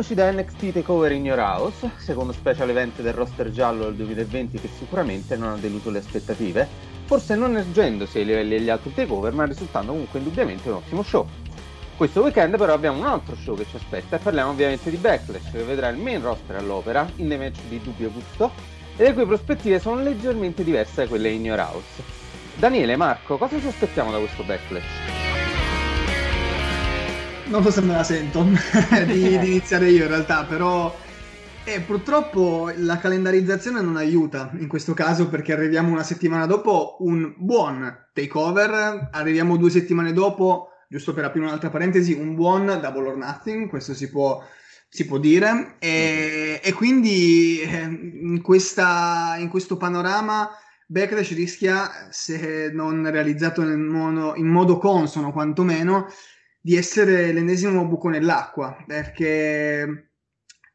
Reduci 0.00 0.14
da 0.14 0.32
NXT 0.32 0.72
Takeover 0.72 1.12
in 1.12 1.26
Your 1.26 1.38
House, 1.38 1.90
secondo 1.98 2.32
special 2.32 2.70
event 2.70 3.02
del 3.02 3.12
roster 3.12 3.50
giallo 3.50 3.84
del 3.84 3.96
2020 3.96 4.58
che 4.58 4.70
sicuramente 4.78 5.36
non 5.36 5.50
ha 5.50 5.56
deluso 5.56 5.90
le 5.90 5.98
aspettative, 5.98 6.66
forse 7.04 7.34
non 7.34 7.54
ergendosi 7.54 8.16
ai 8.16 8.24
livelli 8.24 8.56
degli 8.56 8.70
altri 8.70 8.94
takeover, 8.94 9.34
ma 9.34 9.44
risultando 9.44 9.92
comunque 9.92 10.18
indubbiamente 10.18 10.70
un 10.70 10.76
ottimo 10.76 11.02
show. 11.02 11.28
Questo 11.98 12.22
weekend 12.22 12.56
però 12.56 12.72
abbiamo 12.72 12.98
un 12.98 13.04
altro 13.04 13.36
show 13.36 13.54
che 13.54 13.66
ci 13.68 13.76
aspetta 13.76 14.16
e 14.16 14.20
parliamo 14.20 14.52
ovviamente 14.52 14.88
di 14.88 14.96
Backlash, 14.96 15.50
che 15.50 15.62
vedrà 15.64 15.90
il 15.90 15.98
main 15.98 16.22
roster 16.22 16.56
all'opera, 16.56 17.06
in 17.16 17.28
dei 17.28 17.36
match 17.36 17.58
di 17.68 17.78
dubbio 17.82 18.10
gusto, 18.10 18.52
e 18.96 19.02
le 19.02 19.12
cui 19.12 19.26
prospettive 19.26 19.78
sono 19.80 20.00
leggermente 20.00 20.64
diverse 20.64 21.02
da 21.02 21.08
quelle 21.08 21.28
in 21.28 21.44
Your 21.44 21.58
House. 21.58 22.02
Daniele, 22.54 22.96
Marco, 22.96 23.36
cosa 23.36 23.60
ci 23.60 23.66
aspettiamo 23.66 24.10
da 24.10 24.16
questo 24.16 24.44
Backlash? 24.44 25.09
Non 27.50 27.64
so 27.64 27.72
se 27.72 27.80
me 27.80 27.94
la 27.94 28.04
sento 28.04 28.44
di, 29.06 29.38
di, 29.38 29.46
iniziare 29.46 29.90
io 29.90 30.04
in 30.04 30.08
realtà, 30.08 30.44
però 30.44 30.96
eh, 31.64 31.80
purtroppo 31.80 32.70
la 32.76 32.98
calendarizzazione 32.98 33.80
non 33.80 33.96
aiuta 33.96 34.52
in 34.58 34.68
questo 34.68 34.94
caso 34.94 35.28
perché 35.28 35.52
arriviamo 35.52 35.90
una 35.90 36.04
settimana 36.04 36.46
dopo 36.46 36.98
un 37.00 37.34
buon 37.36 38.06
takeover, 38.12 39.08
arriviamo 39.10 39.56
due 39.56 39.70
settimane 39.70 40.12
dopo, 40.12 40.68
giusto 40.88 41.12
per 41.12 41.24
aprire 41.24 41.46
un'altra 41.46 41.70
parentesi, 41.70 42.12
un 42.12 42.36
buon 42.36 42.66
double 42.80 43.08
or 43.08 43.16
nothing, 43.16 43.68
questo 43.68 43.94
si 43.94 44.08
può, 44.10 44.40
si 44.88 45.04
può 45.06 45.18
dire, 45.18 45.74
e, 45.80 46.60
e 46.62 46.72
quindi 46.72 47.62
eh, 47.62 47.80
in, 47.80 48.40
questa, 48.42 49.34
in 49.38 49.48
questo 49.48 49.76
panorama... 49.76 50.48
Backlash 50.90 51.34
rischia, 51.34 52.08
se 52.10 52.72
non 52.72 53.08
realizzato 53.12 53.62
modo, 53.62 54.34
in 54.34 54.48
modo 54.48 54.76
consono 54.78 55.30
quantomeno, 55.30 56.08
di 56.60 56.76
essere 56.76 57.32
l'ennesimo 57.32 57.86
buco 57.86 58.08
nell'acqua, 58.08 58.76
perché 58.86 60.10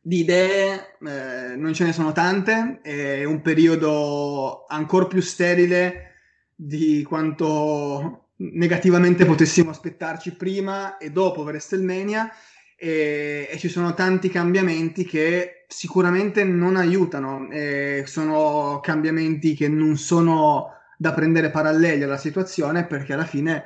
di 0.02 0.20
idee 0.20 0.98
eh, 1.02 1.56
non 1.56 1.74
ce 1.74 1.86
ne 1.86 1.94
sono 1.94 2.12
tante, 2.12 2.80
è 2.82 3.24
un 3.24 3.42
periodo 3.42 4.66
ancora 4.68 5.06
più 5.06 5.22
sterile 5.22 6.14
di 6.56 7.04
quanto 7.04 8.30
negativamente 8.38 9.26
potessimo 9.26 9.70
aspettarci 9.70 10.36
prima 10.36 10.98
e 10.98 11.12
dopo 11.12 11.42
WrestleMania 11.42 12.30
e, 12.78 13.48
e 13.50 13.58
ci 13.58 13.70
sono 13.70 13.94
tanti 13.94 14.30
cambiamenti 14.30 15.06
che 15.06 15.66
sicuramente 15.68 16.44
non 16.44 16.76
aiutano, 16.76 17.50
e 17.50 18.04
sono 18.06 18.80
cambiamenti 18.82 19.56
che 19.56 19.68
non 19.68 19.98
sono 19.98 20.72
da 20.98 21.14
prendere 21.14 21.50
paralleli 21.50 22.04
alla 22.04 22.18
situazione 22.18 22.86
perché 22.86 23.14
alla 23.14 23.26
fine 23.26 23.66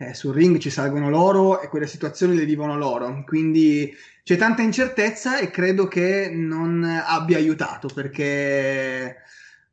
eh, 0.00 0.14
sul 0.14 0.32
ring 0.32 0.56
ci 0.56 0.70
salgono 0.70 1.10
loro 1.10 1.60
e 1.60 1.68
quelle 1.68 1.86
situazioni 1.86 2.34
le 2.34 2.46
vivono 2.46 2.78
loro. 2.78 3.22
Quindi 3.26 3.94
c'è 4.22 4.38
tanta 4.38 4.62
incertezza 4.62 5.38
e 5.38 5.50
credo 5.50 5.88
che 5.88 6.30
non 6.30 6.82
abbia 6.82 7.36
aiutato 7.36 7.88
perché, 7.92 9.16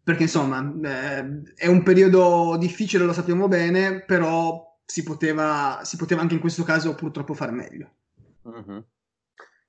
perché 0.03 0.23
insomma 0.23 0.69
eh, 0.83 1.53
è 1.55 1.67
un 1.67 1.81
periodo 1.81 2.57
difficile, 2.59 3.05
lo 3.05 3.13
sappiamo 3.13 3.47
bene, 3.47 4.01
però 4.01 4.77
si 4.83 5.03
poteva, 5.03 5.79
si 5.83 5.95
poteva 5.95 6.21
anche 6.21 6.33
in 6.33 6.41
questo 6.41 6.63
caso 6.63 6.93
purtroppo 6.93 7.33
far 7.33 7.51
meglio. 7.51 7.91
Mm-hmm. 8.49 8.79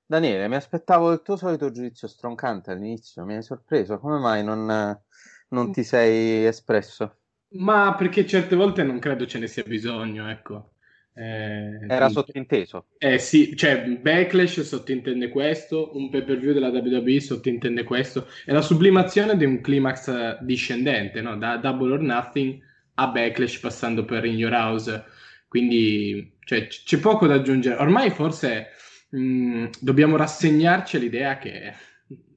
Daniele, 0.05 0.47
mi 0.49 0.55
aspettavo 0.55 1.13
il 1.13 1.21
tuo 1.21 1.37
solito 1.37 1.71
giudizio 1.71 2.07
stroncante 2.09 2.71
all'inizio, 2.71 3.23
mi 3.23 3.35
hai 3.35 3.43
sorpreso, 3.43 3.97
come 3.99 4.19
mai 4.19 4.43
non, 4.43 4.99
non 5.49 5.71
ti 5.71 5.83
sei 5.83 6.45
espresso? 6.45 7.18
Ma 7.51 7.95
perché 7.95 8.25
certe 8.27 8.55
volte 8.55 8.83
non 8.83 8.99
credo 8.99 9.25
ce 9.25 9.39
ne 9.39 9.47
sia 9.47 9.63
bisogno, 9.63 10.29
ecco. 10.29 10.73
Eh, 11.13 11.85
Era 11.87 12.09
sottinteso. 12.09 12.85
Eh 13.01 13.17
sì, 13.17 13.55
cioè 13.55 13.85
Backlash 13.87 14.61
sottintende 14.61 15.29
questo, 15.29 15.95
un 15.95 16.09
pay 16.09 16.23
per 16.23 16.37
view 16.37 16.53
della 16.53 16.67
WWE 16.69 17.19
sottintende 17.21 17.83
questo, 17.83 18.27
è 18.45 18.51
la 18.51 18.61
sublimazione 18.61 19.37
di 19.37 19.45
un 19.45 19.61
climax 19.61 20.39
discendente, 20.41 21.21
no? 21.21 21.37
da 21.37 21.57
Double 21.57 21.93
or 21.93 22.01
Nothing 22.01 22.61
a 22.95 23.07
Backlash 23.07 23.59
passando 23.59 24.03
per 24.05 24.25
In 24.25 24.35
Your 24.37 24.53
House, 24.53 25.03
quindi 25.47 26.35
cioè, 26.43 26.67
c- 26.67 26.83
c'è 26.83 26.99
poco 26.99 27.25
da 27.25 27.35
aggiungere. 27.35 27.75
Ormai 27.77 28.09
forse 28.11 28.67
mh, 29.09 29.69
dobbiamo 29.79 30.17
rassegnarci 30.17 30.97
all'idea 30.97 31.37
che 31.37 31.73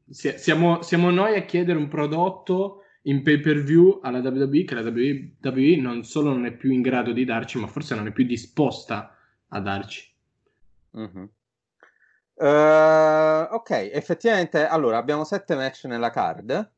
siamo, 0.09 0.83
siamo 0.83 1.11
noi 1.11 1.37
a 1.37 1.43
chiedere 1.44 1.79
un 1.79 1.89
prodotto 1.89 2.81
in 3.02 3.22
pay 3.22 3.40
per 3.40 3.62
view 3.62 4.00
alla 4.02 4.18
WWE 4.18 4.64
che 4.64 4.74
la 4.74 4.82
WWE 4.82 5.76
non 5.76 6.04
solo 6.04 6.30
non 6.30 6.46
è 6.46 6.52
più 6.52 6.70
in 6.70 6.82
grado 6.82 7.12
di 7.12 7.24
darci, 7.24 7.58
ma 7.58 7.66
forse 7.66 7.94
non 7.94 8.06
è 8.06 8.12
più 8.12 8.24
disposta 8.24 9.16
a 9.48 9.60
darci. 9.60 10.10
Mm-hmm. 10.96 11.24
Uh, 12.34 13.54
ok, 13.54 13.70
effettivamente, 13.92 14.66
allora 14.66 14.98
abbiamo 14.98 15.24
sette 15.24 15.54
match 15.54 15.84
nella 15.84 16.10
card. 16.10 16.70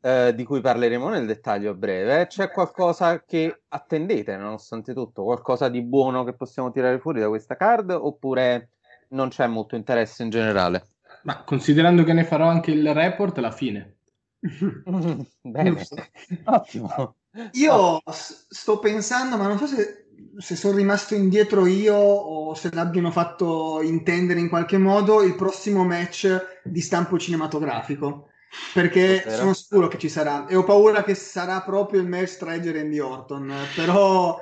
Uh, 0.00 0.30
di 0.30 0.44
cui 0.44 0.60
parleremo 0.60 1.08
nel 1.08 1.26
dettaglio 1.26 1.72
a 1.72 1.74
breve. 1.74 2.28
C'è 2.28 2.50
qualcosa 2.50 3.24
che 3.24 3.62
attendete, 3.68 4.36
nonostante 4.36 4.94
tutto? 4.94 5.24
Qualcosa 5.24 5.68
di 5.68 5.82
buono 5.82 6.22
che 6.22 6.34
possiamo 6.34 6.70
tirare 6.70 7.00
fuori 7.00 7.18
da 7.18 7.28
questa 7.28 7.56
card? 7.56 7.90
Oppure 7.90 8.70
non 9.08 9.28
c'è 9.28 9.46
molto 9.48 9.74
interesse 9.74 10.22
in 10.22 10.30
generale? 10.30 10.86
Ma 11.22 11.42
considerando 11.42 12.04
che 12.04 12.12
ne 12.12 12.24
farò 12.24 12.46
anche 12.46 12.70
il 12.70 12.94
report, 12.94 13.38
alla 13.38 13.50
fine. 13.50 13.97
Bene, 15.42 15.86
ottimo. 16.44 17.16
Io 17.52 18.02
sto 18.06 18.78
pensando, 18.78 19.36
ma 19.36 19.46
non 19.46 19.58
so 19.58 19.66
se, 19.66 20.06
se, 20.38 20.56
sono 20.56 20.76
rimasto 20.76 21.14
indietro 21.14 21.66
io 21.66 21.96
o 21.96 22.54
se 22.54 22.70
l'abbiano 22.72 23.10
fatto 23.10 23.80
intendere 23.82 24.40
in 24.40 24.48
qualche 24.48 24.78
modo 24.78 25.22
il 25.22 25.34
prossimo 25.34 25.84
match 25.84 26.60
di 26.64 26.80
stampo 26.80 27.18
cinematografico. 27.18 28.30
Perché 28.72 29.24
sono 29.28 29.52
sicuro 29.52 29.88
che 29.88 29.98
ci 29.98 30.08
sarà 30.08 30.46
e 30.46 30.56
ho 30.56 30.64
paura 30.64 31.04
che 31.04 31.14
sarà 31.14 31.60
proprio 31.60 32.00
il 32.00 32.08
match 32.08 32.38
tra 32.38 32.54
Edge 32.54 32.70
e 32.70 32.72
Randy 32.72 32.98
Orton. 32.98 33.52
Però 33.74 34.40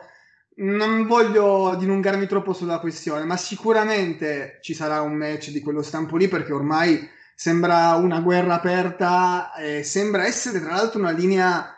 non 0.58 1.06
voglio 1.06 1.75
dilungarmi 1.76 2.26
troppo 2.26 2.52
sulla 2.52 2.78
questione, 2.78 3.25
ma 3.25 3.37
sicuramente 3.37 4.58
ci 4.62 4.75
sarà 4.75 5.00
un 5.00 5.14
match 5.14 5.50
di 5.50 5.60
quello 5.60 5.82
stampo 5.82 6.16
lì 6.16 6.28
perché 6.28 6.52
ormai 6.52 7.14
sembra 7.36 7.94
una 7.96 8.20
guerra 8.20 8.54
aperta, 8.54 9.54
eh, 9.54 9.82
sembra 9.82 10.24
essere 10.24 10.58
tra 10.58 10.72
l'altro 10.72 11.00
una 11.00 11.10
linea 11.10 11.70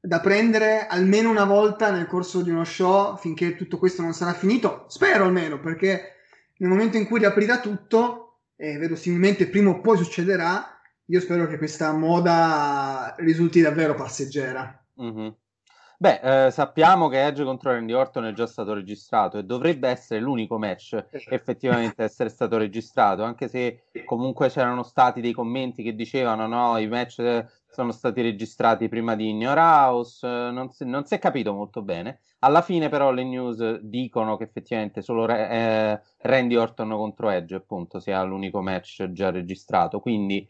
da 0.00 0.20
prendere 0.20 0.86
almeno 0.86 1.28
una 1.28 1.44
volta 1.44 1.90
nel 1.90 2.06
corso 2.06 2.40
di 2.40 2.50
uno 2.50 2.64
show 2.64 3.16
finché 3.16 3.56
tutto 3.56 3.78
questo 3.78 4.02
non 4.02 4.14
sarà 4.14 4.32
finito. 4.32 4.86
Spero 4.88 5.24
almeno 5.24 5.58
perché 5.58 6.12
nel 6.58 6.70
momento 6.70 6.96
in 6.96 7.06
cui 7.06 7.18
riaprirà 7.18 7.58
tutto, 7.58 8.42
e 8.54 8.78
verosimilmente 8.78 9.48
prima 9.48 9.70
o 9.70 9.80
poi 9.80 9.98
succederà, 9.98 10.80
io 11.06 11.20
spero 11.20 11.48
che 11.48 11.58
questa 11.58 11.92
moda 11.92 13.16
risulti 13.18 13.60
davvero 13.60 13.96
passeggera. 13.96 14.86
Mm-hmm. 15.02 15.28
Beh, 15.98 16.46
eh, 16.46 16.50
sappiamo 16.50 17.08
che 17.08 17.24
Edge 17.24 17.42
contro 17.42 17.72
Randy 17.72 17.92
Orton 17.92 18.26
è 18.26 18.32
già 18.32 18.46
stato 18.46 18.74
registrato 18.74 19.38
e 19.38 19.44
dovrebbe 19.44 19.88
essere 19.88 20.20
l'unico 20.20 20.58
match 20.58 20.92
esatto. 21.10 21.34
effettivamente 21.34 22.02
essere 22.02 22.28
stato 22.28 22.58
registrato, 22.58 23.22
anche 23.22 23.48
se 23.48 23.84
comunque 24.04 24.50
c'erano 24.50 24.82
stati 24.82 25.22
dei 25.22 25.32
commenti 25.32 25.82
che 25.82 25.94
dicevano 25.94 26.46
no, 26.46 26.76
i 26.76 26.86
match 26.86 27.44
sono 27.66 27.92
stati 27.92 28.20
registrati 28.20 28.88
prima 28.88 29.14
di 29.14 29.28
In 29.30 29.40
Your 29.40 29.58
House, 29.58 30.26
non 30.26 30.70
si, 30.70 30.84
non 30.84 31.04
si 31.04 31.14
è 31.14 31.18
capito 31.18 31.52
molto 31.52 31.82
bene. 31.82 32.20
Alla 32.40 32.62
fine 32.62 32.88
però 32.88 33.10
le 33.10 33.24
news 33.24 33.80
dicono 33.80 34.36
che 34.36 34.44
effettivamente 34.44 35.02
solo 35.02 35.26
eh, 35.28 36.00
Randy 36.18 36.54
Orton 36.56 36.90
contro 36.90 37.30
Edge 37.30 37.54
appunto 37.54 38.00
sia 38.00 38.22
l'unico 38.22 38.60
match 38.60 39.10
già 39.12 39.30
registrato, 39.30 40.00
quindi 40.00 40.46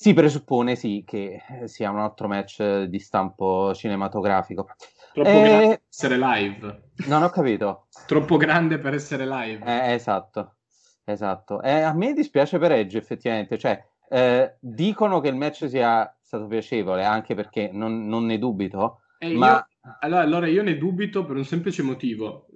si 0.00 0.14
presuppone 0.14 0.76
sì 0.76 1.02
che 1.04 1.42
eh, 1.48 1.66
sia 1.66 1.90
un 1.90 1.98
altro 1.98 2.28
match 2.28 2.84
di 2.84 3.00
stampo 3.00 3.74
cinematografico. 3.74 4.68
Troppo 5.12 5.28
eh... 5.28 5.42
grande 5.42 5.66
per 5.66 5.80
essere 5.88 6.16
live. 6.16 6.82
Non 7.06 7.24
ho 7.24 7.30
capito. 7.30 7.88
Troppo 8.06 8.36
grande 8.36 8.78
per 8.78 8.94
essere 8.94 9.26
live. 9.26 9.66
Eh, 9.66 9.94
esatto, 9.94 10.58
esatto. 11.02 11.60
Eh, 11.62 11.80
a 11.80 11.92
me 11.94 12.12
dispiace 12.12 12.58
per 12.58 12.70
Edge 12.70 12.96
effettivamente, 12.96 13.58
cioè 13.58 13.84
eh, 14.08 14.54
dicono 14.60 15.18
che 15.18 15.30
il 15.30 15.34
match 15.34 15.68
sia 15.68 16.16
stato 16.22 16.46
piacevole, 16.46 17.02
anche 17.02 17.34
perché 17.34 17.68
non, 17.72 18.06
non 18.06 18.24
ne 18.24 18.38
dubito, 18.38 19.00
eh, 19.18 19.34
ma... 19.34 19.48
Io... 19.48 19.66
Allora, 20.00 20.22
allora, 20.22 20.46
io 20.46 20.62
ne 20.62 20.76
dubito 20.76 21.24
per 21.24 21.34
un 21.34 21.44
semplice 21.44 21.82
motivo. 21.82 22.46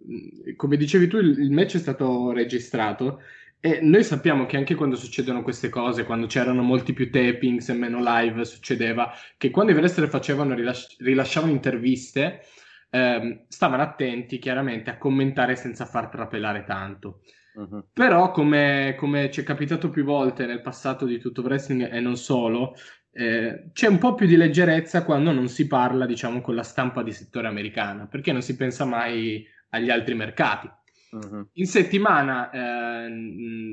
Come 0.55 0.77
dicevi 0.77 1.09
tu, 1.09 1.17
il, 1.17 1.41
il 1.41 1.51
match 1.51 1.75
è 1.75 1.81
stato 1.81 2.31
registrato 2.31 3.21
e 3.65 3.79
noi 3.81 4.03
sappiamo 4.03 4.45
che 4.45 4.57
anche 4.57 4.75
quando 4.75 4.97
succedono 4.97 5.45
queste 5.45 5.69
cose, 5.69 6.03
quando 6.03 6.27
c'erano 6.27 6.63
molti 6.63 6.93
più 6.93 7.13
tapings 7.13 7.69
e 7.69 7.75
meno 7.75 8.01
live, 8.03 8.45
succedeva 8.45 9.15
che 9.37 9.51
quando 9.51 9.71
i 9.71 9.77
wrestler 9.77 10.09
facevano, 10.09 10.53
rilasci- 10.53 10.97
rilasciavano 10.99 11.53
interviste, 11.53 12.41
ehm, 12.91 13.45
stavano 13.47 13.83
attenti 13.83 14.41
chiaramente 14.41 14.91
a 14.91 14.99
commentare 14.99 15.55
senza 15.55 15.87
far 15.87 16.09
trapelare 16.09 16.65
tanto. 16.65 17.21
Uh-huh. 17.55 17.85
Però, 17.93 18.33
come, 18.33 18.97
come, 18.99 19.31
ci 19.31 19.43
è 19.43 19.45
capitato 19.45 19.91
più 19.91 20.03
volte 20.03 20.45
nel 20.45 20.61
passato 20.61 21.07
di 21.07 21.21
tutto 21.21 21.43
wrestling 21.43 21.89
e 21.89 22.01
non 22.01 22.17
solo, 22.17 22.75
eh, 23.13 23.71
c'è 23.73 23.87
un 23.87 23.99
po' 23.99 24.15
più 24.15 24.27
di 24.27 24.35
leggerezza 24.35 25.05
quando 25.05 25.31
non 25.31 25.47
si 25.47 25.69
parla, 25.69 26.05
diciamo, 26.05 26.41
con 26.41 26.57
la 26.57 26.65
stampa 26.65 27.05
di 27.05 27.13
settore 27.13 27.47
americana, 27.47 28.09
perché 28.09 28.33
non 28.33 28.43
si 28.43 28.57
pensa 28.57 28.85
mai 28.85 29.47
agli 29.69 29.89
altri 29.91 30.15
mercati. 30.15 30.69
Uh-huh. 31.13 31.47
In 31.53 31.67
settimana 31.67 32.51
eh, 32.51 33.09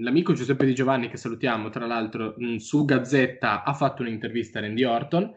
l'amico 0.02 0.34
Giuseppe 0.34 0.66
Di 0.66 0.76
Giovanni, 0.76 1.08
che 1.08 1.16
salutiamo 1.16 1.70
tra 1.70 1.86
l'altro, 1.86 2.36
mh, 2.38 2.56
su 2.58 2.84
Gazzetta 2.84 3.64
ha 3.64 3.74
fatto 3.74 4.02
un'intervista 4.02 4.60
a 4.60 4.64
Randy 4.64 4.84
Orton, 4.84 5.34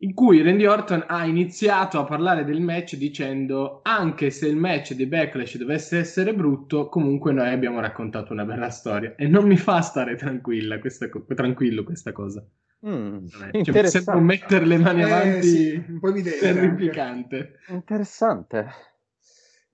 in 0.00 0.14
cui 0.14 0.42
Randy 0.42 0.66
Orton 0.66 1.04
ha 1.08 1.24
iniziato 1.24 1.98
a 1.98 2.04
parlare 2.04 2.44
del 2.44 2.60
match 2.60 2.96
dicendo 2.96 3.80
anche 3.82 4.30
se 4.30 4.46
il 4.46 4.56
match 4.56 4.92
di 4.92 5.06
Backlash 5.06 5.56
dovesse 5.56 5.98
essere 5.98 6.34
brutto, 6.34 6.88
comunque 6.88 7.32
noi 7.32 7.48
abbiamo 7.48 7.80
raccontato 7.80 8.32
una 8.32 8.44
bella 8.44 8.70
storia 8.70 9.14
e 9.16 9.26
non 9.26 9.46
mi 9.46 9.56
fa 9.56 9.80
stare 9.80 10.14
tranquilla 10.16 10.78
questa, 10.78 11.08
tranquillo 11.34 11.82
questa 11.82 12.12
cosa. 12.12 12.46
Mm, 12.86 13.26
cioè, 13.62 13.86
sembra 13.86 14.20
mettere 14.20 14.66
le 14.66 14.76
mani 14.76 15.02
avanti 15.02 15.38
eh, 15.38 15.42
sì, 15.42 15.84
un 15.88 15.98
po' 15.98 16.12
terrificante. 16.12 17.60
Interessante. 17.68 18.94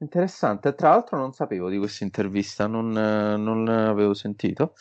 Interessante, 0.03 0.75
tra 0.75 0.89
l'altro 0.91 1.17
non 1.17 1.33
sapevo 1.33 1.69
di 1.69 1.79
questa 1.79 2.03
intervista, 2.03 2.67
non, 2.67 2.89
non 2.91 3.69
avevo 3.69 4.15
sentito. 4.15 4.75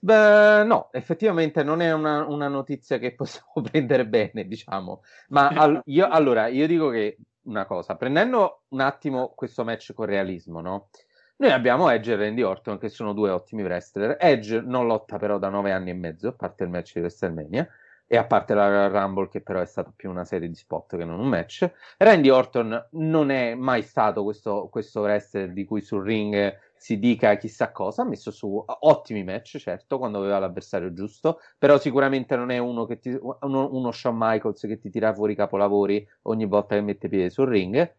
Beh, 0.00 0.64
no, 0.64 0.88
effettivamente 0.90 1.62
non 1.62 1.82
è 1.82 1.92
una, 1.92 2.24
una, 2.26 2.48
notizia 2.48 2.96
che 2.96 3.14
possiamo 3.14 3.60
prendere 3.70 4.06
bene, 4.06 4.46
diciamo. 4.46 5.02
Ma 5.28 5.48
al, 5.48 5.82
io, 5.84 6.08
allora, 6.08 6.46
io 6.46 6.66
dico 6.66 6.88
che 6.88 7.18
una 7.42 7.66
cosa, 7.66 7.96
prendendo 7.96 8.62
un 8.68 8.80
attimo 8.80 9.34
questo 9.34 9.64
match 9.64 9.92
con 9.92 10.06
realismo, 10.06 10.62
no? 10.62 10.88
Noi 11.36 11.50
abbiamo 11.50 11.90
Edge 11.90 12.12
e 12.12 12.16
Randy 12.16 12.40
Orton, 12.40 12.78
che 12.78 12.88
sono 12.88 13.12
due 13.12 13.28
ottimi 13.28 13.62
wrestler. 13.62 14.16
Edge 14.18 14.62
non 14.62 14.86
lotta 14.86 15.18
però 15.18 15.36
da 15.38 15.50
nove 15.50 15.72
anni 15.72 15.90
e 15.90 15.94
mezzo, 15.94 16.28
a 16.28 16.32
parte 16.32 16.64
il 16.64 16.70
match 16.70 16.94
di 16.94 17.00
WrestleMania 17.00 17.68
e 18.06 18.16
a 18.16 18.24
parte 18.24 18.54
la 18.54 18.88
Rumble 18.88 19.28
che 19.28 19.40
però 19.40 19.60
è 19.60 19.66
stata 19.66 19.92
più 19.94 20.10
una 20.10 20.24
serie 20.24 20.48
di 20.48 20.54
spot 20.54 20.96
che 20.96 21.04
non 21.04 21.18
un 21.18 21.28
match, 21.28 21.70
Randy 21.98 22.28
Orton 22.28 22.88
non 22.92 23.30
è 23.30 23.54
mai 23.54 23.82
stato 23.82 24.22
questo, 24.22 24.68
questo 24.70 25.00
wrestler 25.00 25.52
di 25.52 25.64
cui 25.64 25.80
sul 25.80 26.04
ring 26.04 26.56
si 26.84 26.98
dica 26.98 27.34
chissà 27.36 27.72
cosa, 27.72 28.02
ha 28.02 28.04
messo 28.04 28.30
su 28.30 28.62
ottimi 28.66 29.24
match, 29.24 29.56
certo, 29.56 29.96
quando 29.96 30.18
aveva 30.18 30.38
l'avversario 30.38 30.92
giusto, 30.92 31.40
però 31.56 31.78
sicuramente 31.78 32.36
non 32.36 32.50
è 32.50 32.58
uno, 32.58 32.84
che 32.84 32.98
ti, 32.98 33.08
uno, 33.08 33.70
uno 33.72 33.90
Shawn 33.90 34.16
Michaels 34.18 34.60
che 34.60 34.78
ti 34.78 34.90
tira 34.90 35.14
fuori 35.14 35.32
i 35.32 35.36
capolavori 35.36 36.06
ogni 36.24 36.44
volta 36.44 36.74
che 36.74 36.82
mette 36.82 37.08
piede 37.08 37.30
sul 37.30 37.48
ring. 37.48 37.94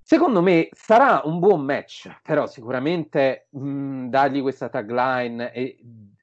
Secondo 0.00 0.40
me 0.40 0.68
sarà 0.70 1.22
un 1.24 1.40
buon 1.40 1.64
match, 1.64 2.20
però 2.22 2.46
sicuramente 2.46 3.48
mh, 3.50 4.06
dargli 4.06 4.40
questa 4.40 4.68
tagline 4.68 5.52
e, 5.52 5.76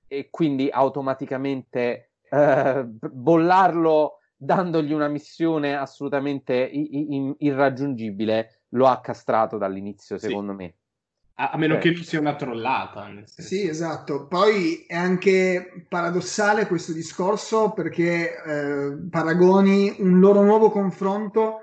e 0.07 0.29
quindi 0.29 0.69
automaticamente 0.71 2.12
eh, 2.33 2.83
bollarlo 2.85 4.17
dandogli 4.35 4.91
una 4.91 5.07
missione 5.07 5.75
assolutamente 5.75 6.55
i- 6.55 7.15
i- 7.15 7.35
irraggiungibile 7.39 8.63
lo 8.69 8.87
ha 8.87 8.99
castrato 8.99 9.57
dall'inizio, 9.57 10.17
secondo 10.17 10.51
sì. 10.51 10.57
me. 10.57 10.75
A, 11.35 11.51
a 11.51 11.57
meno 11.57 11.77
che 11.77 11.91
non 11.91 12.03
sia 12.03 12.19
una 12.19 12.35
trollata. 12.35 13.09
Sì, 13.25 13.67
esatto. 13.67 14.27
Poi 14.27 14.85
è 14.87 14.95
anche 14.95 15.85
paradossale 15.87 16.67
questo 16.67 16.91
discorso 16.91 17.71
perché 17.71 18.43
eh, 18.43 18.97
paragoni 19.09 19.95
un 19.99 20.19
loro 20.19 20.41
nuovo 20.41 20.69
confronto 20.69 21.59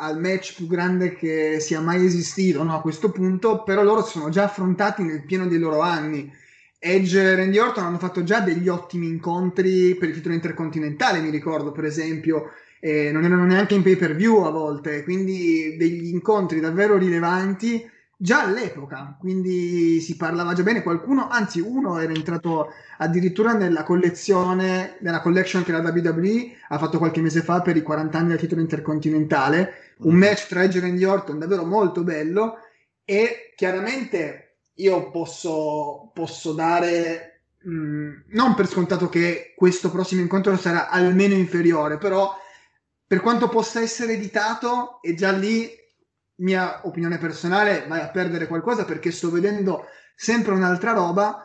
al 0.00 0.20
match 0.20 0.54
più 0.56 0.66
grande 0.66 1.14
che 1.14 1.58
sia 1.58 1.80
mai 1.80 2.04
esistito 2.04 2.62
no? 2.62 2.76
a 2.76 2.80
questo 2.80 3.10
punto, 3.10 3.62
però 3.64 3.82
loro 3.82 4.02
sono 4.02 4.28
già 4.28 4.44
affrontati 4.44 5.02
nel 5.02 5.24
pieno 5.24 5.46
dei 5.46 5.58
loro 5.58 5.80
anni 5.80 6.32
Edge 6.78 7.20
e 7.20 7.34
Randy 7.34 7.58
Orton 7.58 7.84
hanno 7.84 7.98
fatto 7.98 8.22
già 8.22 8.40
degli 8.40 8.68
ottimi 8.68 9.08
incontri 9.08 9.96
per 9.96 10.08
il 10.08 10.14
titolo 10.14 10.34
intercontinentale, 10.34 11.20
mi 11.20 11.30
ricordo 11.30 11.72
per 11.72 11.84
esempio, 11.84 12.50
eh, 12.80 13.10
non 13.10 13.24
erano 13.24 13.44
neanche 13.44 13.74
in 13.74 13.82
pay 13.82 13.96
per 13.96 14.14
view 14.14 14.42
a 14.42 14.50
volte, 14.50 15.02
quindi 15.02 15.76
degli 15.76 16.06
incontri 16.06 16.60
davvero 16.60 16.96
rilevanti 16.96 17.84
già 18.20 18.42
all'epoca, 18.42 19.16
quindi 19.18 20.00
si 20.00 20.16
parlava 20.16 20.52
già 20.52 20.62
bene, 20.62 20.82
qualcuno, 20.82 21.28
anzi 21.28 21.60
uno 21.60 21.98
era 21.98 22.12
entrato 22.12 22.70
addirittura 22.98 23.52
nella 23.52 23.84
collezione, 23.84 24.96
nella 25.00 25.20
collection 25.20 25.62
che 25.64 25.72
la 25.72 25.80
WWE 25.80 26.50
ha 26.68 26.78
fatto 26.78 26.98
qualche 26.98 27.20
mese 27.20 27.42
fa 27.42 27.60
per 27.60 27.76
i 27.76 27.82
40 27.82 28.18
anni 28.18 28.28
del 28.28 28.38
titolo 28.38 28.60
intercontinentale, 28.60 29.94
un 29.98 30.14
mm. 30.14 30.18
match 30.18 30.48
tra 30.48 30.62
Edge 30.62 30.78
e 30.78 30.80
Randy 30.80 31.04
Orton 31.04 31.38
davvero 31.38 31.64
molto 31.64 32.02
bello 32.02 32.58
e 33.04 33.52
chiaramente 33.56 34.47
io 34.78 35.10
posso, 35.10 36.10
posso 36.12 36.52
dare, 36.52 37.42
mh, 37.62 37.70
mm, 37.70 38.12
non 38.28 38.54
per 38.54 38.66
scontato 38.66 39.08
che 39.08 39.54
questo 39.56 39.90
prossimo 39.90 40.20
incontro 40.20 40.56
sarà 40.56 40.88
almeno 40.88 41.34
inferiore, 41.34 41.98
però 41.98 42.36
per 43.06 43.20
quanto 43.20 43.48
possa 43.48 43.80
essere 43.80 44.14
editato, 44.14 45.00
è 45.00 45.14
già 45.14 45.30
lì 45.32 45.70
mia 46.36 46.80
opinione 46.86 47.18
personale, 47.18 47.86
vai 47.88 48.00
a 48.00 48.10
perdere 48.10 48.46
qualcosa 48.46 48.84
perché 48.84 49.10
sto 49.10 49.30
vedendo 49.30 49.86
sempre 50.14 50.52
un'altra 50.52 50.92
roba 50.92 51.44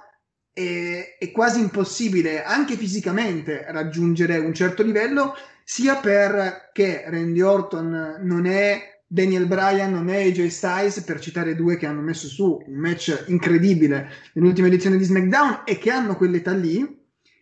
e 0.52 1.18
è 1.18 1.32
quasi 1.32 1.60
impossibile 1.60 2.44
anche 2.44 2.76
fisicamente 2.76 3.66
raggiungere 3.70 4.38
un 4.38 4.54
certo 4.54 4.84
livello 4.84 5.36
sia 5.64 5.96
perché 5.96 7.06
Randy 7.08 7.42
Orton 7.42 8.18
non 8.22 8.46
è 8.46 8.93
Daniel 9.14 9.46
Bryan 9.46 10.10
è 10.10 10.26
AJ 10.26 10.48
Styles, 10.48 11.02
per 11.02 11.20
citare 11.20 11.56
due 11.56 11.78
che 11.78 11.86
hanno 11.86 12.02
messo 12.02 12.28
su 12.28 12.60
un 12.66 12.74
match 12.74 13.26
incredibile 13.28 14.10
nell'ultima 14.34 14.66
edizione 14.66 14.98
di 14.98 15.04
SmackDown 15.04 15.62
e 15.66 15.78
che 15.78 15.92
hanno 15.92 16.16
quell'età 16.18 16.52
lì, 16.52 17.00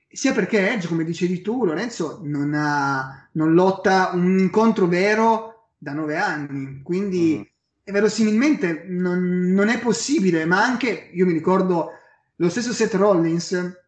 sia 0.10 0.34
perché 0.34 0.70
Edge, 0.70 0.90
come 0.90 1.06
dicevi 1.06 1.42
tu, 1.42 1.64
Lorenzo, 1.64 2.20
non, 2.24 2.54
ha, 2.54 3.26
non 3.34 3.54
lotta 3.54 4.12
un 4.14 4.38
incontro 4.38 4.88
vero 4.88 5.70
da 5.78 5.94
nove 5.94 6.18
anni, 6.18 6.82
quindi 6.84 7.38
mm. 7.40 7.94
verosimilmente 7.94 8.84
non, 8.90 9.54
non, 9.54 9.70
è 9.70 9.80
possibile, 9.80 10.44
ma 10.44 10.62
anche, 10.62 11.10
io 11.14 11.26
mi 11.26 11.32
ricordo 11.32 11.92
lo 12.36 12.50
stesso 12.50 12.74
Seth 12.74 12.96
Rollins, 12.96 13.80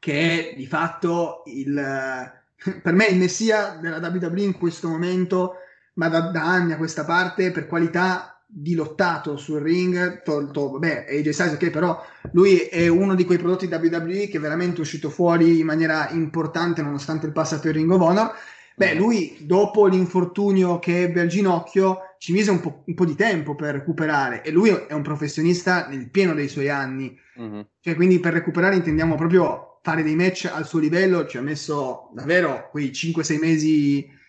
che 0.00 0.50
è 0.50 0.56
di 0.56 0.66
fatto 0.66 1.44
il, 1.46 1.72
per 2.82 2.92
me 2.92 3.06
il 3.06 3.16
messia 3.16 3.78
della 3.80 3.98
WWE 3.98 4.42
in 4.42 4.58
questo 4.58 4.88
momento, 4.88 5.58
ma 5.94 6.08
da, 6.08 6.20
da, 6.30 6.44
anni 6.44 6.72
a 6.72 6.76
questa 6.76 7.04
parte 7.04 7.50
per 7.50 7.66
qualità 7.66 8.42
di 8.46 8.74
lottato 8.74 9.36
sul 9.36 9.60
ring, 9.60 10.22
tolto, 10.22 10.72
vabbè, 10.72 11.06
AJ 11.08 11.28
Styles, 11.30 11.54
ok, 11.54 11.70
però 11.70 12.04
lui 12.32 12.58
è 12.58 12.86
uno 12.88 13.14
di 13.14 13.24
quei 13.24 13.38
prodotti 13.38 13.66
WWE 13.66 14.28
che 14.28 14.36
è 14.36 14.40
veramente 14.40 14.80
uscito 14.80 15.08
fuori 15.08 15.60
in 15.60 15.66
maniera 15.66 16.10
importante 16.10 16.82
nonostante 16.82 17.26
il 17.26 17.32
passato 17.32 17.68
in 17.68 17.74
Ring 17.74 17.90
of 17.90 18.00
Honor, 18.00 18.34
Beh, 18.74 18.94
lui 18.94 19.36
dopo 19.40 19.86
l'infortunio 19.86 20.78
che 20.78 21.02
ebbe 21.02 21.20
al 21.20 21.26
ginocchio 21.26 22.14
ci 22.18 22.32
mise 22.32 22.50
un 22.50 22.60
po', 22.60 22.82
un 22.86 22.94
po', 22.94 23.04
di 23.04 23.14
tempo 23.14 23.54
per 23.54 23.74
recuperare 23.74 24.42
e 24.42 24.50
lui 24.50 24.70
è 24.70 24.92
un 24.92 25.02
professionista 25.02 25.88
nel 25.88 26.08
pieno 26.08 26.34
dei 26.34 26.48
suoi 26.48 26.70
anni. 26.70 27.16
Mm-hmm. 27.40 27.60
Cioè, 27.80 27.94
quindi 27.94 28.18
per 28.18 28.32
recuperare 28.32 28.76
intendiamo 28.76 29.14
proprio 29.14 29.78
fare 29.82 30.02
dei 30.02 30.14
match 30.14 30.50
al 30.52 30.66
suo 30.66 30.78
livello, 30.78 31.26
ci 31.26 31.36
ha 31.36 31.42
messo 31.42 32.10
davvero 32.14 32.68
quei 32.70 32.90
5-6 32.90 33.38
mesi 33.38 34.20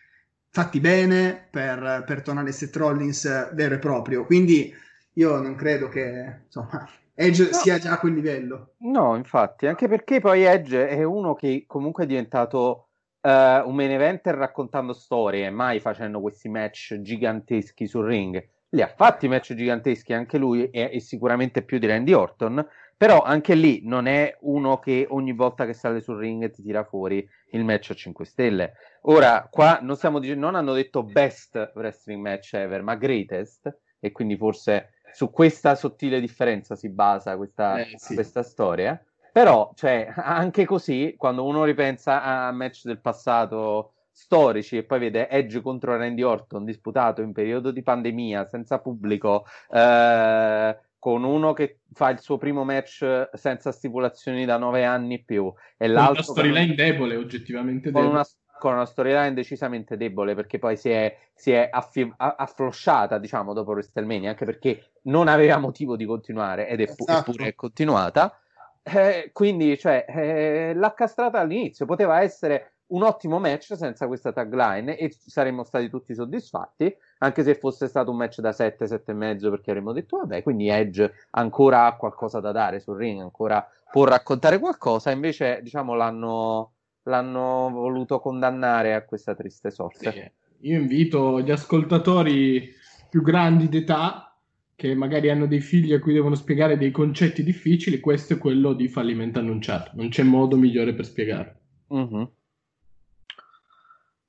fatti 0.53 0.79
bene 0.79 1.47
per, 1.49 2.03
per 2.05 2.21
tornare 2.21 2.51
Seth 2.51 2.75
Rollins 2.75 3.53
vero 3.55 3.73
e 3.73 3.79
proprio. 3.79 4.23
Quindi 4.23 4.71
io 5.13 5.41
non 5.41 5.55
credo 5.55 5.89
che 5.89 6.41
insomma, 6.45 6.87
Edge 7.15 7.45
no. 7.45 7.53
sia 7.53 7.79
già 7.79 7.93
a 7.93 7.99
quel 7.99 8.13
livello. 8.13 8.75
No, 8.81 9.15
infatti, 9.15 9.65
anche 9.65 9.87
perché 9.87 10.19
poi 10.19 10.43
Edge 10.43 10.87
è 10.87 11.01
uno 11.01 11.33
che 11.33 11.63
comunque 11.65 12.03
è 12.03 12.07
diventato 12.07 12.89
uh, 13.21 13.67
un 13.67 13.73
main 13.73 13.89
eventer 13.89 14.35
raccontando 14.35 14.93
storie, 14.93 15.49
mai 15.49 15.79
facendo 15.79 16.21
questi 16.21 16.49
match 16.49 17.01
giganteschi 17.01 17.87
sul 17.87 18.05
ring. 18.05 18.47
Li 18.69 18.81
ha 18.83 18.93
fatti 18.95 19.27
match 19.27 19.55
giganteschi 19.55 20.13
anche 20.13 20.37
lui 20.37 20.69
e, 20.69 20.91
e, 20.93 20.99
sicuramente 20.99 21.63
più 21.63 21.79
di 21.79 21.87
Randy 21.87 22.13
Orton, 22.13 22.63
però 22.95 23.21
anche 23.21 23.55
lì 23.55 23.81
non 23.83 24.05
è 24.05 24.37
uno 24.41 24.77
che 24.77 25.07
ogni 25.09 25.33
volta 25.33 25.65
che 25.65 25.73
sale 25.73 25.99
sul 25.99 26.17
ring 26.17 26.51
ti 26.51 26.61
tira 26.61 26.83
fuori 26.83 27.27
il 27.51 27.63
match 27.63 27.89
a 27.89 27.95
5 27.95 28.23
stelle. 28.25 28.73
Ora, 29.05 29.47
qua 29.49 29.79
non, 29.81 29.95
stiamo 29.95 30.19
dicendo, 30.19 30.45
non 30.45 30.55
hanno 30.55 30.73
detto 30.73 31.03
best 31.03 31.71
wrestling 31.75 32.21
match 32.21 32.53
ever, 32.53 32.81
ma 32.83 32.95
greatest, 32.95 33.79
e 33.99 34.11
quindi 34.11 34.37
forse 34.37 34.93
su 35.11 35.29
questa 35.29 35.75
sottile 35.75 36.19
differenza 36.19 36.75
si 36.75 36.89
basa 36.89 37.35
questa, 37.37 37.77
eh, 37.77 37.93
sì. 37.95 38.13
questa 38.13 38.43
storia. 38.43 39.01
Però, 39.31 39.71
cioè, 39.75 40.13
anche 40.15 40.65
così, 40.65 41.15
quando 41.17 41.43
uno 41.43 41.63
ripensa 41.63 42.23
a 42.23 42.51
match 42.51 42.85
del 42.85 42.99
passato 42.99 43.93
storici 44.11 44.77
e 44.77 44.83
poi 44.83 44.99
vede 44.99 45.27
Edge 45.27 45.59
contro 45.61 45.97
Randy 45.97 46.21
Orton 46.21 46.63
disputato 46.63 47.21
in 47.23 47.33
periodo 47.33 47.71
di 47.71 47.81
pandemia, 47.81 48.45
senza 48.45 48.79
pubblico, 48.79 49.45
eh, 49.71 50.77
con 50.99 51.23
uno 51.23 51.53
che 51.53 51.79
fa 51.91 52.11
il 52.11 52.19
suo 52.19 52.37
primo 52.37 52.63
match 52.63 53.29
senza 53.33 53.71
stipulazioni 53.71 54.45
da 54.45 54.57
nove 54.57 54.85
anni 54.85 55.15
e 55.15 55.23
più, 55.25 55.51
e 55.77 55.85
con 55.87 55.93
l'altro... 55.95 56.13
Una 56.13 56.41
storyline 56.41 56.75
debole, 56.75 57.15
oggettivamente 57.15 57.91
con 57.91 58.01
debole. 58.01 58.19
Una, 58.19 58.27
con 58.63 58.75
una 58.75 58.85
storyline 58.85 59.33
decisamente 59.33 59.97
debole, 59.97 60.35
perché 60.35 60.57
poi 60.57 60.77
si 60.77 60.89
è, 60.89 61.13
si 61.33 61.51
è 61.51 61.67
affi- 61.69 62.13
afflosciata, 62.15 63.17
diciamo, 63.17 63.51
dopo 63.51 63.71
WrestleMania, 63.71 64.29
anche 64.29 64.45
perché 64.45 64.91
non 65.03 65.27
aveva 65.27 65.57
motivo 65.57 65.97
di 65.97 66.05
continuare, 66.05 66.69
ed 66.69 66.79
è 66.79 66.87
fu- 66.87 67.03
esatto. 67.03 67.31
eppure 67.31 67.49
è 67.49 67.55
continuata. 67.55 68.39
Eh, 68.81 69.31
quindi, 69.33 69.77
cioè, 69.77 70.05
eh, 70.07 70.73
l'ha 70.75 70.93
castrata 70.93 71.41
all'inizio. 71.41 71.85
Poteva 71.85 72.21
essere 72.21 72.75
un 72.93 73.03
ottimo 73.03 73.37
match 73.37 73.75
senza 73.75 74.07
questa 74.07 74.31
tagline 74.31 74.95
e 74.95 75.11
saremmo 75.11 75.65
stati 75.65 75.89
tutti 75.89 76.13
soddisfatti, 76.13 76.95
anche 77.17 77.43
se 77.43 77.55
fosse 77.55 77.89
stato 77.89 78.11
un 78.11 78.17
match 78.17 78.39
da 78.39 78.53
7, 78.53 78.87
7 78.87 79.11
e 79.11 79.13
mezzo, 79.13 79.49
perché 79.49 79.71
avremmo 79.71 79.91
detto, 79.91 80.19
vabbè, 80.19 80.41
quindi 80.41 80.69
Edge 80.69 81.11
ancora 81.31 81.85
ha 81.85 81.97
qualcosa 81.97 82.39
da 82.39 82.53
dare 82.53 82.79
sul 82.79 82.95
ring, 82.95 83.19
ancora 83.19 83.67
può 83.91 84.05
raccontare 84.05 84.57
qualcosa. 84.57 85.11
Invece, 85.11 85.59
diciamo, 85.61 85.95
l'hanno, 85.95 86.72
l'hanno 87.03 87.69
voluto 87.71 88.19
condannare 88.19 88.93
a 88.93 89.03
questa 89.05 89.35
triste 89.35 89.71
sorte. 89.71 90.11
Sì. 90.11 90.67
Io 90.69 90.79
invito 90.79 91.41
gli 91.41 91.51
ascoltatori 91.51 92.73
più 93.09 93.21
grandi 93.21 93.67
d'età 93.69 94.37
che 94.75 94.95
magari 94.95 95.29
hanno 95.29 95.45
dei 95.45 95.59
figli 95.61 95.93
a 95.93 95.99
cui 95.99 96.13
devono 96.13 96.35
spiegare 96.35 96.77
dei 96.77 96.91
concetti 96.91 97.43
difficili, 97.43 97.99
questo 97.99 98.33
è 98.33 98.37
quello 98.37 98.73
di 98.73 98.87
fallimento 98.87 99.39
annunciato. 99.39 99.91
Non 99.93 100.09
c'è 100.09 100.23
modo 100.23 100.57
migliore 100.57 100.93
per 100.93 101.05
spiegarlo. 101.05 101.53
Mm-hmm. 101.93 102.23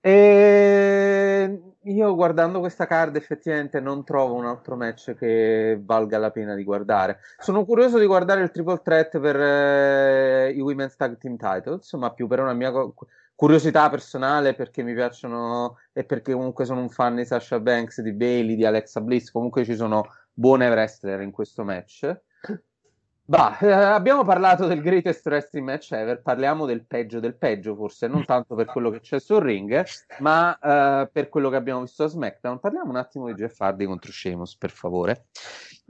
E 0.01 1.74
io 1.85 2.15
guardando 2.15 2.61
questa 2.61 2.87
card 2.87 3.17
effettivamente 3.17 3.81
non 3.81 4.05
trovo 4.05 4.35
un 4.35 4.47
altro 4.47 4.77
match 4.77 5.15
che 5.15 5.79
valga 5.83 6.19
la 6.19 6.31
pena 6.31 6.55
di 6.55 6.65
guardare. 6.65 7.19
Sono 7.39 7.65
curioso 7.65 7.99
di 7.99 8.07
guardare 8.07 8.43
il 8.43 8.51
triple 8.51 8.81
threat 8.83 9.19
per 9.19 9.37
eh, 9.37 10.53
i 10.53 10.61
Women's 10.61 10.97
Tag 10.97 11.19
Team 11.19 11.37
Titles, 11.37 11.93
ma 11.95 12.13
più 12.13 12.27
per 12.27 12.41
una 12.41 12.55
mia 12.55 12.73
curiosità 13.35 13.91
personale 13.91 14.55
perché 14.55 14.83
mi 14.83 14.95
piacciono 14.95 15.79
e 15.93 16.05
perché 16.05 16.33
comunque 16.33 16.65
sono 16.65 16.81
un 16.81 16.89
fan 16.89 17.17
di 17.17 17.25
Sasha 17.25 17.61
Banks, 17.61 18.01
di 18.01 18.13
Bailey, 18.13 18.57
di 18.57 18.65
Alexa 18.65 19.01
Bliss. 19.01 19.31
Comunque 19.31 19.65
ci 19.65 19.75
sono 19.75 20.07
buone 20.33 20.69
wrestler 20.69 21.21
in 21.21 21.31
questo 21.31 21.65
match. 21.65 22.17
Bah, 23.27 23.59
eh, 23.59 23.73
abbiamo 23.73 24.23
parlato 24.23 24.67
del 24.67 24.83
greatest 24.83 25.25
wrestling 25.25 25.65
match 25.65 25.93
ever, 25.93 26.21
parliamo 26.21 26.67
del 26.67 26.85
peggio 26.85 27.21
del 27.21 27.35
peggio, 27.35 27.75
forse 27.75 28.07
non 28.07 28.23
tanto 28.27 28.55
per 28.55 28.67
quello 28.67 28.91
che 28.91 29.01
c'è 29.01 29.19
sul 29.19 29.41
ring, 29.41 29.83
ma 30.19 30.59
eh, 30.59 31.09
per 31.11 31.31
quello 31.31 31.49
che 31.49 31.57
abbiamo 31.57 31.81
visto 31.81 32.05
a 32.05 32.09
SmackDown. 32.09 32.61
Parliamo 32.61 32.91
un 32.91 32.97
attimo 32.97 33.27
di 33.27 33.33
Jeff 33.33 33.59
Hardy 33.59 33.87
contro 33.87 34.13
Sheamus, 34.13 34.59
per 34.59 34.71
favore, 34.71 35.29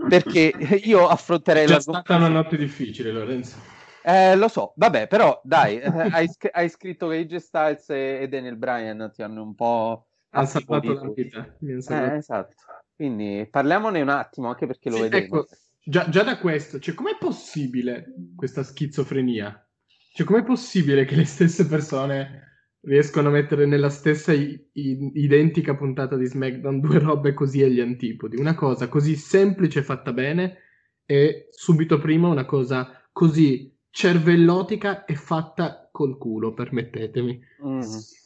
perché 0.09 0.53
io 0.85 1.09
affronterei 1.09 1.67
la... 1.67 1.79
È 1.79 1.81
stata 1.81 2.15
una 2.15 2.29
notte 2.29 2.57
difficile, 2.57 3.11
Lorenzo. 3.11 3.57
Eh, 4.05 4.37
lo 4.37 4.47
so, 4.47 4.73
vabbè, 4.77 5.09
però 5.09 5.41
dai, 5.43 5.81
hai, 5.83 6.29
hai, 6.53 6.69
scritto 6.69 7.09
che 7.09 7.17
AJ 7.17 7.37
Styles 7.37 7.91
e, 7.91 8.19
e 8.21 8.29
Daniel 8.29 8.57
Bryan 8.57 9.11
ti 9.13 9.23
hanno 9.25 9.43
un 9.43 9.57
po'... 9.57 10.07
Hanno 10.31 10.47
salvato 10.47 10.93
la 10.93 11.11
vita. 11.13 11.57
Eh, 11.61 12.15
esatto. 12.17 12.55
Quindi 12.95 13.49
parliamone 13.51 14.01
un 14.01 14.09
attimo, 14.09 14.49
anche 14.49 14.67
perché 14.67 14.89
lo 14.89 14.97
sì, 14.97 15.03
vedremo. 15.03 15.41
Ecco, 15.41 15.47
già, 15.85 16.09
già, 16.09 16.23
da 16.23 16.39
questo, 16.39 16.79
cioè, 16.79 16.95
com'è 16.95 17.17
possibile 17.19 18.15
questa 18.35 18.63
schizofrenia? 18.63 19.67
Cioè, 20.15 20.27
com'è 20.27 20.45
possibile 20.45 21.05
che 21.05 21.17
le 21.17 21.25
stesse 21.25 21.67
persone 21.67 22.43
riescono 22.81 23.29
a 23.29 23.33
mettere 23.33 23.67
nella 23.67 23.89
stessa 23.89 24.33
i- 24.33 24.69
i- 24.73 25.11
identica 25.15 25.75
puntata 25.75 26.17
di 26.17 26.27
SmackDown 26.27 26.81
due 26.81 26.99
robe 26.99 27.35
così 27.35 27.63
agli 27.63 27.81
antipodi? 27.81 28.37
Una 28.37 28.55
cosa 28.55 28.89
così 28.89 29.17
semplice 29.17 29.83
fatta 29.83 30.13
bene 30.13 30.59
e 31.07 31.49
subito 31.51 31.99
prima 31.99 32.29
una 32.29 32.45
cosa 32.45 33.03
così 33.13 33.73
cervellotica 33.91 35.05
e 35.05 35.15
fatta 35.15 35.89
col 35.93 36.19
culo, 36.19 36.53
permettetemi. 36.53 37.41
Mm. 37.65 37.81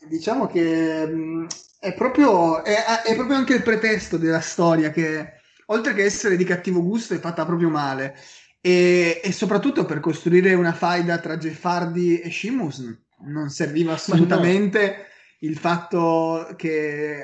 Diciamo 0.09 0.47
che 0.47 1.07
mh, 1.07 1.21
mm, 1.21 1.47
è, 1.81 1.93
proprio, 1.95 2.65
è, 2.65 3.03
è 3.05 3.15
proprio 3.15 3.37
anche 3.37 3.55
il 3.55 3.63
pretesto 3.63 4.17
della 4.17 4.41
storia 4.41 4.91
che, 4.91 5.38
oltre 5.71 5.95
che 5.95 6.05
essere 6.05 6.37
di 6.37 6.45
cattivo 6.45 6.83
gusto, 6.83 7.15
è 7.15 7.19
fatta 7.19 7.45
proprio 7.45 7.69
male. 7.69 8.17
E, 8.61 9.21
e 9.23 9.33
soprattutto 9.33 9.85
per 9.85 10.01
costruire 10.01 10.55
una 10.55 10.73
faida 10.73 11.19
tra 11.19 11.39
Jeff 11.39 11.65
Hardy 11.65 12.17
e 12.17 12.31
Shimus 12.31 12.97
non 13.21 13.51
serviva 13.51 13.95
assolutamente 13.95 14.97
no. 14.97 15.49
il 15.49 15.57
fatto 15.57 16.55
che 16.57 17.19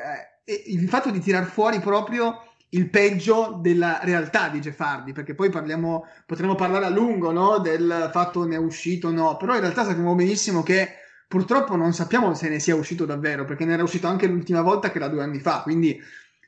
eh, 0.45 0.63
il 0.67 0.89
fatto 0.89 1.11
di 1.11 1.21
tirar 1.21 1.47
fuori 1.47 1.81
proprio 1.81 2.41
il 2.71 2.89
peggio 2.91 3.59
della 3.61 4.01
realtà 4.03 4.49
di 4.49 4.59
Jeff 4.59 4.79
Hardy, 4.81 5.13
perché 5.13 5.35
poi 5.35 5.49
parliamo, 5.49 6.07
potremmo 6.27 6.55
parlare 6.57 6.87
a 6.87 6.91
lungo 6.91 7.31
no? 7.31 7.59
del 7.59 8.11
fatto 8.13 8.45
ne 8.45 8.57
è 8.57 8.59
uscito 8.59 9.09
o 9.09 9.13
no, 9.13 9.37
però 9.37 9.55
in 9.55 9.61
realtà 9.61 9.85
sappiamo 9.85 10.15
benissimo 10.15 10.63
che 10.63 10.89
purtroppo 11.29 11.77
non 11.77 11.93
sappiamo 11.93 12.35
se 12.35 12.49
ne 12.49 12.59
sia 12.59 12.75
uscito 12.75 13.05
davvero, 13.05 13.45
perché 13.45 13.65
ne 13.65 13.75
era 13.75 13.83
uscito 13.83 14.09
anche 14.09 14.27
l'ultima 14.27 14.61
volta 14.61 14.91
che 14.91 14.99
era 14.99 15.09
due 15.09 15.23
anni 15.23 15.39
fa, 15.39 15.63
quindi 15.63 16.01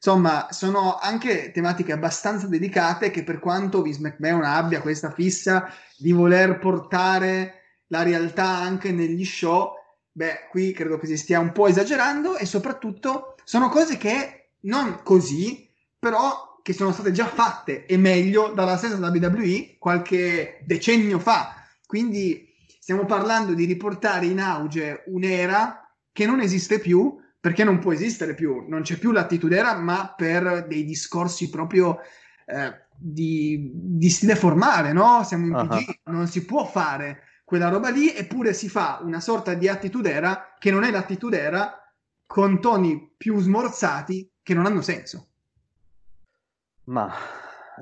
insomma 0.07 0.47
sono 0.51 0.99
anche 0.99 1.51
tematiche 1.51 1.91
abbastanza 1.91 2.47
delicate 2.47 3.11
che 3.11 3.25
per 3.25 3.41
quanto 3.41 3.83
Vince 3.83 3.99
McMahon 4.03 4.45
abbia 4.45 4.81
questa 4.81 5.11
fissa 5.11 5.69
di 5.97 6.13
voler 6.13 6.61
portare 6.61 7.81
la 7.89 8.05
realtà 8.05 8.47
anche 8.47 8.93
negli 8.93 9.25
show, 9.25 9.73
beh 10.13 10.47
qui 10.49 10.71
credo 10.71 10.97
che 10.97 11.09
si 11.09 11.17
stia 11.17 11.41
un 11.41 11.51
po' 11.51 11.67
esagerando 11.67 12.37
e 12.37 12.47
soprattutto 12.47 13.35
sono 13.43 13.69
cose 13.69 13.97
che 13.97 14.51
non 14.61 15.01
così 15.03 15.69
però 15.99 16.61
che 16.63 16.73
sono 16.73 16.93
state 16.93 17.11
già 17.11 17.27
fatte 17.27 17.85
e 17.85 17.97
meglio 17.97 18.53
dalla 18.55 18.77
stessa 18.77 18.99
WWE 18.99 19.75
qualche 19.77 20.61
decennio 20.65 21.19
fa. 21.19 21.65
Quindi 21.85 22.55
stiamo 22.79 23.07
parlando 23.07 23.55
di 23.55 23.65
riportare 23.65 24.27
in 24.27 24.39
auge 24.39 25.03
un'era 25.07 25.85
che 26.13 26.27
non 26.27 26.41
esiste 26.41 26.79
più 26.79 27.25
perché 27.41 27.65
non 27.65 27.79
può 27.79 27.93
esistere 27.93 28.35
più, 28.35 28.65
non 28.69 28.83
c'è 28.83 28.97
più 28.97 29.13
l'attitudera, 29.13 29.77
ma 29.77 30.13
per 30.17 30.67
dei 30.67 30.85
discorsi 30.85 31.49
proprio 31.49 32.01
eh, 32.47 32.87
di, 32.97 33.71
di, 33.73 34.09
stile 34.09 34.35
formale, 34.35 34.93
no? 34.93 35.23
Siamo 35.25 35.47
in 35.47 35.69
PG, 35.69 36.01
uh-huh. 36.05 36.13
non 36.13 36.27
si 36.27 36.45
può 36.45 36.65
fare 36.65 37.23
quella 37.45 37.69
roba 37.69 37.91
lì, 37.91 38.15
eppure 38.15 38.53
si 38.53 38.69
fa 38.69 39.01
una 39.03 39.21
sorta 39.21 39.55
di 39.55 39.69
attitudera 39.69 40.55
che 40.59 40.71
non 40.71 40.83
è 40.83 40.91
l'attitudera 40.91 41.93
con 42.27 42.61
toni 42.61 43.13
più 43.17 43.39
smorzati 43.39 44.31
che 44.43 44.55
non 44.55 44.67
hanno 44.67 44.81
senso. 44.81 45.29
Ma 46.85 47.13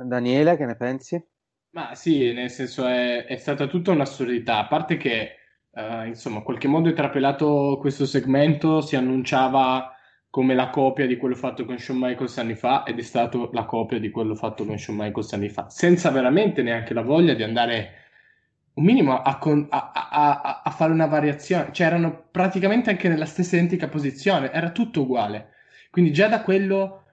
Daniele, 0.02 0.56
che 0.56 0.66
ne 0.66 0.76
pensi? 0.76 1.23
Ma 1.70 1.94
sì, 1.94 2.32
nel 2.32 2.50
senso 2.50 2.87
è, 2.87 3.25
è 3.25 3.37
stata 3.37 3.66
tutta 3.66 3.90
un'assurdità, 3.90 4.58
a 4.58 4.66
parte 4.66 4.96
che 4.96 5.37
uh, 5.75 6.07
insomma, 6.07 6.38
in 6.38 6.43
qualche 6.43 6.69
modo 6.69 6.88
è 6.88 6.93
trapelato 6.93 7.78
questo 7.81 8.07
segmento, 8.07 8.81
si 8.81 8.97
annunciava 8.97 9.95
come 10.31 10.54
la 10.54 10.69
copia 10.69 11.07
di 11.07 11.16
quello 11.16 11.37
fatto 11.37 11.64
con 11.64 11.78
Shawn 11.78 11.99
Michaels 12.00 12.38
anni 12.38 12.54
fa 12.54 12.83
ed 12.85 12.99
è 12.99 13.02
stato 13.02 13.50
la 13.52 13.64
copia 13.64 14.00
di 14.00 14.11
quello 14.11 14.35
fatto 14.35 14.64
con 14.64 14.78
Shawn 14.78 14.99
Michaels 14.99 15.33
anni 15.33 15.49
fa, 15.49 15.69
senza 15.69 16.11
veramente 16.11 16.62
neanche 16.62 16.93
la 16.93 17.02
voglia 17.02 17.35
di 17.35 17.45
andare 17.45 18.02
un 18.75 18.85
minimo 18.85 19.23
a, 19.23 19.38
con- 19.38 19.66
a, 19.71 19.93
a, 19.93 20.62
a, 20.64 20.71
fare 20.71 20.93
una 20.93 21.07
variazione, 21.07 21.69
cioè 21.73 21.87
erano 21.87 22.25
praticamente 22.31 22.90
anche 22.90 23.09
nella 23.09 23.26
stessa 23.26 23.54
identica 23.54 23.87
posizione, 23.87 24.50
era 24.50 24.71
tutto 24.71 25.02
uguale. 25.02 25.50
Quindi 25.90 26.12
già 26.12 26.26
da 26.26 26.43
quello 26.43 27.04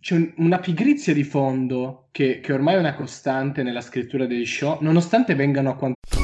c'è 0.00 0.32
una 0.36 0.60
pigrizia 0.60 1.12
di 1.12 1.24
fondo 1.24 2.06
che, 2.12 2.38
che, 2.38 2.52
ormai 2.52 2.76
è 2.76 2.78
una 2.78 2.94
costante 2.94 3.64
nella 3.64 3.80
scrittura 3.80 4.26
dei 4.26 4.46
show, 4.46 4.78
nonostante 4.80 5.34
vengano 5.34 5.70
a 5.70 5.74
quanto. 5.74 6.19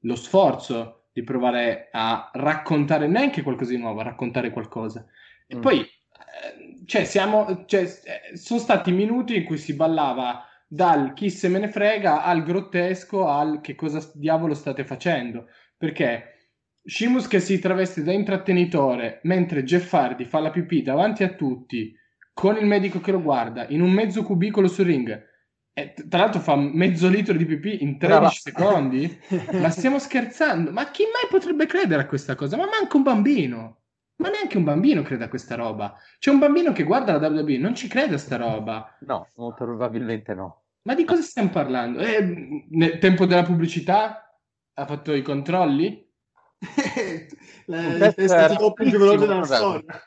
lo 0.00 0.14
sforzo 0.14 1.06
di 1.12 1.22
provare 1.22 1.88
a 1.92 2.30
raccontare 2.34 3.06
neanche 3.06 3.42
qualcosa 3.42 3.70
di 3.70 3.78
nuovo, 3.78 4.00
a 4.00 4.04
raccontare 4.04 4.50
qualcosa. 4.50 5.06
E 5.46 5.56
mm. 5.56 5.60
poi, 5.60 5.80
eh, 5.80 6.84
cioè, 6.84 7.04
siamo, 7.04 7.64
cioè, 7.66 7.82
eh, 7.82 8.36
sono 8.36 8.60
stati 8.60 8.92
minuti 8.92 9.36
in 9.36 9.44
cui 9.44 9.58
si 9.58 9.74
ballava 9.74 10.44
dal 10.68 11.14
chi 11.14 11.30
se 11.30 11.48
me 11.48 11.58
ne 11.58 11.68
frega 11.68 12.22
al 12.22 12.42
grottesco 12.42 13.28
al 13.28 13.60
che 13.60 13.74
cosa 13.74 14.10
diavolo 14.14 14.54
state 14.54 14.84
facendo. 14.84 15.46
Perché 15.76 16.36
Shimus 16.84 17.26
che 17.26 17.40
si 17.40 17.58
traveste 17.58 18.02
da 18.02 18.12
intrattenitore 18.12 19.20
mentre 19.22 19.64
Jeff 19.64 19.92
Hardy 19.92 20.24
fa 20.24 20.38
la 20.38 20.50
pipì 20.50 20.82
davanti 20.82 21.24
a 21.24 21.30
tutti 21.30 21.94
con 22.32 22.56
il 22.56 22.66
medico 22.66 23.00
che 23.00 23.10
lo 23.10 23.22
guarda 23.22 23.66
in 23.68 23.80
un 23.80 23.90
mezzo 23.90 24.22
cubicolo 24.22 24.68
sul 24.68 24.84
ring 24.84 25.34
e 25.78 25.92
tra 26.08 26.20
l'altro 26.20 26.40
fa 26.40 26.56
mezzo 26.56 27.06
litro 27.06 27.34
di 27.34 27.44
pipì 27.44 27.82
in 27.82 27.98
13 27.98 27.98
Brava. 27.98 28.30
secondi. 28.30 29.20
Ma 29.60 29.68
stiamo 29.68 29.98
scherzando? 29.98 30.70
Ma 30.70 30.90
chi 30.90 31.02
mai 31.02 31.28
potrebbe 31.28 31.66
credere 31.66 32.00
a 32.00 32.06
questa 32.06 32.34
cosa? 32.34 32.56
Ma 32.56 32.64
manca 32.64 32.96
un 32.96 33.02
bambino. 33.02 33.80
Ma 34.22 34.30
neanche 34.30 34.56
un 34.56 34.64
bambino 34.64 35.02
crede 35.02 35.24
a 35.24 35.28
questa 35.28 35.54
roba. 35.54 35.94
C'è 36.18 36.30
un 36.30 36.38
bambino 36.38 36.72
che 36.72 36.82
guarda 36.82 37.20
la 37.20 37.28
WWE, 37.28 37.58
non 37.58 37.74
ci 37.74 37.88
crede 37.88 38.14
a 38.14 38.18
sta 38.18 38.36
roba. 38.36 38.96
No, 39.00 39.28
molto 39.34 39.66
probabilmente 39.66 40.32
no. 40.32 40.62
Ma 40.84 40.94
di 40.94 41.04
cosa 41.04 41.20
stiamo 41.20 41.50
parlando? 41.50 41.98
Eh, 41.98 42.64
nel 42.70 42.96
tempo 42.96 43.26
della 43.26 43.42
pubblicità 43.42 44.34
ha 44.72 44.86
fatto 44.86 45.12
i 45.12 45.20
controlli? 45.20 46.10
la, 47.66 48.12
testa 48.14 48.56
più 48.72 48.90
veloce 48.92 49.26
della 49.26 49.44
storia 49.44 50.02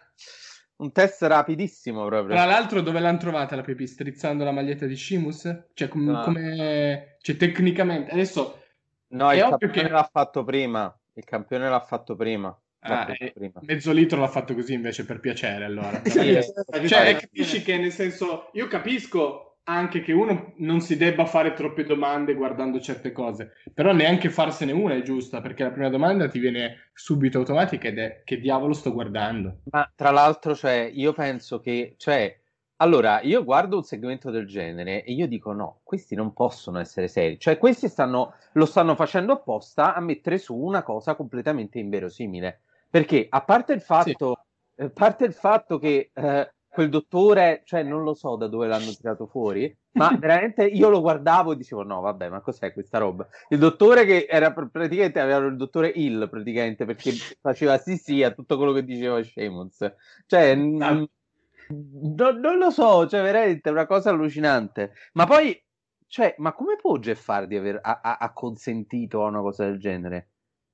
un 0.80 0.92
test 0.92 1.22
rapidissimo 1.24 2.06
proprio. 2.06 2.36
Tra 2.36 2.46
l'altro, 2.46 2.82
dove 2.82 3.00
l'hanno 3.00 3.18
trovata 3.18 3.56
la 3.56 3.62
Pepi? 3.62 3.88
Strizzando 3.88 4.44
la 4.44 4.52
maglietta 4.52 4.86
di 4.86 4.96
Shimus? 4.96 5.66
Cioè, 5.74 5.88
com- 5.88 6.06
no. 6.06 6.24
come. 6.24 7.18
Cioè, 7.22 7.38
tecnicamente. 7.38 8.12
Adesso. 8.12 8.62
No, 9.10 9.34
il 9.34 9.40
campione 9.40 9.74
che... 9.74 9.90
l'ha 9.90 10.10
fatto 10.12 10.44
prima. 10.44 11.00
Il 11.14 11.24
campione 11.24 11.70
l'ha 11.70 11.80
fatto 11.80 12.16
prima. 12.16 12.58
Ah, 12.82 13.14
prima. 13.34 13.60
Mezzo 13.62 13.92
litro 13.92 14.20
l'ha 14.20 14.28
fatto 14.28 14.54
così 14.54 14.74
invece 14.74 15.04
per 15.04 15.20
piacere, 15.20 15.66
allora. 15.66 16.02
sì, 16.06 16.40
cioè, 16.88 17.16
capisci 17.18 17.62
che 17.62 17.78
nel 17.78 17.92
senso. 17.92 18.50
Io 18.54 18.68
capisco 18.68 19.49
anche 19.70 20.02
che 20.02 20.12
uno 20.12 20.54
non 20.58 20.82
si 20.82 20.98
debba 20.98 21.26
fare 21.26 21.54
troppe 21.54 21.84
domande 21.84 22.34
guardando 22.34 22.80
certe 22.80 23.12
cose, 23.12 23.54
però 23.72 23.94
neanche 23.94 24.30
farsene 24.30 24.72
una 24.72 24.96
è 24.96 25.04
giusta, 25.04 25.42
perché 25.42 25.64
la 25.64 25.72
prima 25.72 25.90
domanda 25.90 26.28
ti 26.28 26.40
viene 26.40 26.90
subito 26.94 27.38
automatica 27.38 27.88
ed 27.88 28.00
è 28.00 28.22
che 28.24 28.40
diavolo 28.40 28.74
sto 28.74 28.92
guardando. 28.92 29.60
Ma 29.72 29.90
tra 29.96 30.10
l'altro, 30.10 30.56
cioè, 30.56 30.90
io 30.92 31.14
penso 31.14 31.60
che, 31.60 31.94
cioè, 31.98 32.36
allora, 32.78 33.22
io 33.22 33.44
guardo 33.44 33.78
un 33.78 33.84
segmento 33.84 34.32
del 34.32 34.48
genere 34.48 35.04
e 35.04 35.14
io 35.14 35.28
dico 35.28 35.54
no, 35.54 35.82
questi 35.84 36.16
non 36.16 36.34
possono 36.34 36.80
essere 36.80 37.08
seri, 37.08 37.38
cioè 37.38 37.60
questi 37.60 37.88
stanno, 37.88 38.34
lo 38.54 38.66
stanno 38.66 38.96
facendo 38.96 39.34
apposta 39.34 39.94
a 39.94 40.00
mettere 40.00 40.40
su 40.40 40.56
una 40.56 40.82
cosa 40.82 41.14
completamente 41.14 41.78
inverosimile, 41.78 42.62
perché 42.90 43.28
a 43.30 43.42
parte 43.42 43.74
il 43.74 43.82
fatto, 43.82 44.46
sì. 44.76 44.82
a 44.82 44.90
parte 44.90 45.26
il 45.26 45.34
fatto 45.34 45.78
che... 45.78 46.10
Eh, 46.12 46.54
quel 46.70 46.90
dottore, 46.90 47.64
cioè 47.66 47.82
non 47.82 48.04
lo 48.04 48.14
so 48.14 48.36
da 48.36 48.48
dove 48.48 48.68
l'hanno 48.68 48.92
tirato 48.92 49.26
fuori, 49.26 49.76
ma 49.94 50.10
veramente 50.18 50.66
io 50.66 50.90
lo 50.90 51.02
guardavo 51.02 51.52
e 51.54 51.58
dicevo 51.58 51.84
no 51.84 52.00
vabbè 52.00 52.30
ma 52.30 52.42
cos'è 52.42 52.72
questa 52.72 53.00
roba? 53.00 53.28
Il 53.50 53.58
dottore 53.58 54.06
che 54.06 54.28
era 54.30 54.54
praticamente, 54.54 55.20
aveva 55.20 55.40
il 55.40 55.58
dottore 55.58 55.90
Hill 55.90 56.30
praticamente 56.30 56.86
perché 56.86 57.12
faceva 57.42 57.78
sì 57.78 57.98
sì 57.98 58.24
a 58.24 58.32
tutto 58.32 58.56
quello 58.56 58.72
che 58.72 58.86
diceva 58.86 59.22
Sheamus, 59.22 59.94
cioè 60.28 60.52
ah. 60.52 60.94
no, 60.94 62.32
non 62.32 62.58
lo 62.58 62.70
so, 62.70 63.08
cioè 63.08 63.22
veramente 63.24 63.70
è 63.70 63.72
una 63.72 63.88
cosa 63.88 64.12
allucinante, 64.12 64.94
ma 65.14 65.26
poi, 65.26 65.60
cioè, 66.08 66.36
ma 66.38 66.54
come 66.54 66.76
può 66.76 66.98
Jeff 66.98 67.28
Hardy 67.28 67.56
aver 67.56 67.80
ha, 67.82 68.00
ha 68.02 68.34
consentito 68.34 69.24
a 69.24 69.28
una 69.28 69.42
cosa 69.42 69.66
del 69.66 69.80
genere? 69.80 70.30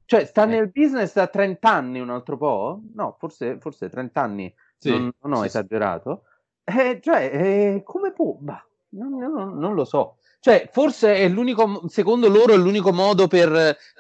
Cioè, 0.06 0.26
sta 0.26 0.44
eh. 0.44 0.48
nel 0.48 0.70
business 0.70 1.14
da 1.14 1.28
30 1.28 1.68
anni 1.68 2.00
un 2.00 2.12
altro 2.12 2.38
po'? 2.38 2.82
No, 2.94 3.16
forse, 3.18 3.58
forse 3.60 3.90
30 3.90 4.22
anni 4.22 4.54
sì, 4.90 4.92
non, 4.92 5.12
non, 5.22 5.34
ho 5.34 5.42
sì, 5.42 5.48
esagerato. 5.48 6.24
Eh, 6.64 7.00
cioè, 7.02 7.30
eh, 7.34 7.82
come 7.84 8.12
può? 8.12 8.36
Bah, 8.40 8.66
non, 8.90 9.18
non, 9.18 9.58
non, 9.58 9.74
lo 9.74 9.86
so. 9.86 10.18
Cioè, 10.40 10.70
forse 10.72 11.16
è 11.16 11.28
l'unico, 11.28 11.88
secondo 11.88 12.28
loro 12.28 12.54
è 12.54 12.58
l'unico 12.58 12.92
modo 12.92 13.28
per 13.28 13.52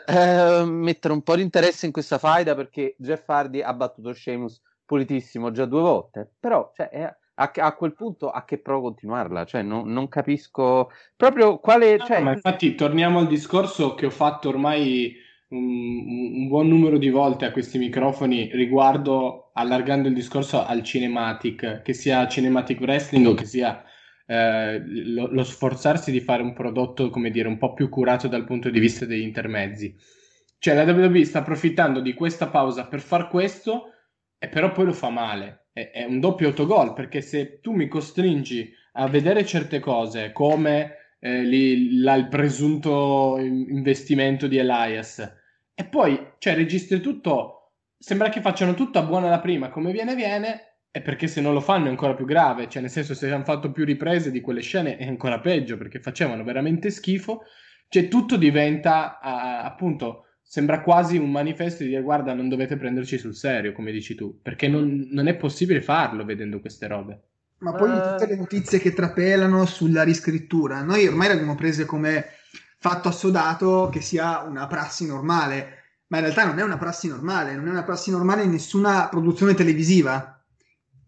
eh, 0.05 0.63
mettere 0.65 1.13
un 1.13 1.21
po' 1.21 1.35
di 1.35 1.41
interesse 1.41 1.85
in 1.85 1.91
questa 1.91 2.17
faida 2.17 2.55
perché 2.55 2.95
Jeff 2.97 3.27
Hardy 3.27 3.61
ha 3.61 3.73
battuto 3.73 4.13
Sheamus 4.13 4.61
pulitissimo 4.85 5.51
già 5.51 5.65
due 5.65 5.81
volte, 5.81 6.31
però 6.39 6.71
cioè, 6.75 6.89
è, 6.89 7.01
a, 7.35 7.51
a, 7.53 7.75
quel 7.75 7.93
punto 7.93 8.29
a 8.29 8.45
che 8.45 8.59
provo 8.59 8.89
continuarla? 8.89 9.45
Cioè, 9.45 9.61
non, 9.61 9.91
non 9.91 10.07
capisco 10.07 10.91
proprio 11.15 11.57
quale... 11.57 11.97
Cioè... 11.99 12.19
No, 12.19 12.25
ma 12.25 12.33
infatti 12.33 12.75
torniamo 12.75 13.19
al 13.19 13.27
discorso 13.27 13.95
che 13.95 14.05
ho 14.05 14.11
fatto 14.11 14.49
ormai 14.49 15.15
un, 15.55 16.33
un, 16.35 16.47
buon 16.47 16.67
numero 16.67 16.97
di 16.97 17.09
volte 17.09 17.45
a 17.45 17.51
questi 17.51 17.77
microfoni 17.77 18.49
riguardo, 18.53 19.51
allargando 19.53 20.07
il 20.07 20.13
discorso 20.13 20.63
al 20.63 20.83
cinematic, 20.83 21.81
che 21.81 21.93
sia 21.93 22.27
cinematic 22.27 22.79
wrestling 22.79 23.27
o 23.27 23.33
che 23.33 23.45
sia 23.45 23.83
eh, 24.27 24.81
lo, 24.85 25.27
lo, 25.31 25.43
sforzarsi 25.43 26.11
di 26.11 26.19
fare 26.19 26.43
un 26.43 26.53
prodotto, 26.53 27.09
come 27.09 27.29
dire, 27.29 27.47
un 27.47 27.57
po' 27.57 27.73
più 27.73 27.89
curato 27.89 28.27
dal 28.27 28.45
punto 28.45 28.69
di 28.69 28.79
vista 28.79 29.05
degli 29.05 29.21
intermezzi. 29.21 29.95
Cioè 30.57 30.73
la 30.73 30.91
WWE 30.91 31.25
sta 31.25 31.39
approfittando 31.39 31.99
di 31.99 32.13
questa 32.13 32.47
pausa 32.47 32.87
per 32.87 32.99
far 32.99 33.29
questo 33.29 33.91
e 34.37 34.47
però 34.47 34.71
poi 34.71 34.85
lo 34.85 34.93
fa 34.93 35.09
male. 35.09 35.67
È, 35.71 35.91
è 35.91 36.03
un 36.05 36.19
doppio 36.19 36.47
autogol 36.47 36.93
perché 36.93 37.21
se 37.21 37.59
tu 37.59 37.73
mi 37.73 37.87
costringi 37.87 38.71
a 38.93 39.07
vedere 39.07 39.45
certe 39.45 39.79
cose 39.79 40.31
come 40.31 40.95
eh, 41.19 41.41
lì, 41.43 41.99
là, 41.99 42.15
il 42.15 42.27
presunto 42.27 43.37
investimento 43.39 44.47
di 44.47 44.57
Elias. 44.57 45.43
E 45.75 45.83
poi, 45.85 46.17
cioè, 46.37 46.55
registri 46.55 47.01
tutto, 47.01 47.73
sembra 47.97 48.29
che 48.29 48.39
facciano 48.39 48.73
tutto 48.73 48.97
a 48.97 49.03
buona 49.03 49.29
la 49.29 49.39
prima, 49.39 49.69
come 49.69 49.91
viene 49.91 50.15
viene, 50.15 50.77
e 50.89 51.01
perché 51.01 51.27
se 51.27 51.41
non 51.41 51.53
lo 51.53 51.59
fanno 51.59 51.87
è 51.87 51.89
ancora 51.89 52.15
più 52.15 52.23
grave, 52.23 52.69
cioè 52.69 52.81
nel 52.81 52.89
senso 52.89 53.13
se 53.13 53.29
hanno 53.29 53.43
fatto 53.43 53.73
più 53.73 53.83
riprese 53.83 54.31
di 54.31 54.39
quelle 54.39 54.61
scene 54.61 54.95
è 54.95 55.05
ancora 55.05 55.41
peggio, 55.41 55.75
perché 55.75 55.99
facevano 55.99 56.45
veramente 56.45 56.89
schifo, 56.89 57.41
cioè 57.89 58.07
tutto 58.07 58.37
diventa, 58.37 59.19
uh, 59.21 59.65
appunto, 59.65 60.27
sembra 60.41 60.81
quasi 60.81 61.17
un 61.17 61.31
manifesto 61.31 61.83
di 61.83 61.89
dire 61.89 62.01
guarda 62.01 62.33
non 62.33 62.47
dovete 62.47 62.77
prenderci 62.77 63.17
sul 63.17 63.35
serio, 63.35 63.73
come 63.73 63.91
dici 63.91 64.15
tu, 64.15 64.39
perché 64.41 64.69
non, 64.69 65.09
non 65.11 65.27
è 65.27 65.35
possibile 65.35 65.81
farlo 65.81 66.23
vedendo 66.23 66.61
queste 66.61 66.87
robe. 66.87 67.21
Ma 67.57 67.73
poi 67.73 67.89
uh... 67.89 68.11
tutte 68.11 68.27
le 68.27 68.37
notizie 68.37 68.79
che 68.79 68.93
trapelano 68.93 69.65
sulla 69.65 70.03
riscrittura, 70.03 70.81
noi 70.81 71.05
ormai 71.07 71.27
le 71.27 71.33
abbiamo 71.33 71.55
prese 71.55 71.83
come 71.83 72.25
fatto 72.85 73.07
assodato 73.07 73.89
che 73.91 73.99
sia 73.99 74.41
una 74.41 74.67
prassi 74.67 75.07
normale, 75.07 76.03
ma 76.09 76.17
in 76.17 76.23
realtà 76.25 76.45
non 76.45 76.59
è 76.59 76.61
una 76.61 76.77
prassi 76.77 77.07
normale, 77.07 77.55
non 77.55 77.65
è 77.65 77.71
una 77.71 77.81
prassi 77.81 78.11
normale 78.11 78.43
in 78.43 78.51
nessuna 78.51 79.07
produzione 79.09 79.55
televisiva, 79.55 80.39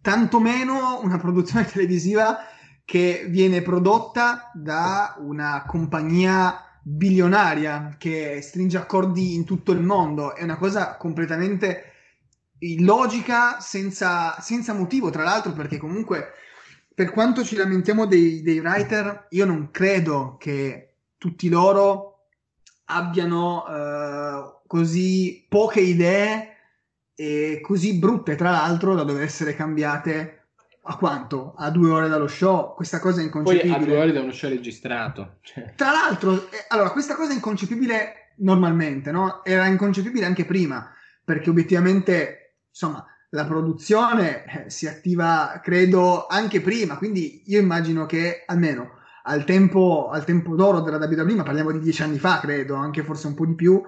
tantomeno 0.02 1.02
una 1.04 1.20
produzione 1.20 1.66
televisiva 1.70 2.40
che 2.84 3.28
viene 3.30 3.62
prodotta 3.62 4.50
da 4.56 5.18
una 5.20 5.66
compagnia 5.68 6.80
bilionaria 6.82 7.94
che 8.00 8.40
stringe 8.42 8.78
accordi 8.78 9.36
in 9.36 9.46
tutto 9.46 9.72
il 9.72 9.82
mondo. 9.82 10.34
È 10.34 10.42
una 10.42 10.58
cosa 10.58 10.98
completamente 10.98 11.92
illogica, 12.58 13.60
senza, 13.60 14.42
senza 14.42 14.74
motivo, 14.74 15.12
tra 15.12 15.22
l'altro, 15.22 15.52
perché 15.54 15.78
comunque, 15.78 16.32
per 16.96 17.12
quanto 17.12 17.44
ci 17.44 17.56
lamentiamo 17.56 18.08
dei, 18.08 18.42
dei 18.42 18.58
writer, 18.58 19.28
io 19.30 19.46
non 19.46 19.70
credo 19.70 20.38
che 20.40 20.87
tutti 21.18 21.50
loro 21.50 22.30
abbiano 22.86 23.64
uh, 23.64 24.68
così 24.68 25.46
poche 25.50 25.82
idee 25.82 26.56
e 27.16 27.60
così 27.62 27.98
brutte, 27.98 28.36
tra 28.36 28.52
l'altro, 28.52 28.94
da 28.96 29.04
dover 29.04 29.24
essere 29.24 29.56
cambiate 29.56 30.34
a 30.84 30.96
quanto? 30.98 31.54
A 31.58 31.70
due 31.70 31.90
ore 31.90 32.08
dallo 32.08 32.28
show? 32.28 32.76
Questa 32.76 33.00
cosa 33.00 33.22
è 33.22 33.24
inconcepibile. 33.24 33.74
Poi 33.74 33.84
a 33.84 33.86
due 33.86 33.98
ore 33.98 34.12
da 34.12 34.22
uno 34.22 34.32
show 34.32 34.50
registrato. 34.50 35.38
Cioè. 35.42 35.74
Tra 35.76 35.92
l'altro, 35.92 36.50
eh, 36.50 36.66
allora, 36.70 36.92
questa 36.92 37.16
cosa 37.16 37.32
è 37.32 37.36
inconcepibile 37.36 38.34
normalmente, 38.38 39.12
no? 39.12 39.44
Era 39.44 39.66
inconcepibile 39.66 40.26
anche 40.26 40.46
prima, 40.46 40.94
perché 41.24 41.50
obiettivamente, 41.50 42.58
insomma, 42.70 43.06
la 43.32 43.46
produzione 43.46 44.46
eh, 44.46 44.70
si 44.70 44.88
attiva, 44.88 45.60
credo, 45.64 46.28
anche 46.28 46.62
prima, 46.62 46.98
quindi 46.98 47.44
io 47.48 47.60
immagino 47.60 48.06
che 48.06 48.44
almeno 48.46 48.97
al 49.28 49.44
tempo, 49.44 50.10
al 50.10 50.24
tempo 50.24 50.56
d'oro 50.56 50.80
della 50.80 50.98
WWE, 50.98 51.36
ma 51.36 51.44
parliamo 51.44 51.72
di 51.72 51.80
dieci 51.80 52.02
anni 52.02 52.18
fa, 52.18 52.40
credo, 52.40 52.76
anche 52.76 53.04
forse 53.04 53.28
un 53.28 53.34
po' 53.34 53.46
di 53.46 53.56
più, 53.56 53.82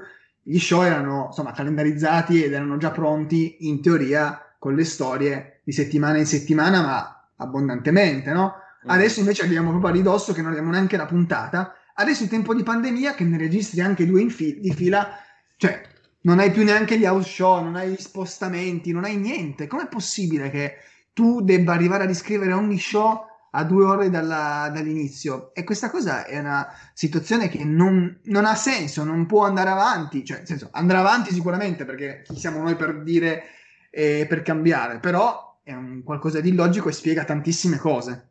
gli 0.44 0.60
show 0.60 0.84
erano, 0.84 1.28
insomma, 1.28 1.54
calendarizzati 1.54 2.44
ed 2.44 2.52
erano 2.52 2.78
già 2.78 2.92
pronti, 2.92 3.68
in 3.68 3.82
teoria, 3.82 4.42
con 4.60 4.76
le 4.76 4.84
storie 4.84 5.62
di 5.64 5.72
settimana 5.72 6.18
in 6.18 6.26
settimana, 6.26 6.82
ma 6.82 7.30
abbondantemente, 7.38 8.32
no? 8.32 8.56
Mm. 8.86 8.90
Adesso 8.90 9.20
invece 9.20 9.44
arriviamo 9.44 9.70
proprio 9.70 9.92
a 9.92 9.94
ridosso 9.94 10.34
che 10.34 10.42
non 10.42 10.52
abbiamo 10.52 10.72
neanche 10.72 10.98
la 10.98 11.06
puntata. 11.06 11.74
Adesso 11.94 12.24
in 12.24 12.30
tempo 12.30 12.54
di 12.54 12.64
pandemia, 12.64 13.14
che 13.14 13.24
ne 13.24 13.38
registri 13.38 13.80
anche 13.80 14.06
due 14.06 14.22
in 14.22 14.30
fi- 14.30 14.60
di 14.60 14.74
fila, 14.74 15.08
cioè 15.56 15.82
non 16.22 16.40
hai 16.40 16.52
più 16.52 16.66
neanche 16.66 16.98
gli 16.98 17.06
house 17.06 17.30
show, 17.30 17.64
non 17.64 17.76
hai 17.76 17.92
gli 17.92 17.98
spostamenti, 17.98 18.92
non 18.92 19.06
hai 19.06 19.16
niente. 19.16 19.68
Com'è 19.68 19.88
possibile 19.88 20.50
che 20.50 20.74
tu 21.14 21.42
debba 21.42 21.72
arrivare 21.72 22.04
a 22.04 22.08
riscrivere 22.08 22.52
ogni 22.52 22.78
show 22.78 23.28
a 23.52 23.64
due 23.64 23.86
ore 23.86 24.10
dalla, 24.10 24.70
dall'inizio? 24.74 25.54
E 25.54 25.64
questa 25.64 25.90
cosa 25.90 26.26
è 26.26 26.40
una 26.40 26.68
situazione 26.94 27.50
che 27.50 27.64
non, 27.64 28.20
non, 28.24 28.46
ha 28.46 28.56
senso, 28.56 29.04
non 29.04 29.26
può 29.26 29.46
andare 29.46 29.70
avanti. 29.70 30.24
Cioè, 30.24 30.38
nel 30.38 30.48
senso, 30.48 30.70
andrà 30.72 31.00
avanti 31.00 31.34
sicuramente 31.34 31.86
perché 31.86 32.24
chi 32.26 32.38
siamo 32.38 32.62
noi 32.62 32.76
per 32.76 33.02
dire 33.04 33.44
eh, 33.90 34.26
per 34.28 34.42
cambiare, 34.42 35.00
però 35.00 35.60
è 35.64 35.74
un 35.74 36.04
qualcosa 36.04 36.40
di 36.40 36.50
illogico 36.50 36.90
e 36.90 36.94
spiega 36.94 37.24
tantissime 37.24 37.78
cose. 37.78 38.28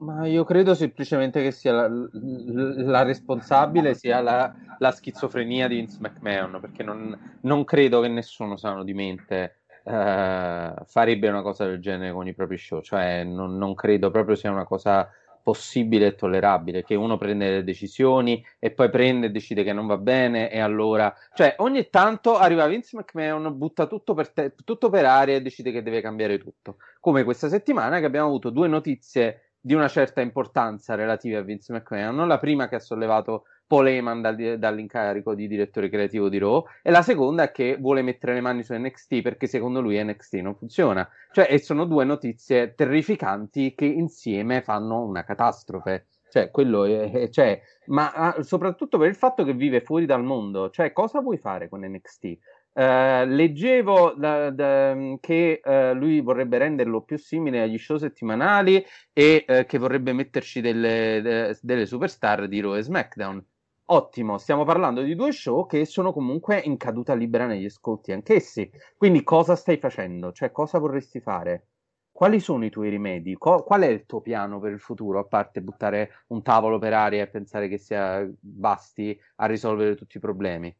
Ma 0.00 0.26
io 0.26 0.44
credo 0.44 0.74
semplicemente 0.74 1.42
che 1.42 1.50
sia 1.50 1.72
la, 1.72 1.88
la 2.12 3.02
responsabile 3.02 3.94
sia 3.94 4.20
la, 4.20 4.54
la, 4.78 4.92
schizofrenia 4.92 5.68
di 5.68 5.76
Vince 5.76 5.98
McMahon, 6.00 6.58
perché 6.58 6.82
non, 6.82 7.38
non 7.42 7.64
credo 7.64 8.00
che 8.00 8.08
nessuno 8.08 8.56
sano 8.56 8.82
di 8.82 8.94
mente 8.94 9.59
eh, 9.84 10.74
farebbe 10.84 11.28
una 11.28 11.42
cosa 11.42 11.66
del 11.66 11.80
genere 11.80 12.12
con 12.12 12.26
i 12.26 12.34
propri 12.34 12.58
show, 12.58 12.80
cioè 12.80 13.24
non, 13.24 13.56
non 13.56 13.74
credo 13.74 14.10
proprio 14.10 14.36
sia 14.36 14.50
una 14.50 14.64
cosa 14.64 15.10
possibile 15.42 16.06
e 16.06 16.14
tollerabile, 16.14 16.82
che 16.84 16.94
uno 16.94 17.16
prende 17.16 17.50
le 17.50 17.64
decisioni 17.64 18.44
e 18.58 18.70
poi 18.70 18.90
prende 18.90 19.26
e 19.26 19.30
decide 19.30 19.64
che 19.64 19.72
non 19.72 19.86
va 19.86 19.96
bene 19.96 20.50
e 20.50 20.60
allora... 20.60 21.12
Cioè, 21.34 21.54
ogni 21.58 21.88
tanto 21.88 22.36
arriva 22.36 22.66
Vince 22.66 22.96
McMahon, 22.96 23.56
butta 23.56 23.86
tutto 23.86 24.14
per, 24.14 24.30
te, 24.30 24.54
tutto 24.64 24.90
per 24.90 25.06
aria 25.06 25.36
e 25.36 25.42
decide 25.42 25.72
che 25.72 25.82
deve 25.82 26.00
cambiare 26.00 26.38
tutto. 26.38 26.76
Come 27.00 27.24
questa 27.24 27.48
settimana 27.48 27.98
che 27.98 28.04
abbiamo 28.04 28.26
avuto 28.26 28.50
due 28.50 28.68
notizie 28.68 29.54
di 29.60 29.74
una 29.74 29.88
certa 29.88 30.20
importanza 30.20 30.94
relative 30.94 31.36
a 31.36 31.42
Vince 31.42 31.72
McMahon. 31.72 32.26
La 32.26 32.38
prima 32.38 32.68
che 32.68 32.76
ha 32.76 32.80
sollevato 32.80 33.44
Paul 33.70 33.86
Heyman 33.86 34.20
dal, 34.20 34.58
dall'incarico 34.58 35.32
di 35.32 35.46
direttore 35.46 35.88
creativo 35.88 36.28
di 36.28 36.38
Raw 36.38 36.66
e 36.82 36.90
la 36.90 37.02
seconda 37.02 37.44
è 37.44 37.52
che 37.52 37.76
vuole 37.78 38.02
mettere 38.02 38.34
le 38.34 38.40
mani 38.40 38.64
su 38.64 38.74
NXT 38.74 39.22
perché 39.22 39.46
secondo 39.46 39.80
lui 39.80 40.02
NXT 40.02 40.34
non 40.38 40.56
funziona. 40.56 41.08
Cioè, 41.30 41.46
e 41.48 41.60
sono 41.60 41.84
due 41.84 42.04
notizie 42.04 42.74
terrificanti 42.74 43.76
che 43.76 43.84
insieme 43.84 44.60
fanno 44.62 45.04
una 45.04 45.22
catastrofe. 45.22 46.06
Cioè, 46.28 46.50
quello 46.50 46.82
è, 46.82 47.28
cioè, 47.30 47.62
ma 47.86 48.10
ah, 48.10 48.42
soprattutto 48.42 48.98
per 48.98 49.08
il 49.08 49.14
fatto 49.14 49.44
che 49.44 49.54
vive 49.54 49.82
fuori 49.82 50.04
dal 50.04 50.24
mondo. 50.24 50.70
Cioè, 50.70 50.92
cosa 50.92 51.20
vuoi 51.20 51.38
fare 51.38 51.68
con 51.68 51.84
NXT? 51.84 52.38
Uh, 52.72 53.24
leggevo 53.24 54.14
da, 54.16 54.50
da, 54.50 54.96
che 55.20 55.60
uh, 55.62 55.92
lui 55.94 56.20
vorrebbe 56.20 56.58
renderlo 56.58 57.02
più 57.02 57.18
simile 57.18 57.62
agli 57.62 57.78
show 57.78 57.98
settimanali 57.98 58.84
e 59.12 59.44
uh, 59.46 59.64
che 59.64 59.78
vorrebbe 59.78 60.12
metterci 60.12 60.60
delle, 60.60 61.20
de, 61.22 61.58
delle 61.62 61.86
superstar 61.86 62.48
di 62.48 62.60
Raw 62.60 62.74
e 62.74 62.82
SmackDown. 62.82 63.44
Ottimo, 63.92 64.38
stiamo 64.38 64.62
parlando 64.62 65.02
di 65.02 65.16
due 65.16 65.32
show 65.32 65.66
che 65.66 65.84
sono 65.84 66.12
comunque 66.12 66.60
in 66.60 66.76
caduta 66.76 67.12
libera 67.14 67.46
negli 67.46 67.64
ascolti 67.64 68.12
anch'essi. 68.12 68.70
Quindi 68.96 69.24
cosa 69.24 69.56
stai 69.56 69.78
facendo? 69.78 70.30
Cioè, 70.30 70.52
cosa 70.52 70.78
vorresti 70.78 71.18
fare? 71.18 71.66
Quali 72.12 72.38
sono 72.38 72.64
i 72.64 72.70
tuoi 72.70 72.88
rimedi? 72.88 73.34
Co- 73.34 73.64
qual 73.64 73.82
è 73.82 73.88
il 73.88 74.06
tuo 74.06 74.20
piano 74.20 74.60
per 74.60 74.70
il 74.70 74.78
futuro, 74.78 75.18
a 75.18 75.24
parte 75.24 75.60
buttare 75.60 76.24
un 76.28 76.40
tavolo 76.40 76.78
per 76.78 76.92
aria 76.92 77.24
e 77.24 77.28
pensare 77.28 77.66
che 77.66 77.78
sia 77.78 78.24
basti 78.38 79.18
a 79.36 79.46
risolvere 79.46 79.96
tutti 79.96 80.18
i 80.18 80.20
problemi? 80.20 80.72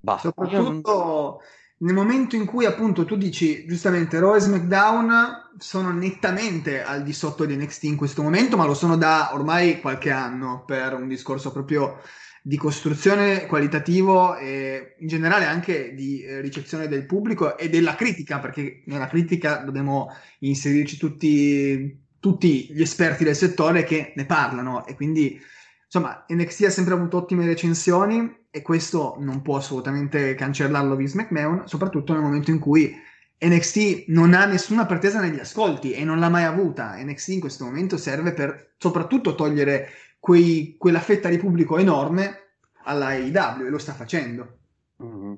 Basta. 0.00 0.32
Soprattutto 0.34 1.42
nel 1.82 1.94
momento 1.94 2.36
in 2.36 2.44
cui 2.44 2.66
appunto 2.66 3.04
tu 3.04 3.16
dici 3.16 3.64
giustamente 3.66 4.18
Raw 4.18 4.34
e 4.34 4.40
SmackDown 4.40 5.50
sono 5.58 5.90
nettamente 5.92 6.82
al 6.82 7.02
di 7.02 7.12
sotto 7.12 7.44
di 7.44 7.56
NXT 7.56 7.84
in 7.84 7.96
questo 7.96 8.22
momento, 8.22 8.56
ma 8.56 8.66
lo 8.66 8.74
sono 8.74 8.96
da 8.96 9.30
ormai 9.32 9.80
qualche 9.80 10.10
anno 10.10 10.64
per 10.66 10.94
un 10.94 11.08
discorso 11.08 11.52
proprio 11.52 12.00
di 12.42 12.56
costruzione 12.56 13.46
qualitativo 13.46 14.36
e 14.36 14.96
in 14.98 15.08
generale 15.08 15.44
anche 15.44 15.94
di 15.94 16.22
eh, 16.22 16.40
ricezione 16.40 16.88
del 16.88 17.06
pubblico 17.06 17.56
e 17.56 17.70
della 17.70 17.94
critica, 17.94 18.40
perché 18.40 18.82
nella 18.86 19.08
critica 19.08 19.56
dobbiamo 19.56 20.14
inserirci 20.40 20.98
tutti, 20.98 21.98
tutti 22.18 22.68
gli 22.72 22.82
esperti 22.82 23.24
del 23.24 23.36
settore 23.36 23.84
che 23.84 24.12
ne 24.16 24.26
parlano. 24.26 24.86
E 24.86 24.94
quindi 24.94 25.40
insomma 25.84 26.24
NXT 26.28 26.64
ha 26.64 26.70
sempre 26.70 26.94
avuto 26.94 27.16
ottime 27.18 27.46
recensioni 27.46 28.38
e 28.50 28.62
questo 28.62 29.16
non 29.18 29.42
può 29.42 29.56
assolutamente 29.56 30.34
cancellarlo 30.34 30.96
Vince 30.96 31.16
McMahon, 31.16 31.68
soprattutto 31.68 32.12
nel 32.12 32.22
momento 32.22 32.50
in 32.50 32.58
cui 32.58 32.94
NXT 33.42 34.04
non 34.08 34.34
ha 34.34 34.44
nessuna 34.44 34.86
pretesa 34.86 35.20
negli 35.20 35.38
ascolti 35.38 35.92
e 35.92 36.04
non 36.04 36.18
l'ha 36.18 36.28
mai 36.28 36.44
avuta. 36.44 36.96
NXT 36.96 37.28
in 37.28 37.40
questo 37.40 37.64
momento 37.64 37.96
serve 37.96 38.32
per 38.32 38.74
soprattutto 38.76 39.34
togliere 39.34 39.88
quei, 40.18 40.74
quella 40.78 41.00
fetta 41.00 41.28
di 41.28 41.38
pubblico 41.38 41.78
enorme 41.78 42.48
alla 42.84 43.08
AEW 43.08 43.66
e 43.66 43.70
lo 43.70 43.78
sta 43.78 43.92
facendo. 43.92 44.58
Mm-hmm. 45.02 45.32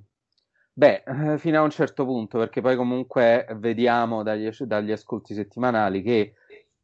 Beh, 0.75 1.03
eh, 1.07 1.39
fino 1.39 1.59
a 1.59 1.63
un 1.63 1.71
certo 1.71 2.05
punto, 2.05 2.39
perché 2.39 2.61
poi 2.63 2.77
comunque 2.77 3.47
vediamo 3.57 4.23
dagli, 4.23 4.49
dagli 4.61 4.91
ascolti 4.91 5.35
settimanali 5.35 6.03
che 6.03 6.35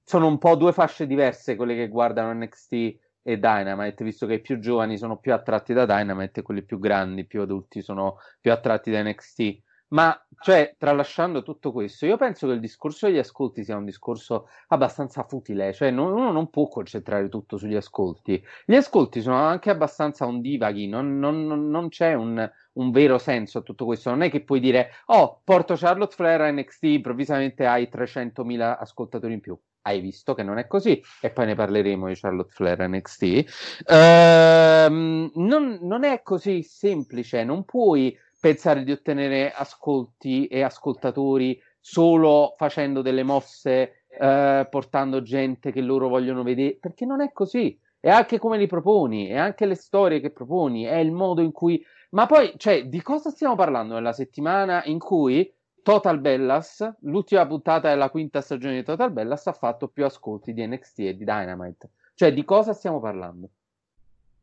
sono 0.04 0.26
un 0.26 0.38
po' 0.38 0.56
due 0.56 0.72
fasce 0.72 1.06
diverse 1.06 1.56
quelle 1.56 1.74
che 1.74 1.88
guardano 1.88 2.32
NXT 2.34 2.96
e 3.28 3.38
Dynamite, 3.38 4.04
visto 4.04 4.24
che 4.26 4.34
i 4.34 4.40
più 4.40 4.58
giovani 4.58 4.96
sono 4.96 5.18
più 5.18 5.34
attratti 5.34 5.74
da 5.74 5.84
Dynamite 5.84 6.40
e 6.40 6.42
quelli 6.42 6.62
più 6.62 6.78
grandi, 6.78 7.26
più 7.26 7.42
adulti 7.42 7.82
sono 7.82 8.16
più 8.40 8.50
attratti 8.50 8.90
da 8.90 9.02
NXT. 9.02 9.62
Ma, 9.88 10.18
cioè, 10.40 10.74
tralasciando 10.78 11.42
tutto 11.42 11.70
questo, 11.70 12.06
io 12.06 12.16
penso 12.16 12.46
che 12.46 12.54
il 12.54 12.60
discorso 12.60 13.06
degli 13.06 13.18
ascolti 13.18 13.64
sia 13.64 13.76
un 13.76 13.84
discorso 13.84 14.48
abbastanza 14.68 15.24
futile, 15.24 15.74
cioè 15.74 15.90
non, 15.90 16.12
uno 16.12 16.32
non 16.32 16.48
può 16.48 16.68
concentrare 16.68 17.28
tutto 17.28 17.58
sugli 17.58 17.74
ascolti. 17.74 18.42
Gli 18.64 18.74
ascolti 18.74 19.20
sono 19.20 19.36
anche 19.36 19.68
abbastanza 19.68 20.26
ondivaghi, 20.26 20.88
non, 20.88 21.18
non, 21.18 21.68
non 21.68 21.88
c'è 21.90 22.14
un, 22.14 22.50
un, 22.72 22.90
vero 22.90 23.18
senso 23.18 23.58
a 23.58 23.62
tutto 23.62 23.84
questo. 23.84 24.08
Non 24.08 24.22
è 24.22 24.30
che 24.30 24.42
puoi 24.42 24.60
dire, 24.60 24.90
oh, 25.06 25.42
porto 25.44 25.74
Charlotte 25.76 26.14
Flair 26.14 26.40
a 26.40 26.50
NXT, 26.50 26.84
improvvisamente 26.84 27.66
hai 27.66 27.90
300.000 27.92 28.76
ascoltatori 28.78 29.34
in 29.34 29.40
più 29.40 29.58
hai 29.88 30.00
visto 30.00 30.34
che 30.34 30.42
non 30.42 30.58
è 30.58 30.66
così 30.66 31.02
e 31.20 31.30
poi 31.30 31.46
ne 31.46 31.54
parleremo 31.54 32.06
di 32.06 32.14
Charlotte 32.14 32.52
Flair 32.52 32.88
NXT 32.88 33.82
ehm, 33.86 35.30
non, 35.34 35.78
non, 35.82 36.04
è 36.04 36.22
così 36.22 36.62
semplice 36.62 37.44
non 37.44 37.64
puoi 37.64 38.16
pensare 38.40 38.84
di 38.84 38.92
ottenere 38.92 39.52
ascolti 39.52 40.46
e 40.46 40.62
ascoltatori 40.62 41.60
solo 41.80 42.54
facendo 42.56 43.02
delle 43.02 43.22
mosse 43.22 44.04
eh, 44.08 44.66
portando 44.70 45.22
gente 45.22 45.72
che 45.72 45.80
loro 45.80 46.08
vogliono 46.08 46.42
vedere 46.42 46.76
perché 46.80 47.04
non 47.04 47.20
è 47.20 47.32
così. 47.32 47.78
È 48.00 48.10
anche 48.10 48.38
come 48.38 48.58
li 48.58 48.66
proponi 48.66 49.26
è 49.26 49.36
anche 49.36 49.66
le 49.66 49.74
storie 49.74 50.20
che 50.20 50.30
proponi 50.30 50.84
è 50.84 50.96
il 50.96 51.10
modo 51.10 51.40
in 51.40 51.50
cui 51.50 51.84
ma 52.10 52.26
poi 52.26 52.52
cioè 52.56 52.86
di 52.86 53.02
cosa 53.02 53.30
stiamo 53.30 53.56
parlando 53.56 53.94
nella 53.94 54.12
settimana 54.12 54.84
in 54.84 54.98
cui 55.00 55.52
Total 55.88 56.20
Bellas, 56.20 56.96
l'ultima 57.00 57.46
puntata 57.46 57.88
della 57.88 58.10
quinta 58.10 58.42
stagione 58.42 58.74
di 58.74 58.82
Total 58.82 59.10
Bellas, 59.10 59.46
ha 59.46 59.54
fatto 59.54 59.88
più 59.88 60.04
ascolti 60.04 60.52
di 60.52 60.66
NXT 60.66 60.98
e 60.98 61.16
di 61.16 61.24
Dynamite. 61.24 61.92
Cioè, 62.12 62.34
di 62.34 62.44
cosa 62.44 62.74
stiamo 62.74 63.00
parlando? 63.00 63.48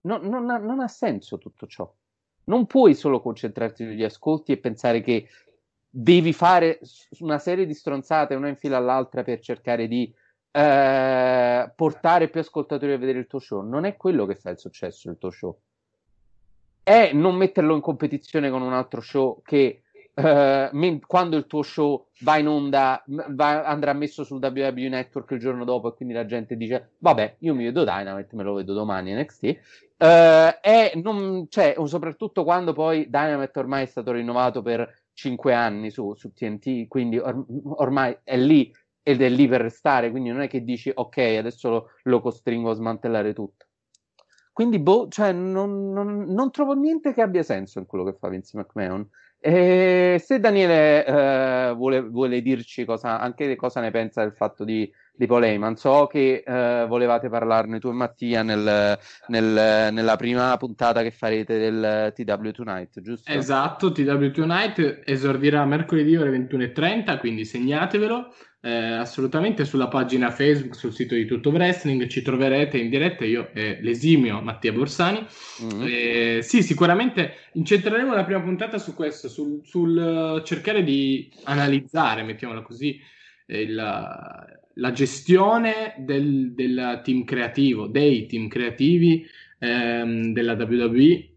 No, 0.02 0.18
non, 0.18 0.50
ha, 0.50 0.58
non 0.58 0.80
ha 0.80 0.88
senso 0.88 1.38
tutto 1.38 1.68
ciò. 1.68 1.88
Non 2.46 2.66
puoi 2.66 2.96
solo 2.96 3.22
concentrarti 3.22 3.84
sugli 3.84 4.04
ascolti 4.04 4.54
e 4.54 4.58
pensare 4.58 5.02
che 5.02 5.28
devi 5.88 6.34
fare 6.34 6.80
una 7.20 7.38
serie 7.38 7.68
di 7.68 7.76
stronzate 7.76 8.34
una 8.34 8.48
in 8.48 8.56
fila 8.56 8.78
all'altra 8.78 9.22
per 9.22 9.40
cercare 9.40 9.88
di 9.88 10.12
eh, 10.50 11.72
portare 11.76 12.28
più 12.30 12.40
ascoltatori 12.40 12.94
a 12.94 12.98
vedere 12.98 13.20
il 13.20 13.28
tuo 13.28 13.38
show. 13.38 13.62
Non 13.62 13.86
è 13.86 13.96
quello 13.98 14.26
che 14.26 14.34
fa 14.34 14.50
il 14.50 14.58
successo 14.58 15.10
del 15.10 15.20
tuo 15.20 15.30
show. 15.30 15.56
È 16.82 17.12
non 17.14 17.36
metterlo 17.36 17.76
in 17.76 17.82
competizione 17.82 18.50
con 18.50 18.64
un 18.64 18.74
altro 18.74 19.00
show 19.00 19.44
che 19.44 19.82
uh, 20.16 21.00
quando 21.06 21.38
il 21.38 21.46
tuo 21.46 21.62
show 21.62 22.08
va 22.22 22.38
in 22.38 22.48
onda 22.48 23.04
va, 23.06 23.64
andrà 23.66 23.94
messo 23.94 24.24
sul 24.24 24.40
WWE 24.42 24.90
Network 24.90 25.32
il 25.32 25.40
giorno 25.40 25.66
dopo 25.66 25.90
e 25.90 25.96
quindi 25.96 26.14
la 26.14 26.26
gente 26.26 26.56
dice 26.56 26.94
vabbè 27.00 27.38
io 27.40 27.54
mi 27.54 27.66
vedo 27.66 27.84
Dynamite 27.84 28.36
me 28.36 28.44
lo 28.44 28.54
vedo 28.54 28.74
domani 28.74 29.14
NXT 29.14 29.44
eh, 29.98 30.60
e 30.62 30.92
non, 31.02 31.48
cioè, 31.50 31.76
soprattutto 31.86 32.44
quando 32.44 32.74
poi 32.74 33.10
Dynamite 33.10 33.60
ormai 33.60 33.84
è 33.84 33.88
stato 33.88 34.12
rinnovato 34.12 34.62
per 34.62 35.04
5 35.14 35.54
anni 35.54 35.90
su, 35.90 36.14
su 36.16 36.34
TNT 36.34 36.88
quindi 36.88 37.18
or- 37.18 37.46
ormai 37.76 38.18
è 38.24 38.38
lì 38.38 38.74
ed 39.02 39.22
è 39.22 39.30
lì 39.30 39.48
per 39.48 39.62
restare 39.62 40.10
quindi 40.12 40.30
non 40.30 40.42
è 40.42 40.48
che 40.48 40.64
dici 40.64 40.92
ok 40.94 41.18
adesso 41.18 41.70
lo, 41.70 41.90
lo 42.04 42.22
costringo 42.22 42.72
a 42.72 42.74
smantellare 42.74 43.34
tutto 43.34 43.66
quindi 44.56 44.80
boh, 44.80 45.10
cioè, 45.10 45.34
non, 45.34 45.92
non, 45.92 46.24
non 46.30 46.50
trovo 46.50 46.76
niente 46.76 47.14
che 47.14 47.22
abbia 47.22 47.44
senso 47.44 47.80
in 47.80 47.86
quello 47.86 48.06
che 48.06 48.16
fa 48.18 48.30
Vince 48.30 48.58
McMahon 48.58 49.06
e 49.46 50.18
se 50.20 50.40
Daniele 50.40 51.06
eh, 51.06 51.74
vuole, 51.76 52.02
vuole, 52.02 52.42
dirci 52.42 52.84
cosa, 52.84 53.20
anche 53.20 53.56
cosa 53.56 53.80
ne 53.80 53.92
pensa 53.92 54.24
del 54.24 54.34
fatto 54.34 54.64
di, 54.64 54.92
di 55.16 55.28
Paul 55.28 55.44
Heyman, 55.44 55.76
so 55.76 56.08
che 56.08 56.44
eh, 56.46 56.86
volevate 56.88 57.30
parlarne 57.30 57.80
tu 57.80 57.90
e 57.90 57.94
Mattia 57.94 58.44
nel, 58.44 58.98
nel, 59.28 59.94
nella 59.94 60.16
prima 60.16 60.56
puntata 60.58 61.02
che 61.02 61.12
farete 61.12 61.58
del 61.58 62.14
TW 62.14 62.50
Tonight, 62.52 63.02
giusto? 63.02 63.32
Esatto, 63.32 63.92
TW 63.92 64.32
Tonight 64.32 65.02
esordirà 65.06 65.64
mercoledì 65.66 66.16
ore 66.16 66.32
21.30, 66.32 67.20
quindi 67.20 67.46
segnatevelo 67.46 68.34
eh, 68.66 68.94
assolutamente 68.94 69.64
sulla 69.64 69.88
pagina 69.88 70.32
Facebook, 70.32 70.76
sul 70.76 70.92
sito 70.92 71.14
di 71.14 71.26
Tutto 71.26 71.52
Wrestling, 71.52 72.08
ci 72.08 72.24
troverete 72.24 72.80
in 72.80 72.90
diretta 72.90 73.24
io 73.24 73.52
e 73.54 73.78
l'esimio 73.82 74.42
Mattia 74.42 74.74
Borsani. 74.74 75.24
Mm-hmm. 75.64 75.86
Eh, 75.88 76.40
sì, 76.42 76.64
sicuramente 76.64 77.50
incentreremo 77.54 78.16
la 78.16 78.26
prima 78.26 78.42
puntata 78.42 78.80
su 78.80 78.96
questo, 78.96 79.30
sul, 79.30 79.62
sul 79.64 79.96
uh, 79.96 80.42
cercare 80.42 80.84
di 80.84 81.32
analizzare, 81.44 82.24
mettiamola 82.24 82.64
così, 82.64 83.00
il, 83.46 83.80
la 84.76 84.92
gestione 84.92 85.96
del, 85.98 86.54
del, 86.54 87.02
team 87.04 87.24
creativo, 87.24 87.88
dei 87.88 88.26
team 88.26 88.48
creativi 88.48 89.26
ehm, 89.60 90.34
della 90.34 90.54
WWE 90.54 91.30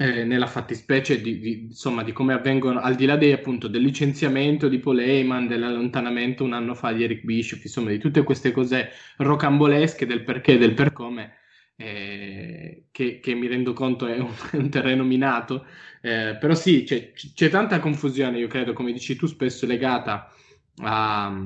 eh, 0.00 0.24
nella 0.24 0.46
fattispecie 0.46 1.20
di, 1.20 1.40
di, 1.40 1.52
insomma, 1.64 2.04
di 2.04 2.12
come 2.12 2.32
avvengono, 2.32 2.80
al 2.80 2.94
di 2.94 3.04
là 3.04 3.16
dei, 3.16 3.32
appunto, 3.32 3.66
del 3.66 3.82
licenziamento 3.82 4.68
di 4.68 4.78
Paul 4.78 5.00
Heyman, 5.00 5.48
dell'allontanamento 5.48 6.44
un 6.44 6.52
anno 6.52 6.74
fa 6.74 6.92
di 6.92 7.02
Eric 7.02 7.24
Bishop, 7.24 7.60
insomma, 7.64 7.90
di 7.90 7.98
tutte 7.98 8.22
queste 8.22 8.52
cose 8.52 8.90
rocambolesche 9.16 10.06
del 10.06 10.22
perché 10.22 10.52
e 10.52 10.58
del 10.58 10.74
per 10.74 10.92
come, 10.92 11.34
eh, 11.74 12.84
che, 12.92 13.18
che, 13.18 13.34
mi 13.34 13.48
rendo 13.48 13.72
conto 13.72 14.06
è 14.06 14.18
un, 14.18 14.30
è 14.52 14.56
un 14.56 14.70
terreno 14.70 15.02
minato, 15.02 15.66
eh, 16.00 16.36
però 16.38 16.54
sì, 16.54 16.84
c'è, 16.84 17.10
c'è, 17.12 17.48
tanta 17.48 17.80
confusione, 17.80 18.38
io 18.38 18.46
credo, 18.46 18.72
come 18.72 18.92
dici 18.92 19.16
tu, 19.16 19.26
spesso 19.26 19.66
legata 19.66 20.32
a, 20.76 21.44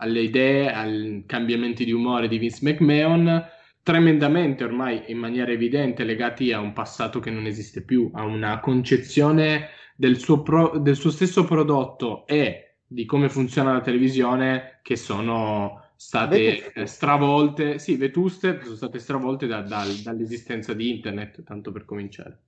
alle 0.00 0.20
idee, 0.20 0.72
ai 0.72 1.24
cambiamenti 1.26 1.84
di 1.84 1.92
umore 1.92 2.28
di 2.28 2.38
Vince 2.38 2.60
McMahon, 2.62 3.46
tremendamente 3.82 4.64
ormai 4.64 5.04
in 5.06 5.18
maniera 5.18 5.50
evidente 5.50 6.04
legati 6.04 6.52
a 6.52 6.60
un 6.60 6.72
passato 6.72 7.20
che 7.20 7.30
non 7.30 7.46
esiste 7.46 7.82
più, 7.82 8.10
a 8.12 8.24
una 8.24 8.60
concezione 8.60 9.68
del 9.96 10.18
suo, 10.18 10.42
pro- 10.42 10.78
del 10.78 10.96
suo 10.96 11.10
stesso 11.10 11.44
prodotto 11.44 12.26
e 12.26 12.76
di 12.86 13.04
come 13.04 13.28
funziona 13.28 13.72
la 13.72 13.80
televisione 13.80 14.80
che 14.82 14.96
sono 14.96 15.90
state 15.96 16.38
vetuste. 16.38 16.86
stravolte, 16.86 17.78
sì, 17.78 17.96
vetuste, 17.96 18.60
sono 18.62 18.76
state 18.76 18.98
stravolte 18.98 19.46
da, 19.46 19.62
da, 19.62 19.84
dall'esistenza 20.04 20.72
di 20.72 20.90
internet, 20.90 21.42
tanto 21.42 21.72
per 21.72 21.84
cominciare. 21.84 22.38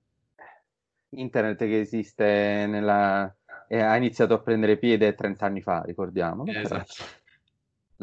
Internet 1.09 1.57
che 1.57 1.79
esiste 1.79 2.65
nella... 2.67 3.35
Eh, 3.67 3.79
ha 3.79 3.95
iniziato 3.95 4.33
a 4.33 4.39
prendere 4.39 4.77
piede 4.77 5.13
30 5.15 5.45
anni 5.45 5.61
fa, 5.61 5.81
ricordiamo. 5.85 6.45
esatto. 6.45 7.19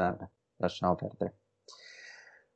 Però... 0.06 0.30
lasciamo 0.56 0.94
perdere. 0.94 1.34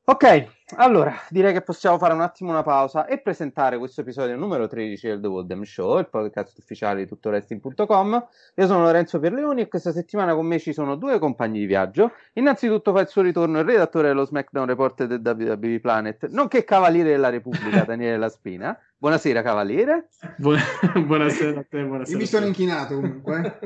Ok, 0.05 0.47
allora 0.79 1.15
direi 1.29 1.53
che 1.53 1.63
possiamo 1.63 1.97
fare 1.97 2.13
un 2.13 2.23
attimo 2.23 2.51
una 2.51 2.65
pausa 2.65 3.07
e 3.07 3.19
presentare 3.19 3.79
questo 3.79 4.01
episodio 4.01 4.37
numero 4.37 4.67
13 4.67 5.07
del 5.07 5.21
The 5.21 5.29
Woldham 5.29 5.63
Show, 5.63 5.99
il 6.01 6.09
podcast 6.09 6.59
ufficiale 6.59 7.03
di 7.03 7.07
tuttoresting.com. 7.07 8.27
Io 8.57 8.67
sono 8.67 8.83
Lorenzo 8.83 9.21
Pierleoni 9.21 9.61
e 9.61 9.69
questa 9.69 9.93
settimana 9.93 10.35
con 10.35 10.45
me 10.45 10.59
ci 10.59 10.73
sono 10.73 10.97
due 10.97 11.21
compagni 11.21 11.61
di 11.61 11.67
viaggio. 11.67 12.15
Innanzitutto 12.33 12.93
fa 12.93 13.01
il 13.01 13.09
suo 13.09 13.23
ritorno 13.23 13.61
il 13.61 13.65
redattore 13.65 14.09
dello 14.09 14.25
SmackDown 14.25 14.67
Report 14.67 15.05
del 15.05 15.21
WWE 15.25 15.79
Planet, 15.79 16.29
nonché 16.31 16.65
Cavaliere 16.65 17.11
della 17.11 17.29
Repubblica, 17.29 17.85
Daniele 17.87 18.19
La 18.19 18.29
Spina. 18.29 18.77
Buonasera 18.99 19.41
Cavaliere. 19.43 20.09
buonasera 20.37 21.61
a 21.61 21.65
te, 21.69 21.85
buonasera. 21.85 22.17
Io 22.17 22.19
mi 22.19 22.27
sono 22.27 22.47
inchinato 22.47 22.97
comunque. 22.97 23.59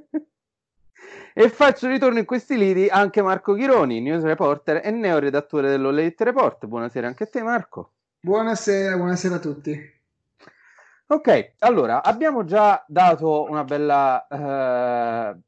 E 1.38 1.50
faccio 1.50 1.86
ritorno 1.86 2.18
in 2.18 2.24
questi 2.24 2.56
lidi 2.56 2.88
anche 2.88 3.20
Marco 3.20 3.52
Chironi, 3.52 4.00
news 4.00 4.22
reporter 4.22 4.80
e 4.82 4.90
neoredattore 4.90 5.68
dell'Olete 5.68 6.24
Report. 6.24 6.64
Buonasera 6.64 7.06
anche 7.06 7.24
a 7.24 7.26
te, 7.26 7.42
Marco. 7.42 7.92
Buonasera, 8.20 8.96
buonasera 8.96 9.34
a 9.34 9.38
tutti. 9.38 9.78
Ok, 11.08 11.52
allora 11.58 12.02
abbiamo 12.02 12.46
già 12.46 12.82
dato 12.88 13.44
una 13.50 13.64
bella 13.64 14.26
eh, 14.28 15.38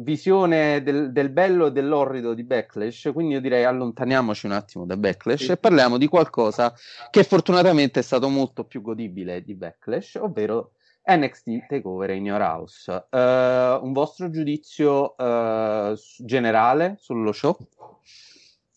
visione 0.00 0.82
del, 0.82 1.12
del, 1.12 1.28
bello 1.28 1.66
e 1.66 1.72
dell'orrido 1.72 2.32
di 2.32 2.42
Backlash, 2.42 3.10
quindi 3.12 3.34
io 3.34 3.42
direi 3.42 3.64
allontaniamoci 3.64 4.46
un 4.46 4.52
attimo 4.52 4.86
da 4.86 4.96
Backlash 4.96 5.44
sì. 5.44 5.50
e 5.50 5.58
parliamo 5.58 5.98
di 5.98 6.06
qualcosa 6.06 6.72
che 7.10 7.24
fortunatamente 7.24 8.00
è 8.00 8.02
stato 8.02 8.30
molto 8.30 8.64
più 8.64 8.80
godibile 8.80 9.42
di 9.42 9.54
Backlash, 9.54 10.14
ovvero 10.14 10.70
NXT 11.08 11.66
Takeover 11.68 12.10
in 12.10 12.24
Your 12.24 12.40
House. 12.40 12.90
Uh, 13.10 13.84
un 13.84 13.92
vostro 13.92 14.28
giudizio 14.30 15.14
uh, 15.16 15.96
generale 16.18 16.96
sullo 16.98 17.32
show? 17.32 17.56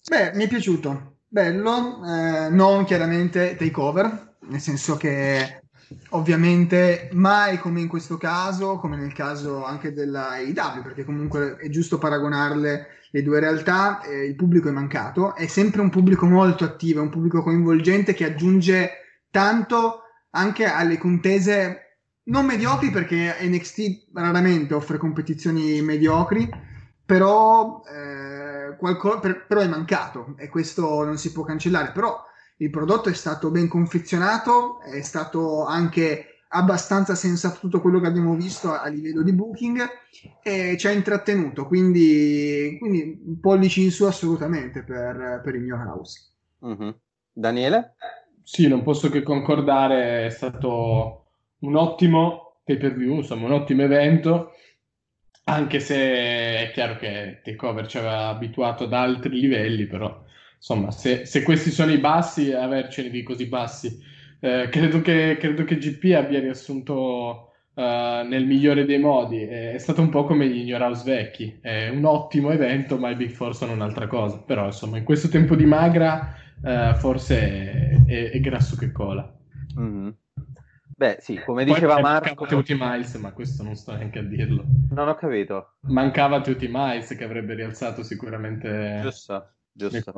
Beh, 0.08 0.32
mi 0.36 0.46
è 0.46 0.48
piaciuto. 0.48 1.18
Bello, 1.28 2.04
eh, 2.08 2.50
non 2.50 2.86
chiaramente 2.86 3.56
takeover, 3.56 4.38
nel 4.48 4.60
senso 4.60 4.98
che 4.98 5.62
ovviamente 6.10 7.10
mai 7.14 7.60
come 7.60 7.82
in 7.82 7.88
questo 7.88 8.18
caso, 8.18 8.78
come 8.78 8.98
nel 8.98 9.14
caso 9.14 9.64
anche 9.64 9.94
della 9.94 10.30
AEW, 10.30 10.82
perché 10.82 11.04
comunque 11.04 11.58
è 11.58 11.70
giusto 11.70 12.00
paragonarle 12.00 12.88
le 13.12 13.22
due 13.22 13.40
realtà, 13.40 14.02
eh, 14.02 14.26
il 14.26 14.36
pubblico 14.36 14.70
è 14.70 14.72
mancato, 14.72 15.36
è 15.36 15.46
sempre 15.46 15.82
un 15.82 15.92
pubblico 15.92 16.26
molto 16.26 16.64
attivo, 16.64 17.04
un 17.04 17.10
pubblico 17.10 17.44
coinvolgente 17.44 18.16
che 18.16 18.26
aggiunge 18.26 18.92
tanto 19.30 20.02
anche 20.32 20.66
alle 20.66 20.98
contese 20.98 21.89
non 22.30 22.46
mediocri 22.46 22.90
perché 22.90 23.36
NXT 23.42 24.08
raramente 24.14 24.74
offre 24.74 24.98
competizioni 24.98 25.82
mediocri, 25.82 26.50
però, 27.06 27.82
eh, 27.84 28.76
qualco- 28.78 29.20
per- 29.20 29.46
però 29.46 29.62
è 29.62 29.68
mancato 29.68 30.36
e 30.38 30.48
questo 30.48 31.04
non 31.04 31.18
si 31.18 31.32
può 31.32 31.44
cancellare. 31.44 31.92
Però 31.92 32.24
il 32.58 32.70
prodotto 32.70 33.10
è 33.10 33.14
stato 33.14 33.50
ben 33.52 33.68
confezionato, 33.68 34.80
è 34.82 35.02
stato 35.02 35.66
anche 35.66 36.26
abbastanza 36.50 37.16
sensato 37.16 37.60
tutto 37.60 37.82
quello 37.82 38.00
che 38.00 38.08
abbiamo 38.08 38.36
visto 38.36 38.72
a, 38.72 38.82
a 38.82 38.88
livello 38.88 39.22
di 39.22 39.34
booking 39.34 39.88
e 40.42 40.76
ci 40.78 40.88
ha 40.88 40.92
intrattenuto, 40.92 41.68
quindi, 41.68 42.76
quindi 42.80 43.38
pollici 43.40 43.84
in 43.84 43.92
su 43.92 44.06
assolutamente 44.06 44.84
per, 44.84 45.42
per 45.44 45.56
il 45.56 45.62
mio 45.62 45.76
house. 45.76 46.34
Mm-hmm. 46.66 46.90
Daniele? 47.32 47.96
Sì, 48.44 48.68
non 48.68 48.84
posso 48.84 49.10
che 49.10 49.22
concordare, 49.22 50.26
è 50.26 50.30
stato 50.30 51.19
un 51.60 51.76
ottimo 51.76 52.62
pay 52.64 52.78
per 52.78 52.96
view, 52.96 53.16
insomma 53.16 53.46
un 53.48 53.54
ottimo 53.54 53.84
evento, 53.84 54.52
anche 55.46 55.80
se 55.80 55.96
è 55.96 56.72
chiaro 56.74 56.98
che 56.98 57.42
Takeover 57.44 57.88
ci 57.88 57.98
aveva 57.98 58.28
abituato 58.28 58.84
ad 58.84 58.94
altri 58.94 59.40
livelli, 59.40 59.88
però 59.88 60.24
insomma 60.56 60.92
se, 60.92 61.26
se 61.26 61.44
questi 61.44 61.72
sono 61.72 61.92
i 61.92 61.98
bassi, 61.98 62.52
avercene 62.52 63.10
di 63.10 63.24
così 63.24 63.48
bassi, 63.48 64.00
eh, 64.42 64.70
credo, 64.70 65.02
che, 65.02 65.38
credo 65.40 65.64
che 65.64 65.78
GP 65.78 66.16
abbia 66.16 66.40
riassunto 66.40 67.46
Uh, 67.80 68.28
nel 68.28 68.46
migliore 68.46 68.84
dei 68.84 69.00
modi. 69.00 69.42
È 69.42 69.78
stato 69.78 70.02
un 70.02 70.10
po' 70.10 70.26
come 70.26 70.50
gli 70.50 70.64
Ignoraus 70.64 71.06
vecchi. 71.06 71.60
È 71.62 71.88
un 71.88 72.04
ottimo 72.04 72.52
evento, 72.52 72.98
ma 72.98 73.10
i 73.10 73.16
Big 73.16 73.30
Four 73.30 73.56
sono 73.56 73.72
un'altra 73.72 74.06
cosa. 74.06 74.38
Però, 74.40 74.66
insomma, 74.66 74.98
in 74.98 75.06
questo 75.06 75.30
tempo 75.30 75.56
di 75.56 75.64
magra, 75.64 76.36
uh, 76.62 76.94
forse 76.96 77.40
è, 77.40 78.06
è, 78.06 78.30
è, 78.32 78.40
grasso 78.42 78.76
che 78.76 78.92
cola. 78.92 79.34
Mm-hmm. 79.80 80.10
Beh, 81.00 81.20
sì, 81.22 81.40
come 81.46 81.64
diceva 81.64 81.94
Poi 81.94 82.02
Marco... 82.02 82.26
Mancava 82.26 82.48
Tutti 82.50 82.76
Miles, 82.78 83.14
ma 83.16 83.32
questo 83.32 83.64
non 83.64 83.74
sto 83.76 83.96
neanche 83.96 84.20
a 84.20 84.22
dirlo. 84.22 84.66
Non 84.90 85.08
ho 85.08 85.16
capito. 85.16 85.76
Mancava 85.84 86.42
Tutti 86.42 86.68
Miles 86.70 87.16
che 87.16 87.24
avrebbe 87.24 87.54
rialzato 87.54 88.04
sicuramente... 88.04 89.00
Giusto. 89.02 89.54
giusto? 89.72 90.12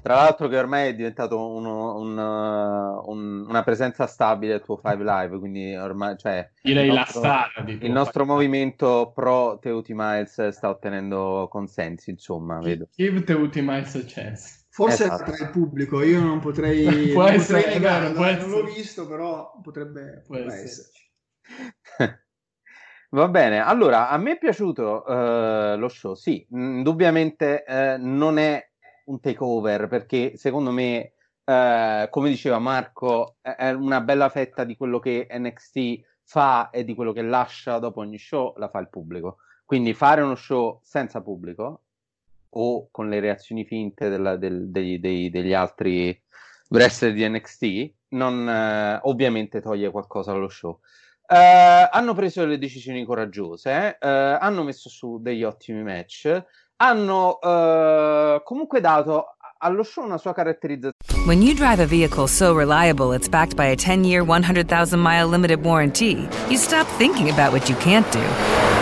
Tra 0.00 0.14
l'altro 0.14 0.46
che 0.46 0.56
ormai 0.56 0.90
è 0.90 0.94
diventato 0.94 1.44
uno, 1.44 1.96
un, 1.96 2.16
un, 2.16 3.46
una 3.48 3.62
presenza 3.64 4.06
stabile 4.06 4.52
del 4.52 4.62
tuo 4.62 4.76
Five 4.76 5.02
Live, 5.02 5.38
quindi 5.40 5.74
ormai, 5.74 6.16
cioè, 6.16 6.48
direi 6.62 6.86
il 6.86 6.94
nostro, 6.94 7.20
la 7.20 7.50
star 7.50 7.68
il 7.68 7.90
nostro 7.90 8.24
movimento 8.24 9.10
pro 9.12 9.58
Teuti 9.60 9.92
Miles 9.92 10.50
sta 10.50 10.68
ottenendo 10.68 11.48
consensi, 11.50 12.10
insomma, 12.10 12.60
vedo. 12.60 12.86
Give 12.94 13.24
Teuti 13.24 13.60
Miles 13.60 13.96
a 13.96 14.04
chance. 14.06 14.61
Forse 14.74 15.04
esatto. 15.04 15.32
tra 15.32 15.44
il 15.44 15.50
pubblico, 15.50 16.02
io 16.02 16.22
non 16.22 16.40
potrei, 16.40 17.12
può 17.12 17.24
non 17.24 17.34
essere, 17.34 17.60
potrei 17.60 17.78
negare, 17.78 18.12
vero, 18.12 18.14
può 18.14 18.46
non 18.46 18.50
l'ho 18.50 18.64
visto, 18.72 19.06
però 19.06 19.60
potrebbe, 19.62 20.22
può 20.24 20.34
potrebbe 20.36 20.54
esserci. 20.54 21.10
esserci. 21.42 22.20
Va 23.10 23.28
bene, 23.28 23.58
allora 23.58 24.08
a 24.08 24.16
me 24.16 24.32
è 24.32 24.38
piaciuto 24.38 25.04
uh, 25.06 25.76
lo 25.76 25.88
show, 25.88 26.14
sì, 26.14 26.46
indubbiamente 26.48 27.64
uh, 27.68 28.02
non 28.02 28.38
è 28.38 28.66
un 29.04 29.20
takeover 29.20 29.88
perché 29.88 30.38
secondo 30.38 30.70
me, 30.70 31.12
uh, 31.44 32.08
come 32.08 32.30
diceva 32.30 32.58
Marco, 32.58 33.36
è 33.42 33.72
una 33.72 34.00
bella 34.00 34.30
fetta 34.30 34.64
di 34.64 34.74
quello 34.74 34.98
che 34.98 35.28
NXT 35.30 36.00
fa 36.24 36.70
e 36.70 36.82
di 36.84 36.94
quello 36.94 37.12
che 37.12 37.20
lascia 37.20 37.78
dopo 37.78 38.00
ogni 38.00 38.16
show 38.16 38.54
la 38.56 38.70
fa 38.70 38.78
il 38.78 38.88
pubblico. 38.88 39.36
Quindi 39.66 39.92
fare 39.92 40.22
uno 40.22 40.34
show 40.34 40.80
senza 40.82 41.20
pubblico 41.20 41.81
o 42.54 42.88
con 42.90 43.08
le 43.08 43.20
reazioni 43.20 43.64
finte 43.64 44.08
della, 44.08 44.36
del, 44.36 44.70
dei, 44.70 44.98
dei, 45.00 45.30
degli 45.30 45.52
altri 45.52 46.18
wrestler 46.68 47.12
di 47.12 47.28
NXT 47.28 47.92
non 48.10 49.00
ovviamente 49.02 49.60
toglie 49.60 49.90
qualcosa 49.90 50.32
allo 50.32 50.48
show. 50.48 50.80
Uh, 51.32 51.88
hanno 51.90 52.12
preso 52.12 52.40
delle 52.40 52.58
decisioni 52.58 53.06
coraggiose, 53.06 53.96
uh, 53.98 54.06
hanno 54.06 54.64
messo 54.64 54.90
su 54.90 55.18
degli 55.22 55.44
ottimi 55.44 55.82
match, 55.82 56.44
hanno 56.76 57.38
uh, 57.40 58.42
comunque 58.42 58.80
dato 58.80 59.36
allo 59.58 59.82
show 59.82 60.04
una 60.04 60.18
sua 60.18 60.34
caratterizzazione. 60.34 61.24
When 61.24 61.40
you 61.40 61.54
drive 61.54 61.80
a 61.80 61.86
vehicle 61.86 62.26
so 62.26 62.52
reliable 62.52 63.14
it's 63.14 63.28
backed 63.28 63.56
by 63.56 63.66
a 63.66 63.76
10-year, 63.76 64.22
100,000-mile 64.24 65.26
limited 65.26 65.64
warranty, 65.64 66.28
you 66.50 66.58
stop 66.58 66.86
thinking 66.98 67.30
about 67.30 67.50
what 67.50 67.66
you 67.70 67.76
can't 67.76 68.10
do 68.12 68.81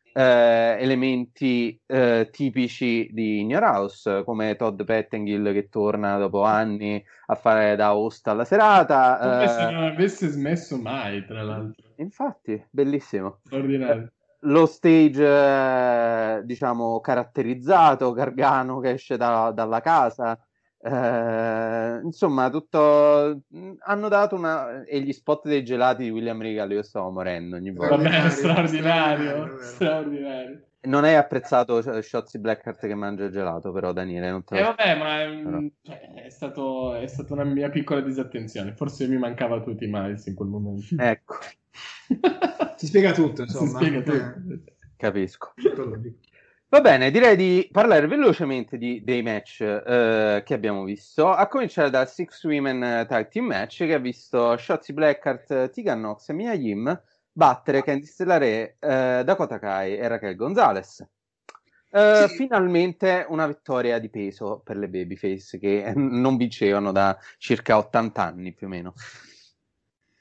eh, 0.13 0.77
elementi 0.79 1.79
eh, 1.85 2.29
tipici 2.31 3.09
di 3.11 3.39
In 3.39 3.49
Your 3.49 3.63
House, 3.63 4.23
come 4.23 4.55
Todd 4.55 4.81
Pettengill 4.83 5.53
che 5.53 5.69
torna 5.69 6.17
dopo 6.17 6.43
anni 6.43 7.03
a 7.27 7.35
fare 7.35 7.75
da 7.75 7.95
host 7.95 8.27
alla 8.27 8.45
serata. 8.45 9.17
Come 9.21 9.43
eh, 9.43 9.47
se 9.47 9.71
non 9.71 9.83
avesse 9.83 10.27
smesso 10.27 10.77
mai, 10.77 11.25
tra 11.25 11.41
l'altro. 11.41 11.83
Infatti, 11.97 12.63
bellissimo. 12.69 13.39
Straordinario. 13.45 14.11
Lo 14.45 14.65
stage, 14.65 15.23
eh, 15.23 16.41
diciamo, 16.43 16.99
caratterizzato, 16.99 18.11
Gargano 18.11 18.79
che 18.79 18.91
esce 18.91 19.15
da, 19.15 19.51
dalla 19.51 19.81
casa. 19.81 20.37
Eh, 20.83 21.99
insomma, 22.03 22.49
tutto 22.49 23.41
hanno 23.85 24.07
dato 24.07 24.35
una 24.35 24.83
e 24.83 24.99
gli 25.01 25.11
spot 25.13 25.47
dei 25.47 25.63
gelati 25.63 26.03
di 26.03 26.09
William 26.09 26.41
Regal. 26.41 26.71
Io 26.71 26.81
stavo 26.83 27.11
morendo 27.11 27.55
ogni 27.57 27.71
volta. 27.71 27.95
Vabbè, 27.97 28.29
Straordinario, 28.29 29.57
straordinario. 29.59 29.61
Straordinario. 29.61 30.65
Non 30.83 31.03
hai 31.03 31.13
apprezzato 31.13 31.79
Shotzi 32.01 32.39
Blackheart 32.39 32.87
che 32.87 32.95
mangia 32.95 33.25
il 33.25 33.31
gelato, 33.31 33.71
però, 33.71 33.93
Daniele. 33.93 34.31
Non 34.31 34.43
te 34.43 34.55
lo... 34.55 34.61
Eh, 34.61 34.63
vabbè, 34.63 34.97
ma 34.97 35.21
è, 35.21 35.41
Però. 35.43 35.59
cioè, 35.83 36.13
è, 36.25 36.29
stato, 36.31 36.95
è 36.95 37.05
stata 37.05 37.33
una 37.33 37.43
mia 37.43 37.69
piccola 37.69 38.01
disattenzione. 38.01 38.73
Forse 38.73 39.07
mi 39.07 39.17
mancava 39.17 39.61
tutti 39.61 39.83
i 39.83 39.87
Miles 39.91 40.25
in 40.25 40.33
quel 40.33 40.49
momento. 40.49 40.95
Ecco, 40.97 41.35
Si 42.77 42.87
spiega 42.87 43.11
tutto, 43.11 43.45
Si 43.47 43.51
insomma. 43.51 43.77
spiega 43.77 43.99
Eh, 43.99 44.03
tutto. 44.03 44.71
capisco. 44.97 45.53
tutto. 45.55 46.01
Va 46.71 46.79
bene, 46.79 47.11
direi 47.11 47.35
di 47.35 47.67
parlare 47.69 48.07
velocemente 48.07 48.77
di- 48.77 49.03
dei 49.03 49.21
match 49.21 49.59
eh, 49.59 50.41
che 50.45 50.53
abbiamo 50.53 50.85
visto, 50.85 51.29
a 51.29 51.45
cominciare 51.47 51.89
dal 51.89 52.07
Six 52.07 52.45
Women 52.45 52.81
eh, 52.81 53.05
Tag 53.05 53.27
Team 53.27 53.47
Match 53.47 53.79
che 53.79 53.93
ha 53.93 53.97
visto 53.97 54.55
Shotzi 54.55 54.93
Blackheart, 54.93 55.69
Tegan 55.71 55.99
Nox 55.99 56.29
e 56.29 56.33
Mia 56.33 56.53
Yim 56.53 57.01
battere 57.29 57.83
Candice 57.83 58.23
LeRae, 58.23 58.77
eh, 58.79 59.21
Dakota 59.25 59.59
Kai 59.59 59.97
e 59.97 60.07
Raquel 60.07 60.37
Gonzalez. 60.37 61.05
Eh, 61.89 62.25
Sì. 62.29 62.35
Finalmente 62.35 63.25
una 63.27 63.47
vittoria 63.47 63.99
di 63.99 64.09
peso 64.09 64.61
per 64.63 64.77
le 64.77 64.87
babyface 64.87 65.59
che 65.59 65.91
non 65.99 66.37
vincevano 66.37 66.93
da 66.93 67.17
circa 67.37 67.77
80 67.77 68.23
anni 68.23 68.53
più 68.53 68.67
o 68.67 68.69
meno. 68.69 68.93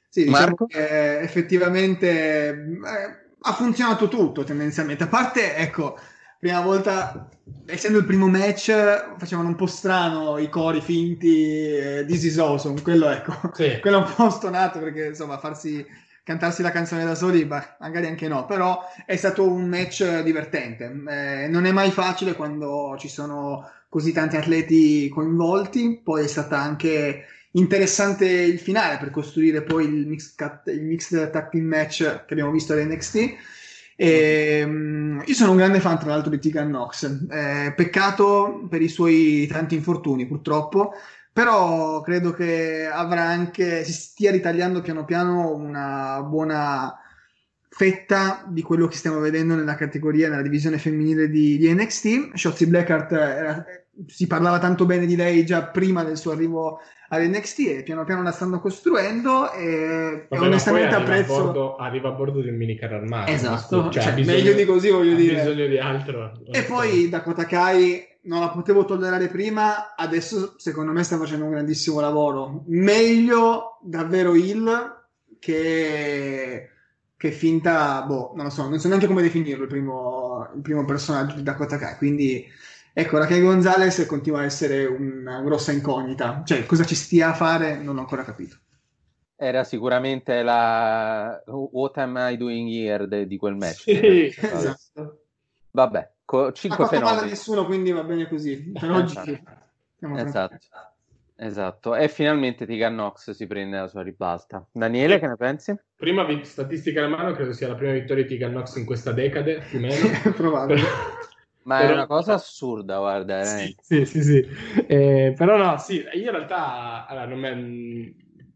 Sì, 0.08 0.24
diciamo 0.24 0.46
Marco? 0.46 0.66
che 0.66 1.20
effettivamente 1.20 2.48
eh, 2.50 3.28
ha 3.42 3.52
funzionato 3.52 4.08
tutto 4.08 4.42
tendenzialmente. 4.42 5.04
A 5.04 5.08
parte, 5.08 5.54
ecco, 5.54 5.96
prima 6.40 6.61
volta, 6.62 7.29
essendo 7.66 7.98
il 7.98 8.07
primo 8.07 8.26
match, 8.26 8.72
facevano 9.18 9.48
un 9.48 9.55
po' 9.55 9.66
strano 9.66 10.38
i 10.38 10.48
cori 10.48 10.81
finti 10.81 11.68
eh, 11.76 12.05
This 12.09 12.24
is 12.24 12.38
awesome. 12.38 12.81
Quello, 12.83 13.09
ecco, 13.11 13.53
Sì. 13.53 13.79
quello 13.81 13.98
un 13.98 14.12
po' 14.16 14.31
stonato 14.31 14.81
perché, 14.81 15.07
insomma, 15.07 15.38
farsi 15.38 15.87
cantarsi 16.24 16.62
la 16.62 16.70
canzone 16.70 17.05
da 17.05 17.14
soli, 17.14 17.44
beh, 17.44 17.76
magari 17.81 18.07
anche 18.07 18.26
no, 18.29 18.46
però 18.46 18.81
è 19.05 19.16
stato 19.16 19.48
un 19.48 19.68
match 19.68 20.22
divertente. 20.22 20.85
Eh, 21.09 21.48
non 21.48 21.66
è 21.66 21.72
mai 21.72 21.90
facile 21.90 22.35
quando 22.35 22.96
ci 22.98 23.09
sono 23.09 23.68
così 23.88 24.12
tanti 24.12 24.37
atleti 24.37 25.09
coinvolti, 25.09 26.00
poi 26.03 26.24
è 26.24 26.29
stata 26.29 26.59
anche 26.59 27.24
interessante 27.53 28.26
il 28.26 28.61
finale 28.61 28.96
per 28.98 29.11
costruire 29.11 29.62
poi 29.62 29.85
il 29.85 30.07
mixed, 30.07 30.37
cut- 30.37 30.68
il 30.68 30.85
mixed 30.85 31.31
tag 31.31 31.50
team 31.50 31.64
match 31.64 31.98
che 31.98 32.33
abbiamo 32.33 32.53
visto 32.53 32.72
all'NXT. 32.72 33.35
E, 34.02 34.62
mm, 34.64 35.20
io 35.26 35.34
sono 35.34 35.50
un 35.50 35.58
grande 35.58 35.78
fan, 35.78 35.98
tra 35.98 36.08
l'altro, 36.08 36.30
di 36.30 36.38
Tegan 36.38 36.68
Knox. 36.68 37.26
Eh, 37.30 37.74
peccato 37.76 38.66
per 38.66 38.80
i 38.80 38.88
suoi 38.88 39.46
tanti 39.46 39.74
infortuni, 39.74 40.26
purtroppo. 40.26 40.94
Però 41.30 42.00
credo 42.00 42.32
che 42.32 42.86
avrà 42.86 43.24
anche, 43.24 43.84
si 43.84 43.92
stia 43.92 44.30
ritagliando 44.30 44.80
piano 44.80 45.04
piano 45.04 45.54
una 45.54 46.22
buona 46.22 46.98
fetta 47.68 48.42
di 48.48 48.62
quello 48.62 48.86
che 48.86 48.96
stiamo 48.96 49.18
vedendo 49.20 49.54
nella 49.54 49.74
categoria, 49.74 50.30
nella 50.30 50.40
divisione 50.40 50.78
femminile 50.78 51.28
di, 51.28 51.58
di 51.58 51.70
NXT. 51.70 52.34
Shotzi 52.34 52.66
Blackheart 52.68 53.12
era- 53.12 53.64
si 54.06 54.26
parlava 54.26 54.58
tanto 54.58 54.86
bene 54.86 55.04
di 55.04 55.14
lei 55.14 55.44
già 55.44 55.66
prima 55.66 56.04
del 56.04 56.16
suo 56.16 56.32
arrivo 56.32 56.80
all'NXT 57.12 57.59
e 57.66 57.83
piano 57.83 58.05
piano 58.05 58.23
la 58.23 58.31
stanno 58.31 58.61
costruendo 58.61 59.53
e, 59.53 60.27
Vabbè, 60.29 60.44
onestamente 60.44 60.94
arriva 60.94 61.11
apprezzo... 61.12 61.35
A 61.35 61.42
bordo, 61.42 61.77
arriva 61.77 62.09
a 62.09 62.12
bordo 62.12 62.40
di 62.40 62.49
un 62.49 62.57
mini 62.57 62.77
carro 62.77 62.96
armato. 62.96 63.31
Esatto, 63.33 63.90
Cioè, 63.90 64.03
cioè, 64.03 64.14
bisogno- 64.14 64.37
meglio 64.37 64.53
di 64.55 64.64
così 64.64 64.90
voglio 64.90 65.14
dire. 65.16 65.35
bisogno 65.35 65.66
di 65.66 65.79
altro. 65.79 66.33
E 66.51 66.62
poi 66.62 67.09
Dakota 67.09 67.46
Kai 67.46 68.07
non 68.23 68.40
la 68.40 68.51
potevo 68.51 68.85
tollerare 68.85 69.29
prima, 69.29 69.94
adesso 69.96 70.55
secondo 70.59 70.92
me 70.92 71.03
sta 71.03 71.16
facendo 71.18 71.44
un 71.46 71.51
grandissimo 71.51 71.99
lavoro. 72.01 72.62
Meglio 72.66 73.79
davvero 73.83 74.35
il 74.35 74.99
che, 75.40 76.68
che 77.16 77.31
finta, 77.33 78.03
boh, 78.07 78.33
non 78.37 78.44
lo 78.44 78.51
so, 78.51 78.68
non 78.68 78.79
so 78.79 78.87
neanche 78.88 79.07
come 79.09 79.23
definirlo 79.23 79.64
il 79.64 79.68
primo, 79.68 80.49
il 80.55 80.61
primo 80.61 80.85
personaggio 80.85 81.34
di 81.37 81.43
Dakota 81.43 81.76
Kai. 81.76 81.97
Quindi 81.97 82.47
ecco, 83.01 83.18
Raquel 83.18 83.42
Gonzalez 83.42 84.07
continua 84.07 84.40
a 84.40 84.44
essere 84.44 84.84
una 84.86 85.40
grossa 85.42 85.72
incognita. 85.72 86.42
Cioè, 86.44 86.64
cosa 86.66 86.84
ci 86.84 86.94
stia 86.94 87.28
a 87.30 87.34
fare 87.34 87.76
non 87.76 87.96
ho 87.96 88.01
ancora 88.01 88.22
capito. 88.24 88.57
Era 89.36 89.64
sicuramente 89.64 90.42
la 90.42 91.42
What 91.46 91.96
am 91.98 92.16
I 92.18 92.36
doing 92.36 92.68
here 92.70 93.07
de- 93.09 93.26
di 93.26 93.36
quel 93.38 93.57
match. 93.57 93.82
Sì, 93.82 94.34
Vabbè. 94.40 94.55
Esatto. 94.57 95.22
Vabbè, 95.72 96.11
co- 96.24 96.46
Ha 96.46 96.53
cinque 96.53 96.84
fatto 96.84 96.94
male 96.96 97.05
a 97.05 97.09
fenomeni. 97.09 97.30
nessuno, 97.30 97.64
quindi 97.64 97.90
va 97.92 98.03
bene 98.05 98.28
così. 98.28 98.72
Per 98.72 98.90
oggi 98.90 99.12
Esatto. 99.18 99.38
siamo 99.98 100.18
Esatto. 100.18 100.59
Esatto, 101.42 101.94
e 101.94 102.09
finalmente 102.09 102.66
Tegan 102.66 102.94
Nox 102.94 103.30
si 103.30 103.46
prende 103.46 103.78
la 103.78 103.88
sua 103.88 104.03
ribalta. 104.03 104.62
Daniele, 104.70 105.18
che 105.18 105.26
ne 105.26 105.36
pensi? 105.36 105.74
Prima 105.96 106.26
statistica 106.44 107.01
alla 107.03 107.16
mano, 107.16 107.32
credo 107.32 107.55
sia 107.55 107.66
la 107.68 107.76
prima 107.76 107.92
vittoria 107.92 108.24
di 108.24 108.28
Tegan 108.28 108.53
Nox 108.53 108.76
in 108.76 108.84
questa 108.84 109.12
decade, 109.12 109.62
più 109.70 109.78
o 109.78 109.80
meno. 109.80 109.94
Probabile. 110.36 110.82
Ma 111.71 111.79
è 111.79 111.81
Però- 111.83 111.93
una 111.95 112.07
cosa 112.07 112.35
assurda, 112.35 112.99
guarda, 112.99 113.45
Sì, 113.45 113.77
sì, 113.81 114.05
sì, 114.05 114.23
sì. 114.23 114.45
Eh, 114.89 115.35
però 115.37 115.57
no, 115.57 115.79
sì, 115.79 115.97
io 116.14 116.25
in 116.25 116.31
realtà 116.33 117.07
allora, 117.07 117.27
non, 117.27 117.39
mi, 117.39 118.14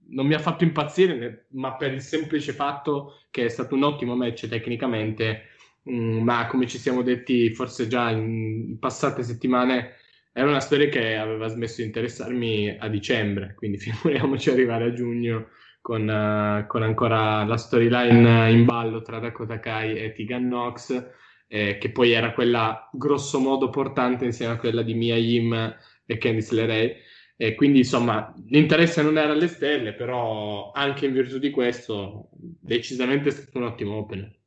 non 0.08 0.26
mi 0.26 0.34
ha 0.34 0.38
fatto 0.40 0.64
impazzire, 0.64 1.46
ma 1.50 1.76
per 1.76 1.92
il 1.92 2.00
semplice 2.00 2.52
fatto 2.52 3.20
che 3.30 3.44
è 3.44 3.48
stato 3.48 3.76
un 3.76 3.84
ottimo 3.84 4.16
match 4.16 4.48
tecnicamente, 4.48 5.42
mm, 5.88 6.22
ma 6.22 6.46
come 6.48 6.66
ci 6.66 6.76
siamo 6.78 7.02
detti 7.02 7.54
forse 7.54 7.86
già 7.86 8.10
in 8.10 8.78
passate 8.80 9.22
settimane, 9.22 9.94
era 10.32 10.48
una 10.48 10.60
storia 10.60 10.88
che 10.88 11.16
aveva 11.16 11.46
smesso 11.46 11.80
di 11.80 11.86
interessarmi 11.86 12.76
a 12.78 12.88
dicembre, 12.88 13.54
quindi 13.54 13.78
figuriamoci 13.78 14.50
arrivare 14.50 14.86
a 14.86 14.92
giugno 14.92 15.50
con, 15.80 16.08
eh, 16.10 16.64
con 16.66 16.82
ancora 16.82 17.44
la 17.44 17.56
storyline 17.56 18.50
in 18.50 18.64
ballo 18.64 19.02
tra 19.02 19.20
Dakota 19.20 19.60
Kai 19.60 19.96
e 19.98 20.12
Tegan 20.12 20.48
Nox 20.48 21.22
eh, 21.46 21.78
che 21.78 21.90
poi 21.90 22.12
era 22.12 22.32
quella 22.32 22.88
grosso 22.92 23.38
modo 23.38 23.70
portante 23.70 24.24
insieme 24.24 24.54
a 24.54 24.58
quella 24.58 24.82
di 24.82 24.94
Mia 24.94 25.16
Yim 25.16 25.76
e 26.06 26.18
Candice 26.18 26.54
LeRae. 26.54 26.96
E 27.36 27.54
quindi 27.56 27.78
insomma 27.78 28.32
l'interesse 28.46 29.02
non 29.02 29.18
era 29.18 29.32
alle 29.32 29.48
stelle, 29.48 29.94
però 29.94 30.70
anche 30.72 31.06
in 31.06 31.12
virtù 31.12 31.38
di 31.38 31.50
questo 31.50 32.28
decisamente 32.32 33.28
è 33.28 33.32
stato 33.32 33.58
un 33.58 33.64
ottimo 33.64 33.96
opener. 33.96 34.38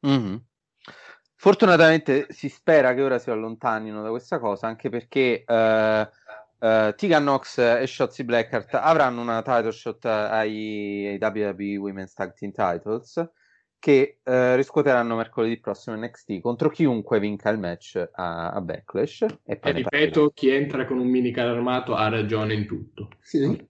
Mhm. 0.00 0.44
Fortunatamente 1.40 2.26
si 2.30 2.48
spera 2.48 2.94
che 2.94 3.02
ora 3.02 3.18
si 3.18 3.30
allontanino 3.30 4.02
da 4.02 4.10
questa 4.10 4.38
cosa, 4.38 4.66
anche 4.66 4.88
perché 4.88 5.44
eh, 5.46 6.08
eh, 6.60 6.94
Tegan 6.96 7.24
Nox 7.24 7.58
e 7.58 7.86
Shotzi 7.86 8.24
Blackheart 8.24 8.74
avranno 8.74 9.20
una 9.20 9.40
title 9.42 9.70
shot 9.70 10.04
ai, 10.04 11.06
ai 11.06 11.18
WWE 11.20 11.76
Women's 11.76 12.12
Tag 12.12 12.34
Team 12.34 12.50
Titles 12.50 13.30
che 13.78 14.18
eh, 14.22 14.56
riscuoteranno 14.56 15.14
mercoledì 15.14 15.58
prossimo 15.60 15.96
NXT 15.96 16.40
contro 16.40 16.68
chiunque 16.68 17.20
vinca 17.20 17.48
il 17.50 17.58
match 17.58 18.08
a, 18.12 18.50
a 18.50 18.60
Backlash. 18.60 19.26
E 19.44 19.58
E 19.62 19.72
ripeto, 19.72 20.30
chi 20.34 20.50
entra 20.50 20.84
con 20.84 20.98
un 20.98 21.06
mini 21.06 21.30
carro 21.30 21.52
armato 21.54 21.94
ha 21.94 22.08
ragione 22.08 22.54
in 22.54 22.66
tutto. 22.66 23.08
Sì. 23.20 23.66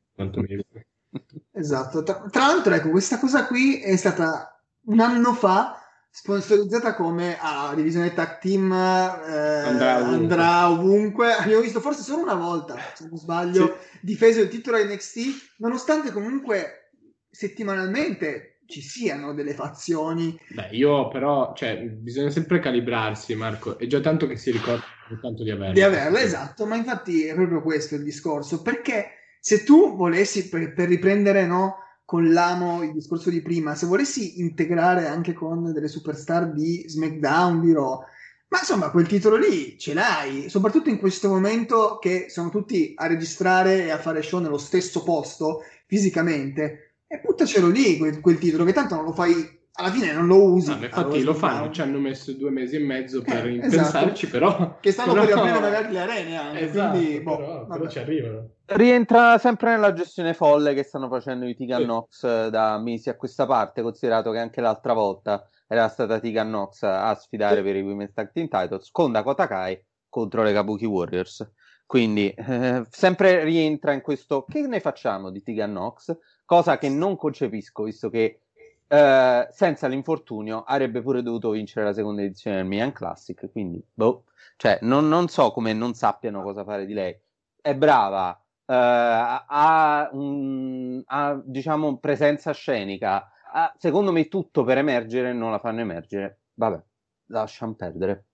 Esatto, 1.53 2.03
tra, 2.03 2.25
tra 2.31 2.47
l'altro 2.47 2.75
ecco, 2.75 2.91
questa 2.91 3.19
cosa 3.19 3.47
qui 3.47 3.81
è 3.81 3.97
stata 3.97 4.63
un 4.87 5.01
anno 5.01 5.33
fa 5.33 5.83
sponsorizzata 6.11 6.95
come 6.95 7.37
a 7.39 7.73
divisione 7.75 8.13
tag 8.13 8.39
team 8.39 8.73
eh, 8.73 8.77
Andrà 8.77 9.99
ovunque. 9.99 10.17
andrà 10.17 10.71
ovunque. 10.71 11.33
Abbiamo 11.33 11.63
visto 11.63 11.81
forse 11.81 12.03
solo 12.03 12.23
una 12.23 12.35
volta, 12.35 12.77
se 12.95 13.07
non 13.09 13.19
sbaglio, 13.19 13.79
difeso 14.01 14.41
il 14.41 14.49
titolo 14.49 14.83
NXT, 14.83 15.57
nonostante 15.59 16.11
comunque 16.11 16.91
settimanalmente 17.31 18.58
ci 18.69 18.83
siano 18.83 19.33
delle 19.33 19.55
fazioni. 19.55 20.39
Beh, 20.49 20.69
io 20.73 21.09
però, 21.09 21.55
cioè, 21.57 21.81
bisogna 21.81 22.29
sempre 22.29 22.61
calibrarsi, 22.61 23.35
Marco. 23.35 23.79
È 23.79 23.87
già 23.87 24.01
tanto 24.01 24.27
che 24.27 24.37
si 24.37 24.51
ricorda 24.51 24.85
tanto 25.23 25.43
di 25.43 25.51
averlo. 25.51 25.73
Di 25.73 25.83
averla, 25.83 26.21
esatto, 26.21 26.67
ma 26.67 26.77
infatti 26.77 27.25
è 27.25 27.35
proprio 27.35 27.63
questo 27.63 27.95
il 27.95 28.03
discorso, 28.03 28.61
perché 28.61 29.07
se 29.41 29.65
tu 29.65 29.97
volessi, 29.97 30.51
per, 30.51 30.75
per 30.75 30.89
riprendere 30.89 31.47
no, 31.47 31.77
con 32.05 32.31
l'amo 32.31 32.83
il 32.83 32.93
discorso 32.93 33.31
di 33.31 33.41
prima, 33.41 33.75
se 33.75 33.87
volessi 33.87 34.41
integrare 34.41 35.07
anche 35.07 35.33
con 35.33 35.73
delle 35.73 35.89
superstar 35.89 36.53
di 36.53 36.85
SmackDown, 36.87 37.63
di 37.63 37.73
Raw, 37.73 38.01
ma 38.49 38.59
insomma 38.59 38.91
quel 38.91 39.07
titolo 39.07 39.37
lì 39.37 39.79
ce 39.79 39.95
l'hai, 39.95 40.51
soprattutto 40.51 40.91
in 40.91 40.99
questo 40.99 41.29
momento 41.29 41.99
che 41.99 42.27
sono 42.29 42.51
tutti 42.51 42.93
a 42.97 43.07
registrare 43.07 43.85
e 43.85 43.91
a 43.91 43.99
fare 43.99 44.23
show 44.23 44.41
nello 44.41 44.59
stesso 44.59 45.03
posto 45.03 45.63
fisicamente, 45.87 46.88
e 47.09 47.21
buttacelo 47.25 47.69
lì 47.69 47.97
quel, 47.99 48.21
quel 48.21 48.39
titolo, 48.39 48.65
che 48.65 48.73
tanto 48.73 48.95
non 48.95 49.05
lo 49.05 49.13
fai, 49.13 49.33
alla 49.73 49.91
fine 49.91 50.13
non 50.13 50.27
lo 50.27 50.43
usi. 50.53 50.71
No, 50.71 50.77
ma 50.79 50.85
infatti 50.85 51.05
Allora, 51.17 51.23
lo 51.25 51.35
fanno, 51.35 51.71
ci 51.71 51.81
hanno 51.81 51.99
messo 51.99 52.33
due 52.35 52.51
mesi 52.51 52.77
e 52.77 52.81
mezzo 52.81 53.23
per 53.23 53.47
Eh, 53.47 53.59
pensarci, 53.59 54.27
esatto. 54.27 54.31
però... 54.31 54.77
Che 54.81 54.93
stanno 54.93 55.13
però- 55.15 55.25
per 55.25 55.35
riaprire 55.35 55.61
magari 55.61 55.93
le 55.93 56.01
arene 56.01 56.37
anche, 56.37 56.61
Esatto, 56.61 56.99
quindi 56.99 57.21
boh, 57.21 57.37
però, 57.37 57.67
però 57.67 57.89
ci 57.89 57.99
arrivano. 57.99 58.49
Rientra 58.67 59.39
sempre 59.39 59.71
nella 59.71 59.93
gestione 59.95 60.35
folle 60.35 60.75
che 60.75 60.83
stanno 60.83 61.09
facendo 61.09 61.47
i 61.47 61.55
Tegan 61.57 61.81
Sì. 61.81 61.87
Nox 61.87 62.25
eh, 62.25 62.51
da 62.51 62.79
mesi 62.79 63.09
a 63.09 63.17
questa 63.17 63.47
parte, 63.47 63.81
considerato 63.83 64.31
che 64.31 64.39
anche 64.39 64.61
l'altra 64.61 64.93
volta 64.93 65.49
era 65.67 65.89
stata 65.89 66.19
Tegan 66.21 66.51
Nox 66.51 66.83
a 66.83 67.15
sfidare 67.15 67.63
per 67.63 67.77
i 67.77 67.83
Women's 67.83 68.13
Tag 68.13 68.31
Team 68.33 68.49
Titles 68.49 68.91
con 68.91 69.13
Dakota 69.13 69.47
Kai 69.47 69.83
contro 70.09 70.43
le 70.43 70.53
Kabuki 70.53 70.85
Warriors. 70.87 71.51
Quindi 71.87 72.29
eh, 72.31 72.85
sempre 72.91 73.45
rientra 73.45 73.93
in 73.93 74.03
questo 74.03 74.45
che 74.47 74.61
ne 74.67 74.81
facciamo 74.81 75.31
di 75.31 75.43
Tegan 75.43 75.73
Nox, 75.73 76.15
cosa 76.49 76.79
che 76.79 76.89
non 76.89 77.17
concepisco, 77.17 77.83
visto 77.83 78.09
che 78.09 78.41
eh, 78.89 79.49
senza 79.53 79.87
l'infortunio 79.87 80.63
avrebbe 80.65 81.03
pure 81.03 81.21
dovuto 81.23 81.51
vincere 81.51 81.85
la 81.85 81.93
seconda 81.93 82.23
edizione 82.23 82.57
del 82.57 82.65
Milan 82.65 82.93
Classic, 82.93 83.51
quindi 83.53 83.85
boh, 83.93 84.25
cioè 84.57 84.79
non, 84.83 85.09
non 85.09 85.29
so 85.29 85.51
come 85.53 85.75
non 85.75 85.93
sappiano 85.93 86.43
cosa 86.43 86.65
fare 86.65 86.87
di 86.87 86.95
lei. 86.95 87.15
È 87.61 87.75
brava, 87.75 88.35
eh, 88.65 88.75
ha, 88.75 90.09
un- 90.13 91.03
ha, 91.05 91.39
diciamo 91.45 91.99
presenza 91.99 92.53
scenica, 92.53 93.31
ha, 93.53 93.75
secondo 93.77 94.11
me 94.11 94.29
tutto 94.29 94.65
per 94.65 94.79
emergere 94.79 95.35
non 95.35 95.51
la 95.51 95.59
fanno 95.59 95.81
emergere. 95.81 96.41
Vabbè, 96.55 96.83
lasciamo 97.27 97.75
perdere. 97.75 98.25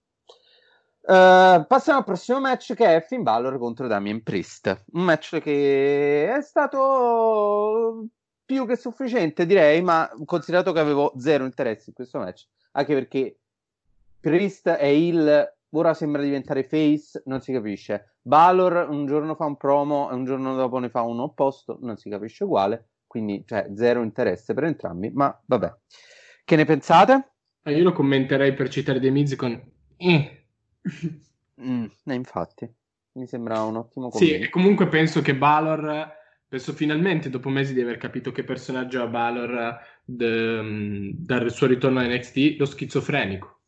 Eh, 1.06 1.64
passiamo 1.68 1.98
al 1.98 2.04
prossimo 2.04 2.40
match 2.40 2.72
che 2.74 2.96
è 2.96 3.00
Finn 3.02 3.22
Balor 3.22 3.58
contro 3.58 3.86
Damien 3.86 4.22
Priest. 4.22 4.84
Un 4.92 5.02
match 5.02 5.38
che 5.40 6.34
è 6.34 6.40
stato 6.40 8.06
più 8.44 8.66
che 8.66 8.76
sufficiente, 8.76 9.44
direi, 9.46 9.82
ma 9.82 10.10
considerato 10.24 10.72
che 10.72 10.80
avevo 10.80 11.12
zero 11.18 11.44
interesse 11.44 11.84
in 11.88 11.94
questo 11.94 12.18
match, 12.18 12.46
anche 12.72 12.94
perché 12.94 13.38
Priest 14.20 14.68
è 14.68 14.86
il 14.86 15.52
ora 15.76 15.92
sembra 15.92 16.22
diventare 16.22 16.62
face, 16.64 17.22
non 17.26 17.40
si 17.40 17.52
capisce. 17.52 18.16
Balor 18.22 18.88
un 18.88 19.06
giorno 19.06 19.34
fa 19.34 19.44
un 19.44 19.56
promo 19.56 20.10
e 20.10 20.14
un 20.14 20.24
giorno 20.24 20.54
dopo 20.54 20.78
ne 20.78 20.88
fa 20.88 21.02
uno 21.02 21.24
opposto, 21.24 21.78
non 21.80 21.96
si 21.96 22.08
capisce 22.08 22.44
uguale, 22.44 22.90
quindi 23.06 23.44
cioè, 23.44 23.70
zero 23.74 24.02
interesse 24.02 24.54
per 24.54 24.64
entrambi, 24.64 25.10
ma 25.10 25.36
vabbè. 25.44 25.74
Che 26.44 26.56
ne 26.56 26.64
pensate? 26.64 27.32
Eh, 27.62 27.76
Io 27.76 27.82
lo 27.82 27.92
commenterei 27.92 28.54
per 28.54 28.68
citare 28.68 29.00
dei 29.00 29.10
Miz 29.10 29.34
con... 29.34 29.60
"Eh". 29.96 30.43
Mm, 31.62 31.84
eh, 32.06 32.14
infatti, 32.14 32.68
mi 33.12 33.26
sembra 33.26 33.62
un 33.62 33.76
ottimo 33.76 34.10
Sì, 34.10 34.26
commento. 34.26 34.44
e 34.44 34.50
comunque 34.50 34.88
penso 34.88 35.22
che 35.22 35.34
Balor, 35.36 36.12
penso 36.48 36.72
finalmente 36.72 37.30
dopo 37.30 37.48
mesi 37.48 37.74
di 37.74 37.80
aver 37.80 37.96
capito 37.96 38.32
che 38.32 38.42
personaggio 38.44 39.02
ha 39.02 39.06
Balor 39.06 39.78
d- 40.04 41.12
dal 41.14 41.50
suo 41.52 41.66
ritorno 41.66 42.00
a 42.00 42.06
NXT, 42.06 42.56
lo 42.58 42.64
schizofrenico. 42.64 43.60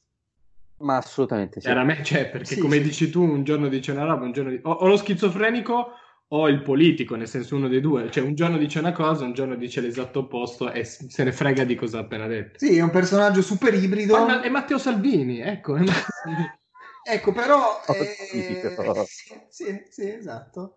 Ma 0.78 0.96
assolutamente 0.96 1.60
sì. 1.60 1.66
Chiaramente, 1.66 2.04
cioè, 2.04 2.28
perché 2.28 2.54
Sì, 2.54 2.60
come 2.60 2.76
sì. 2.76 2.82
dici 2.82 3.10
tu, 3.10 3.22
un 3.22 3.44
giorno 3.44 3.68
dice 3.68 3.92
una 3.92 4.04
roba, 4.04 4.24
un 4.24 4.32
giorno 4.32 4.50
di- 4.50 4.60
o, 4.62 4.70
o 4.72 4.86
lo 4.86 4.96
schizofrenico 4.96 5.92
o 6.28 6.48
il 6.48 6.60
politico, 6.60 7.14
nel 7.14 7.28
senso 7.28 7.54
uno 7.56 7.68
dei 7.68 7.80
due. 7.80 8.10
Cioè, 8.10 8.24
un 8.24 8.34
giorno 8.34 8.58
dice 8.58 8.80
una 8.80 8.92
cosa, 8.92 9.24
un 9.24 9.32
giorno 9.32 9.54
dice 9.54 9.80
l'esatto 9.80 10.18
opposto 10.20 10.70
e 10.72 10.84
se 10.84 11.22
ne 11.24 11.32
frega 11.32 11.64
di 11.64 11.76
cosa 11.76 11.98
ha 11.98 12.00
appena 12.02 12.26
detto. 12.26 12.58
Sì, 12.58 12.76
è 12.76 12.82
un 12.82 12.90
personaggio 12.90 13.40
super 13.42 13.72
ibrido. 13.72 14.18
Ma- 14.26 14.42
è 14.42 14.48
Matteo 14.50 14.76
Salvini, 14.76 15.38
ecco. 15.40 15.76
è 15.76 15.78
Matteo 15.78 15.94
Salvini. 16.22 16.50
Ecco, 17.08 17.32
però... 17.32 17.80
Eh, 17.88 19.04
sì, 19.06 19.40
sì, 19.48 19.86
sì, 19.88 20.10
esatto. 20.10 20.76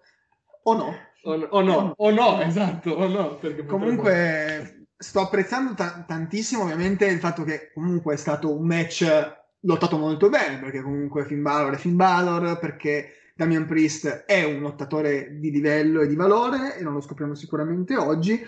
O 0.63 0.75
no. 0.75 0.93
o, 1.23 1.36
no- 1.36 1.47
o 1.49 1.61
no, 1.61 1.93
o 1.97 2.11
no, 2.11 2.41
esatto, 2.41 2.91
o 2.91 3.07
no. 3.07 3.38
Perché 3.38 3.63
potrebbe- 3.63 3.67
Comunque 3.67 4.88
sto 4.97 5.21
apprezzando 5.21 5.73
ta- 5.73 6.03
tantissimo 6.07 6.63
ovviamente 6.63 7.05
il 7.05 7.19
fatto 7.19 7.43
che 7.43 7.71
comunque 7.73 8.13
è 8.13 8.17
stato 8.17 8.55
un 8.55 8.65
match 8.65 9.38
lottato 9.61 9.97
molto 9.97 10.30
bene, 10.30 10.59
perché 10.59 10.82
comunque 10.82 11.25
Finn 11.25 11.41
Balor 11.41 11.73
è 11.73 11.77
Finn 11.77 11.95
Balor, 11.95 12.59
perché 12.59 13.13
Damian 13.36 13.65
Priest 13.65 14.07
è 14.25 14.43
un 14.43 14.59
lottatore 14.59 15.38
di 15.39 15.49
livello 15.51 16.01
e 16.01 16.07
di 16.07 16.15
valore, 16.15 16.77
e 16.77 16.84
non 16.84 16.93
lo 16.93 17.01
scopriamo 17.01 17.34
sicuramente 17.36 17.95
oggi, 17.95 18.45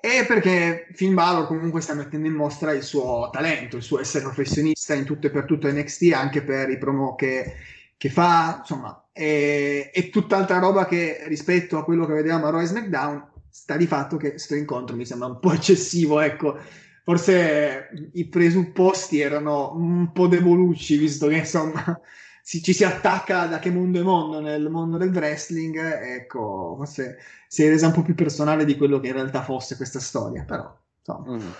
e 0.00 0.24
perché 0.26 0.88
Finn 0.92 1.14
Balor 1.14 1.46
comunque 1.46 1.80
sta 1.80 1.94
mettendo 1.94 2.26
in 2.26 2.34
mostra 2.34 2.72
il 2.72 2.82
suo 2.82 3.28
talento, 3.32 3.76
il 3.76 3.82
suo 3.82 4.00
essere 4.00 4.24
professionista 4.24 4.94
in 4.94 5.04
tutto 5.04 5.26
e 5.26 5.30
per 5.30 5.44
tutto 5.44 5.70
NXT, 5.70 6.12
anche 6.14 6.42
per 6.42 6.70
i 6.70 6.78
promo 6.78 7.14
che, 7.14 7.54
che 7.96 8.08
fa, 8.08 8.58
insomma, 8.60 9.08
è, 9.12 9.90
è 9.92 10.08
tutt'altra 10.08 10.58
roba 10.58 10.86
che 10.86 11.24
rispetto 11.26 11.76
a 11.78 11.84
quello 11.84 12.06
che 12.06 12.14
vedevamo 12.14 12.46
a 12.46 12.62
e 12.62 12.66
SmackDown, 12.66 13.28
sta 13.50 13.76
di 13.76 13.86
fatto 13.86 14.16
che 14.16 14.38
sto 14.38 14.54
incontro 14.54 14.96
mi 14.96 15.04
sembra 15.04 15.28
un 15.28 15.38
po' 15.38 15.52
eccessivo, 15.52 16.20
ecco. 16.20 16.58
Forse 17.04 17.88
i 18.12 18.28
presupposti 18.28 19.20
erano 19.20 19.74
un 19.74 20.12
po' 20.12 20.28
devolucci, 20.28 20.96
visto 20.96 21.26
che 21.28 21.38
insomma 21.38 22.00
si- 22.42 22.62
ci 22.62 22.72
si 22.72 22.84
attacca 22.84 23.46
da 23.46 23.58
che 23.58 23.70
mondo 23.70 24.00
è 24.00 24.02
mondo 24.02 24.40
nel 24.40 24.68
mondo 24.68 24.96
del 24.96 25.10
wrestling, 25.10 25.76
ecco, 25.76 26.74
forse 26.76 27.18
si 27.46 27.64
è 27.64 27.68
resa 27.68 27.86
un 27.86 27.92
po' 27.92 28.02
più 28.02 28.14
personale 28.14 28.64
di 28.64 28.76
quello 28.76 29.00
che 29.00 29.08
in 29.08 29.14
realtà 29.14 29.42
fosse 29.42 29.76
questa 29.76 30.00
storia, 30.00 30.44
però 30.44 30.74
insomma. 30.98 31.36
Mm. 31.36 31.50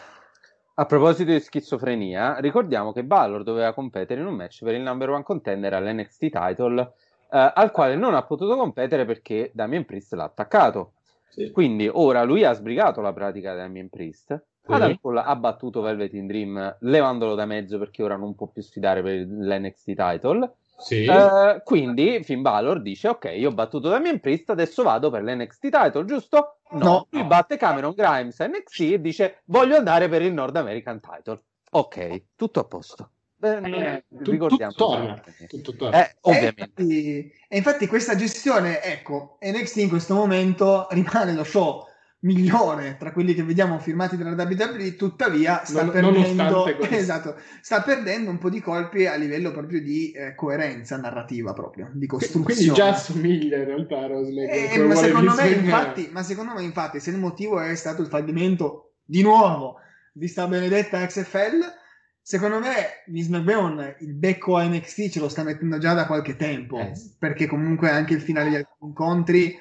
A 0.75 0.87
proposito 0.87 1.31
di 1.31 1.41
schizofrenia, 1.41 2.39
ricordiamo 2.39 2.93
che 2.93 3.05
Balor 3.05 3.43
doveva 3.43 3.75
competere 3.75 4.21
in 4.21 4.27
un 4.27 4.35
match 4.35 4.65
per 4.65 4.75
il 4.75 4.81
number 4.81 5.11
one 5.11 5.23
contender 5.23 5.75
all'NXT 5.75 6.29
title 6.31 6.95
eh, 7.33 7.53
al 7.55 7.71
quale 7.71 7.97
non 7.97 8.15
ha 8.15 8.23
potuto 8.23 8.57
competere 8.57 9.05
perché 9.05 9.51
Damien 9.55 9.85
Priest 9.85 10.15
l'ha 10.15 10.25
attaccato. 10.25 10.93
Sì. 11.29 11.51
Quindi 11.51 11.89
ora 11.91 12.25
lui 12.25 12.45
ha 12.45 12.53
sbrigato 12.53 13.01
la 13.01 13.13
pratica 13.13 13.53
di 13.53 13.59
Damien 13.59 13.89
Priest. 13.89 14.43
Sì. 14.63 14.73
Adam 14.73 14.99
Cole 15.01 15.21
ha 15.21 15.37
battuto 15.37 15.81
Velvet 15.81 16.13
in 16.15 16.27
Dream 16.27 16.77
levandolo 16.81 17.35
da 17.35 17.47
mezzo 17.47 17.79
perché 17.79 18.03
ora 18.03 18.17
non 18.17 18.35
può 18.35 18.49
più 18.49 18.63
sfidare 18.63 19.03
per 19.03 19.27
l'NXT 19.27 19.85
title. 19.95 20.55
Sì. 20.81 21.05
Eh, 21.05 21.61
quindi 21.65 22.23
Finn 22.25 22.43
Balor 22.43 22.81
dice: 22.83 23.09
Ok, 23.09 23.33
io 23.37 23.51
ho 23.51 23.53
battuto 23.53 23.89
Damien 23.89 24.19
Priest, 24.21 24.51
adesso 24.51 24.83
vado 24.83 25.11
per 25.11 25.23
l'NXT 25.23 25.61
title, 25.69 26.05
giusto? 26.05 26.57
No, 26.71 26.79
No. 26.79 27.07
lui 27.11 27.25
batte 27.25 27.57
Cameron 27.57 27.93
Grimes 27.95 28.39
NXT 28.39 28.81
e 28.81 29.01
dice: 29.01 29.43
Voglio 29.47 29.77
andare 29.77 30.09
per 30.09 30.23
il 30.23 30.33
North 30.33 30.57
American 30.57 31.01
title. 31.01 31.41
Ok, 31.73 32.23
tutto 32.37 32.61
a 32.61 32.65
posto. 32.65 33.11
Eh, 33.43 33.49
Eh, 33.49 34.05
ricordiamo. 34.11 34.73
tutto 34.73 34.87
torna, 34.97 35.23
tutto 35.49 35.75
torna. 35.77 36.05
Eh, 36.07 36.17
ovviamente. 36.23 36.63
E 36.63 36.85
infatti, 36.85 37.33
e 37.49 37.57
infatti 37.57 37.87
questa 37.87 38.15
gestione, 38.15 38.83
ecco, 38.83 39.39
NXT 39.41 39.77
in 39.77 39.89
questo 39.89 40.15
momento 40.15 40.87
rimane 40.91 41.33
lo 41.33 41.45
show 41.45 41.87
migliore 42.23 42.97
tra 42.99 43.13
quelli 43.13 43.35
che 43.35 43.43
vediamo 43.43 43.79
firmati 43.79 44.17
dalla 44.17 44.43
WWE, 44.43 44.97
tuttavia 44.97 45.63
sta 45.65 45.85
Non- 45.85 45.91
perdendo, 45.91 46.67
esatto, 46.91 47.37
sta 47.63 47.81
perdendo 47.83 48.31
un 48.31 48.39
po' 48.39 48.51
di 48.51 48.61
colpi 48.61 49.07
a 49.07 49.15
livello 49.15 49.53
proprio 49.53 49.81
di 49.81 50.11
eh, 50.13 50.35
coerenza 50.35 50.97
narrativa 50.99 51.53
proprio, 51.53 51.91
di 51.95 52.07
costruzione. 52.07 52.45
Quindi 52.45 52.75
già 52.75 52.89
assomiglia 52.89 53.57
in 53.57 53.65
realtà 53.65 53.99
a 54.01 54.09
McGregor, 54.09 54.55
Eh, 54.55 54.79
ma, 54.85 54.95
secondo 54.95 55.35
me, 55.35 55.49
infatti, 55.49 56.09
ma 56.13 56.23
secondo 56.23 56.53
me, 56.55 56.63
infatti, 56.63 57.01
se 57.01 57.11
il 57.11 57.19
motivo 57.19 57.61
è 57.61 57.75
stato 57.75 58.03
il 58.03 58.09
fallimento 58.09 58.93
di 59.05 59.23
nuovo 59.23 59.77
di 60.13 60.29
sta 60.29 60.47
benedetta 60.47 61.05
XFL, 61.07 61.79
secondo 62.21 62.59
me 62.59 63.03
Vince 63.07 63.31
McMahon 63.31 63.97
il 64.01 64.13
becco 64.13 64.57
a 64.57 64.65
NXT 64.65 65.09
ce 65.09 65.21
lo 65.21 65.29
sta 65.29 65.43
mettendo 65.43 65.79
già 65.79 65.95
da 65.95 66.07
qualche 66.07 66.37
tempo, 66.37 66.79
Eh. 66.79 66.93
perché 67.19 67.47
comunque 67.47 67.89
anche 67.89 68.13
il 68.15 68.21
finale 68.21 68.51
degli 68.51 68.65
incontri. 68.83 69.57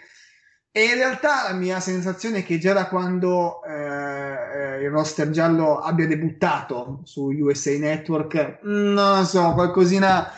E 0.72 0.84
in 0.84 0.94
realtà 0.94 1.50
la 1.50 1.56
mia 1.56 1.80
sensazione 1.80 2.40
è 2.40 2.44
che 2.44 2.60
già 2.60 2.74
da 2.74 2.88
quando 2.88 3.64
eh, 3.64 3.72
eh, 3.74 4.84
il 4.84 4.90
roster 4.90 5.30
giallo 5.32 5.80
abbia 5.80 6.08
debuttato 6.08 7.02
su 7.06 7.30
USA 7.30 7.72
Network, 7.78 8.60
mm, 8.66 8.94
non 8.94 9.26
so, 9.26 9.54
qualcosina 9.54 10.32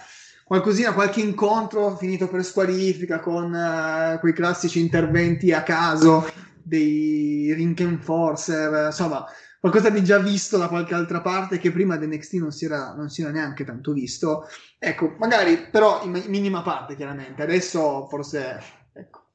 qualcosina, 0.52 0.94
qualche 0.94 1.22
incontro 1.22 1.96
finito 1.96 2.28
per 2.28 2.44
squalifica 2.44 3.22
con 3.22 3.56
eh, 3.56 4.18
quei 4.20 4.34
classici 4.34 4.82
interventi 4.82 5.54
a 5.54 5.64
caso 5.64 6.30
dei 6.62 7.54
ring 7.54 7.80
enforcer, 7.80 8.88
insomma, 8.88 9.26
qualcosa 9.62 9.90
di 9.90 10.04
già 10.04 10.20
visto 10.20 10.58
da 10.58 10.68
qualche 10.68 10.94
altra 10.94 11.22
parte 11.22 11.58
che 11.58 11.72
prima 11.72 11.96
di 11.96 12.06
NXT 12.06 12.34
non 12.34 12.52
si 12.52 12.66
era, 12.66 12.94
non 12.94 13.10
si 13.10 13.22
era 13.22 13.32
neanche 13.32 13.64
tanto 13.64 13.94
visto. 13.94 14.46
Ecco, 14.78 15.16
magari 15.20 15.70
però 15.70 16.04
in 16.04 16.22
minima 16.28 16.62
parte, 16.64 16.98
chiaramente. 16.98 17.44
Adesso 17.44 18.08
forse, 18.10 18.62
ecco, 18.92 19.31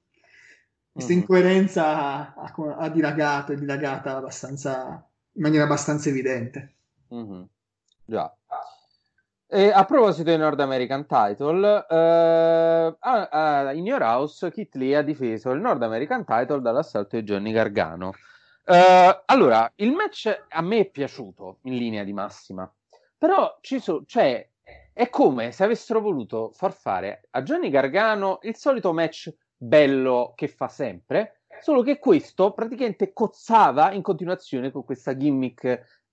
questa 0.97 1.13
Mhm. 1.13 1.19
incoerenza 1.19 2.33
ha, 2.35 2.35
ha- 2.79 2.89
dilagato 2.89 3.53
e 3.53 3.57
dilagata 3.57 4.17
abbastanza, 4.17 5.07
in 5.33 5.43
maniera 5.43 5.65
abbastanza 5.65 6.09
evidente. 6.09 6.77
Mhm. 7.09 7.47
Già. 8.07 8.35
E 9.49 9.71
a 9.71 9.85
proposito 9.85 10.31
di 10.31 10.37
North 10.39 10.59
American 10.59 11.07
Title, 11.07 11.87
eh, 11.87 12.97
a- 12.99 13.29
a- 13.29 13.73
in 13.73 13.85
Your 13.85 14.01
House 14.03 14.51
Kit 14.51 14.75
Lee 14.77 14.97
ha 14.97 15.03
difeso 15.03 15.51
il 15.51 15.61
North 15.61 15.83
American 15.83 16.25
Title 16.25 16.63
dall'assalto 16.63 17.17
di 17.17 17.23
Johnny 17.23 17.53
Gargano. 17.53 18.13
Eh, 18.65 19.23
allora, 19.27 19.71
il 19.77 19.93
match 19.93 20.45
a 20.49 20.63
me 20.63 20.79
è 20.79 20.91
piaciuto 20.91 21.59
in 21.65 21.75
linea 21.77 22.05
di 22.05 22.15
massima, 22.15 22.69
però 23.19 23.59
ci 23.61 23.79
so- 23.81 24.03
cioè, 24.07 24.49
è 24.95 25.11
come 25.11 25.53
se 25.53 25.63
avessero 25.63 26.01
voluto 26.01 26.53
far 26.55 26.73
fare 26.73 27.29
a 27.33 27.43
Johnny 27.43 27.69
Gargano 27.69 28.39
il 28.43 28.57
solito 28.57 28.95
match 28.95 29.31
bello 29.57 30.33
che 30.35 30.49
fa 30.49 30.69
sempre, 30.69 31.41
solo 31.61 31.83
che 31.83 31.99
questo 31.99 32.53
praticamente 32.53 33.13
cozzava 33.13 33.93
in 33.93 34.03
continuazione 34.03 34.71
con 34.71 34.85
questa 34.85 35.17
gimmick 35.17 35.65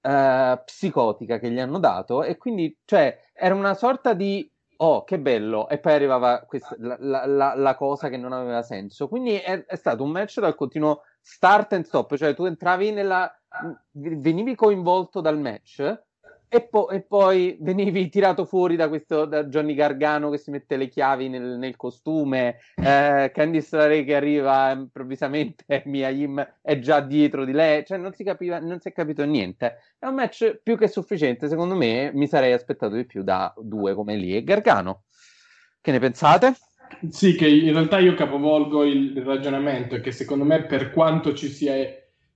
eh, 0.02 0.62
psicotica 0.66 1.40
che 1.40 1.50
gli 1.52 1.60
hanno 1.60 1.80
dato 1.80 2.24
e 2.24 2.38
quindi 2.38 2.78
cioè 2.86 3.18
era 3.34 3.56
una 3.56 3.74
sorta 3.74 4.14
di 4.14 4.50
oh 4.78 5.04
che 5.04 5.20
bello 5.20 5.70
e 5.70 5.78
poi 5.80 5.94
arrivava 5.94 6.42
questa, 6.42 6.76
la- 6.80 7.26
la- 7.26 7.54
la 7.56 7.76
cosa 7.76 8.10
che 8.10 8.18
non 8.18 8.34
aveva 8.34 8.62
senso. 8.64 9.08
Quindi 9.08 9.36
è, 9.38 9.66
è 9.66 9.76
stato 9.76 10.04
un 10.04 10.12
match 10.12 10.40
dal 10.40 10.56
continuo 10.56 11.04
start 11.22 11.74
and 11.74 11.86
stop 11.86 12.16
cioè 12.16 12.34
tu 12.34 12.44
entravi 12.46 12.92
nella 12.92 13.32
venivi 13.92 14.56
coinvolto 14.56 15.22
dal 15.22 15.40
match 15.40 16.04
e, 16.54 16.68
po- 16.68 16.90
e 16.90 17.02
poi 17.02 17.58
venivi 17.62 18.10
tirato 18.10 18.46
fuori 18.46 18.76
da 18.76 18.88
questo 18.88 19.26
da 19.26 19.46
Johnny 19.46 19.74
Gargano 19.74 20.30
che 20.30 20.38
si 20.38 20.52
mette 20.52 20.78
le 20.78 20.88
chiavi 20.88 21.28
nel, 21.28 21.58
nel 21.58 21.76
costume, 21.76 22.58
eh, 22.76 23.32
Candice 23.34 23.76
LeRae 23.76 24.04
che 24.04 24.16
arriva 24.16 24.72
improvvisamente, 24.72 25.66
Mia 25.86 26.10
Yim 26.10 26.58
è 26.62 26.78
già 26.78 27.00
dietro 27.00 27.44
di 27.44 27.54
lei, 27.54 27.84
cioè 27.88 27.98
non 27.98 28.14
si 28.14 28.24
capiva, 28.24 28.60
non 28.60 28.80
si 28.80 28.90
è 28.90 28.92
capito 28.92 29.26
niente. 29.26 29.78
È 29.98 30.06
un 30.06 30.14
match 30.14 30.60
più 30.62 30.78
che 30.78 30.88
sufficiente, 30.88 31.48
secondo 31.48 31.74
me 31.74 32.12
mi 32.14 32.28
sarei 32.28 32.54
aspettato 32.54 32.94
di 32.94 33.06
più 33.08 33.24
da 33.24 33.52
due 33.58 33.96
come 33.96 34.16
lì 34.16 34.36
e 34.36 34.44
Gargano. 34.44 35.06
Che 35.82 35.92
ne 35.92 36.00
pensate? 36.00 36.54
Sì, 37.10 37.34
che 37.34 37.48
in 37.48 37.74
realtà 37.74 37.98
io 37.98 38.14
capovolgo 38.14 38.84
il 38.84 39.20
ragionamento, 39.24 40.00
che 40.00 40.12
secondo 40.12 40.44
me 40.44 40.66
per 40.66 40.92
quanto 40.92 41.34
ci 41.34 41.48
sia 41.48 41.74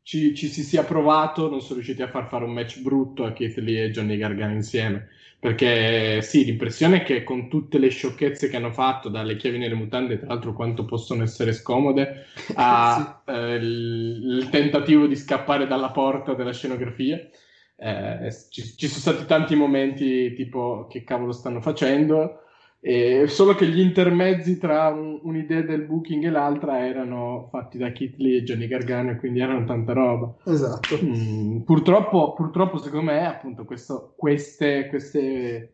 ci, 0.07 0.33
ci 0.33 0.47
si 0.47 0.63
sia 0.63 0.85
provato, 0.85 1.49
non 1.49 1.59
sono 1.59 1.73
riusciti 1.75 2.01
a 2.01 2.07
far 2.07 2.29
fare 2.29 2.45
un 2.45 2.53
match 2.53 2.79
brutto 2.79 3.25
a 3.25 3.33
Keith 3.33 3.57
Lee 3.57 3.83
e 3.83 3.91
Johnny 3.91 4.15
Gargano 4.15 4.53
insieme. 4.53 5.09
Perché 5.37 6.21
sì, 6.21 6.45
l'impressione 6.45 7.01
è 7.01 7.03
che 7.03 7.25
con 7.25 7.49
tutte 7.49 7.77
le 7.77 7.89
sciocchezze 7.89 8.47
che 8.47 8.55
hanno 8.55 8.71
fatto, 8.71 9.09
dalle 9.09 9.35
chiavi 9.35 9.57
nelle 9.57 9.73
mutande, 9.73 10.17
tra 10.17 10.27
l'altro 10.27 10.53
quanto 10.53 10.85
possono 10.85 11.23
essere 11.23 11.51
scomode, 11.51 12.27
a 12.55 13.21
eh, 13.25 13.55
il, 13.55 14.39
il 14.39 14.49
tentativo 14.49 15.07
di 15.07 15.17
scappare 15.17 15.67
dalla 15.67 15.91
porta 15.91 16.33
della 16.35 16.53
scenografia, 16.53 17.19
eh, 17.75 18.33
ci, 18.49 18.63
ci 18.77 18.87
sono 18.87 19.17
stati 19.17 19.27
tanti 19.27 19.55
momenti 19.55 20.31
tipo 20.33 20.87
che 20.89 21.03
cavolo 21.03 21.33
stanno 21.33 21.59
facendo. 21.59 22.43
E 22.80 23.25
solo 23.28 23.55
che 23.55 23.65
gli 23.67 23.80
intermezzi 23.80 24.57
tra 24.59 24.88
un- 24.89 25.19
un'idea 25.23 25.61
del 25.61 25.82
booking 25.82 26.23
e 26.25 26.30
l'altra 26.30 26.86
erano 26.86 27.47
fatti 27.51 27.78
da 27.78 27.91
Kit 27.91 28.17
Lee 28.17 28.38
e 28.38 28.43
Johnny 28.43 28.67
Gargano 28.67 29.11
e 29.11 29.15
quindi 29.17 29.39
erano 29.39 29.65
tanta 29.65 29.93
roba. 29.93 30.34
Esatto. 30.45 30.97
Mm, 31.03 31.61
purtroppo, 31.61 32.34
purtroppo, 32.34 32.78
secondo 32.78 33.11
me, 33.11 33.25
appunto, 33.25 33.65
questo- 33.65 34.13
queste, 34.15 34.88
queste 34.88 35.73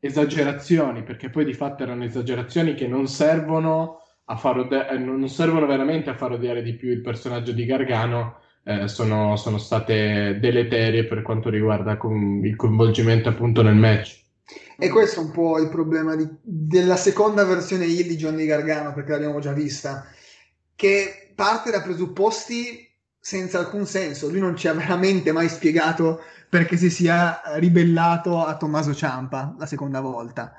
esagerazioni, 0.00 1.02
perché 1.02 1.30
poi 1.30 1.44
di 1.44 1.52
fatto 1.54 1.82
erano 1.82 2.04
esagerazioni 2.04 2.74
che 2.74 2.86
non 2.88 3.06
servono 3.06 3.98
a 4.26 4.36
far 4.36 4.58
ode- 4.58 4.88
eh, 4.88 4.98
non 4.98 5.28
servono 5.28 5.66
veramente 5.66 6.10
a 6.10 6.14
far 6.16 6.32
odiare 6.32 6.62
di 6.62 6.74
più 6.74 6.90
il 6.90 7.00
personaggio 7.02 7.52
di 7.52 7.64
Gargano, 7.66 8.36
eh, 8.64 8.88
sono, 8.88 9.36
sono 9.36 9.58
state 9.58 10.38
deleterie 10.40 11.04
per 11.04 11.22
quanto 11.22 11.50
riguarda 11.50 11.96
con- 11.96 12.40
il 12.44 12.56
coinvolgimento 12.56 13.28
appunto 13.28 13.62
nel 13.62 13.74
match. 13.74 14.19
E 14.80 14.88
questo 14.88 15.20
è 15.20 15.22
un 15.22 15.30
po' 15.30 15.58
il 15.58 15.68
problema 15.68 16.16
di- 16.16 16.26
della 16.40 16.96
seconda 16.96 17.44
versione 17.44 17.84
heel 17.84 18.06
di 18.06 18.16
Johnny 18.16 18.46
Gargano, 18.46 18.94
perché 18.94 19.10
l'abbiamo 19.10 19.38
già 19.38 19.52
vista, 19.52 20.06
che 20.74 21.32
parte 21.34 21.70
da 21.70 21.82
presupposti 21.82 22.88
senza 23.20 23.58
alcun 23.58 23.84
senso. 23.84 24.30
Lui 24.30 24.40
non 24.40 24.56
ci 24.56 24.68
ha 24.68 24.72
veramente 24.72 25.32
mai 25.32 25.50
spiegato 25.50 26.22
perché 26.48 26.78
si 26.78 26.88
sia 26.88 27.42
ribellato 27.56 28.42
a 28.42 28.56
Tommaso 28.56 28.94
Ciampa 28.94 29.54
la 29.58 29.66
seconda 29.66 30.00
volta. 30.00 30.54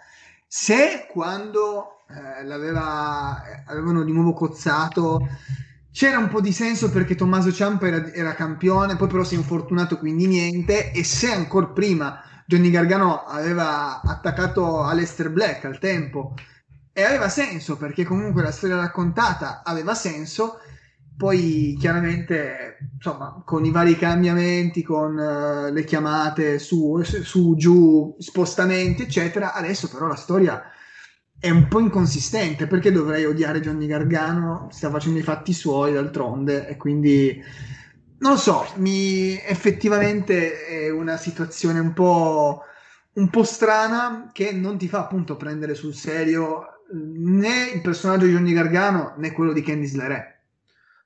Se 0.45 1.07
quando 1.09 2.03
eh, 2.07 2.43
l'aveva, 2.45 3.43
eh, 3.67 4.03
di 4.05 4.11
nuovo 4.11 4.33
cozzato 4.33 5.27
c'era 5.91 6.19
un 6.19 6.29
po' 6.29 6.41
di 6.41 6.53
senso 6.53 6.91
perché 6.91 7.15
Tommaso 7.15 7.51
Ciampa 7.51 7.87
era, 7.87 8.13
era 8.13 8.33
campione, 8.35 8.95
poi 8.97 9.07
però 9.07 9.23
si 9.23 9.33
è 9.33 9.37
infortunato, 9.37 9.97
quindi 9.97 10.27
niente, 10.27 10.91
e 10.91 11.03
se 11.03 11.31
ancora 11.31 11.65
prima 11.67 12.21
Johnny 12.51 12.69
Gargano 12.69 13.23
aveva 13.23 14.01
attaccato 14.01 14.81
Aleister 14.81 15.29
Black 15.29 15.63
al 15.63 15.79
tempo 15.79 16.33
e 16.91 17.01
aveva 17.01 17.29
senso 17.29 17.77
perché 17.77 18.03
comunque 18.03 18.43
la 18.43 18.51
storia 18.51 18.75
raccontata 18.75 19.61
aveva 19.63 19.93
senso. 19.93 20.59
Poi 21.15 21.77
chiaramente 21.79 22.77
insomma 22.95 23.41
con 23.45 23.63
i 23.63 23.71
vari 23.71 23.95
cambiamenti 23.95 24.83
con 24.83 25.17
eh, 25.17 25.71
le 25.71 25.83
chiamate 25.85 26.59
su, 26.59 27.01
su 27.03 27.55
giù 27.55 28.17
spostamenti 28.19 29.03
eccetera 29.03 29.53
adesso 29.53 29.87
però 29.87 30.07
la 30.07 30.15
storia 30.15 30.61
è 31.39 31.49
un 31.49 31.69
po' 31.69 31.79
inconsistente. 31.79 32.67
Perché 32.67 32.91
dovrei 32.91 33.23
odiare 33.23 33.61
Johnny 33.61 33.87
Gargano? 33.87 34.67
Sta 34.71 34.89
facendo 34.89 35.19
i 35.19 35.23
fatti 35.23 35.53
suoi 35.53 35.93
d'altronde 35.93 36.67
e 36.67 36.75
quindi 36.75 37.41
non 38.21 38.37
so, 38.37 38.65
mi, 38.75 39.39
effettivamente 39.43 40.65
è 40.65 40.89
una 40.89 41.17
situazione 41.17 41.79
un 41.79 41.93
po', 41.93 42.63
un 43.13 43.29
po' 43.29 43.43
strana 43.43 44.29
che 44.31 44.51
non 44.51 44.77
ti 44.77 44.87
fa 44.87 44.99
appunto 44.99 45.35
prendere 45.35 45.73
sul 45.73 45.93
serio 45.93 46.83
né 46.93 47.71
il 47.73 47.81
personaggio 47.81 48.25
di 48.25 48.33
Johnny 48.33 48.53
Gargano 48.53 49.13
né 49.17 49.31
quello 49.31 49.53
di 49.53 49.61
Candice 49.63 49.97
LeRae. 49.97 50.39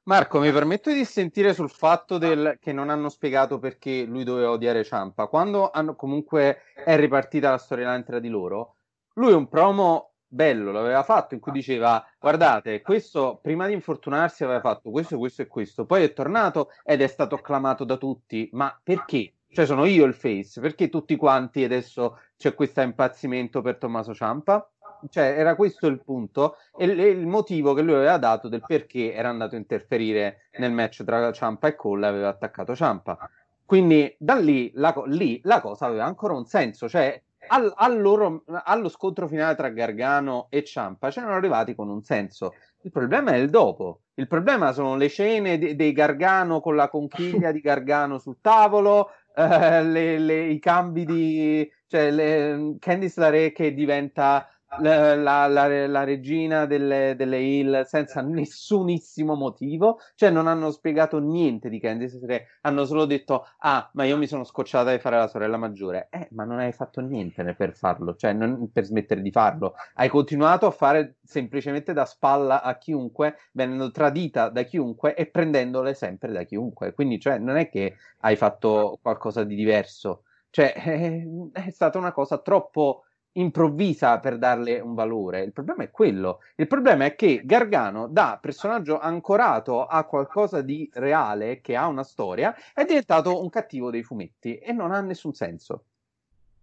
Marco, 0.04 0.40
mi 0.40 0.52
permetto 0.52 0.92
di 0.92 0.98
dissentire 0.98 1.54
sul 1.54 1.70
fatto 1.70 2.18
del, 2.18 2.58
che 2.60 2.74
non 2.74 2.90
hanno 2.90 3.10
spiegato 3.10 3.60
perché 3.60 4.04
lui 4.04 4.24
doveva 4.24 4.52
odiare 4.52 4.84
Ciampa. 4.84 5.28
Quando 5.28 5.72
hanno, 5.72 5.96
comunque 5.96 6.60
è 6.76 6.96
ripartita 6.98 7.50
la 7.50 7.58
storyline 7.58 8.04
tra 8.04 8.20
di 8.20 8.30
loro, 8.30 8.76
lui 9.14 9.32
un 9.32 9.48
promo 9.48 10.15
bello 10.36 10.72
l'aveva 10.72 11.02
fatto 11.02 11.34
in 11.34 11.40
cui 11.40 11.54
diceva 11.54 12.06
guardate 12.20 12.82
questo 12.82 13.40
prima 13.42 13.66
di 13.68 13.74
infortunarsi 13.74 14.44
aveva 14.44 14.60
fatto 14.60 14.92
questo 14.92 15.18
questo 15.18 15.44
e 15.44 15.48
questo 15.48 15.86
poi 15.86 16.04
è 16.04 16.12
tornato 16.12 16.72
ed 16.84 17.02
è 17.02 17.08
stato 17.08 17.36
acclamato 17.36 17.86
da 17.86 17.96
tutti 17.96 18.50
ma 18.52 18.78
perché? 18.84 19.32
cioè 19.48 19.66
sono 19.66 19.86
io 19.86 20.04
il 20.04 20.14
face 20.14 20.60
perché 20.60 20.90
tutti 20.90 21.16
quanti 21.16 21.64
adesso 21.64 22.20
c'è 22.36 22.54
questo 22.54 22.82
impazzimento 22.82 23.62
per 23.62 23.78
Tommaso 23.78 24.14
Ciampa? 24.14 24.70
cioè 25.10 25.36
era 25.38 25.56
questo 25.56 25.88
il 25.88 26.04
punto 26.04 26.58
e 26.78 26.86
l- 26.86 27.00
il 27.00 27.28
motivo 27.28 27.74
che 27.74 27.82
lui 27.82 27.94
aveva 27.96 28.18
dato 28.18 28.50
del 28.50 28.64
perché 28.66 29.14
era 29.14 29.30
andato 29.30 29.56
a 29.56 29.60
interferire 29.60 30.50
nel 30.58 30.74
match 30.74 31.06
tra 31.06 31.32
Ciampa 31.32 31.70
e 31.70 31.76
Cole 31.76 32.08
aveva 32.08 32.28
attaccato 32.28 32.76
Ciampa 32.76 33.18
quindi 33.64 34.14
da 34.20 34.36
lì 34.36 34.70
la, 34.76 34.94
lì 35.06 35.40
la 35.44 35.62
cosa 35.62 35.86
aveva 35.86 36.04
ancora 36.04 36.34
un 36.34 36.46
senso 36.46 36.90
cioè 36.90 37.22
al, 37.48 37.72
al 37.76 38.02
loro, 38.02 38.44
allo 38.64 38.90
scontro 38.90 39.28
finale 39.28 39.56
tra 39.56 39.70
Gargano 39.70 40.48
e 40.50 40.64
Ciampa 40.64 41.10
c'erano 41.10 41.34
arrivati 41.34 41.76
con 41.76 41.90
un 41.90 42.02
senso. 42.04 42.54
Il 42.82 42.92
problema 42.92 43.32
è 43.32 43.38
il 43.38 43.50
dopo. 43.50 44.02
Il 44.16 44.28
problema 44.28 44.72
sono 44.72 44.96
le 44.96 45.08
scene 45.08 45.58
de- 45.58 45.76
dei 45.76 45.92
Gargano 45.92 46.62
con 46.62 46.76
la 46.76 46.90
conchiglia 46.90 47.52
di 47.52 47.60
Gargano 47.60 48.20
sul 48.20 48.38
tavolo, 48.42 49.10
eh, 49.36 49.84
le, 49.84 50.20
le, 50.20 50.44
i 50.46 50.60
cambi 50.60 51.06
di 51.06 51.70
cioè 51.88 52.12
le, 52.12 52.76
Candice 52.80 53.20
LaRe 53.20 53.52
che 53.52 53.74
diventa 53.74 54.48
la, 54.80 55.16
la, 55.16 55.48
la, 55.48 55.88
la, 55.88 56.04
regina 56.04 56.66
delle, 56.66 57.16
delle 57.16 57.40
Hill 57.40 57.84
senza 57.84 58.22
nessunissimo 58.22 59.36
motivo, 59.36 60.00
cioè 60.16 60.30
non 60.30 60.48
hanno 60.48 60.72
spiegato 60.72 61.20
niente 61.20 61.70
di 61.70 61.80
Candice 61.80 62.20
Ray, 62.24 62.42
hanno 62.62 62.86
solo 62.86 63.06
detto 63.06 63.46
ah 63.60 63.90
ma 63.94 64.04
io 64.06 64.18
mi 64.18 64.28
sono 64.28 64.44
scocciata 64.44 64.92
di 64.92 65.00
fare 65.00 65.18
la 65.18 65.28
sorella 65.28 65.58
maggiore, 65.58 66.08
eh 66.10 66.28
ma 66.32 66.44
non 66.44 66.60
hai 66.60 66.72
fatto 66.72 67.02
niente 67.02 67.54
per 67.56 67.74
farlo, 67.74 68.16
cioè 68.16 68.34
non 68.34 68.72
per 68.72 68.86
smettere 68.86 69.22
di 69.22 69.32
farlo, 69.32 69.76
hai 69.96 70.10
continuato 70.10 70.66
a 70.66 70.72
fare 70.72 71.18
semplicemente 71.24 71.94
da 71.94 72.06
spalla 72.06 72.62
a 72.62 72.78
chiunque, 72.78 73.38
venendo 73.52 73.92
tradita 73.92 74.50
da 74.50 74.64
chiunque 74.64 75.16
e 75.16 75.28
prendendole 75.28 75.94
sempre 75.94 76.32
da 76.32 76.44
chiunque, 76.44 76.94
quindi 76.94 77.20
cioè 77.20 77.38
non 77.38 77.58
è 77.58 77.70
che 77.70 77.96
hai 78.22 78.36
fatto 78.36 79.00
qualcosa 79.02 79.44
di 79.44 79.56
diverso, 79.56 80.24
cioè 80.50 80.74
è, 80.74 81.24
è 81.54 81.70
stata 81.70 81.98
una 81.98 82.12
cosa 82.12 82.38
troppo 82.40 83.04
improvvisa 83.38 84.20
per 84.20 84.38
darle 84.38 84.80
un 84.80 84.94
valore. 84.94 85.44
Il 85.44 85.52
problema 85.52 85.84
è 85.84 85.92
quello. 85.92 86.42
Il 86.56 86.68
problema 86.68 87.06
è 87.06 87.16
che 87.16 87.42
Gargano, 87.44 88.08
da 88.08 88.38
personaggio 88.42 89.00
ancorato 89.00 89.86
a 89.86 90.04
qualcosa 90.06 90.62
di 90.62 90.90
reale, 90.94 91.62
che 91.62 91.76
ha 91.76 91.88
una 91.88 92.04
storia, 92.04 92.56
è 92.74 92.86
diventato 92.86 93.42
un 93.42 93.50
cattivo 93.50 93.90
dei 93.90 94.04
fumetti 94.04 94.58
e 94.58 94.72
non 94.72 94.92
ha 94.92 95.02
nessun 95.02 95.34
senso. 95.34 95.86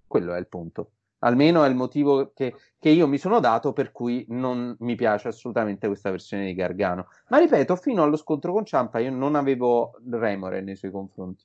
Quello 0.07 0.35
è 0.35 0.39
il 0.39 0.47
punto. 0.47 0.91
Almeno 1.25 1.63
è 1.63 1.69
il 1.69 1.77
motivo 1.77 2.33
che, 2.35 2.55
che 2.79 2.89
io 2.89 3.07
mi 3.07 3.19
sono 3.19 3.39
dato 3.39 3.73
per 3.73 3.93
cui 3.93 4.25
non 4.31 4.75
mi 4.81 4.97
piace 4.97 5.29
assolutamente 5.29 5.87
questa 5.87 6.11
versione 6.11 6.47
di 6.47 6.55
Gargano. 6.55 7.09
Ma 7.29 7.39
ripeto, 7.39 7.77
fino 7.77 8.03
allo 8.03 8.17
scontro 8.17 8.53
con 8.53 8.65
Ciampa 8.65 8.99
io 8.99 9.13
non 9.13 9.37
avevo 9.37 9.93
remore 10.11 10.63
nei 10.63 10.75
suoi 10.75 10.91
confronti. 10.91 11.45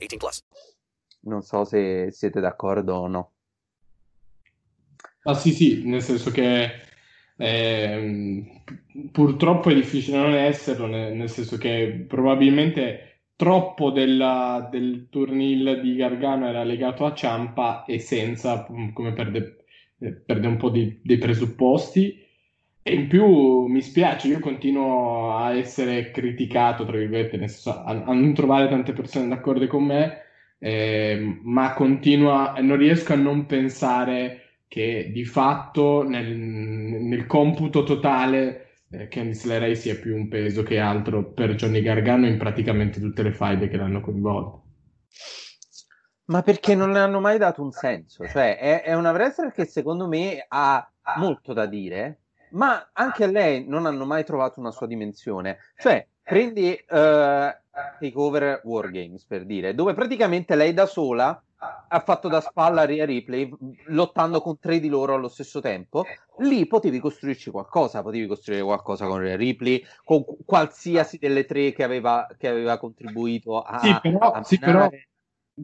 18 0.00 0.16
plus. 0.16 0.44
Non 1.22 1.42
so 1.42 1.64
se 1.64 2.10
siete 2.10 2.40
d'accordo 2.40 2.94
o 2.94 3.06
no. 3.06 3.32
Ah 5.24 5.34
sì 5.34 5.52
sì, 5.52 5.82
nel 5.84 6.00
senso 6.00 6.30
che 6.30 6.70
eh, 7.36 8.62
purtroppo 9.12 9.68
è 9.68 9.74
difficile 9.74 10.16
non 10.16 10.34
esserlo, 10.34 10.86
nel, 10.86 11.14
nel 11.14 11.28
senso 11.28 11.58
che 11.58 12.04
probabilmente 12.08 13.10
troppo 13.36 13.90
della, 13.90 14.68
del 14.70 15.08
turnil 15.10 15.80
di 15.82 15.94
Gargano 15.94 16.46
era 16.46 16.62
legato 16.62 17.04
a 17.04 17.14
Ciampa 17.14 17.84
e 17.84 17.98
senza, 17.98 18.66
come 18.92 19.12
perde, 19.12 19.64
perde 19.98 20.46
un 20.46 20.56
po' 20.56 20.70
di, 20.70 21.00
dei 21.02 21.18
presupposti. 21.18 22.28
E 22.82 22.94
in 22.94 23.08
più 23.08 23.66
mi 23.66 23.82
spiace, 23.82 24.28
io 24.28 24.40
continuo 24.40 25.36
a 25.36 25.54
essere 25.54 26.10
criticato, 26.10 26.86
tra 26.86 26.96
virgolette, 26.96 27.38
a, 27.64 27.84
a 27.84 28.14
non 28.14 28.32
trovare 28.32 28.68
tante 28.68 28.92
persone 28.92 29.28
d'accordo 29.28 29.66
con 29.66 29.84
me, 29.84 30.22
eh, 30.58 31.40
ma 31.42 31.74
continua, 31.74 32.54
non 32.60 32.76
riesco 32.76 33.12
a 33.12 33.16
non 33.16 33.44
pensare 33.46 34.62
che 34.66 35.10
di 35.12 35.24
fatto 35.24 36.08
nel, 36.08 36.36
nel 36.36 37.26
computo 37.26 37.82
totale 37.82 38.84
eh, 38.90 39.08
Candice 39.08 39.46
LeRae 39.48 39.74
sia 39.74 39.96
più 39.96 40.14
un 40.14 40.28
peso 40.28 40.62
che 40.62 40.78
altro 40.78 41.32
per 41.32 41.54
Johnny 41.54 41.82
Gargano 41.82 42.26
in 42.26 42.38
praticamente 42.38 43.00
tutte 43.00 43.22
le 43.22 43.32
faide 43.32 43.68
che 43.68 43.76
l'hanno 43.76 44.00
coinvolto. 44.00 44.64
Ma 46.26 46.42
perché 46.42 46.74
non 46.74 46.92
le 46.92 47.00
hanno 47.00 47.20
mai 47.20 47.38
dato 47.38 47.62
un 47.62 47.72
senso? 47.72 48.26
Cioè, 48.26 48.56
è, 48.58 48.82
è 48.82 48.94
una 48.94 49.10
wrestler 49.10 49.52
che 49.52 49.64
secondo 49.64 50.06
me 50.06 50.44
ha 50.48 50.88
molto 51.16 51.52
da 51.52 51.66
dire, 51.66 52.19
ma 52.50 52.90
anche 52.92 53.24
a 53.24 53.28
lei 53.28 53.66
non 53.66 53.86
hanno 53.86 54.06
mai 54.06 54.24
trovato 54.24 54.60
una 54.60 54.70
sua 54.70 54.86
dimensione. 54.86 55.58
Cioè, 55.76 56.06
prendi 56.22 56.70
uh, 56.70 56.96
Takeover 57.98 58.60
Wargames 58.64 59.24
per 59.24 59.44
dire, 59.44 59.74
dove 59.74 59.94
praticamente 59.94 60.54
lei 60.54 60.72
da 60.72 60.86
sola 60.86 61.42
ha 61.88 62.00
fatto 62.00 62.28
da 62.28 62.40
spalla 62.40 62.82
a 62.82 62.84
Rhea 62.86 63.04
Ripley 63.04 63.50
lottando 63.88 64.40
con 64.40 64.58
tre 64.58 64.80
di 64.80 64.88
loro 64.88 65.14
allo 65.14 65.28
stesso 65.28 65.60
tempo 65.60 66.04
lì 66.38 66.66
potevi 66.66 66.98
costruirci 66.98 67.50
qualcosa 67.50 68.02
potevi 68.02 68.26
costruire 68.26 68.62
qualcosa 68.62 69.06
con 69.06 69.18
Rhea 69.18 69.36
Ripley 69.36 69.84
con 70.02 70.24
qualsiasi 70.46 71.18
delle 71.18 71.44
tre 71.44 71.72
che 71.72 71.82
aveva, 71.82 72.26
che 72.38 72.48
aveva 72.48 72.78
contribuito 72.78 73.60
a, 73.60 73.78
sì 73.78 73.98
però, 74.00 74.30
a 74.30 74.42
sì, 74.42 74.58
però 74.58 74.88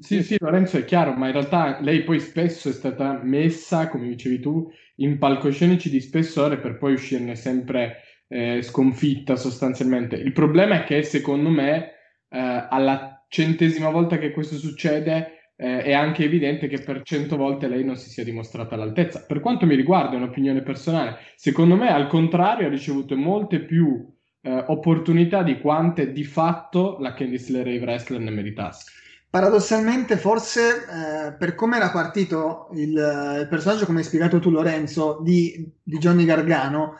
sì, 0.01 0.23
sì, 0.23 0.37
Lorenzo 0.39 0.79
è 0.79 0.85
chiaro, 0.85 1.13
ma 1.13 1.27
in 1.27 1.33
realtà 1.33 1.79
lei 1.81 2.03
poi 2.03 2.21
spesso 2.21 2.69
è 2.69 2.73
stata 2.73 3.21
messa, 3.23 3.89
come 3.89 4.09
dicevi 4.09 4.41
tu, 4.41 4.71
in 4.97 5.19
palcoscenici 5.19 5.91
di 5.91 6.01
spessore 6.01 6.59
per 6.59 6.79
poi 6.79 6.95
uscirne 6.95 7.35
sempre 7.35 8.03
eh, 8.29 8.63
sconfitta 8.63 9.37
sostanzialmente. 9.37 10.17
Il 10.17 10.33
problema 10.33 10.83
è 10.83 10.85
che 10.85 11.03
secondo 11.03 11.49
me 11.49 11.93
eh, 12.29 12.67
alla 12.69 13.25
centesima 13.29 13.91
volta 13.91 14.19
che 14.19 14.31
questo 14.31 14.57
succede 14.57 15.53
eh, 15.57 15.83
è 15.83 15.93
anche 15.93 16.25
evidente 16.25 16.69
che 16.69 16.81
per 16.81 17.03
cento 17.03 17.37
volte 17.37 17.69
lei 17.69 17.85
non 17.85 17.97
si 17.97 18.11
sia 18.11 18.25
dimostrata 18.25 18.75
all'altezza. 18.75 19.25
Per 19.27 19.41
quanto 19.41 19.67
mi 19.67 19.75
riguarda, 19.75 20.15
è 20.15 20.17
un'opinione 20.17 20.63
personale. 20.63 21.19
Secondo 21.35 21.77
me, 21.77 21.89
al 21.91 22.09
contrario, 22.09 22.67
ha 22.67 22.71
ricevuto 22.71 23.17
molte 23.17 23.61
più 23.61 24.07
eh, 24.43 24.65
opportunità 24.69 25.43
di 25.43 25.59
quante 25.59 26.13
di 26.13 26.25
fatto 26.25 26.99
la 27.01 27.15
Candice 27.15 27.53
LeRae 27.53 27.79
wrestler 27.79 28.21
ne 28.21 28.31
meritasse. 28.31 28.93
Paradossalmente, 29.29 30.17
forse 30.17 30.87
eh, 30.87 31.33
per 31.33 31.55
come 31.55 31.77
era 31.77 31.91
partito 31.91 32.69
il, 32.73 32.93
il, 33.41 33.47
personaggio, 33.51 33.85
come 33.85 33.99
hai 33.99 34.05
spiegato 34.05 34.39
tu, 34.41 34.51
Lorenzo, 34.51 35.19
di, 35.23 35.71
di 35.83 35.99
Johnny 35.99 36.25
Gargano, 36.25 36.99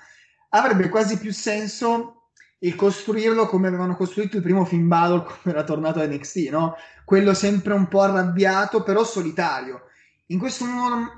avrebbe 0.51 0.89
quasi 0.89 1.19
più 1.19 1.33
senso 1.33 2.31
il 2.61 2.75
costruirlo 2.75 3.47
come 3.47 3.69
avevano 3.69 3.97
costruito 3.97 4.37
il 4.37 4.43
primo 4.43 4.65
Finn 4.65 4.89
Balor 4.89 5.25
quando 5.25 5.59
era 5.59 5.65
tornato 5.65 6.01
a 6.01 6.07
NXT, 6.07 6.49
no? 6.51 6.75
Quello 7.05 7.35
sempre 7.35 7.75
un 7.75 7.89
po' 7.89 8.01
arrabbiato, 8.01 8.83
però 8.83 9.05
solitario. 9.05 9.83
In 10.27 10.39
questo, 10.39 10.65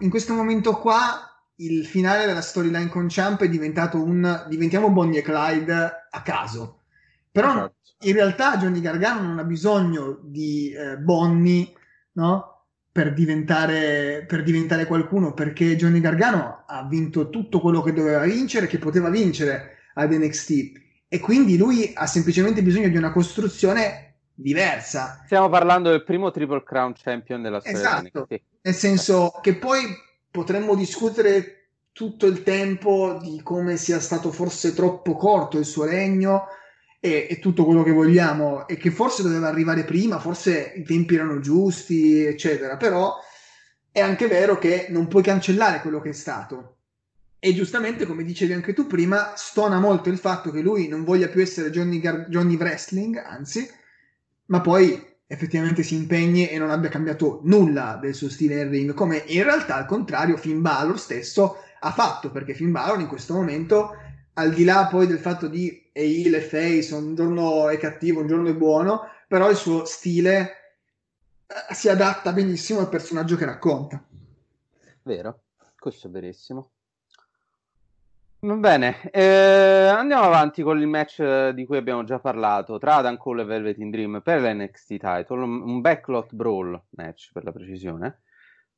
in 0.00 0.10
questo 0.10 0.34
momento 0.34 0.78
qua, 0.78 1.28
il 1.56 1.86
finale 1.86 2.26
della 2.26 2.42
storyline 2.42 2.88
con 2.88 3.06
Champ 3.08 3.42
è 3.42 3.48
diventato 3.48 4.02
un 4.02 4.44
diventiamo 4.48 4.90
Bonnie 4.90 5.20
e 5.20 5.22
Clyde 5.22 6.06
a 6.10 6.22
caso. 6.22 6.77
Però 7.40 7.50
esatto. 7.50 7.74
in 8.00 8.12
realtà 8.12 8.56
Johnny 8.56 8.80
Gargano 8.80 9.22
non 9.22 9.38
ha 9.38 9.44
bisogno 9.44 10.18
di 10.22 10.72
eh, 10.72 10.96
Bonnie, 10.98 11.72
no? 12.12 12.58
per 12.90 13.12
diventare, 13.14 14.24
per 14.26 14.42
diventare 14.42 14.84
qualcuno 14.84 15.32
perché 15.32 15.76
Johnny 15.76 16.00
Gargano 16.00 16.64
ha 16.66 16.84
vinto 16.84 17.30
tutto 17.30 17.60
quello 17.60 17.80
che 17.80 17.92
doveva 17.92 18.24
vincere, 18.24 18.66
che 18.66 18.78
poteva 18.78 19.08
vincere 19.08 19.76
ad 19.94 20.12
NXT 20.12 20.86
e 21.06 21.20
quindi 21.20 21.56
lui 21.56 21.92
ha 21.94 22.06
semplicemente 22.06 22.60
bisogno 22.60 22.88
di 22.88 22.96
una 22.96 23.12
costruzione 23.12 24.16
diversa. 24.34 25.22
Stiamo 25.26 25.48
parlando 25.48 25.90
del 25.90 26.02
primo 26.02 26.32
Triple 26.32 26.64
Crown 26.64 26.92
Champion 26.94 27.40
della 27.40 27.60
storia 27.60 27.78
Esatto, 27.78 28.26
NXT. 28.26 28.42
nel 28.62 28.74
senso 28.74 29.38
che 29.42 29.54
poi 29.54 29.82
potremmo 30.28 30.74
discutere 30.74 31.68
tutto 31.92 32.26
il 32.26 32.42
tempo 32.42 33.18
di 33.22 33.40
come 33.42 33.76
sia 33.76 34.00
stato 34.00 34.32
forse 34.32 34.74
troppo 34.74 35.14
corto 35.14 35.58
il 35.58 35.64
suo 35.64 35.84
regno 35.84 36.46
e, 37.00 37.26
e 37.30 37.38
tutto 37.38 37.64
quello 37.64 37.82
che 37.82 37.92
vogliamo 37.92 38.66
e 38.66 38.76
che 38.76 38.90
forse 38.90 39.22
doveva 39.22 39.48
arrivare 39.48 39.84
prima, 39.84 40.18
forse 40.18 40.72
i 40.76 40.82
tempi 40.82 41.14
erano 41.14 41.40
giusti, 41.40 42.24
eccetera, 42.24 42.76
però 42.76 43.14
è 43.90 44.00
anche 44.00 44.26
vero 44.26 44.58
che 44.58 44.86
non 44.90 45.08
puoi 45.08 45.22
cancellare 45.22 45.80
quello 45.80 46.00
che 46.00 46.10
è 46.10 46.14
stato. 46.14 46.74
E 47.40 47.54
giustamente, 47.54 48.04
come 48.04 48.24
dicevi 48.24 48.52
anche 48.52 48.72
tu 48.72 48.86
prima, 48.88 49.34
stona 49.36 49.78
molto 49.78 50.08
il 50.08 50.18
fatto 50.18 50.50
che 50.50 50.60
lui 50.60 50.88
non 50.88 51.04
voglia 51.04 51.28
più 51.28 51.40
essere 51.40 51.70
Johnny, 51.70 52.00
Gar- 52.00 52.28
Johnny 52.28 52.56
Wrestling, 52.56 53.16
anzi, 53.16 53.68
ma 54.46 54.60
poi 54.60 55.16
effettivamente 55.30 55.82
si 55.82 55.94
impegni 55.94 56.48
e 56.48 56.58
non 56.58 56.70
abbia 56.70 56.88
cambiato 56.88 57.40
nulla 57.44 57.98
del 58.00 58.14
suo 58.14 58.28
stile 58.28 58.62
in 58.62 58.70
ring, 58.70 58.94
come 58.94 59.22
in 59.26 59.44
realtà 59.44 59.76
al 59.76 59.86
contrario 59.86 60.36
Finn 60.36 60.62
Balor 60.62 60.98
stesso 60.98 61.58
ha 61.80 61.92
fatto, 61.92 62.32
perché 62.32 62.54
Finn 62.54 62.72
Balor 62.72 62.98
in 63.00 63.06
questo 63.06 63.34
momento, 63.34 63.92
al 64.38 64.54
di 64.54 64.64
là 64.64 64.86
poi 64.88 65.06
del 65.06 65.18
fatto 65.18 65.48
di 65.48 65.90
e 65.92 66.02
heel 66.02 66.34
e 66.34 66.40
face, 66.40 66.94
un 66.94 67.14
giorno 67.16 67.68
è 67.68 67.76
cattivo, 67.76 68.20
un 68.20 68.28
giorno 68.28 68.48
è 68.48 68.54
buono, 68.54 69.08
però 69.26 69.50
il 69.50 69.56
suo 69.56 69.84
stile 69.84 70.40
eh, 71.46 71.74
si 71.74 71.88
adatta 71.88 72.32
benissimo 72.32 72.78
al 72.78 72.88
personaggio 72.88 73.36
che 73.36 73.44
racconta. 73.44 74.02
Vero, 75.02 75.40
questo 75.78 76.06
è 76.06 76.10
verissimo. 76.10 76.70
Va 78.40 78.54
bene, 78.54 79.10
eh, 79.10 79.88
andiamo 79.88 80.22
avanti 80.22 80.62
con 80.62 80.78
il 80.78 80.86
match 80.86 81.18
eh, 81.18 81.52
di 81.52 81.66
cui 81.66 81.76
abbiamo 81.76 82.04
già 82.04 82.20
parlato 82.20 82.78
tra 82.78 82.94
Adam 82.94 83.16
Cole 83.16 83.42
e 83.42 83.44
Velvet 83.44 83.78
in 83.78 83.90
Dream 83.90 84.20
per 84.22 84.40
l'NXT 84.40 84.86
title, 84.86 85.42
un 85.42 85.80
backlot 85.80 86.32
brawl 86.32 86.80
match 86.90 87.32
per 87.32 87.42
la 87.42 87.50
precisione. 87.50 88.20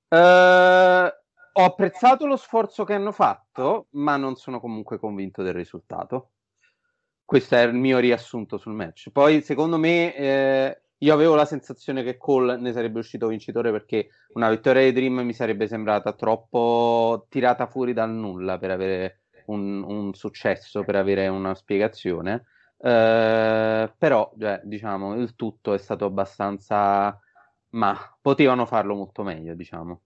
Eh, 0.08 1.14
ho 1.52 1.64
apprezzato 1.64 2.26
lo 2.26 2.36
sforzo 2.36 2.84
che 2.84 2.94
hanno 2.94 3.12
fatto, 3.12 3.88
ma 3.90 4.16
non 4.16 4.36
sono 4.36 4.60
comunque 4.60 4.98
convinto 4.98 5.42
del 5.42 5.54
risultato. 5.54 6.30
Questo 7.24 7.54
è 7.56 7.62
il 7.62 7.74
mio 7.74 7.98
riassunto 7.98 8.58
sul 8.58 8.74
match. 8.74 9.10
Poi, 9.10 9.42
secondo 9.42 9.78
me, 9.78 10.14
eh, 10.14 10.82
io 10.98 11.14
avevo 11.14 11.34
la 11.34 11.44
sensazione 11.44 12.02
che 12.02 12.16
Cole 12.16 12.56
ne 12.56 12.72
sarebbe 12.72 12.98
uscito 12.98 13.28
vincitore 13.28 13.70
perché 13.70 14.08
una 14.34 14.50
vittoria 14.50 14.82
di 14.82 14.92
Dream 14.92 15.20
mi 15.20 15.32
sarebbe 15.32 15.66
sembrata 15.66 16.12
troppo 16.12 17.26
tirata 17.28 17.66
fuori 17.66 17.92
dal 17.92 18.10
nulla 18.10 18.58
per 18.58 18.70
avere 18.70 19.22
un, 19.46 19.82
un 19.82 20.14
successo, 20.14 20.84
per 20.84 20.96
avere 20.96 21.28
una 21.28 21.54
spiegazione. 21.54 22.44
Eh, 22.78 23.92
però, 23.96 24.32
cioè, 24.38 24.60
diciamo, 24.64 25.14
il 25.14 25.34
tutto 25.34 25.74
è 25.74 25.78
stato 25.78 26.04
abbastanza... 26.04 27.18
Ma 27.72 27.96
potevano 28.20 28.66
farlo 28.66 28.96
molto 28.96 29.22
meglio, 29.22 29.54
diciamo. 29.54 30.00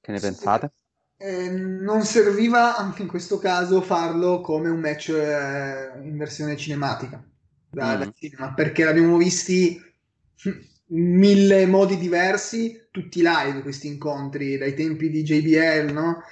Che 0.00 0.12
ne 0.12 0.20
Sì, 0.20 0.20
pensate? 0.20 0.72
Eh, 1.16 1.50
non 1.50 2.02
serviva 2.04 2.76
anche 2.76 3.02
in 3.02 3.08
questo 3.08 3.38
caso 3.38 3.80
farlo 3.82 4.40
come 4.40 4.68
un 4.70 4.80
match 4.80 5.10
eh, 5.10 5.92
in 6.02 6.16
versione 6.16 6.56
cinematica 6.56 7.22
da, 7.70 7.96
da 7.96 8.06
Mm. 8.06 8.10
cinema, 8.14 8.54
perché 8.54 8.84
l'abbiamo 8.84 9.16
visti 9.18 9.80
in 10.92 11.16
mille 11.18 11.66
modi 11.66 11.96
diversi, 11.98 12.88
tutti 12.90 13.20
live 13.22 13.62
questi 13.62 13.86
incontri, 13.86 14.56
dai 14.58 14.74
tempi 14.74 15.10
di 15.10 15.22
JBL, 15.22 15.92
no? 15.92 16.22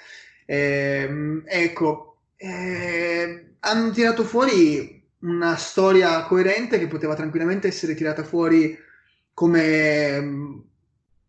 Ehm, 0.46 1.44
ecco, 1.46 2.22
eh, 2.36 3.54
hanno 3.60 3.90
tirato 3.92 4.24
fuori 4.24 4.96
una 5.20 5.56
storia 5.56 6.22
coerente 6.24 6.78
che 6.78 6.86
poteva 6.86 7.14
tranquillamente 7.14 7.68
essere 7.68 7.94
tirata 7.94 8.24
fuori 8.24 8.76
come, 9.34 10.64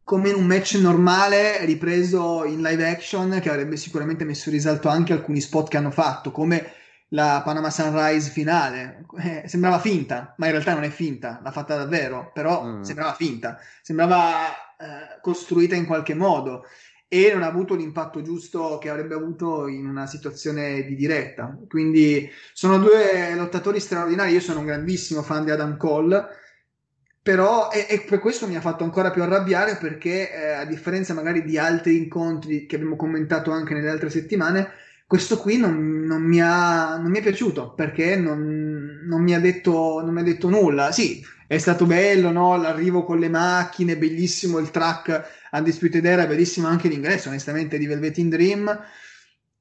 come 0.10 0.30
in 0.30 0.36
un 0.38 0.48
match 0.48 0.74
normale 0.74 1.64
ripreso 1.66 2.44
in 2.44 2.64
live 2.64 2.84
action 2.90 3.40
che 3.40 3.48
avrebbe 3.48 3.78
sicuramente 3.78 4.24
messo 4.26 4.50
in 4.50 4.56
risalto 4.56 4.88
anche 4.88 5.14
alcuni 5.14 5.40
spot 5.40 5.70
che 5.70 5.78
hanno 5.78 5.92
fatto, 5.92 6.32
come 6.32 6.72
la 7.10 7.44
Panama 7.46 7.70
Sunrise 7.70 8.32
finale. 8.32 9.06
Eh, 9.20 9.44
sembrava 9.46 9.78
finta, 9.78 10.34
ma 10.38 10.48
in 10.48 10.54
realtà 10.54 10.74
non 10.74 10.84
è 10.84 10.90
finta, 10.90 11.40
l'ha 11.44 11.52
fatta 11.52 11.76
davvero, 11.76 12.32
però 12.34 12.64
Mm. 12.64 12.82
sembrava 12.82 13.14
finta, 13.14 13.60
sembrava 13.84 14.48
eh, 14.80 15.20
costruita 15.22 15.76
in 15.76 15.86
qualche 15.86 16.16
modo 16.16 16.64
e 17.08 17.30
non 17.32 17.44
ha 17.44 17.48
avuto 17.48 17.76
l'impatto 17.76 18.24
giusto 18.24 18.80
che 18.80 18.90
avrebbe 18.90 19.14
avuto 19.14 19.68
in 19.68 19.86
una 19.86 20.08
situazione 20.08 20.82
di 20.86 20.96
diretta. 20.96 21.56
Quindi 21.68 22.28
sono 22.54 22.80
due 22.80 23.36
lottatori 23.36 23.80
straordinari. 23.80 24.32
Io 24.34 24.40
sono 24.40 24.62
un 24.62 24.66
grandissimo 24.66 25.22
fan 25.22 25.46
di 25.46 25.52
Adam 25.52 25.78
Cole, 25.78 26.26
però 27.30 27.70
e, 27.70 27.86
e 27.88 28.02
per 28.02 28.18
questo 28.18 28.48
mi 28.48 28.56
ha 28.56 28.60
fatto 28.60 28.84
ancora 28.84 29.12
più 29.12 29.22
arrabbiare 29.22 29.78
perché, 29.78 30.34
eh, 30.34 30.50
a 30.54 30.66
differenza 30.66 31.14
magari 31.14 31.44
di 31.44 31.60
altri 31.60 31.96
incontri 31.96 32.66
che 32.66 32.78
abbiamo 32.78 32.96
commentato 32.96 33.52
anche 33.52 33.76
nelle 33.76 33.92
altre 33.92 34.10
settimane, 34.10 34.72
questo 35.06 35.38
qui 35.38 35.58
non, 35.58 36.00
non 36.06 36.24
mi 36.24 36.42
ha, 36.42 36.98
non 36.98 37.12
mi 37.12 37.20
è 37.20 37.22
piaciuto 37.22 37.76
perché 37.76 38.16
non, 38.16 39.02
non 39.04 39.22
mi 39.22 39.36
ha 39.36 39.40
detto, 39.40 40.04
mi 40.08 40.22
ha 40.22 40.24
detto 40.24 40.50
nulla. 40.50 40.92
Sì, 40.92 41.24
è 41.46 41.60
stato 41.60 41.86
bello, 41.86 42.32
no? 42.32 42.58
L'arrivo 42.58 43.04
con 43.04 43.20
le 43.20 43.30
macchine, 43.30 43.96
bellissimo 43.96 44.58
il 44.58 44.72
track 44.72 45.50
Undisputed 45.52 46.04
Era, 46.04 46.26
bellissimo 46.26 46.66
anche 46.66 46.88
l'ingresso, 46.88 47.30
onestamente, 47.30 47.78
di 47.78 47.86
Velvet 47.86 48.18
in 48.18 48.30
Dream, 48.30 48.80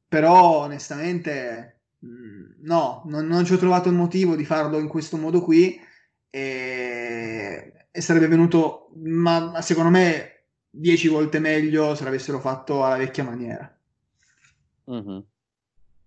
però 0.09 0.61
onestamente 0.63 1.83
mh, 1.99 2.63
no, 2.63 3.03
non 3.05 3.45
ci 3.45 3.53
ho 3.53 3.59
trovato 3.59 3.91
il 3.91 3.95
motivo 3.95 4.37
di 4.37 4.47
farlo 4.47 4.79
in 4.79 4.89
questo 4.89 5.19
modo 5.19 5.43
qui 5.43 5.79
e, 6.31 7.73
e 7.91 8.01
sarebbe 8.01 8.29
venuto, 8.29 8.91
ma, 8.97 9.51
ma 9.51 9.61
secondo 9.63 9.91
me, 9.91 10.45
dieci 10.71 11.09
volte 11.09 11.39
meglio 11.39 11.95
se 11.95 12.05
l'avessero 12.05 12.39
fatto 12.39 12.85
alla 12.85 12.97
vecchia 12.97 13.25
maniera. 13.25 13.79
Mhm. 14.85 15.25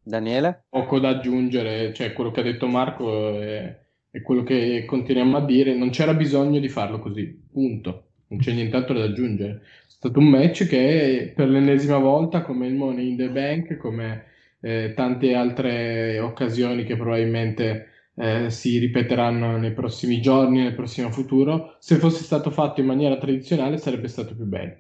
Daniele? 0.04 0.64
Poco 0.70 1.00
da 1.00 1.10
aggiungere, 1.10 1.94
cioè 1.94 2.14
quello 2.14 2.32
che 2.32 2.40
ha 2.40 2.44
detto 2.44 2.68
Marco 2.68 3.40
è, 3.40 3.80
è 4.10 4.22
quello 4.22 4.44
che 4.44 4.86
continuiamo 4.86 5.38
a 5.38 5.46
dire, 5.46 5.76
non 5.76 5.92
c'era 5.92 6.14
bisogno 6.14 6.60
di 6.60 6.70
farlo 6.70 7.00
così, 7.00 7.40
punto, 7.52 8.06
non 8.28 8.40
c'è 8.40 8.52
nient'altro 8.54 8.98
da 8.98 9.06
aggiungere. 9.06 9.62
È 9.88 9.90
stato 9.90 10.20
un 10.20 10.30
match 10.30 10.66
che 10.66 11.32
per 11.36 11.48
l'ennesima 11.48 11.98
volta, 11.98 12.42
come 12.42 12.68
il 12.68 12.74
Money 12.74 13.10
in 13.10 13.18
the 13.18 13.30
Bank, 13.30 13.78
come 13.78 14.26
eh, 14.62 14.94
tante 14.96 15.36
altre 15.36 16.20
occasioni 16.20 16.84
che 16.84 16.96
probabilmente 16.96 17.91
eh, 18.16 18.50
si 18.50 18.78
ripeteranno 18.78 19.58
nei 19.58 19.74
prossimi 19.74 20.22
giorni, 20.22 20.62
nel 20.62 20.76
prossimo 20.76 21.12
futuro, 21.12 21.76
se 21.80 21.96
fosse 21.98 22.24
stato 22.24 22.52
fatto 22.52 22.82
in 22.82 22.88
maniera 22.88 23.18
tradizionale 23.18 23.78
sarebbe 23.78 24.08
stato 24.08 24.36
più 24.36 24.46
bello. 24.46 24.78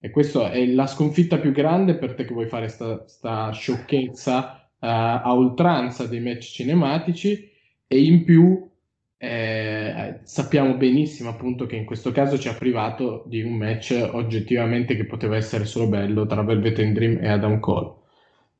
E 0.00 0.10
questa 0.10 0.50
è 0.50 0.66
la 0.66 0.86
sconfitta 0.86 1.38
più 1.38 1.50
grande 1.52 1.96
per 1.96 2.14
te 2.14 2.24
che 2.24 2.34
vuoi 2.34 2.46
fare 2.46 2.68
sta, 2.68 3.06
sta 3.06 3.50
sciocchezza 3.52 4.68
eh, 4.78 4.86
a 4.86 5.34
oltranza 5.34 6.06
dei 6.06 6.20
match 6.20 6.52
cinematici 6.52 7.50
e 7.86 8.02
in 8.02 8.24
più 8.24 8.70
eh, 9.16 10.20
sappiamo 10.24 10.76
benissimo 10.76 11.30
appunto 11.30 11.64
che 11.64 11.76
in 11.76 11.86
questo 11.86 12.12
caso 12.12 12.38
ci 12.38 12.48
ha 12.48 12.54
privato 12.54 13.24
di 13.26 13.40
un 13.42 13.54
match 13.54 14.10
oggettivamente 14.12 14.96
che 14.96 15.06
poteva 15.06 15.36
essere 15.36 15.64
solo 15.64 15.88
bello 15.88 16.26
tra 16.26 16.42
Velvet 16.42 16.78
and 16.80 16.94
Dream 16.94 17.18
e 17.22 17.28
Adam 17.28 17.58
Cole. 17.60 18.02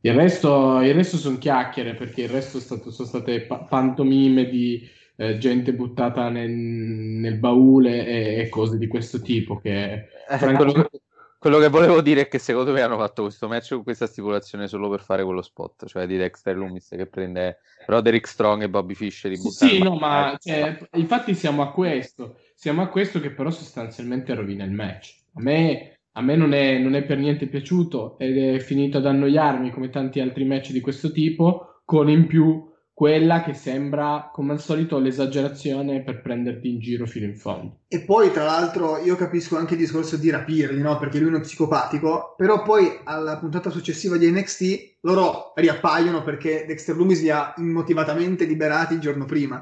Il 0.05 0.13
resto, 0.13 0.83
il 0.83 0.93
resto 0.93 1.17
sono 1.17 1.39
chiacchiere 1.39 1.95
perché 1.95 2.23
il 2.23 2.29
resto 2.29 2.59
è 2.59 2.61
stato- 2.61 2.91
sono 2.91 3.09
state 3.09 3.47
pa- 3.47 3.61
pantomime 3.61 4.47
di 4.51 4.87
eh, 5.17 5.39
gente 5.39 5.73
buttata 5.73 6.29
nel, 6.29 6.51
nel 6.51 7.39
baule 7.39 8.07
e, 8.07 8.41
e 8.41 8.49
cose 8.51 8.77
di 8.77 8.87
questo 8.87 9.23
tipo 9.23 9.59
che 9.61 10.09
Eh, 10.29 10.39
quello, 10.39 10.73
che, 10.73 11.01
quello 11.39 11.59
che 11.59 11.69
volevo 11.69 12.03
dire 12.03 12.23
è 12.23 12.29
che 12.29 12.39
secondo 12.39 12.73
me 12.73 12.83
hanno 12.83 12.99
fatto 12.99 13.23
questo 13.23 13.49
match 13.49 13.71
con 13.71 13.83
questa 13.83 14.07
stipulazione 14.07 14.69
solo 14.69 14.91
per 14.91 15.01
fare 15.01 15.25
quello 15.25 15.41
spot, 15.41 15.87
cioè 15.87 16.07
di 16.07 16.19
Dexter 16.19 16.55
Loomis 16.55 16.89
che 16.89 17.07
prende 17.07 17.61
Roderick 17.87 18.27
Strong 18.27 18.65
e 18.65 18.69
Bobby 18.69 18.93
Fischer 18.93 19.31
di 19.31 19.39
Sì, 19.39 19.83
no, 19.83 19.97
ma 19.97 20.37
cioè, 20.39 20.87
infatti 20.97 21.35
siamo 21.35 21.63
a 21.63 21.73
questo, 21.73 22.37
siamo 22.55 22.83
a 22.83 22.89
questo 22.89 23.21
che 23.21 23.31
però 23.31 23.51
sostanzialmente 23.51 24.35
rovina 24.35 24.65
il 24.65 24.73
match. 24.73 25.23
A 25.37 25.41
me, 25.41 25.94
a 26.17 26.23
me 26.23 26.37
non 26.37 26.53
è, 26.53 26.79
non 26.79 26.95
è 26.95 27.03
per 27.05 27.19
niente 27.19 27.47
piaciuto 27.47 28.17
ed 28.19 28.37
è 28.39 28.59
finito 28.61 28.99
ad 28.99 29.07
annoiarmi 29.07 29.71
come 29.71 29.91
tanti 29.91 30.21
altri 30.21 30.45
match 30.45 30.71
di 30.71 30.81
questo 30.81 31.11
tipo, 31.11 31.81
con 31.85 32.09
in 32.09 32.27
più 32.27 32.73
quella 32.95 33.43
che 33.43 33.55
sembra, 33.55 34.31
come 34.33 34.53
al 34.53 34.61
solito, 34.61 35.01
l'esagerazione 35.01 36.05
per 36.05 36.23
prenderti 36.23 36.71
in 36.71 36.79
giro 36.79 37.07
fino 37.07 37.27
in 37.27 37.37
fondo. 37.37 37.81
E 37.89 38.03
poi, 38.03 38.31
tra 38.31 38.45
l'altro, 38.45 38.99
io 38.99 39.17
capisco 39.17 39.57
anche 39.57 39.75
il 39.75 39.81
discorso 39.81 40.17
di 40.17 40.31
rapirli, 40.31 40.81
no? 40.81 40.97
Perché 40.99 41.19
lui 41.19 41.27
è 41.27 41.31
uno 41.33 41.41
psicopatico, 41.41 42.35
però 42.37 42.63
poi 42.63 43.01
alla 43.03 43.37
puntata 43.39 43.71
successiva 43.71 44.17
di 44.17 44.31
NXT 44.31 44.99
loro 45.01 45.53
riappaiono 45.57 46.23
perché 46.23 46.65
Dexter 46.69 46.97
Loomis 46.97 47.21
li 47.21 47.31
ha 47.31 47.53
immotivatamente 47.57 48.45
liberati 48.45 48.95
il 48.95 49.01
giorno 49.01 49.25
prima. 49.25 49.61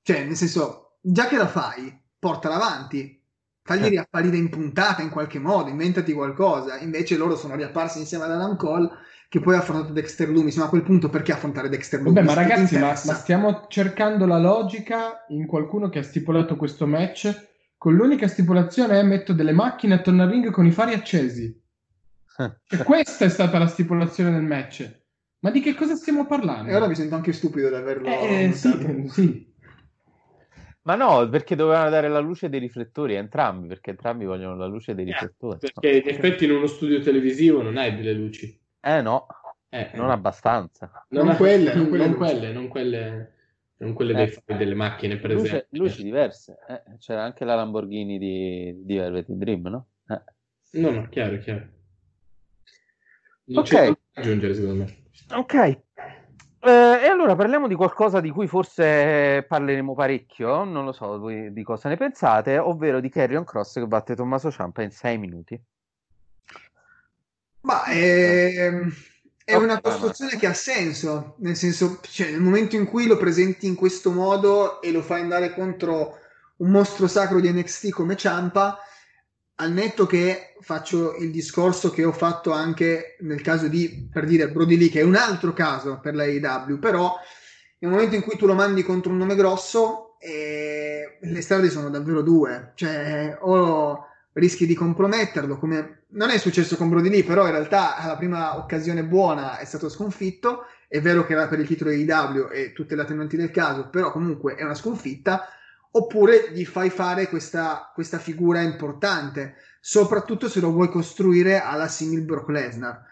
Cioè, 0.00 0.24
nel 0.24 0.36
senso, 0.36 0.98
già 1.00 1.26
che 1.26 1.36
la 1.36 1.48
fai, 1.48 1.92
portala 2.16 2.54
avanti. 2.54 3.20
Fagli 3.62 3.88
riapparire 3.88 4.36
in 4.36 4.48
puntata 4.48 5.02
in 5.02 5.10
qualche 5.10 5.38
modo, 5.38 5.70
inventati 5.70 6.12
qualcosa. 6.12 6.78
Invece 6.78 7.16
loro 7.16 7.36
sono 7.36 7.54
riapparsi 7.54 7.98
insieme 7.98 8.24
ad 8.24 8.32
Adam 8.32 8.56
Cole 8.56 8.90
che 9.28 9.40
poi 9.40 9.54
ha 9.54 9.58
affrontato 9.58 9.92
Dexter 9.92 10.28
Loomis. 10.28 10.56
Ma 10.56 10.64
a 10.66 10.68
quel 10.68 10.82
punto 10.82 11.08
perché 11.08 11.32
affrontare 11.32 11.68
Dexter 11.68 12.02
Loomis? 12.02 12.22
Vabbè, 12.24 12.34
ma 12.34 12.42
ragazzi, 12.48 12.76
ma, 12.78 12.88
ma 12.88 13.14
stiamo 13.14 13.66
cercando 13.68 14.26
la 14.26 14.38
logica 14.38 15.24
in 15.28 15.46
qualcuno 15.46 15.88
che 15.88 16.00
ha 16.00 16.02
stipulato 16.02 16.56
questo 16.56 16.86
match 16.86 17.50
con 17.78 17.94
l'unica 17.94 18.28
stipulazione 18.28 19.00
è 19.00 19.02
metto 19.02 19.32
delle 19.32 19.50
macchine 19.52 19.94
attorno 19.94 20.22
al 20.22 20.28
ring 20.28 20.50
con 20.50 20.66
i 20.66 20.70
fari 20.70 20.92
accesi. 20.94 21.60
Cioè, 22.66 22.84
questa 22.84 23.24
è 23.24 23.28
stata 23.28 23.58
la 23.58 23.66
stipulazione 23.66 24.30
del 24.30 24.42
match. 24.42 25.00
Ma 25.40 25.50
di 25.50 25.60
che 25.60 25.74
cosa 25.74 25.94
stiamo 25.96 26.26
parlando? 26.26 26.70
E 26.70 26.74
ora 26.76 26.86
mi 26.86 26.94
sento 26.94 27.14
anche 27.14 27.32
stupido 27.32 27.68
di 27.68 27.74
averlo 27.74 28.06
Eh, 28.06 28.46
notato. 28.46 28.54
sì, 28.54 29.08
sì. 29.08 29.51
Ma 30.82 30.96
no, 30.96 31.28
perché 31.28 31.54
dovevano 31.54 31.90
dare 31.90 32.08
la 32.08 32.18
luce 32.18 32.48
dei 32.48 32.58
riflettori 32.58 33.14
a 33.16 33.20
entrambi, 33.20 33.68
perché 33.68 33.90
entrambi 33.90 34.24
vogliono 34.24 34.56
la 34.56 34.66
luce 34.66 34.94
dei 34.94 35.04
riflettori. 35.04 35.58
Perché 35.58 35.98
in 35.98 36.08
effetti 36.08 36.44
in 36.44 36.50
uno 36.52 36.66
studio 36.66 37.00
televisivo 37.00 37.62
non 37.62 37.76
hai 37.76 37.94
delle 37.94 38.12
luci. 38.12 38.60
Eh 38.80 39.00
no, 39.00 39.26
Eh, 39.68 39.90
non 39.94 40.10
abbastanza. 40.10 41.06
Non, 41.10 41.26
Non 41.26 41.36
quelle, 41.36 41.72
non 41.72 41.82
non 41.84 41.88
quelle 41.88 42.14
quelle, 42.14 42.40
luci. 42.48 42.52
non 42.52 42.68
quelle, 42.68 43.32
non 43.78 43.92
quelle 43.94 44.12
Eh. 44.12 44.14
dei 44.16 44.28
fari 44.28 44.58
delle 44.58 44.74
macchine, 44.74 45.16
per 45.18 45.30
Luce- 45.32 45.46
esempio. 45.46 45.82
luci 45.82 46.02
diverse. 46.02 46.58
Eh, 46.68 46.82
c'era 46.98 47.22
anche 47.22 47.44
la 47.44 47.54
Lamborghini 47.54 48.18
di, 48.18 48.82
di 48.84 48.96
Velvet 48.96 49.30
Dream, 49.30 49.68
no? 49.68 49.86
Eh. 50.08 50.20
No, 50.80 50.90
no, 50.90 51.08
chiaro, 51.08 51.38
chiaro. 51.38 51.66
Non 53.44 53.62
Ok. 53.62 53.98
aggiungere, 54.14 54.54
secondo 54.54 54.84
me. 54.84 54.96
Ok. 55.36 55.80
Eh, 56.64 56.70
e 56.70 57.06
allora 57.08 57.34
parliamo 57.34 57.66
di 57.66 57.74
qualcosa 57.74 58.20
di 58.20 58.30
cui 58.30 58.46
forse 58.46 59.44
parleremo 59.48 59.94
parecchio, 59.94 60.62
non 60.62 60.84
lo 60.84 60.92
so 60.92 61.18
voi 61.18 61.52
di 61.52 61.64
cosa 61.64 61.88
ne 61.88 61.96
pensate, 61.96 62.56
ovvero 62.56 63.00
di 63.00 63.08
Carrion 63.08 63.42
Cross 63.42 63.80
che 63.80 63.86
batte 63.88 64.14
Tommaso 64.14 64.48
Ciampa 64.48 64.82
in 64.82 64.92
6 64.92 65.18
minuti. 65.18 65.60
Ma 67.62 67.82
è, 67.84 68.70
è 69.44 69.54
una 69.56 69.80
costruzione 69.80 70.36
che 70.36 70.46
ha 70.46 70.54
senso, 70.54 71.34
nel 71.38 71.56
senso, 71.56 71.98
cioè, 72.02 72.30
nel 72.30 72.40
momento 72.40 72.76
in 72.76 72.86
cui 72.86 73.08
lo 73.08 73.16
presenti 73.16 73.66
in 73.66 73.74
questo 73.74 74.12
modo 74.12 74.80
e 74.82 74.92
lo 74.92 75.02
fai 75.02 75.20
andare 75.20 75.54
contro 75.54 76.18
un 76.58 76.70
mostro 76.70 77.08
sacro 77.08 77.40
di 77.40 77.50
NXT 77.50 77.90
come 77.90 78.16
Ciampa, 78.16 78.78
al 79.62 79.72
netto 79.72 80.06
che 80.06 80.54
faccio 80.60 81.16
il 81.16 81.30
discorso 81.30 81.90
che 81.90 82.04
ho 82.04 82.12
fatto 82.12 82.50
anche 82.50 83.16
nel 83.20 83.40
caso 83.42 83.68
di, 83.68 84.08
per 84.12 84.26
dire, 84.26 84.50
Brody 84.50 84.76
Lee, 84.76 84.90
che 84.90 85.00
è 85.00 85.04
un 85.04 85.14
altro 85.14 85.52
caso 85.52 86.00
per 86.00 86.16
la 86.16 86.24
AEW, 86.24 86.78
però 86.80 87.14
nel 87.78 87.90
momento 87.90 88.16
in 88.16 88.22
cui 88.22 88.36
tu 88.36 88.46
lo 88.46 88.54
mandi 88.54 88.82
contro 88.82 89.12
un 89.12 89.18
nome 89.18 89.36
grosso, 89.36 90.16
eh, 90.18 91.18
le 91.20 91.40
strade 91.40 91.70
sono 91.70 91.90
davvero 91.90 92.22
due, 92.22 92.72
cioè 92.74 93.36
o 93.40 94.06
rischi 94.32 94.66
di 94.66 94.74
comprometterlo, 94.74 95.58
come 95.58 96.04
non 96.10 96.30
è 96.30 96.38
successo 96.38 96.76
con 96.76 96.88
Brody 96.88 97.08
Lee, 97.08 97.24
però 97.24 97.44
in 97.44 97.52
realtà 97.52 97.96
alla 97.96 98.16
prima 98.16 98.56
occasione 98.56 99.04
buona 99.04 99.58
è 99.58 99.64
stato 99.64 99.88
sconfitto, 99.88 100.64
è 100.88 101.00
vero 101.00 101.24
che 101.24 101.34
era 101.34 101.46
per 101.46 101.60
il 101.60 101.66
titolo 101.68 101.90
AEW 101.90 102.48
e 102.50 102.72
tutte 102.72 102.96
le 102.96 103.02
attenuanti 103.02 103.36
del 103.36 103.52
caso, 103.52 103.88
però 103.88 104.10
comunque 104.10 104.56
è 104.56 104.64
una 104.64 104.74
sconfitta, 104.74 105.46
oppure 105.92 106.50
gli 106.52 106.64
fai 106.64 106.90
fare 106.90 107.28
questa, 107.28 107.90
questa 107.94 108.18
figura 108.18 108.60
importante, 108.60 109.56
soprattutto 109.80 110.48
se 110.48 110.60
lo 110.60 110.70
vuoi 110.70 110.88
costruire 110.88 111.60
alla 111.60 111.88
simil 111.88 112.22
Brock 112.22 112.48
Lesnar. 112.48 113.04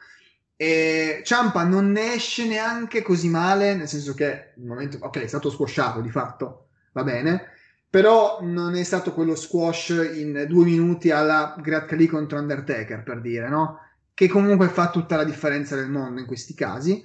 E 0.56 1.22
Ciampa 1.24 1.64
non 1.64 1.90
ne 1.90 2.14
esce 2.14 2.46
neanche 2.46 3.02
così 3.02 3.28
male, 3.28 3.74
nel 3.74 3.88
senso 3.88 4.14
che 4.14 4.52
il 4.56 4.64
momento, 4.64 4.98
ok, 5.00 5.20
è 5.20 5.26
stato 5.26 5.50
squasciato 5.50 6.00
di 6.00 6.10
fatto, 6.10 6.68
va 6.92 7.02
bene, 7.02 7.48
però 7.88 8.38
non 8.42 8.76
è 8.76 8.82
stato 8.82 9.12
quello 9.12 9.34
squash 9.34 10.10
in 10.14 10.44
due 10.48 10.64
minuti 10.64 11.10
alla 11.10 11.56
Great 11.58 11.86
Khali 11.86 12.06
contro 12.06 12.38
Undertaker, 12.38 13.02
per 13.02 13.20
dire, 13.20 13.48
no? 13.48 13.78
Che 14.14 14.28
comunque 14.28 14.68
fa 14.68 14.90
tutta 14.90 15.16
la 15.16 15.24
differenza 15.24 15.76
del 15.76 15.88
mondo 15.88 16.20
in 16.20 16.26
questi 16.26 16.54
casi. 16.54 17.02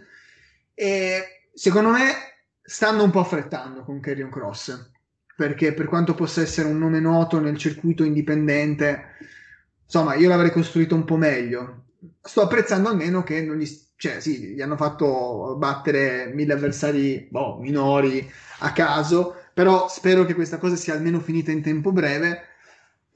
E 0.73 1.49
secondo 1.53 1.89
me 1.89 2.13
stanno 2.61 3.03
un 3.03 3.11
po' 3.11 3.21
affrettando 3.21 3.83
con 3.83 3.99
Carrion 3.99 4.29
Cross, 4.29 4.91
perché 5.35 5.73
per 5.73 5.85
quanto 5.85 6.13
possa 6.13 6.41
essere 6.41 6.67
un 6.67 6.77
nome 6.77 6.99
noto 6.99 7.39
nel 7.39 7.57
circuito 7.57 8.03
indipendente, 8.03 9.15
insomma, 9.83 10.15
io 10.15 10.29
l'avrei 10.29 10.51
costruito 10.51 10.95
un 10.95 11.03
po' 11.03 11.17
meglio. 11.17 11.83
Sto 12.21 12.41
apprezzando 12.41 12.89
almeno 12.89 13.23
che 13.23 13.41
non 13.41 13.57
gli, 13.57 13.67
cioè, 13.97 14.21
sì, 14.21 14.53
gli 14.53 14.61
hanno 14.61 14.77
fatto 14.77 15.55
battere 15.57 16.31
mille 16.33 16.53
avversari 16.53 17.27
boh, 17.29 17.59
minori 17.59 18.29
a 18.59 18.71
caso, 18.71 19.35
però 19.53 19.89
spero 19.89 20.25
che 20.25 20.35
questa 20.35 20.57
cosa 20.57 20.75
sia 20.75 20.93
almeno 20.93 21.19
finita 21.19 21.51
in 21.51 21.61
tempo 21.61 21.91
breve. 21.91 22.41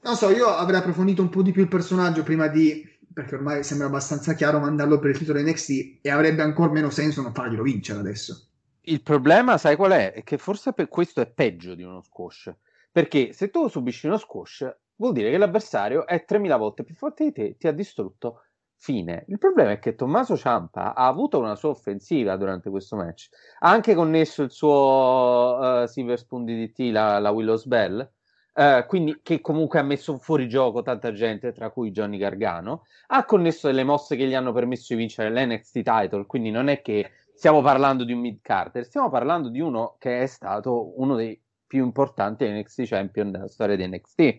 Non 0.02 0.16
so, 0.16 0.30
io 0.30 0.46
avrei 0.46 0.80
approfondito 0.80 1.22
un 1.22 1.30
po' 1.30 1.42
di 1.42 1.52
più 1.52 1.62
il 1.62 1.68
personaggio 1.68 2.22
prima 2.22 2.48
di, 2.48 2.86
perché 3.12 3.34
ormai 3.34 3.64
sembra 3.64 3.86
abbastanza 3.86 4.34
chiaro, 4.34 4.58
mandarlo 4.58 4.98
per 4.98 5.10
il 5.10 5.18
titolo 5.18 5.40
NXT 5.40 5.98
e 6.02 6.10
avrebbe 6.10 6.42
ancora 6.42 6.70
meno 6.70 6.90
senso 6.90 7.22
non 7.22 7.32
farglielo 7.32 7.62
vincere 7.62 8.00
adesso. 8.00 8.49
Il 8.82 9.02
problema, 9.02 9.58
sai 9.58 9.76
qual 9.76 9.92
è? 9.92 10.12
È 10.12 10.22
che 10.22 10.38
forse 10.38 10.72
per 10.72 10.88
questo 10.88 11.20
è 11.20 11.30
peggio 11.30 11.74
di 11.74 11.82
uno 11.82 12.00
squash. 12.00 12.54
Perché 12.90 13.32
se 13.32 13.50
tu 13.50 13.68
subisci 13.68 14.06
uno 14.06 14.16
squash, 14.16 14.76
vuol 14.96 15.12
dire 15.12 15.30
che 15.30 15.38
l'avversario 15.38 16.06
è 16.06 16.24
3000 16.24 16.56
volte 16.56 16.82
più 16.82 16.94
forte 16.94 17.24
di 17.24 17.32
te, 17.32 17.56
ti 17.56 17.68
ha 17.68 17.72
distrutto, 17.72 18.42
fine. 18.80 19.24
Il 19.28 19.38
problema 19.38 19.72
è 19.72 19.78
che 19.78 19.94
Tommaso 19.94 20.36
Ciampa 20.36 20.94
ha 20.94 21.06
avuto 21.06 21.38
una 21.38 21.54
sua 21.54 21.68
offensiva 21.68 22.36
durante 22.36 22.70
questo 22.70 22.96
match. 22.96 23.28
Ha 23.58 23.70
anche 23.70 23.94
connesso 23.94 24.42
il 24.42 24.50
suo 24.50 25.58
uh, 25.60 25.86
Silver 25.86 26.18
Spoon 26.18 26.44
DDT, 26.44 26.90
la, 26.90 27.18
la 27.18 27.30
Willow's 27.30 27.66
Bell, 27.66 28.10
uh, 28.54 28.86
quindi 28.86 29.20
che 29.22 29.42
comunque 29.42 29.78
ha 29.78 29.82
messo 29.82 30.18
fuori 30.18 30.48
gioco 30.48 30.80
tanta 30.82 31.12
gente, 31.12 31.52
tra 31.52 31.70
cui 31.70 31.90
Johnny 31.90 32.16
Gargano. 32.16 32.84
Ha 33.08 33.24
connesso 33.26 33.66
delle 33.66 33.84
mosse 33.84 34.16
che 34.16 34.26
gli 34.26 34.34
hanno 34.34 34.52
permesso 34.52 34.94
di 34.94 35.00
vincere 35.00 35.30
l'NXT 35.30 35.82
title, 35.82 36.26
quindi 36.26 36.50
non 36.50 36.68
è 36.68 36.80
che 36.80 37.10
stiamo 37.40 37.62
parlando 37.62 38.04
di 38.04 38.12
un 38.12 38.20
mid-carter, 38.20 38.84
stiamo 38.84 39.08
parlando 39.08 39.48
di 39.48 39.60
uno 39.60 39.96
che 39.98 40.20
è 40.20 40.26
stato 40.26 41.00
uno 41.00 41.14
dei 41.14 41.42
più 41.66 41.82
importanti 41.82 42.46
NXT 42.46 42.82
champion 42.84 43.30
della 43.30 43.48
storia 43.48 43.76
di 43.76 43.86
NXT. 43.88 44.36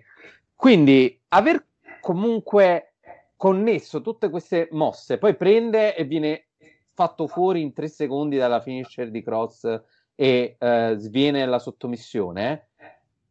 Quindi 0.56 1.20
aver 1.30 1.66
comunque 2.00 2.94
connesso 3.36 4.02
tutte 4.02 4.30
queste 4.30 4.68
mosse, 4.74 5.18
poi 5.18 5.36
prende 5.36 5.96
e 5.96 6.04
viene 6.04 6.50
fatto 6.94 7.26
fuori 7.26 7.64
in 7.64 7.74
tre 7.74 7.88
secondi 7.88 8.38
dalla 8.38 8.62
finisher 8.62 9.10
di 9.10 9.24
Cross 9.24 9.82
e 10.14 10.58
uh, 10.60 10.96
sviene 10.98 11.44
la 11.48 11.58
sottomissione, 11.58 12.70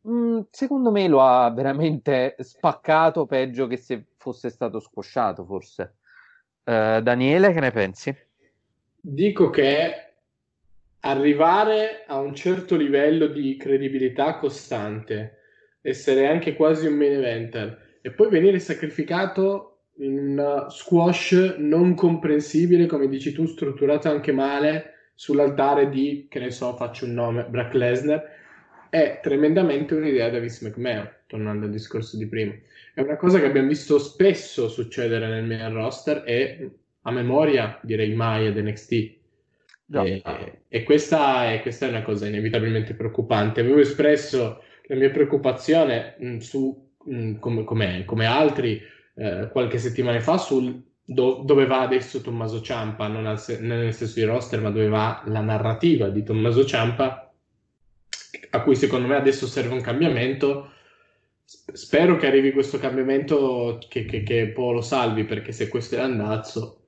mh, 0.01 0.41
secondo 0.51 0.91
me 0.91 1.07
lo 1.07 1.23
ha 1.23 1.49
veramente 1.53 2.35
spaccato 2.41 3.25
peggio 3.25 3.69
che 3.69 3.77
se 3.77 4.07
fosse 4.17 4.51
stato 4.51 4.81
squasciato 4.81 5.45
forse. 5.45 5.99
Uh, 6.65 7.01
Daniele, 7.01 7.53
che 7.53 7.61
ne 7.61 7.71
pensi? 7.71 8.30
Dico 9.03 9.49
che 9.51 9.95
arrivare 11.01 12.05
a 12.07 12.19
un 12.19 12.35
certo 12.35 12.77
livello 12.77 13.27
di 13.27 13.57
credibilità 13.57 14.37
costante, 14.37 15.39
essere 15.81 16.27
anche 16.27 16.55
quasi 16.55 16.87
un 16.87 16.95
main 16.95 17.13
eventer 17.13 17.99
e 18.03 18.11
poi 18.11 18.29
venire 18.29 18.59
sacrificato 18.59 19.85
in 20.01 20.19
un 20.19 20.67
squash 20.69 21.57
non 21.59 21.95
comprensibile, 21.95 22.87
come 22.87 23.09
dici 23.09 23.33
tu, 23.33 23.47
strutturato 23.47 24.11
anche 24.11 24.33
male 24.33 24.95
sull'altare 25.15 25.89
di, 25.89 26.27
che 26.29 26.39
ne 26.39 26.51
so, 26.51 26.75
faccio 26.77 27.05
un 27.07 27.15
nome, 27.15 27.45
Brock 27.45 27.75
Lesnar, 27.75 28.23
è 28.91 29.21
tremendamente 29.23 29.95
un'idea 29.95 30.31
da 30.31 30.39
Vince 30.39 30.67
McMahon, 30.67 31.09
tornando 31.27 31.67
al 31.67 31.71
discorso 31.71 32.17
di 32.17 32.27
prima. 32.27 32.53
È 32.93 33.01
una 33.01 33.17
cosa 33.17 33.39
che 33.39 33.47
abbiamo 33.47 33.69
visto 33.69 33.99
spesso 33.99 34.69
succedere 34.69 35.27
nel 35.27 35.45
main 35.45 35.73
roster 35.73 36.23
e 36.27 36.71
a 37.03 37.11
memoria 37.11 37.79
direi 37.83 38.15
mai 38.15 38.47
ad 38.47 38.57
NXT. 38.57 39.19
No. 39.87 40.05
E, 40.05 40.23
e 40.69 40.83
questa, 40.85 41.53
è, 41.53 41.63
questa, 41.63 41.87
è, 41.87 41.89
una 41.89 42.03
cosa 42.03 42.27
inevitabilmente 42.27 42.95
preoccupante. 42.95 43.61
Avevo 43.61 43.81
espresso 43.81 44.63
la 44.87 44.95
mia 44.97 45.11
preoccupazione 45.11 46.17
mh, 46.19 46.37
su 46.39 46.93
mh, 47.05 47.39
come, 47.39 47.65
come, 47.65 48.05
come, 48.05 48.27
altri 48.27 48.81
eh, 49.15 49.49
qualche 49.51 49.79
settimana 49.79 50.21
fa 50.21 50.39
sul 50.39 50.81
do, 51.05 51.43
dove 51.45 51.67
va 51.67 51.81
adesso 51.81 52.21
Tommaso 52.21 52.61
Ciampa, 52.61 53.09
non, 53.09 53.27
al, 53.27 53.43
non 53.61 53.79
nel 53.79 53.95
senso 53.95 54.19
di 54.19 54.25
roster, 54.25 54.61
ma 54.61 54.71
dove 54.71 54.89
va 54.89 55.23
la 55.27 55.41
narrativa 55.41 56.09
di 56.09 56.23
Tommaso 56.23 56.65
Ciampa, 56.65 57.33
a 58.51 58.63
cui 58.63 58.77
secondo 58.77 59.09
me 59.09 59.17
adesso 59.17 59.47
serve 59.47 59.75
un 59.75 59.81
cambiamento. 59.81 60.73
Spero 61.45 62.17
che 62.17 62.29
arrivi 62.29 62.53
questo 62.53 62.79
cambiamento 62.79 63.81
che, 63.89 64.05
che, 64.05 64.23
che 64.23 64.49
poi 64.49 64.75
lo 64.75 64.81
salvi, 64.81 65.25
perché 65.25 65.51
se 65.51 65.67
questo 65.67 65.97
è 65.97 65.99
l'andazzo, 65.99 66.80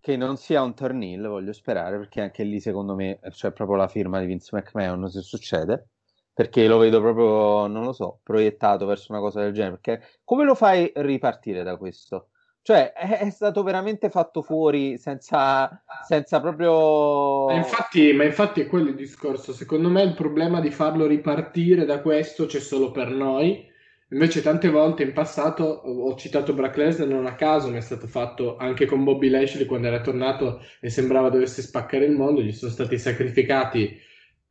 che 0.00 0.16
non 0.16 0.36
sia 0.36 0.62
un 0.62 0.74
turn 0.74 1.02
heel, 1.02 1.26
voglio 1.26 1.52
sperare, 1.52 1.98
perché 1.98 2.20
anche 2.20 2.42
lì 2.42 2.60
secondo 2.60 2.94
me 2.94 3.20
c'è 3.30 3.52
proprio 3.52 3.76
la 3.76 3.88
firma 3.88 4.18
di 4.18 4.26
Vince 4.26 4.56
McMahon 4.56 5.08
se 5.08 5.20
succede, 5.20 5.88
perché 6.32 6.66
lo 6.66 6.78
vedo 6.78 7.00
proprio, 7.00 7.66
non 7.66 7.84
lo 7.84 7.92
so, 7.92 8.20
proiettato 8.22 8.86
verso 8.86 9.12
una 9.12 9.20
cosa 9.20 9.42
del 9.42 9.52
genere, 9.52 9.78
perché 9.78 10.06
come 10.24 10.44
lo 10.44 10.54
fai 10.54 10.90
ripartire 10.94 11.62
da 11.62 11.76
questo? 11.76 12.28
Cioè, 12.62 12.92
è, 12.92 13.18
è 13.18 13.30
stato 13.30 13.62
veramente 13.62 14.10
fatto 14.10 14.42
fuori 14.42 14.98
senza, 14.98 15.82
senza 16.06 16.40
proprio... 16.40 17.46
Ma 17.46 17.54
infatti, 17.54 18.12
ma 18.12 18.24
infatti 18.24 18.60
è 18.60 18.66
quello 18.66 18.90
il 18.90 18.94
discorso, 18.94 19.52
secondo 19.52 19.88
me 19.88 20.02
il 20.02 20.14
problema 20.14 20.60
di 20.60 20.70
farlo 20.70 21.06
ripartire 21.06 21.84
da 21.84 22.00
questo 22.00 22.46
c'è 22.46 22.60
solo 22.60 22.90
per 22.90 23.10
noi, 23.10 23.69
Invece 24.12 24.42
tante 24.42 24.68
volte 24.68 25.04
in 25.04 25.12
passato 25.12 25.62
ho 25.62 26.16
citato 26.16 26.52
Brock 26.52 26.76
Lesnar 26.76 27.06
non 27.06 27.26
a 27.26 27.36
caso, 27.36 27.70
ma 27.70 27.76
è 27.76 27.80
stato 27.80 28.08
fatto 28.08 28.56
anche 28.56 28.84
con 28.84 29.04
Bobby 29.04 29.28
Lashley 29.28 29.66
quando 29.66 29.86
era 29.86 30.00
tornato 30.00 30.64
e 30.80 30.90
sembrava 30.90 31.30
dovesse 31.30 31.62
spaccare 31.62 32.06
il 32.06 32.12
mondo, 32.12 32.42
gli 32.42 32.50
sono 32.50 32.72
stati 32.72 32.98
sacrificati 32.98 33.96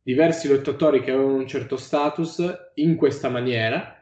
diversi 0.01 0.47
lottatori 0.47 1.01
che 1.01 1.11
avevano 1.11 1.35
un 1.35 1.47
certo 1.47 1.75
status 1.75 2.71
in 2.75 2.95
questa 2.95 3.27
maniera. 3.27 4.01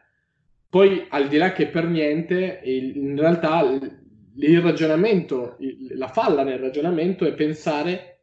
Poi 0.70 1.08
al 1.10 1.28
di 1.28 1.38
là 1.38 1.52
che 1.54 1.68
per 1.68 1.88
niente, 1.88 2.62
in 2.64 3.18
realtà 3.18 3.62
il 3.62 4.62
ragionamento, 4.62 5.58
la 5.96 6.08
falla 6.08 6.44
nel 6.44 6.60
ragionamento 6.60 7.26
è 7.26 7.34
pensare 7.34 8.20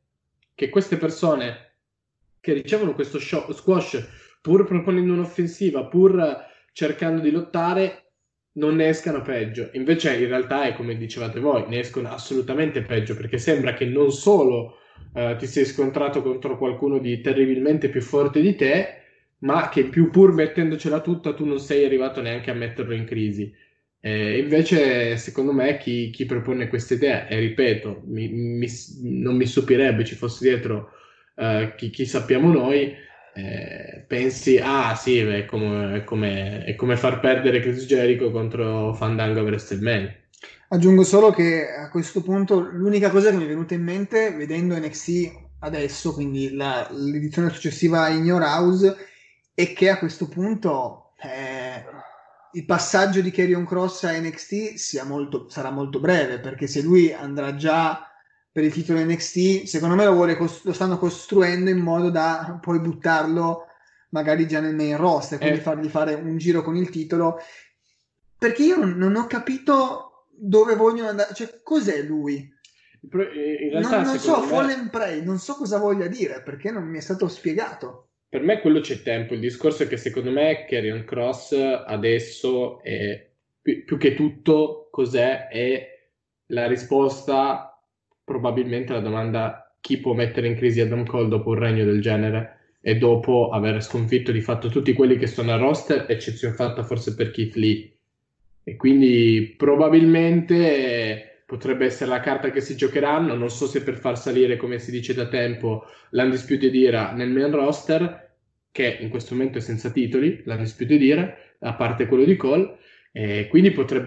che 0.54 0.68
queste 0.68 0.98
persone 0.98 1.72
che 2.38 2.52
ricevono 2.52 2.94
questo 2.94 3.18
squash 3.18 4.38
pur 4.40 4.64
proponendo 4.66 5.14
un'offensiva, 5.14 5.86
pur 5.86 6.52
cercando 6.74 7.22
di 7.22 7.30
lottare 7.30 8.10
non 8.54 8.76
ne 8.76 8.88
escano 8.88 9.22
peggio. 9.22 9.70
Invece 9.72 10.16
in 10.16 10.26
realtà 10.26 10.66
è 10.66 10.74
come 10.74 10.96
dicevate 10.96 11.40
voi, 11.40 11.64
ne 11.68 11.78
escono 11.78 12.10
assolutamente 12.10 12.82
peggio 12.82 13.16
perché 13.16 13.38
sembra 13.38 13.72
che 13.72 13.86
non 13.86 14.12
solo 14.12 14.78
uh, 15.14 15.36
ti 15.36 15.46
sei 15.46 15.64
scontrato 15.64 16.20
contro 16.20 16.58
qualcuno 16.58 16.98
di 16.98 17.20
terribilmente 17.20 17.88
più 17.88 18.02
forte 18.02 18.40
di 18.40 18.54
te, 18.56 19.02
ma 19.38 19.68
che 19.68 19.84
più 19.84 20.10
pur 20.10 20.32
mettendocela 20.32 21.00
tutta 21.00 21.32
tu 21.32 21.44
non 21.44 21.60
sei 21.60 21.84
arrivato 21.84 22.20
neanche 22.20 22.50
a 22.50 22.54
metterlo 22.54 22.94
in 22.94 23.04
crisi. 23.04 23.52
Eh, 24.00 24.38
invece, 24.38 25.16
secondo 25.16 25.52
me, 25.52 25.78
chi, 25.78 26.10
chi, 26.10 26.26
propone 26.26 26.68
questa 26.68 26.94
idea, 26.94 27.26
e 27.26 27.38
ripeto, 27.38 28.02
mi, 28.06 28.28
mi, 28.28 28.66
non 29.02 29.36
mi 29.36 29.46
stupirebbe 29.46 30.04
ci 30.04 30.14
fosse 30.14 30.44
dietro 30.46 30.90
uh, 31.36 31.74
chi, 31.76 31.90
chi 31.90 32.04
sappiamo 32.04 32.52
noi, 32.52 32.94
eh, 33.34 34.04
pensi, 34.06 34.58
ah 34.62 34.94
sì, 34.94 35.18
è 35.18 35.44
come, 35.44 35.96
è, 35.96 36.04
come, 36.04 36.64
è 36.64 36.74
come, 36.76 36.96
far 36.96 37.18
perdere 37.18 37.60
Chris 37.60 37.84
Jericho 37.84 38.30
contro 38.30 38.94
Fandango 38.94 39.40
a 39.40 39.42
WrestleMania. 39.42 40.14
Aggiungo 40.68 41.02
solo 41.02 41.30
che 41.30 41.68
a 41.68 41.88
questo 41.90 42.22
punto 42.22 42.60
l'unica 42.60 43.10
cosa 43.10 43.30
che 43.30 43.36
mi 43.36 43.44
è 43.44 43.48
venuta 43.48 43.74
in 43.74 43.82
mente 43.82 44.30
vedendo 44.30 44.78
NXT 44.78 45.42
adesso, 45.60 46.12
quindi 46.12 46.54
la, 46.54 46.88
l'edizione 46.92 47.50
successiva 47.50 48.08
in 48.08 48.24
Your 48.24 48.42
House, 48.42 48.96
è 49.52 49.72
che 49.72 49.88
a 49.88 49.98
questo 49.98 50.28
punto 50.28 51.12
eh, 51.20 51.84
il 52.52 52.64
passaggio 52.64 53.20
di 53.20 53.30
Carrion 53.32 53.66
Cross 53.66 54.04
a 54.04 54.12
NXT 54.12 55.02
molto, 55.04 55.48
sarà 55.48 55.70
molto 55.70 55.98
breve 55.98 56.38
perché 56.38 56.66
se 56.66 56.82
lui 56.82 57.12
andrà 57.12 57.56
già 57.56 58.13
per 58.54 58.62
il 58.62 58.72
titolo 58.72 59.02
NXT, 59.04 59.64
secondo 59.64 59.96
me 59.96 60.04
lo, 60.04 60.12
vuole, 60.12 60.38
lo 60.38 60.72
stanno 60.72 60.96
costruendo 60.96 61.70
in 61.70 61.78
modo 61.78 62.08
da 62.08 62.56
poi 62.62 62.78
buttarlo 62.78 63.66
magari 64.10 64.46
già 64.46 64.60
nel 64.60 64.76
main 64.76 64.96
roster, 64.96 65.38
quindi 65.40 65.58
eh. 65.58 65.60
fargli 65.60 65.88
fare 65.88 66.14
un 66.14 66.36
giro 66.36 66.62
con 66.62 66.76
il 66.76 66.88
titolo. 66.88 67.38
Perché 68.38 68.62
io 68.62 68.76
non, 68.84 69.16
ho 69.16 69.26
capito 69.26 70.28
dove 70.30 70.76
vogliono 70.76 71.08
andare, 71.08 71.34
cioè 71.34 71.62
cos'è 71.64 72.00
lui? 72.02 72.48
In 73.00 73.10
realtà, 73.10 74.02
non, 74.02 74.04
non 74.04 74.18
so, 74.18 74.42
me... 74.42 74.46
Fallen 74.46 74.88
Prey, 74.88 75.24
non 75.24 75.38
so 75.38 75.56
cosa 75.56 75.78
voglia 75.78 76.06
dire 76.06 76.40
perché 76.40 76.70
non 76.70 76.84
mi 76.84 76.98
è 76.98 77.00
stato 77.00 77.26
spiegato. 77.26 78.10
Per 78.28 78.40
me 78.40 78.60
quello 78.60 78.78
c'è 78.78 79.02
tempo, 79.02 79.34
il 79.34 79.40
discorso 79.40 79.82
è 79.82 79.88
che 79.88 79.96
secondo 79.96 80.30
me 80.30 80.64
Carrion 80.68 81.02
Cross 81.02 81.54
adesso 81.84 82.80
è 82.84 83.32
più, 83.60 83.84
più 83.84 83.98
che 83.98 84.14
tutto 84.14 84.90
cos'è? 84.92 85.48
È 85.48 85.88
la 86.46 86.68
risposta 86.68 87.73
probabilmente 88.24 88.92
la 88.92 89.00
domanda 89.00 89.74
chi 89.80 89.98
può 89.98 90.14
mettere 90.14 90.46
in 90.48 90.56
crisi 90.56 90.80
Adam 90.80 91.04
Cole 91.04 91.28
dopo 91.28 91.50
un 91.50 91.58
regno 91.58 91.84
del 91.84 92.00
genere 92.00 92.76
e 92.80 92.96
dopo 92.96 93.50
aver 93.50 93.82
sconfitto 93.82 94.32
di 94.32 94.40
fatto 94.40 94.68
tutti 94.68 94.92
quelli 94.94 95.16
che 95.16 95.26
sono 95.26 95.52
a 95.52 95.56
roster, 95.56 96.06
eccezione 96.08 96.54
fatta 96.54 96.82
forse 96.82 97.14
per 97.14 97.30
Keith 97.30 97.54
Lee. 97.54 97.92
E 98.64 98.76
quindi 98.76 99.54
probabilmente 99.56 101.42
potrebbe 101.46 101.84
essere 101.84 102.10
la 102.10 102.20
carta 102.20 102.50
che 102.50 102.60
si 102.60 102.76
giocheranno, 102.76 103.34
non 103.34 103.50
so 103.50 103.66
se 103.66 103.82
per 103.82 103.96
far 103.96 104.18
salire, 104.18 104.56
come 104.56 104.78
si 104.78 104.90
dice 104.90 105.12
da 105.12 105.28
tempo, 105.28 105.84
l'Undisputed 106.10 106.74
Era 106.74 107.12
nel 107.12 107.30
main 107.30 107.50
roster, 107.50 108.36
che 108.72 108.98
in 109.00 109.10
questo 109.10 109.34
momento 109.34 109.58
è 109.58 109.60
senza 109.60 109.90
titoli, 109.90 110.42
l'Undisputed 110.44 111.02
Era, 111.02 111.36
a 111.60 111.74
parte 111.74 112.06
quello 112.06 112.24
di 112.24 112.36
Cole, 112.36 112.78
e 113.12 113.48
quindi 113.48 113.70
potrebbe 113.70 114.06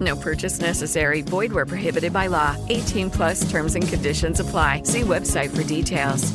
No 0.00 0.16
purchase 0.16 0.60
necessary. 0.60 1.22
Void 1.22 1.52
where 1.52 1.66
prohibited 1.66 2.12
by 2.12 2.28
law. 2.28 2.56
18 2.68 3.10
plus 3.10 3.48
terms 3.50 3.74
and 3.74 3.86
conditions 3.86 4.40
apply. 4.40 4.82
See 4.84 5.02
website 5.02 5.50
for 5.50 5.62
details. 5.62 6.32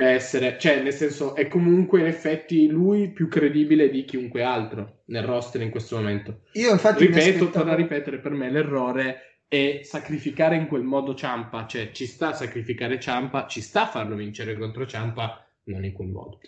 Essere, 0.00 0.58
cioè, 0.60 0.80
nel 0.80 0.92
senso, 0.92 1.34
è 1.34 1.48
comunque 1.48 2.00
in 2.00 2.06
effetti 2.06 2.68
lui 2.68 3.10
più 3.10 3.26
credibile 3.26 3.90
di 3.90 4.04
chiunque 4.04 4.44
altro 4.44 5.02
nel 5.06 5.24
roster 5.24 5.60
in 5.60 5.70
questo 5.70 5.96
momento. 5.96 6.42
Io 6.52 6.70
infatti 6.70 7.06
ripeto, 7.06 7.18
aspettavo... 7.18 7.50
torno 7.50 7.72
a 7.72 7.74
ripetere, 7.74 8.20
per 8.20 8.30
me 8.30 8.48
l'errore 8.48 9.42
è 9.48 9.80
sacrificare 9.82 10.54
in 10.54 10.68
quel 10.68 10.82
modo 10.82 11.14
Ciampa, 11.14 11.66
cioè 11.66 11.90
ci 11.90 12.06
sta 12.06 12.28
a 12.28 12.34
sacrificare 12.34 13.00
Ciampa, 13.00 13.48
ci 13.48 13.60
sta 13.60 13.84
a 13.84 13.88
farlo 13.88 14.14
vincere 14.14 14.56
contro 14.56 14.86
Ciampa, 14.86 15.44
non 15.64 15.84
in 15.84 15.92
quel 15.92 16.08
modo. 16.08 16.38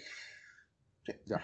Cioè, 1.03 1.19
già. 1.25 1.41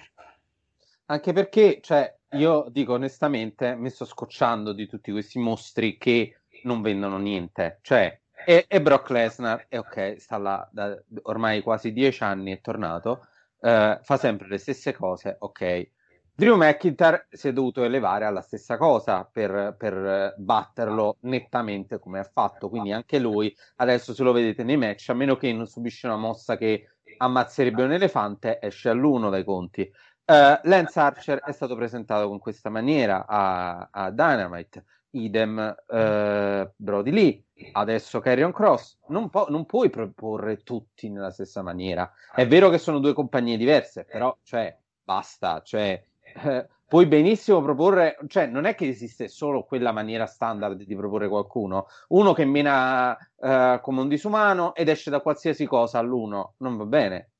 Anche 1.06 1.32
perché, 1.32 1.80
cioè, 1.82 2.15
io 2.32 2.66
dico 2.70 2.94
onestamente, 2.94 3.74
mi 3.74 3.90
sto 3.90 4.04
scocciando 4.04 4.72
di 4.72 4.86
tutti 4.86 5.10
questi 5.12 5.38
mostri 5.38 5.96
che 5.96 6.40
non 6.64 6.82
vendono 6.82 7.18
niente. 7.18 7.78
Cioè, 7.82 8.20
e, 8.44 8.64
e 8.68 8.82
Brock 8.82 9.10
Lesnar, 9.10 9.66
e 9.68 9.78
ok, 9.78 10.16
sta 10.18 10.38
là 10.38 10.68
da 10.70 10.96
ormai 11.22 11.62
quasi 11.62 11.92
dieci 11.92 12.22
anni, 12.22 12.52
è 12.52 12.60
tornato, 12.60 13.26
eh, 13.60 13.98
fa 14.02 14.16
sempre 14.16 14.48
le 14.48 14.58
stesse 14.58 14.94
cose, 14.94 15.36
ok. 15.38 15.90
Drew 16.38 16.54
McIntyre 16.54 17.28
si 17.30 17.48
è 17.48 17.52
dovuto 17.54 17.82
elevare 17.82 18.26
alla 18.26 18.42
stessa 18.42 18.76
cosa 18.76 19.24
per, 19.24 19.74
per 19.78 20.34
batterlo 20.36 21.16
nettamente 21.20 21.98
come 21.98 22.18
ha 22.18 22.30
fatto, 22.30 22.68
quindi 22.68 22.92
anche 22.92 23.18
lui 23.18 23.56
adesso 23.76 24.12
se 24.12 24.22
lo 24.22 24.32
vedete 24.32 24.62
nei 24.62 24.76
match, 24.76 25.08
a 25.08 25.14
meno 25.14 25.36
che 25.36 25.50
non 25.54 25.66
subisce 25.66 26.06
una 26.06 26.16
mossa 26.16 26.58
che 26.58 26.90
ammazzerebbe 27.16 27.84
un 27.84 27.92
elefante, 27.92 28.58
esce 28.60 28.90
all'uno 28.90 29.30
dai 29.30 29.44
conti. 29.44 29.90
Uh, 30.28 30.58
Lance 30.64 30.98
Archer 30.98 31.38
è 31.38 31.52
stato 31.52 31.76
presentato 31.76 32.26
con 32.26 32.40
questa 32.40 32.68
maniera 32.68 33.26
a, 33.28 33.88
a 33.92 34.10
Dynamite, 34.10 34.84
idem 35.10 35.76
uh, 35.86 36.68
Brody 36.74 37.10
Lee, 37.12 37.44
adesso 37.72 38.18
Carrion 38.18 38.50
Cross. 38.50 38.98
Non, 39.06 39.30
po- 39.30 39.46
non, 39.50 39.66
puoi 39.66 39.88
proporre 39.88 40.64
tutti 40.64 41.08
nella 41.10 41.30
stessa 41.30 41.62
maniera. 41.62 42.12
È 42.34 42.44
vero 42.44 42.70
che 42.70 42.78
sono 42.78 42.98
due 42.98 43.12
compagnie 43.12 43.56
diverse, 43.56 44.02
però 44.02 44.36
cioè, 44.42 44.76
basta. 45.04 45.62
Cioè, 45.62 46.02
eh, 46.42 46.66
puoi 46.88 47.06
benissimo 47.06 47.62
proporre, 47.62 48.18
cioè 48.26 48.46
non 48.46 48.64
è 48.64 48.74
che 48.74 48.88
esiste 48.88 49.28
solo 49.28 49.62
quella 49.62 49.92
maniera 49.92 50.26
standard 50.26 50.82
di 50.82 50.96
proporre 50.96 51.28
qualcuno. 51.28 51.86
Uno 52.08 52.32
che 52.32 52.44
mena 52.44 53.12
uh, 53.12 53.80
come 53.80 54.00
un 54.00 54.08
disumano 54.08 54.74
ed 54.74 54.88
esce 54.88 55.08
da 55.08 55.20
qualsiasi 55.20 55.66
cosa 55.66 56.00
all'uno, 56.00 56.54
non 56.56 56.76
va 56.76 56.84
bene 56.84 57.30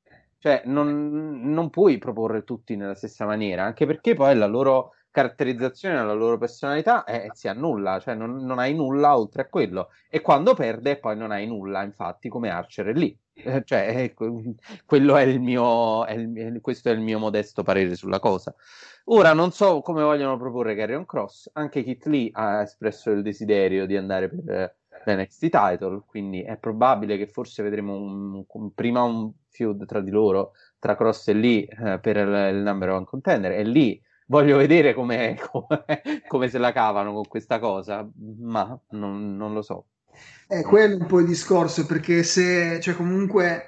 cioè, 0.47 0.61
non, 0.63 1.41
non, 1.51 1.69
puoi 1.69 1.97
proporre 1.97 2.45
tutti 2.45 2.77
nella 2.77 2.95
stessa 2.95 3.25
maniera, 3.25 3.63
anche 3.63 3.85
perché 3.85 4.13
poi 4.13 4.33
la 4.33 4.45
loro 4.45 4.93
caratterizzazione, 5.11 5.95
la 5.95 6.13
loro 6.13 6.37
personalità 6.37 7.03
eh, 7.03 7.29
si 7.33 7.49
annulla, 7.49 7.99
cioè 7.99 8.15
non, 8.15 8.37
non, 8.45 8.57
hai 8.57 8.73
nulla 8.73 9.17
oltre 9.17 9.41
a 9.41 9.47
quello. 9.49 9.89
E 10.09 10.21
quando 10.21 10.53
perde, 10.53 10.99
poi 10.99 11.17
non 11.17 11.31
hai 11.31 11.45
nulla, 11.47 11.83
infatti, 11.83 12.29
come 12.29 12.49
Archer 12.49 12.85
è 12.87 12.93
lì. 12.93 13.17
Eh, 13.33 13.63
cioè, 13.65 14.13
quello 14.85 15.17
è 15.17 15.23
il 15.23 15.41
mio, 15.41 16.05
è 16.05 16.13
il, 16.13 16.59
questo 16.61 16.89
è 16.89 16.93
il 16.93 17.01
mio 17.01 17.19
modesto 17.19 17.61
parere 17.61 17.95
sulla 17.95 18.19
cosa. 18.19 18.55
Ora 19.09 19.33
non 19.33 19.51
so 19.51 19.81
come 19.81 20.03
vogliono 20.03 20.37
proporre 20.37 20.75
Carrion 20.75 21.05
Cross, 21.05 21.49
anche 21.53 21.83
Kit 21.83 22.05
Lee 22.05 22.29
ha 22.31 22.61
espresso 22.61 23.11
il 23.11 23.21
desiderio 23.21 23.85
di 23.85 23.97
andare 23.97 24.29
per 24.29 24.75
l'NXT 25.07 25.49
title, 25.49 26.03
quindi 26.05 26.41
è 26.41 26.57
probabile 26.57 27.17
che 27.17 27.27
forse 27.27 27.63
vedremo 27.63 27.95
un, 27.95 28.43
un, 28.47 28.73
prima 28.73 29.01
un 29.01 29.31
feud 29.49 29.85
tra 29.85 30.01
di 30.01 30.11
loro, 30.11 30.51
tra 30.79 30.95
Cross 30.95 31.29
e 31.29 31.33
Lee 31.33 31.67
eh, 31.67 31.99
per 31.99 32.17
il, 32.17 32.55
il 32.55 32.61
number 32.61 32.89
one 32.89 33.05
contender, 33.05 33.51
e 33.51 33.63
lì 33.63 34.01
voglio 34.27 34.57
vedere 34.57 34.93
come, 34.93 35.37
se 36.49 36.57
la 36.57 36.71
cavano 36.71 37.13
con 37.13 37.27
questa 37.27 37.59
cosa, 37.59 38.07
ma 38.39 38.79
non, 38.89 39.35
non 39.35 39.53
lo 39.53 39.61
so. 39.61 39.85
È 40.47 40.61
quello 40.61 40.97
un 40.97 41.05
po' 41.05 41.19
il 41.19 41.27
discorso, 41.27 41.85
perché 41.85 42.23
se, 42.23 42.79
cioè 42.79 42.95
comunque 42.95 43.65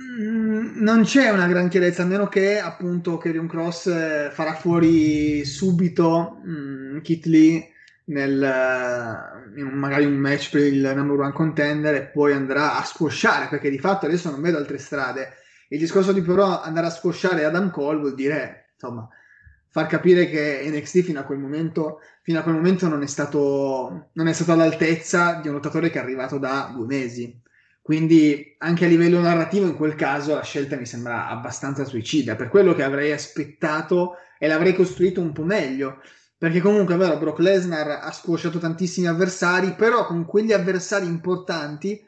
mm, 0.00 0.82
non 0.82 1.02
c'è 1.02 1.30
una 1.30 1.46
gran 1.46 1.68
chiarezza, 1.68 2.02
a 2.02 2.06
meno 2.06 2.26
che 2.26 2.58
appunto 2.58 3.18
Kerion 3.18 3.48
Cross 3.48 3.86
eh, 3.86 4.28
farà 4.30 4.54
fuori 4.54 5.44
subito 5.44 6.40
mm, 6.46 6.98
Kit 7.00 7.26
Lee 7.26 7.72
nel, 8.06 8.42
eh, 8.42 9.62
magari 9.62 10.04
un 10.04 10.14
match 10.14 10.50
per 10.50 10.62
il 10.62 10.92
number 10.94 11.20
one 11.20 11.32
contender 11.32 11.94
e 11.94 12.06
poi 12.06 12.32
andrà 12.32 12.76
a 12.76 12.84
squasciare, 12.84 13.48
perché 13.48 13.70
di 13.70 13.78
fatto 13.78 14.06
adesso 14.06 14.30
non 14.30 14.40
vedo 14.40 14.58
altre 14.58 14.78
strade. 14.78 15.34
Il 15.68 15.78
discorso 15.78 16.12
di 16.12 16.20
però 16.20 16.60
andare 16.60 16.86
a 16.86 16.90
squasciare 16.90 17.44
Adam 17.44 17.70
Cole 17.70 18.00
vuol 18.00 18.14
dire, 18.14 18.70
insomma, 18.74 19.08
far 19.70 19.86
capire 19.86 20.28
che 20.28 20.62
NXT 20.66 21.00
fino 21.00 21.20
a 21.20 21.24
quel 21.24 21.38
momento, 21.38 22.00
fino 22.22 22.38
a 22.38 22.42
quel 22.42 22.54
momento 22.54 22.88
non, 22.88 23.02
è 23.02 23.06
stato, 23.06 24.10
non 24.12 24.28
è 24.28 24.32
stato 24.32 24.52
all'altezza 24.52 25.40
di 25.42 25.48
un 25.48 25.54
lottatore 25.54 25.90
che 25.90 25.98
è 25.98 26.02
arrivato 26.02 26.38
da 26.38 26.70
due 26.74 26.86
mesi. 26.86 27.42
Quindi 27.82 28.54
anche 28.58 28.84
a 28.84 28.88
livello 28.88 29.20
narrativo 29.20 29.66
in 29.66 29.76
quel 29.76 29.94
caso 29.94 30.34
la 30.34 30.42
scelta 30.42 30.76
mi 30.76 30.86
sembra 30.86 31.28
abbastanza 31.28 31.84
suicida, 31.84 32.36
per 32.36 32.48
quello 32.48 32.74
che 32.74 32.82
avrei 32.82 33.12
aspettato 33.12 34.14
e 34.38 34.46
l'avrei 34.46 34.74
costruito 34.74 35.20
un 35.20 35.32
po' 35.32 35.44
meglio, 35.44 36.00
perché 36.44 36.60
comunque 36.60 36.94
è 36.94 36.98
vero, 36.98 37.16
Brock 37.16 37.38
Lesnar 37.38 38.00
ha 38.02 38.12
squosciato 38.12 38.58
tantissimi 38.58 39.06
avversari, 39.06 39.72
però 39.72 40.04
con 40.04 40.26
quegli 40.26 40.52
avversari 40.52 41.06
importanti 41.06 42.06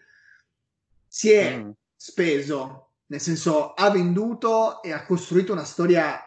si 1.08 1.30
è 1.30 1.56
mm. 1.56 1.70
speso, 1.96 2.90
nel 3.06 3.20
senso 3.22 3.72
ha 3.72 3.90
venduto 3.90 4.82
e 4.82 4.92
ha 4.92 5.06
costruito 5.06 5.54
una 5.54 5.64
storia 5.64 6.20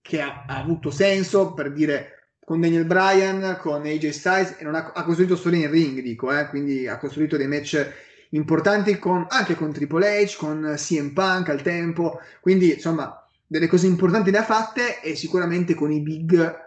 che 0.00 0.20
ha, 0.20 0.44
ha, 0.46 0.56
avuto 0.56 0.92
senso 0.92 1.52
per 1.52 1.72
dire 1.72 2.28
con 2.44 2.60
Daniel 2.60 2.84
Bryan, 2.84 3.58
con 3.60 3.84
AJ 3.84 4.08
Styles 4.10 4.54
e 4.60 4.62
non 4.62 4.76
ha, 4.76 4.92
ha 4.94 5.02
costruito 5.02 5.34
storie 5.34 5.64
in 5.64 5.70
ring, 5.72 6.00
dico, 6.00 6.32
eh, 6.32 6.46
quindi 6.50 6.86
ha 6.86 6.96
costruito 6.96 7.36
dei 7.36 7.48
match 7.48 7.92
importanti 8.30 9.00
con, 9.00 9.26
anche 9.30 9.56
con 9.56 9.72
Triple 9.72 10.22
H, 10.22 10.36
con 10.36 10.74
CM 10.76 11.12
Punk 11.12 11.48
al 11.48 11.62
tempo, 11.62 12.20
quindi 12.40 12.74
insomma 12.74 13.20
delle 13.44 13.66
cose 13.66 13.88
importanti 13.88 14.30
ha 14.30 14.44
fatte 14.44 15.00
e 15.00 15.16
sicuramente 15.16 15.74
con 15.74 15.90
i 15.90 16.00
big 16.00 16.66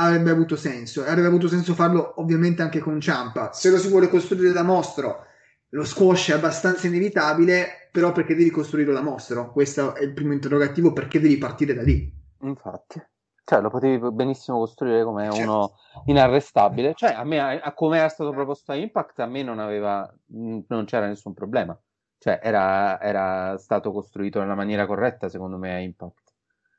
avrebbe 0.00 0.30
avuto 0.30 0.56
senso 0.56 1.04
e 1.04 1.08
avrebbe 1.08 1.28
avuto 1.28 1.48
senso 1.48 1.74
farlo 1.74 2.20
ovviamente 2.20 2.62
anche 2.62 2.80
con 2.80 3.00
Ciampa. 3.00 3.52
Se 3.52 3.70
lo 3.70 3.78
si 3.78 3.88
vuole 3.88 4.08
costruire 4.08 4.52
da 4.52 4.62
mostro, 4.62 5.26
lo 5.70 5.84
squash 5.84 6.30
è 6.30 6.34
abbastanza 6.34 6.86
inevitabile, 6.86 7.88
però 7.90 8.12
perché 8.12 8.34
devi 8.34 8.50
costruirlo 8.50 8.92
da 8.92 9.02
mostro? 9.02 9.50
Questo 9.50 9.94
è 9.94 10.02
il 10.02 10.14
primo 10.14 10.32
interrogativo, 10.32 10.92
perché 10.92 11.20
devi 11.20 11.36
partire 11.36 11.74
da 11.74 11.82
lì? 11.82 12.10
Infatti, 12.42 13.02
cioè 13.44 13.60
lo 13.60 13.70
potevi 13.70 14.12
benissimo 14.12 14.58
costruire 14.58 15.02
come 15.04 15.24
certo. 15.30 15.40
uno 15.40 15.72
inarrestabile. 16.06 16.94
Cioè, 16.94 17.12
a 17.12 17.24
me, 17.24 17.60
a, 17.60 17.72
come 17.72 17.98
era 17.98 18.08
stato 18.08 18.30
proposto 18.30 18.72
a 18.72 18.76
Impact, 18.76 19.18
a 19.18 19.26
me 19.26 19.42
non 19.42 19.58
aveva, 19.58 20.10
non 20.26 20.84
c'era 20.86 21.06
nessun 21.06 21.34
problema. 21.34 21.78
Cioè, 22.18 22.40
era, 22.42 23.00
era 23.00 23.58
stato 23.58 23.92
costruito 23.92 24.40
nella 24.40 24.54
maniera 24.54 24.86
corretta, 24.86 25.28
secondo 25.28 25.58
me, 25.58 25.74
a 25.74 25.78
Impact. 25.80 26.28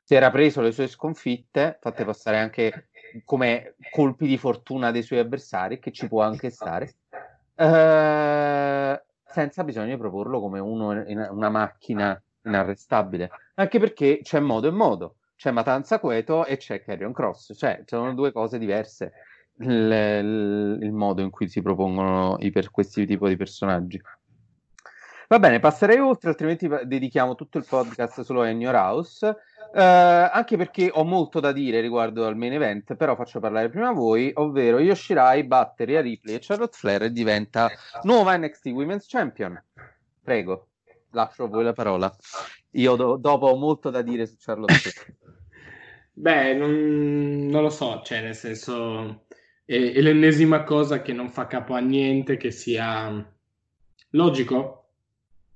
Si 0.02 0.16
era 0.16 0.30
preso 0.32 0.60
le 0.60 0.72
sue 0.72 0.88
sconfitte, 0.88 1.78
fatte 1.80 2.04
passare 2.04 2.38
anche 2.38 2.88
come 3.24 3.74
colpi 3.90 4.26
di 4.26 4.38
fortuna 4.38 4.90
dei 4.90 5.02
suoi 5.02 5.18
avversari, 5.18 5.78
che 5.78 5.92
ci 5.92 6.08
può 6.08 6.22
anche 6.22 6.50
stare, 6.50 6.94
eh, 7.54 9.02
senza 9.24 9.64
bisogno 9.64 9.90
di 9.90 9.96
proporlo 9.96 10.40
come 10.40 10.58
uno, 10.58 11.04
una 11.30 11.48
macchina 11.48 12.20
inarrestabile. 12.42 13.30
Anche 13.54 13.78
perché 13.78 14.20
c'è 14.22 14.40
modo 14.40 14.68
e 14.68 14.72
modo. 14.72 15.16
C'è 15.36 15.50
Matanza 15.52 15.98
Cueto 15.98 16.44
e 16.44 16.58
c'è 16.58 16.82
Carrion 16.82 17.14
Cross, 17.14 17.56
cioè 17.56 17.82
sono 17.86 18.12
due 18.12 18.30
cose 18.30 18.58
diverse. 18.58 19.12
Il, 19.60 19.70
il, 19.70 20.78
il 20.82 20.92
modo 20.92 21.22
in 21.22 21.30
cui 21.30 21.48
si 21.48 21.62
propongono 21.62 22.36
i, 22.40 22.50
per 22.50 22.70
questi 22.70 23.06
tipi 23.06 23.28
di 23.28 23.36
personaggi. 23.36 24.00
Va 25.30 25.38
bene, 25.38 25.60
passerei 25.60 26.00
oltre, 26.00 26.30
altrimenti 26.30 26.68
dedichiamo 26.86 27.36
tutto 27.36 27.56
il 27.56 27.64
podcast 27.64 28.22
solo 28.22 28.42
a 28.42 28.50
New 28.50 28.68
House. 28.68 29.24
Eh, 29.72 29.80
anche 29.80 30.56
perché 30.56 30.90
ho 30.92 31.04
molto 31.04 31.38
da 31.38 31.52
dire 31.52 31.80
riguardo 31.80 32.26
al 32.26 32.36
main 32.36 32.54
event, 32.54 32.96
però 32.96 33.14
faccio 33.14 33.38
parlare 33.38 33.68
prima 33.68 33.92
voi, 33.92 34.32
ovvero 34.34 34.80
Yoshirai 34.80 35.44
batte 35.44 35.84
Rhea 35.84 36.00
Ripley 36.00 36.34
e 36.34 36.40
Charlotte 36.40 36.76
Flair 36.76 37.02
e 37.04 37.12
diventa 37.12 37.70
nuova 38.02 38.36
NXT 38.36 38.66
Women's 38.70 39.06
Champion. 39.06 39.62
Prego, 40.20 40.70
lascio 41.10 41.44
a 41.44 41.46
voi 41.46 41.62
la 41.62 41.74
parola. 41.74 42.12
Io 42.70 42.96
do- 42.96 43.16
dopo 43.16 43.46
ho 43.46 43.56
molto 43.56 43.90
da 43.90 44.02
dire 44.02 44.26
su 44.26 44.34
Charlotte 44.36 44.74
Flair. 44.74 45.16
Beh, 46.12 46.54
non, 46.54 47.46
non, 47.46 47.62
lo 47.62 47.70
so, 47.70 48.02
cioè 48.02 48.20
nel 48.20 48.34
senso 48.34 49.26
è, 49.64 49.92
è, 49.92 50.00
l'ennesima 50.00 50.64
cosa 50.64 51.02
che 51.02 51.12
non 51.12 51.30
fa 51.30 51.46
capo 51.46 51.74
a 51.74 51.78
niente, 51.78 52.36
che 52.36 52.50
sia 52.50 53.32
logico, 54.10 54.79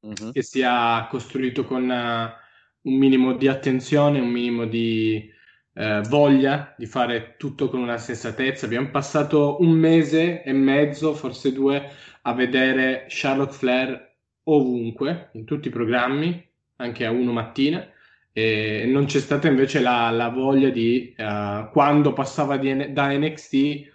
uh-huh. 0.04 0.32
che 0.32 0.42
sia 0.42 1.06
costruito 1.08 1.64
con 1.64 1.82
uh, 1.82 2.88
un 2.88 2.96
minimo 2.96 3.32
di 3.32 3.48
attenzione, 3.48 4.20
un 4.20 4.28
minimo 4.28 4.66
di 4.66 5.30
uh, 5.74 6.00
voglia 6.02 6.74
di 6.76 6.86
fare 6.86 7.36
tutto 7.38 7.68
con 7.68 7.80
una 7.80 7.98
sensatezza. 7.98 8.66
Abbiamo 8.66 8.90
passato 8.90 9.56
un 9.60 9.70
mese 9.70 10.42
e 10.42 10.52
mezzo, 10.52 11.14
forse 11.14 11.52
due, 11.52 11.90
a 12.22 12.32
vedere 12.34 13.06
Charlotte 13.08 13.54
Flair 13.54 14.16
ovunque, 14.44 15.30
in 15.32 15.44
tutti 15.44 15.68
i 15.68 15.72
programmi, 15.72 16.46
anche 16.76 17.06
a 17.06 17.10
uno 17.10 17.32
mattina 17.32 17.88
e 18.36 18.84
non 18.88 19.04
c'è 19.04 19.20
stata 19.20 19.46
invece 19.46 19.78
la, 19.78 20.10
la 20.10 20.28
voglia 20.28 20.68
di, 20.68 21.14
uh, 21.16 21.70
quando 21.70 22.12
passava 22.12 22.56
di, 22.56 22.92
da 22.92 23.16
NXT, 23.16 23.92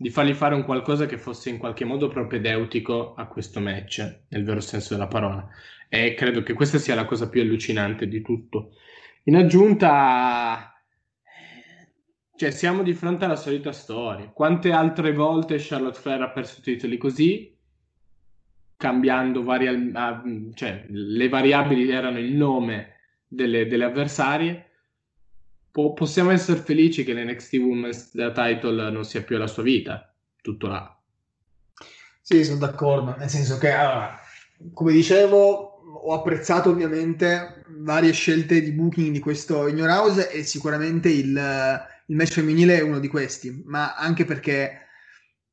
di 0.00 0.08
fargli 0.08 0.32
fare 0.32 0.54
un 0.54 0.64
qualcosa 0.64 1.04
che 1.04 1.18
fosse 1.18 1.50
in 1.50 1.58
qualche 1.58 1.84
modo 1.84 2.08
propedeutico 2.08 3.12
a 3.12 3.26
questo 3.26 3.60
match, 3.60 4.22
nel 4.28 4.44
vero 4.44 4.60
senso 4.60 4.94
della 4.94 5.08
parola. 5.08 5.46
E 5.90 6.14
credo 6.14 6.42
che 6.42 6.54
questa 6.54 6.78
sia 6.78 6.94
la 6.94 7.04
cosa 7.04 7.28
più 7.28 7.42
allucinante 7.42 8.08
di 8.08 8.22
tutto. 8.22 8.70
In 9.24 9.36
aggiunta, 9.36 10.72
cioè, 12.34 12.50
siamo 12.50 12.82
di 12.82 12.94
fronte 12.94 13.26
alla 13.26 13.36
solita 13.36 13.72
storia. 13.72 14.30
Quante 14.30 14.72
altre 14.72 15.12
volte 15.12 15.56
Charlotte 15.58 16.00
Flair 16.00 16.22
ha 16.22 16.30
perso 16.30 16.62
titoli 16.62 16.96
così? 16.96 17.54
Cambiando 18.78 19.42
vari, 19.42 19.92
cioè, 20.54 20.86
le 20.88 21.28
variabili 21.28 21.90
erano 21.90 22.18
il 22.18 22.32
nome 22.34 23.00
delle, 23.28 23.66
delle 23.66 23.84
avversarie. 23.84 24.69
Po- 25.70 25.92
possiamo 25.92 26.30
essere 26.30 26.60
felici 26.60 27.04
che 27.04 27.12
l'NXT 27.12 27.54
Women's 27.54 28.10
Title 28.10 28.90
non 28.90 29.04
sia 29.04 29.22
più 29.22 29.36
la 29.38 29.46
sua 29.46 29.62
vita, 29.62 30.12
tutto 30.42 30.66
là. 30.66 31.00
Sì, 32.20 32.44
sono 32.44 32.58
d'accordo, 32.58 33.16
nel 33.16 33.28
senso 33.28 33.58
che, 33.58 33.70
allora, 33.70 34.18
come 34.72 34.92
dicevo, 34.92 35.70
ho 36.02 36.14
apprezzato 36.14 36.70
ovviamente 36.70 37.64
varie 37.78 38.12
scelte 38.12 38.60
di 38.60 38.72
booking 38.72 39.12
di 39.12 39.18
questo 39.18 39.66
In 39.66 39.78
Your 39.78 39.90
House 39.90 40.30
e 40.30 40.42
sicuramente 40.44 41.08
il, 41.08 41.26
il 42.06 42.16
match 42.16 42.32
femminile 42.32 42.78
è 42.78 42.82
uno 42.82 42.98
di 42.98 43.08
questi, 43.08 43.62
ma 43.66 43.94
anche 43.94 44.24
perché 44.24 44.86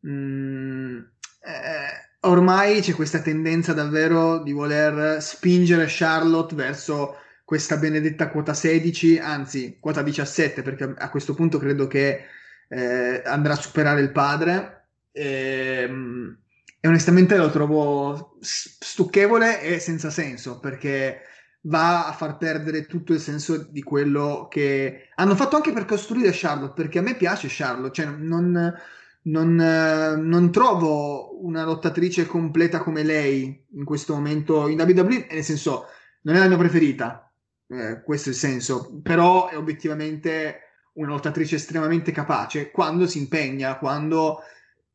mh, 0.02 0.10
mm, 0.10 0.98
eh, 0.98 2.08
ormai 2.22 2.82
c'è 2.82 2.94
questa 2.94 3.22
tendenza 3.22 3.74
davvero 3.74 4.40
di 4.44 4.52
voler 4.52 5.22
spingere 5.22 5.86
Charlotte 5.88 6.56
verso 6.56 7.16
questa 7.48 7.78
benedetta 7.78 8.28
quota 8.28 8.54
16, 8.54 9.20
anzi 9.20 9.78
quota 9.80 10.02
17, 10.02 10.62
perché 10.64 10.94
a 10.98 11.10
questo 11.10 11.34
punto 11.34 11.58
credo 11.60 11.88
che 11.88 12.26
eh, 12.68 13.22
andrà 13.24 13.54
a 13.54 13.56
superare 13.56 14.02
il 14.02 14.12
padre. 14.12 14.88
E, 15.14 15.86
ehm, 15.88 16.38
e 16.82 16.88
onestamente 16.90 17.38
lo 17.38 17.50
trovo 17.50 18.38
stucchevole 18.42 19.62
e 19.62 19.80
senza 19.80 20.10
senso, 20.10 20.60
perché 20.60 21.22
va 21.62 22.08
a 22.08 22.12
far 22.12 22.36
perdere 22.36 22.86
tutto 22.86 23.14
il 23.14 23.22
senso 23.22 23.56
di 23.64 23.82
quello 23.82 24.50
che 24.52 25.08
hanno 25.16 25.36
fatto 25.38 25.56
anche 25.56 25.72
per 25.72 25.86
costruire 25.86 26.32
Charlotte, 26.34 26.74
perché 26.74 27.00
a 27.00 27.02
me 27.02 27.16
piace 27.16 27.48
Charlotte, 27.50 27.94
cioè 27.94 28.12
non, 28.12 28.78
non, 29.22 29.56
non, 29.56 30.52
trovo 30.52 31.46
una 31.46 31.64
lottatrice 31.64 32.26
completa 32.26 32.80
come 32.80 33.04
lei 33.04 33.66
in 33.72 33.86
questo 33.86 34.16
momento 34.16 34.68
in 34.68 34.82
WWE, 34.82 35.28
nel 35.32 35.44
senso 35.46 35.86
non 36.24 36.36
è 36.36 36.40
la 36.40 36.48
mia 36.50 36.58
preferita, 36.58 37.27
eh, 37.70 38.02
questo 38.04 38.30
è 38.30 38.32
il 38.32 38.38
senso, 38.38 39.00
però 39.02 39.50
è 39.50 39.58
obiettivamente 39.58 40.62
una 40.94 41.10
lottatrice 41.10 41.56
estremamente 41.56 42.12
capace 42.12 42.72
quando 42.72 43.08
si 43.08 43.20
impegna, 43.20 43.78
quando 43.78 44.42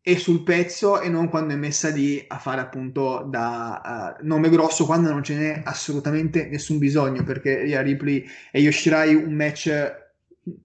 è 0.01 0.17
sul 0.17 0.43
pezzo 0.43 1.01
e 1.01 1.09
non 1.09 1.29
quando 1.29 1.55
è 1.55 1.57
messa 1.57 1.89
lì 1.91 2.25
a 2.27 2.39
fare 2.39 2.61
appunto 2.61 3.25
da 3.31 4.17
uh, 4.21 4.27
nome 4.27 4.49
grosso 4.49 4.85
quando 4.85 5.13
non 5.13 5.23
ce 5.23 5.37
n'è 5.37 5.63
assolutamente 5.65 6.49
nessun 6.49 6.79
bisogno 6.79 7.23
perché 7.23 7.61
Rhea 7.61 7.83
Ripley 7.83 8.27
e 8.51 8.61
Yoshirai 8.63 9.15
un 9.15 9.33
match 9.33 9.69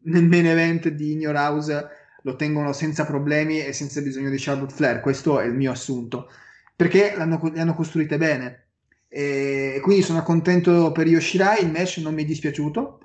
nel 0.04 0.24
main 0.24 0.48
event 0.48 0.90
di 0.90 1.18
Your 1.18 1.36
House 1.36 1.88
lo 2.24 2.36
tengono 2.36 2.74
senza 2.74 3.06
problemi 3.06 3.64
e 3.64 3.74
senza 3.74 4.02
bisogno 4.02 4.30
di 4.30 4.38
Charlotte 4.38 4.74
Flair. 4.74 5.00
Questo 5.00 5.40
è 5.40 5.46
il 5.46 5.54
mio 5.54 5.72
assunto. 5.72 6.30
Perché 6.76 7.14
le 7.16 7.22
hanno 7.62 7.74
costruite 7.74 8.18
bene. 8.18 8.67
E 9.10 9.80
quindi 9.82 10.04
sono 10.04 10.24
contento 10.24 10.92
per 10.92 11.08
Yoshirai. 11.08 11.64
Il 11.64 11.72
match 11.72 11.98
non 11.98 12.14
mi 12.14 12.24
è 12.24 12.26
dispiaciuto. 12.26 13.00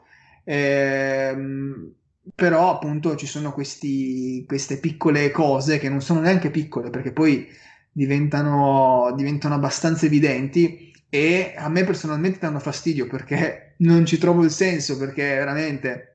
Ehm, 0.45 1.95
però 2.35 2.71
appunto 2.71 3.17
ci 3.17 3.27
sono 3.27 3.53
questi, 3.53 4.45
queste 4.47 4.79
piccole 4.79 5.31
cose 5.31 5.79
che 5.79 5.89
non 5.89 6.01
sono 6.01 6.21
neanche 6.21 6.51
piccole 6.51 6.91
perché 6.91 7.13
poi 7.13 7.49
diventano, 7.91 9.13
diventano 9.17 9.55
abbastanza 9.55 10.07
evidenti 10.07 10.93
e 11.09 11.55
a 11.57 11.69
me 11.69 11.85
personalmente 11.85 12.39
danno 12.41 12.61
fastidio 12.61 13.07
perché 13.07 13.75
non 13.83 14.07
ci 14.07 14.19
trovo 14.19 14.45
il 14.45 14.51
senso 14.51 14.97
perché 14.97 15.23
veramente 15.23 16.09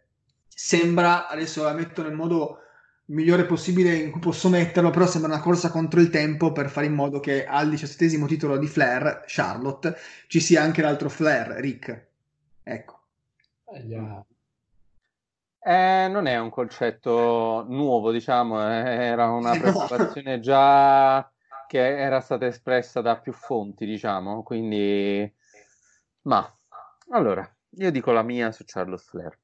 sembra 0.48 1.28
adesso 1.28 1.64
la 1.64 1.74
metto 1.74 2.02
nel 2.02 2.14
modo 2.14 2.60
migliore 3.08 3.46
possibile 3.46 3.96
in 3.96 4.12
cui 4.12 4.20
posso 4.20 4.50
metterlo 4.50 4.90
però 4.90 5.06
sembra 5.06 5.34
una 5.34 5.42
corsa 5.42 5.70
contro 5.72 6.00
il 6.00 6.10
tempo 6.10 6.52
per 6.52 6.70
fare 6.70 6.86
in 6.88 6.94
modo 6.94 7.20
che 7.20 7.46
al 7.46 7.70
diciassettesimo 7.70 8.26
titolo 8.26 8.58
di 8.58 8.68
Flair 8.68 9.24
Charlotte 9.28 9.96
ci 10.28 10.40
sia 10.40 10.62
anche 10.62 10.82
l'altro 10.82 11.10
Flair 11.10 11.48
Rick 11.60 12.08
ecco 12.64 13.00
Eh, 13.74 13.88
già. 13.88 14.26
Eh, 15.60 16.08
non 16.08 16.28
è 16.28 16.38
un 16.40 16.50
concetto 16.50 17.66
nuovo, 17.68 18.12
diciamo, 18.12 18.62
eh, 18.62 19.06
era 19.06 19.30
una 19.32 19.52
preoccupazione 19.60 20.40
già 20.40 21.30
che 21.68 21.98
era 22.00 22.22
stata 22.22 22.46
espressa 22.48 23.02
da 23.02 23.18
più 23.20 23.34
fonti, 23.34 23.86
diciamo, 23.86 24.44
quindi... 24.44 25.30
Ma, 26.24 26.58
allora, 27.10 27.50
io 27.72 27.92
dico 27.92 28.12
la 28.12 28.24
mia 28.24 28.52
su 28.52 28.64
Charlotte 28.66 29.04
Flair. 29.04 29.38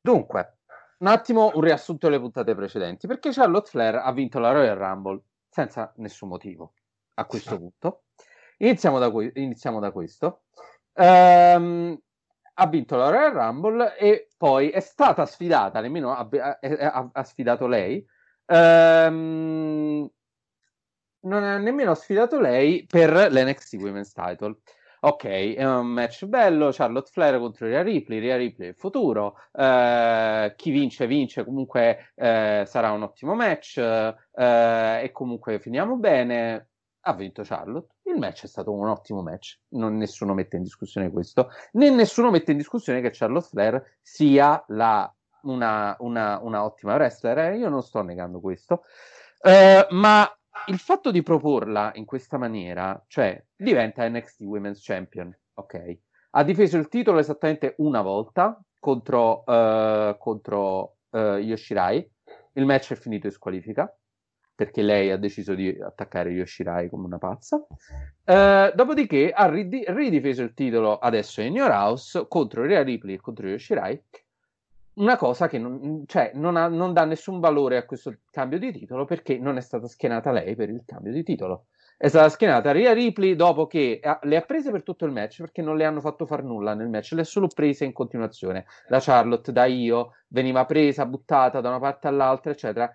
Dunque, 0.00 0.58
un 1.00 1.06
attimo 1.06 1.50
un 1.54 1.60
riassunto 1.62 2.08
delle 2.08 2.20
puntate 2.20 2.54
precedenti, 2.54 3.06
perché 3.06 3.30
Charlotte 3.32 3.68
Flair 3.68 3.96
ha 3.96 4.12
vinto 4.12 4.38
la 4.38 4.52
Royal 4.52 4.76
Rumble 4.76 5.22
senza 5.48 5.92
nessun 5.96 6.28
motivo, 6.28 6.74
a 7.14 7.24
questo 7.24 7.56
punto. 7.58 8.04
Iniziamo 8.58 8.98
da, 8.98 9.10
que- 9.10 9.32
iniziamo 9.34 9.80
da 9.80 9.90
questo. 9.90 10.42
Ehm, 10.92 11.98
ha 12.54 12.66
vinto 12.66 12.96
la 12.96 13.08
Royal 13.08 13.32
Rumble 13.32 13.96
e 13.96 14.28
poi 14.36 14.68
è 14.68 14.80
stata 14.80 15.24
sfidata, 15.24 15.80
nemmeno 15.80 16.12
ha, 16.12 16.28
ha- 16.28 17.10
ha- 17.12 17.24
sfidato 17.24 17.66
lei. 17.66 18.06
Ehm, 18.46 20.10
non 21.22 21.42
ha 21.42 21.56
nemmeno 21.56 21.94
sfidato 21.94 22.38
lei 22.38 22.84
per 22.86 23.10
l'NXT 23.10 23.74
Women's 23.74 24.12
Title. 24.12 24.58
Ok, 25.02 25.24
è 25.24 25.64
un 25.64 25.86
match 25.86 26.26
bello, 26.26 26.70
Charlotte 26.72 27.10
Flair 27.10 27.38
contro 27.38 27.66
Rhea 27.66 27.80
Ripley, 27.80 28.20
Rhea 28.20 28.36
Ripley 28.36 28.68
è 28.68 28.70
il 28.72 28.76
futuro, 28.76 29.34
eh, 29.52 30.52
chi 30.56 30.70
vince 30.70 31.06
vince, 31.06 31.42
comunque 31.42 32.12
eh, 32.14 32.64
sarà 32.66 32.90
un 32.90 33.02
ottimo 33.02 33.34
match 33.34 33.78
eh, 33.78 35.00
e 35.02 35.10
comunque 35.10 35.58
finiamo 35.58 35.96
bene. 35.96 36.68
Ha 37.04 37.14
vinto 37.14 37.42
Charlotte, 37.42 37.94
il 38.02 38.18
match 38.18 38.44
è 38.44 38.46
stato 38.46 38.72
un 38.72 38.88
ottimo 38.88 39.22
match, 39.22 39.60
non, 39.68 39.96
nessuno 39.96 40.34
mette 40.34 40.56
in 40.56 40.64
discussione 40.64 41.10
questo, 41.10 41.48
né 41.72 41.88
nessuno 41.88 42.30
mette 42.30 42.50
in 42.50 42.58
discussione 42.58 43.00
che 43.00 43.08
Charlotte 43.10 43.48
Flair 43.48 43.82
sia 44.02 44.62
la, 44.68 45.10
una, 45.44 45.96
una, 46.00 46.38
una 46.42 46.62
ottima 46.62 46.96
wrestler, 46.96 47.38
eh, 47.38 47.56
io 47.56 47.70
non 47.70 47.82
sto 47.82 48.02
negando 48.02 48.38
questo, 48.38 48.82
Eh, 49.42 49.86
ma 49.90 50.30
il 50.66 50.78
fatto 50.78 51.10
di 51.10 51.22
proporla 51.22 51.92
in 51.94 52.04
questa 52.04 52.38
maniera, 52.38 53.02
cioè 53.06 53.42
diventa 53.56 54.08
NXT 54.08 54.40
Women's 54.42 54.82
Champion, 54.82 55.36
ok? 55.54 55.98
Ha 56.30 56.44
difeso 56.44 56.76
il 56.76 56.88
titolo 56.88 57.18
esattamente 57.18 57.74
una 57.78 58.02
volta 58.02 58.60
contro, 58.78 59.44
eh, 59.46 60.16
contro 60.18 60.96
eh, 61.10 61.38
Yoshirai. 61.38 62.10
Il 62.54 62.66
match 62.66 62.92
è 62.92 62.96
finito 62.96 63.26
in 63.26 63.32
squalifica 63.32 63.92
perché 64.60 64.82
lei 64.82 65.10
ha 65.10 65.16
deciso 65.16 65.54
di 65.54 65.68
attaccare 65.80 66.30
Yoshirai 66.30 66.90
come 66.90 67.06
una 67.06 67.18
pazza. 67.18 67.66
Eh, 68.24 68.72
dopodiché 68.74 69.32
ha 69.32 69.48
ridi- 69.48 69.84
ridifeso 69.86 70.42
il 70.42 70.52
titolo 70.52 70.98
adesso 70.98 71.40
in 71.40 71.54
Your 71.54 71.70
House 71.70 72.26
contro 72.28 72.64
Rhea 72.64 72.82
Ripley 72.82 73.14
e 73.14 73.20
contro 73.20 73.48
Yoshirai. 73.48 74.02
Una 75.00 75.16
cosa 75.16 75.48
che 75.48 75.58
non, 75.58 76.04
cioè, 76.06 76.32
non, 76.34 76.56
ha- 76.56 76.68
non 76.68 76.92
dà 76.92 77.04
nessun 77.04 77.40
valore 77.40 77.76
a 77.78 77.86
questo 77.86 78.18
cambio 78.30 78.58
di 78.58 78.70
titolo 78.70 79.04
perché 79.06 79.38
non 79.38 79.56
è 79.56 79.60
stata 79.62 79.86
schienata 79.86 80.30
lei 80.30 80.54
per 80.54 80.68
il 80.68 80.82
cambio 80.84 81.10
di 81.12 81.22
titolo. 81.22 81.66
È 81.96 82.08
stata 82.08 82.28
schienata 82.28 82.70
Rhea 82.72 82.92
Ripley 82.92 83.34
dopo 83.34 83.66
che 83.66 83.98
ha- 84.02 84.18
le 84.24 84.36
ha 84.36 84.42
prese 84.42 84.70
per 84.70 84.82
tutto 84.82 85.06
il 85.06 85.12
match 85.12 85.40
perché 85.40 85.62
non 85.62 85.76
le 85.76 85.84
hanno 85.86 86.00
fatto 86.00 86.26
far 86.26 86.44
nulla 86.44 86.74
nel 86.74 86.88
match, 86.88 87.12
le 87.12 87.22
ha 87.22 87.24
solo 87.24 87.46
prese 87.48 87.84
in 87.86 87.92
continuazione. 87.92 88.66
La 88.88 89.00
Charlotte 89.00 89.52
da 89.52 89.64
io 89.64 90.12
veniva 90.28 90.64
presa, 90.66 91.06
buttata 91.06 91.60
da 91.62 91.68
una 91.70 91.78
parte 91.80 92.06
all'altra, 92.06 92.50
eccetera. 92.52 92.90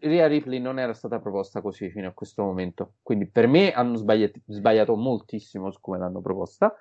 Rhea 0.00 0.26
Ripley 0.28 0.60
non 0.60 0.78
era 0.78 0.92
stata 0.94 1.18
proposta 1.18 1.60
così 1.60 1.90
fino 1.90 2.06
a 2.08 2.12
questo 2.12 2.42
momento, 2.42 2.94
quindi 3.02 3.26
per 3.28 3.48
me 3.48 3.72
hanno 3.72 3.96
sbagliati- 3.96 4.40
sbagliato 4.46 4.94
moltissimo 4.96 5.70
su 5.70 5.80
come 5.80 5.98
l'hanno 5.98 6.20
proposta. 6.20 6.74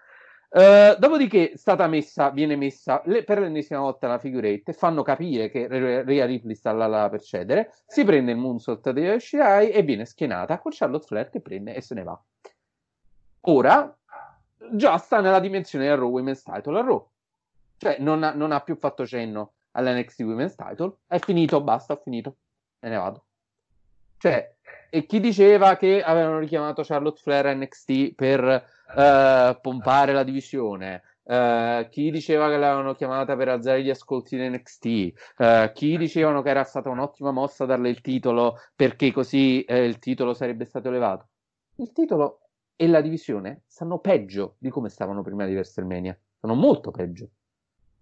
Eh, 0.55 0.95
dopodiché 0.99 1.55
messa, 1.87 2.29
viene 2.29 2.55
messa 2.55 3.01
le- 3.05 3.23
per 3.23 3.39
l'ennesima 3.39 3.79
volta 3.79 4.07
la 4.07 4.19
figure 4.19 4.61
e 4.63 4.73
fanno 4.73 5.01
capire 5.01 5.49
che 5.49 5.67
Rhea 5.67 6.25
Ripley 6.27 6.53
sta 6.53 6.71
là, 6.71 6.85
là 6.85 7.09
per 7.09 7.23
cedere. 7.23 7.73
Si 7.87 8.03
prende 8.03 8.33
il 8.33 8.37
moonsault 8.37 8.91
di 8.91 9.01
Yoshirai 9.01 9.71
e 9.71 9.81
viene 9.81 10.05
schienata 10.05 10.59
con 10.59 10.71
Charlotte 10.71 11.07
Flair 11.07 11.29
che 11.31 11.41
prende 11.41 11.73
e 11.73 11.81
se 11.81 11.95
ne 11.95 12.03
va. 12.03 12.23
Ora 13.45 13.97
già 14.73 14.97
sta 14.97 15.21
nella 15.21 15.39
dimensione 15.39 15.87
del 15.87 15.97
Raw 15.97 16.09
Women's 16.09 16.43
Title 16.43 16.81
Raw. 16.83 17.09
Cioè 17.77 17.97
non 17.99 18.21
ha, 18.21 18.33
non 18.33 18.51
ha 18.51 18.61
più 18.61 18.75
fatto 18.75 19.07
cenno 19.07 19.53
all'NXT 19.71 20.19
Women's 20.19 20.53
Title. 20.53 20.97
È 21.07 21.17
finito, 21.17 21.61
basta, 21.61 21.93
ho 21.93 22.01
finito. 22.03 22.35
Me 22.81 22.89
ne 22.89 22.97
vado. 22.97 23.25
Cioè, 24.19 24.55
e 24.91 25.05
chi 25.07 25.19
diceva 25.19 25.75
che 25.77 26.03
avevano 26.03 26.37
richiamato 26.37 26.83
Charlotte 26.83 27.19
Flair 27.19 27.55
NXT 27.55 28.13
per 28.13 28.63
eh, 28.95 29.59
pompare 29.61 30.13
la 30.13 30.23
divisione? 30.23 31.01
eh, 31.25 31.87
chi 31.89 32.11
diceva 32.11 32.49
che 32.49 32.57
l'avevano 32.57 32.93
chiamata 32.93 33.35
per 33.35 33.47
alzare 33.47 33.83
gli 33.83 33.89
ascolti 33.89 34.35
in 34.35 34.51
NXT? 34.51 34.85
eh, 35.37 35.71
chi 35.73 35.97
dicevano 35.97 36.41
che 36.41 36.49
era 36.49 36.63
stata 36.63 36.89
un'ottima 36.89 37.31
mossa 37.31 37.65
darle 37.65 37.89
il 37.89 38.01
titolo 38.01 38.57
perché 38.75 39.11
così 39.11 39.63
eh, 39.63 39.85
il 39.85 39.99
titolo 39.99 40.33
sarebbe 40.33 40.65
stato 40.65 40.89
elevato? 40.89 41.27
Il 41.75 41.91
titolo 41.91 42.41
e 42.75 42.87
la 42.87 43.01
divisione 43.01 43.63
stanno 43.67 43.99
peggio 43.99 44.55
di 44.57 44.69
come 44.69 44.89
stavano 44.89 45.21
prima 45.21 45.45
di 45.45 45.53
WrestleMania. 45.53 46.17
Sono 46.39 46.55
molto 46.55 46.91
peggio. 46.91 47.29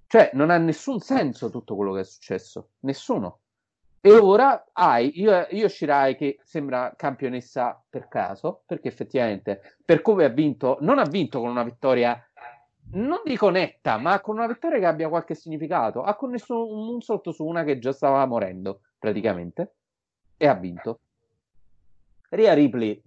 Cioè, 0.08 0.32
non 0.34 0.50
ha 0.50 0.58
nessun 0.58 1.00
senso 1.00 1.50
tutto 1.50 1.76
quello 1.76 1.94
che 1.94 2.02
è 2.02 2.04
successo. 2.04 2.72
Nessuno. 2.80 3.41
E 4.04 4.14
ora 4.14 4.66
hai 4.74 5.20
io, 5.22 5.46
io 5.52 5.68
Shirai 5.68 6.16
che 6.16 6.40
sembra 6.44 6.92
campionessa 6.98 7.80
per 7.88 8.08
caso, 8.08 8.64
perché 8.66 8.88
effettivamente 8.88 9.78
per 9.86 10.02
come 10.02 10.26
ha 10.26 10.30
vinto, 10.30 10.78
non 10.82 10.98
ha 10.98 11.06
vinto 11.06 11.40
con 11.40 11.52
una 11.52 11.64
vittoria, 11.64 12.20
non 12.94 13.22
dico 13.24 13.50
netta, 13.50 13.98
ma 13.98 14.20
con 14.20 14.38
una 14.38 14.48
vittoria 14.48 14.80
che 14.80 14.86
abbia 14.88 15.08
qualche 15.08 15.36
significato. 15.36 16.02
Ha 16.02 16.16
connesso 16.16 16.68
un 16.68 16.86
moonsault 16.86 17.30
su 17.30 17.46
una 17.46 17.64
che 17.64 17.78
già 17.78 17.92
stava 17.92 18.26
morendo, 18.26 18.82
praticamente, 18.98 19.76
e 20.36 20.48
ha 20.48 20.56
vinto. 20.56 21.00
Rhea 22.30 22.56
Ripley, 22.56 23.04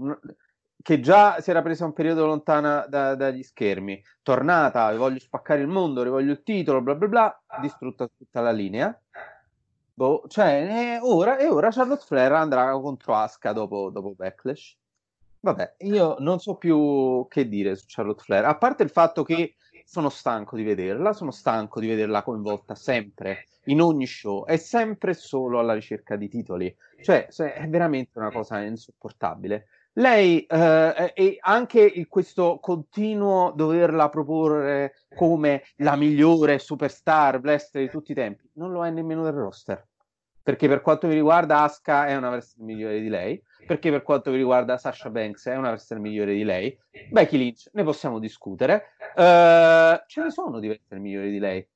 che 0.80 1.00
già 1.00 1.40
si 1.40 1.50
era 1.50 1.62
presa 1.62 1.86
un 1.86 1.92
periodo 1.92 2.24
lontana 2.24 2.86
da- 2.86 3.16
dagli 3.16 3.42
schermi, 3.42 4.00
tornata, 4.22 4.94
voglio 4.96 5.18
spaccare 5.18 5.60
il 5.60 5.66
mondo, 5.66 6.04
rivoglio 6.04 6.30
il 6.30 6.42
titolo, 6.44 6.82
bla 6.82 6.94
bla 6.94 7.08
bla, 7.08 7.42
distrutta 7.60 8.08
tutta 8.16 8.40
la 8.40 8.52
linea. 8.52 8.96
Boh, 9.96 10.24
cioè, 10.26 10.98
ora, 11.02 11.38
e 11.38 11.46
ora 11.46 11.70
Charlotte 11.70 12.04
Flair 12.04 12.32
andrà 12.32 12.72
contro 12.72 13.14
Asuka 13.14 13.52
dopo, 13.52 13.90
dopo 13.90 14.14
Backlash. 14.14 14.76
Vabbè, 15.38 15.74
io 15.80 16.16
non 16.18 16.40
so 16.40 16.56
più 16.56 17.26
che 17.28 17.48
dire 17.48 17.76
su 17.76 17.84
Charlotte 17.86 18.22
Flair, 18.22 18.44
a 18.46 18.56
parte 18.56 18.82
il 18.82 18.90
fatto 18.90 19.22
che 19.22 19.54
sono 19.84 20.08
stanco 20.08 20.56
di 20.56 20.64
vederla, 20.64 21.12
sono 21.12 21.30
stanco 21.30 21.78
di 21.80 21.86
vederla 21.86 22.22
coinvolta 22.22 22.74
sempre 22.74 23.44
in 23.66 23.80
ogni 23.80 24.06
show, 24.06 24.44
è 24.46 24.56
sempre 24.56 25.14
solo 25.14 25.58
alla 25.58 25.74
ricerca 25.74 26.16
di 26.16 26.28
titoli, 26.28 26.74
cioè 27.02 27.26
è 27.26 27.68
veramente 27.68 28.18
una 28.18 28.32
cosa 28.32 28.62
insopportabile. 28.62 29.66
Lei 29.96 30.44
eh, 30.44 31.12
e 31.14 31.38
anche 31.40 31.80
il- 31.80 32.08
questo 32.08 32.58
continuo 32.60 33.52
doverla 33.54 34.08
proporre 34.08 34.94
come 35.14 35.62
la 35.76 35.94
migliore 35.94 36.58
superstar 36.58 37.40
wrestler 37.40 37.84
di 37.84 37.90
tutti 37.90 38.12
i 38.12 38.14
tempi, 38.14 38.50
non 38.54 38.72
lo 38.72 38.84
è 38.84 38.90
nemmeno 38.90 39.22
del 39.22 39.34
roster. 39.34 39.86
Perché 40.42 40.68
per 40.68 40.82
quanto 40.82 41.06
mi 41.06 41.14
riguarda 41.14 41.62
Asuka 41.62 42.06
è 42.06 42.16
una 42.16 42.28
wrestler 42.28 42.66
migliore 42.66 43.00
di 43.00 43.08
lei, 43.08 43.42
perché 43.66 43.90
per 43.90 44.02
quanto 44.02 44.30
mi 44.30 44.36
riguarda 44.36 44.76
Sasha 44.76 45.08
Banks 45.08 45.46
è 45.46 45.56
una 45.56 45.68
wrestler 45.70 46.00
migliore 46.00 46.34
di 46.34 46.44
lei, 46.44 46.76
Becky 47.10 47.38
Lynch 47.38 47.70
ne 47.72 47.82
possiamo 47.82 48.18
discutere, 48.18 48.90
Eh, 49.16 50.02
ce 50.06 50.22
ne 50.22 50.30
sono 50.30 50.58
di 50.58 50.66
wrestler 50.66 50.98
migliori 50.98 51.30
di 51.30 51.38
lei. 51.38 51.66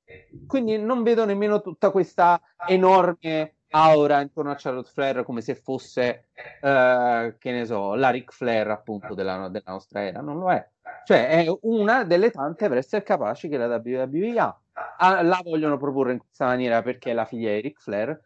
Quindi 0.46 0.76
non 0.76 1.04
vedo 1.04 1.24
nemmeno 1.24 1.60
tutta 1.60 1.90
questa 1.90 2.40
enorme 2.66 3.57
aura 3.70 4.20
intorno 4.20 4.50
a 4.50 4.56
Charlotte 4.56 4.90
Flair 4.90 5.24
come 5.24 5.40
se 5.40 5.54
fosse, 5.54 6.28
eh, 6.60 7.36
che 7.38 7.50
ne 7.50 7.66
so, 7.66 7.94
la 7.94 8.10
Ric 8.10 8.32
Flair 8.32 8.68
appunto 8.70 9.14
della, 9.14 9.48
della 9.48 9.72
nostra 9.72 10.02
era. 10.02 10.20
Non 10.20 10.38
lo 10.38 10.50
è. 10.50 10.66
Cioè 11.04 11.28
è 11.28 11.58
una 11.62 12.04
delle 12.04 12.30
tante 12.30 12.66
wrestler 12.66 13.02
capaci 13.02 13.48
che 13.48 13.56
la 13.56 13.66
WWE 13.82 14.38
ha. 14.38 14.60
Ah, 14.98 15.22
la 15.22 15.40
vogliono 15.42 15.76
proporre 15.76 16.12
in 16.12 16.18
questa 16.18 16.46
maniera 16.46 16.82
perché 16.82 17.10
è 17.10 17.14
la 17.14 17.24
figlia 17.24 17.52
di 17.52 17.60
Ric 17.60 17.80
Flair. 17.80 18.20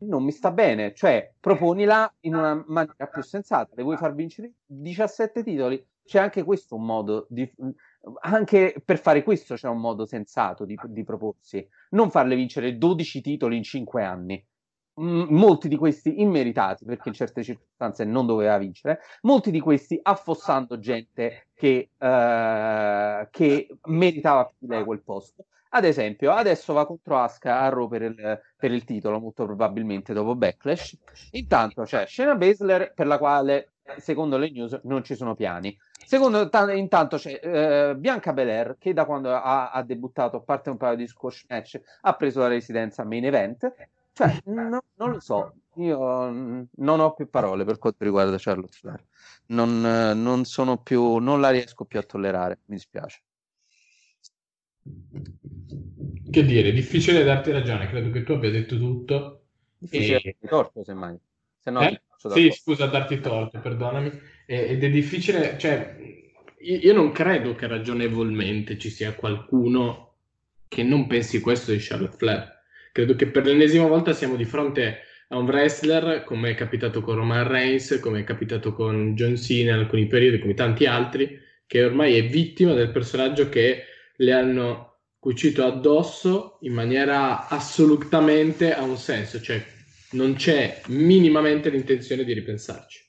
non 0.00 0.22
mi 0.22 0.32
sta 0.32 0.50
bene, 0.50 0.94
cioè 0.94 1.32
proponila 1.40 2.12
in 2.20 2.34
una 2.34 2.62
maniera 2.66 3.06
più 3.06 3.22
sensata, 3.22 3.70
le 3.74 3.82
vuoi 3.82 3.96
far 3.96 4.14
vincere 4.14 4.52
17 4.66 5.42
titoli? 5.42 5.84
C'è 6.04 6.18
anche 6.18 6.42
questo 6.42 6.76
un 6.76 6.84
modo 6.84 7.26
di... 7.28 7.50
Anche 8.20 8.80
per 8.82 8.98
fare 8.98 9.22
questo 9.22 9.54
c'è 9.56 9.68
un 9.68 9.80
modo 9.80 10.06
sensato 10.06 10.64
di, 10.64 10.78
di 10.86 11.04
proporsi, 11.04 11.66
non 11.90 12.10
farle 12.10 12.34
vincere 12.36 12.78
12 12.78 13.20
titoli 13.20 13.56
in 13.56 13.62
5 13.62 14.02
anni. 14.02 14.46
M- 14.98 15.26
molti 15.30 15.68
di 15.68 15.76
questi 15.76 16.20
immeritati, 16.20 16.84
perché 16.84 17.08
in 17.08 17.14
certe 17.14 17.42
circostanze 17.42 18.04
non 18.04 18.26
doveva 18.26 18.58
vincere, 18.58 19.00
molti 19.22 19.50
di 19.50 19.60
questi 19.60 19.98
affossando 20.02 20.78
gente 20.78 21.46
che, 21.54 21.90
uh, 21.96 23.28
che 23.30 23.68
meritava 23.84 24.44
più 24.44 24.56
di 24.58 24.66
lei 24.66 24.84
quel 24.84 25.02
posto. 25.02 25.44
Ad 25.70 25.84
esempio, 25.84 26.32
adesso 26.32 26.72
va 26.72 26.86
contro 26.86 27.18
Asuka 27.18 27.60
a 27.60 27.68
Raw 27.68 27.88
per 27.88 28.02
il, 28.02 28.40
per 28.56 28.72
il 28.72 28.84
titolo, 28.84 29.20
molto 29.20 29.44
probabilmente 29.44 30.14
dopo 30.14 30.34
Backlash. 30.34 30.96
Intanto 31.32 31.82
c'è 31.82 32.06
Shayna 32.06 32.36
Baszler, 32.36 32.94
per 32.94 33.06
la 33.06 33.18
quale, 33.18 33.72
secondo 33.98 34.38
le 34.38 34.50
news, 34.50 34.80
non 34.84 35.04
ci 35.04 35.14
sono 35.14 35.34
piani. 35.34 35.76
Secondo, 36.06 36.48
t- 36.48 36.72
intanto 36.74 37.18
c'è 37.18 37.38
eh, 37.42 37.94
Bianca 37.96 38.32
Belair, 38.32 38.76
che 38.78 38.94
da 38.94 39.04
quando 39.04 39.30
ha, 39.30 39.70
ha, 39.70 39.82
debuttato, 39.82 40.38
a 40.38 40.40
parte 40.40 40.70
un 40.70 40.78
paio 40.78 40.96
di 40.96 41.06
squash 41.06 41.44
match, 41.48 41.78
ha 42.00 42.14
preso 42.14 42.40
la 42.40 42.48
residenza 42.48 43.04
main 43.04 43.26
event. 43.26 43.70
Cioè, 44.18 44.36
no, 44.50 44.82
non 44.96 45.10
lo 45.12 45.20
so, 45.20 45.54
io 45.74 45.96
non 46.74 47.00
ho 47.00 47.14
più 47.14 47.30
parole 47.30 47.64
per 47.64 47.78
quanto 47.78 48.02
riguarda 48.02 48.34
Charlotte 48.36 48.76
Flair. 48.76 49.04
Non, 49.46 49.80
non 49.80 50.44
sono 50.44 50.78
più, 50.78 51.18
non 51.18 51.40
la 51.40 51.50
riesco 51.50 51.84
più 51.84 52.00
a 52.00 52.02
tollerare, 52.02 52.58
mi 52.64 52.74
dispiace. 52.74 53.22
Che 56.30 56.44
dire, 56.44 56.72
difficile 56.72 57.22
darti 57.22 57.52
ragione, 57.52 57.86
credo 57.86 58.10
che 58.10 58.24
tu 58.24 58.32
abbia 58.32 58.50
detto 58.50 58.76
tutto. 58.76 59.44
Difficile 59.78 60.16
e... 60.16 60.22
darti 60.24 60.48
torto, 60.48 60.82
semmai. 60.82 61.16
Se 61.60 61.70
no, 61.70 61.80
eh? 61.82 62.02
Sì, 62.16 62.50
scusa, 62.50 62.86
darti 62.86 63.20
torto, 63.20 63.60
perdonami. 63.60 64.10
ed 64.46 64.82
è 64.82 64.90
difficile, 64.90 65.56
cioè, 65.58 65.96
io 66.58 66.92
non 66.92 67.12
credo 67.12 67.54
che 67.54 67.68
ragionevolmente 67.68 68.78
ci 68.78 68.90
sia 68.90 69.14
qualcuno 69.14 70.14
che 70.66 70.82
non 70.82 71.06
pensi 71.06 71.38
questo 71.38 71.70
di 71.70 71.78
Charlotte 71.78 72.16
Flair. 72.16 72.57
Credo 72.92 73.14
che 73.14 73.26
per 73.26 73.44
l'ennesima 73.44 73.86
volta 73.86 74.12
siamo 74.12 74.36
di 74.36 74.44
fronte 74.44 74.98
a 75.28 75.36
un 75.36 75.46
wrestler, 75.46 76.24
come 76.24 76.50
è 76.50 76.54
capitato 76.54 77.00
con 77.00 77.16
Roman 77.16 77.46
Reigns, 77.46 77.98
come 78.00 78.20
è 78.20 78.24
capitato 78.24 78.72
con 78.72 79.14
John 79.14 79.36
Cena 79.36 79.74
in 79.74 79.80
alcuni 79.80 80.06
periodi, 80.06 80.38
come 80.38 80.54
tanti 80.54 80.86
altri, 80.86 81.38
che 81.66 81.84
ormai 81.84 82.16
è 82.16 82.26
vittima 82.26 82.72
del 82.72 82.90
personaggio 82.90 83.48
che 83.48 83.84
le 84.16 84.32
hanno 84.32 84.88
cucito 85.18 85.64
addosso 85.64 86.58
in 86.62 86.72
maniera 86.72 87.48
assolutamente 87.48 88.72
ha 88.72 88.82
un 88.82 88.96
senso, 88.96 89.40
cioè 89.40 89.62
non 90.12 90.34
c'è 90.34 90.80
minimamente 90.86 91.68
l'intenzione 91.68 92.24
di 92.24 92.32
ripensarci. 92.32 93.06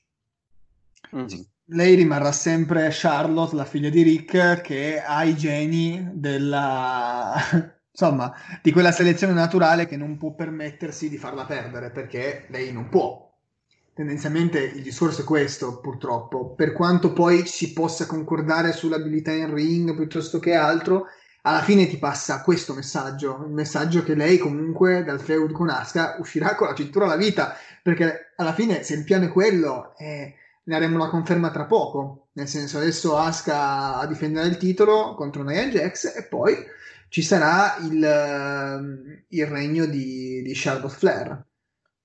Mm. 1.16 1.26
Lei 1.72 1.94
rimarrà 1.94 2.32
sempre 2.32 2.88
Charlotte, 2.90 3.54
la 3.54 3.64
figlia 3.64 3.90
di 3.90 4.02
Rick, 4.02 4.60
che 4.60 5.00
ha 5.00 5.24
i 5.24 5.36
geni 5.36 6.10
della... 6.14 7.34
insomma, 7.90 8.34
di 8.62 8.72
quella 8.72 8.92
selezione 8.92 9.32
naturale 9.32 9.86
che 9.86 9.96
non 9.96 10.16
può 10.16 10.32
permettersi 10.32 11.08
di 11.08 11.18
farla 11.18 11.44
perdere, 11.44 11.90
perché 11.90 12.46
lei 12.48 12.72
non 12.72 12.88
può. 12.88 13.28
Tendenzialmente 13.92 14.60
il 14.60 14.82
discorso 14.82 15.22
è 15.22 15.24
questo, 15.24 15.80
purtroppo. 15.80 16.54
Per 16.54 16.72
quanto 16.72 17.12
poi 17.12 17.46
si 17.46 17.72
possa 17.72 18.06
concordare 18.06 18.72
sull'abilità 18.72 19.32
in 19.32 19.52
ring 19.52 19.94
piuttosto 19.94 20.38
che 20.38 20.54
altro, 20.54 21.06
alla 21.42 21.62
fine 21.62 21.86
ti 21.86 21.98
passa 21.98 22.42
questo 22.42 22.74
messaggio, 22.74 23.44
il 23.46 23.52
messaggio 23.52 24.02
che 24.02 24.14
lei 24.14 24.38
comunque 24.38 25.04
dal 25.04 25.20
feud 25.20 25.52
con 25.52 25.70
Asuka 25.70 26.16
uscirà 26.18 26.54
con 26.54 26.68
la 26.68 26.74
cintura 26.74 27.06
alla 27.06 27.16
vita, 27.16 27.56
perché 27.82 28.32
alla 28.36 28.52
fine 28.52 28.82
se 28.82 28.94
il 28.94 29.04
piano 29.04 29.24
è 29.24 29.30
quello, 29.30 29.94
eh, 29.96 30.34
ne 30.62 30.74
avremo 30.74 30.98
la 30.98 31.08
conferma 31.08 31.50
tra 31.50 31.64
poco, 31.64 32.28
nel 32.32 32.46
senso 32.46 32.78
adesso 32.78 33.16
Asuka 33.16 33.96
a 33.96 34.06
difendere 34.06 34.48
il 34.48 34.56
titolo 34.58 35.14
contro 35.14 35.42
Nia 35.42 35.66
Jax 35.66 36.14
e 36.16 36.24
poi 36.24 36.56
ci 37.10 37.22
sarà 37.22 37.76
il, 37.80 39.24
il 39.28 39.46
regno 39.46 39.86
di, 39.86 40.42
di 40.42 40.52
Charlotte 40.54 40.94
Flair. 40.94 41.44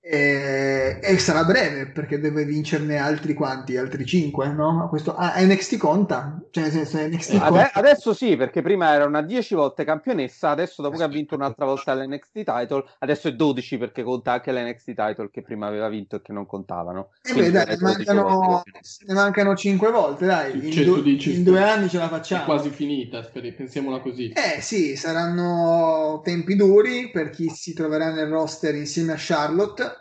E, 0.08 1.00
e, 1.02 1.18
sarà 1.18 1.42
breve 1.42 1.88
perché 1.88 2.20
deve 2.20 2.44
vincerne 2.44 2.96
altri 2.96 3.34
quanti? 3.34 3.76
Altri 3.76 4.06
5, 4.06 4.52
no? 4.52 4.86
Questo, 4.88 5.16
ah, 5.16 5.34
NXT 5.36 5.78
conta? 5.78 6.40
Cioè, 6.48 6.62
nel 6.62 6.72
senso, 6.72 6.98
NXT 6.98 7.30
conta. 7.30 7.46
Ade- 7.46 7.70
adesso 7.72 8.14
sì, 8.14 8.36
perché 8.36 8.62
prima 8.62 8.92
era 8.92 9.04
una 9.04 9.20
10 9.20 9.56
volte 9.56 9.84
campionessa, 9.84 10.50
adesso 10.50 10.80
dopo 10.80 10.96
che 10.96 11.02
ha 11.02 11.08
vinto 11.08 11.34
un'altra 11.34 11.64
volta 11.64 11.92
l'NXT 11.92 12.44
title, 12.44 12.84
adesso 13.00 13.26
è 13.26 13.32
12 13.32 13.78
perché 13.78 14.04
conta 14.04 14.30
anche 14.30 14.52
l'NXT 14.52 14.84
title 14.94 15.28
che 15.28 15.42
prima 15.42 15.66
aveva 15.66 15.88
vinto 15.88 16.14
e 16.14 16.22
che 16.22 16.32
non 16.32 16.46
contavano. 16.46 17.08
E 17.22 17.34
beh, 17.34 17.50
dai, 17.50 17.66
ne 17.66 17.76
mancano, 17.80 18.62
ne 19.06 19.14
mancano 19.14 19.56
5 19.56 19.90
volte, 19.90 20.24
dai, 20.24 20.72
in, 20.72 20.84
du- 20.84 21.04
in 21.04 21.42
due 21.42 21.60
anni 21.60 21.88
ce 21.88 21.98
la 21.98 22.06
facciamo. 22.06 22.42
È 22.42 22.44
quasi 22.44 22.70
finita, 22.70 23.24
speri, 23.24 23.52
pensiamola 23.52 23.98
così. 23.98 24.30
Eh 24.30 24.60
sì, 24.60 24.94
saranno 24.94 26.20
tempi 26.22 26.54
duri 26.54 27.10
per 27.10 27.30
chi 27.30 27.48
si 27.48 27.74
troverà 27.74 28.12
nel 28.12 28.28
roster 28.28 28.76
insieme 28.76 29.12
a 29.12 29.16
Charlotte 29.18 29.95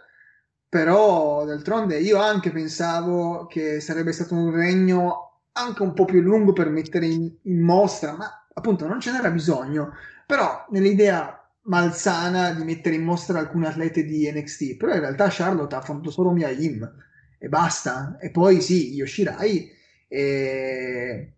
però 0.70 1.46
d'altronde 1.46 2.00
io 2.00 2.20
anche 2.20 2.52
pensavo 2.52 3.46
che 3.48 3.80
sarebbe 3.80 4.12
stato 4.12 4.36
un 4.36 4.52
regno 4.52 5.42
anche 5.54 5.84
un 5.84 5.94
po' 5.94 6.06
più 6.06 6.22
lungo 6.22 6.54
per 6.54 6.70
mettere 6.70 7.06
in, 7.08 7.32
in 7.44 7.62
mostra, 7.62 8.14
ma 8.16 8.48
appunto 8.54 8.88
non 8.88 9.00
ce 9.00 9.12
n'era 9.12 9.32
bisogno, 9.32 9.94
però 10.26 10.66
nell'idea 10.72 11.40
malsana 11.64 12.52
di 12.52 12.64
mettere 12.64 12.96
in 12.96 13.04
mostra 13.04 13.40
alcune 13.40 13.68
atlete 13.68 14.04
di 14.04 14.30
NXT, 14.32 14.78
però 14.78 14.94
in 14.94 15.00
realtà 15.00 15.28
Charlotte 15.30 15.76
ha 15.76 15.82
fatto 15.82 16.12
solo 16.12 16.32
Mia 16.32 16.50
Im 16.50 16.90
e 17.38 17.50
basta, 17.50 18.18
e 18.20 18.32
poi 18.32 18.62
sì, 18.62 18.94
Yoshirai 18.94 19.72
e... 20.08 21.34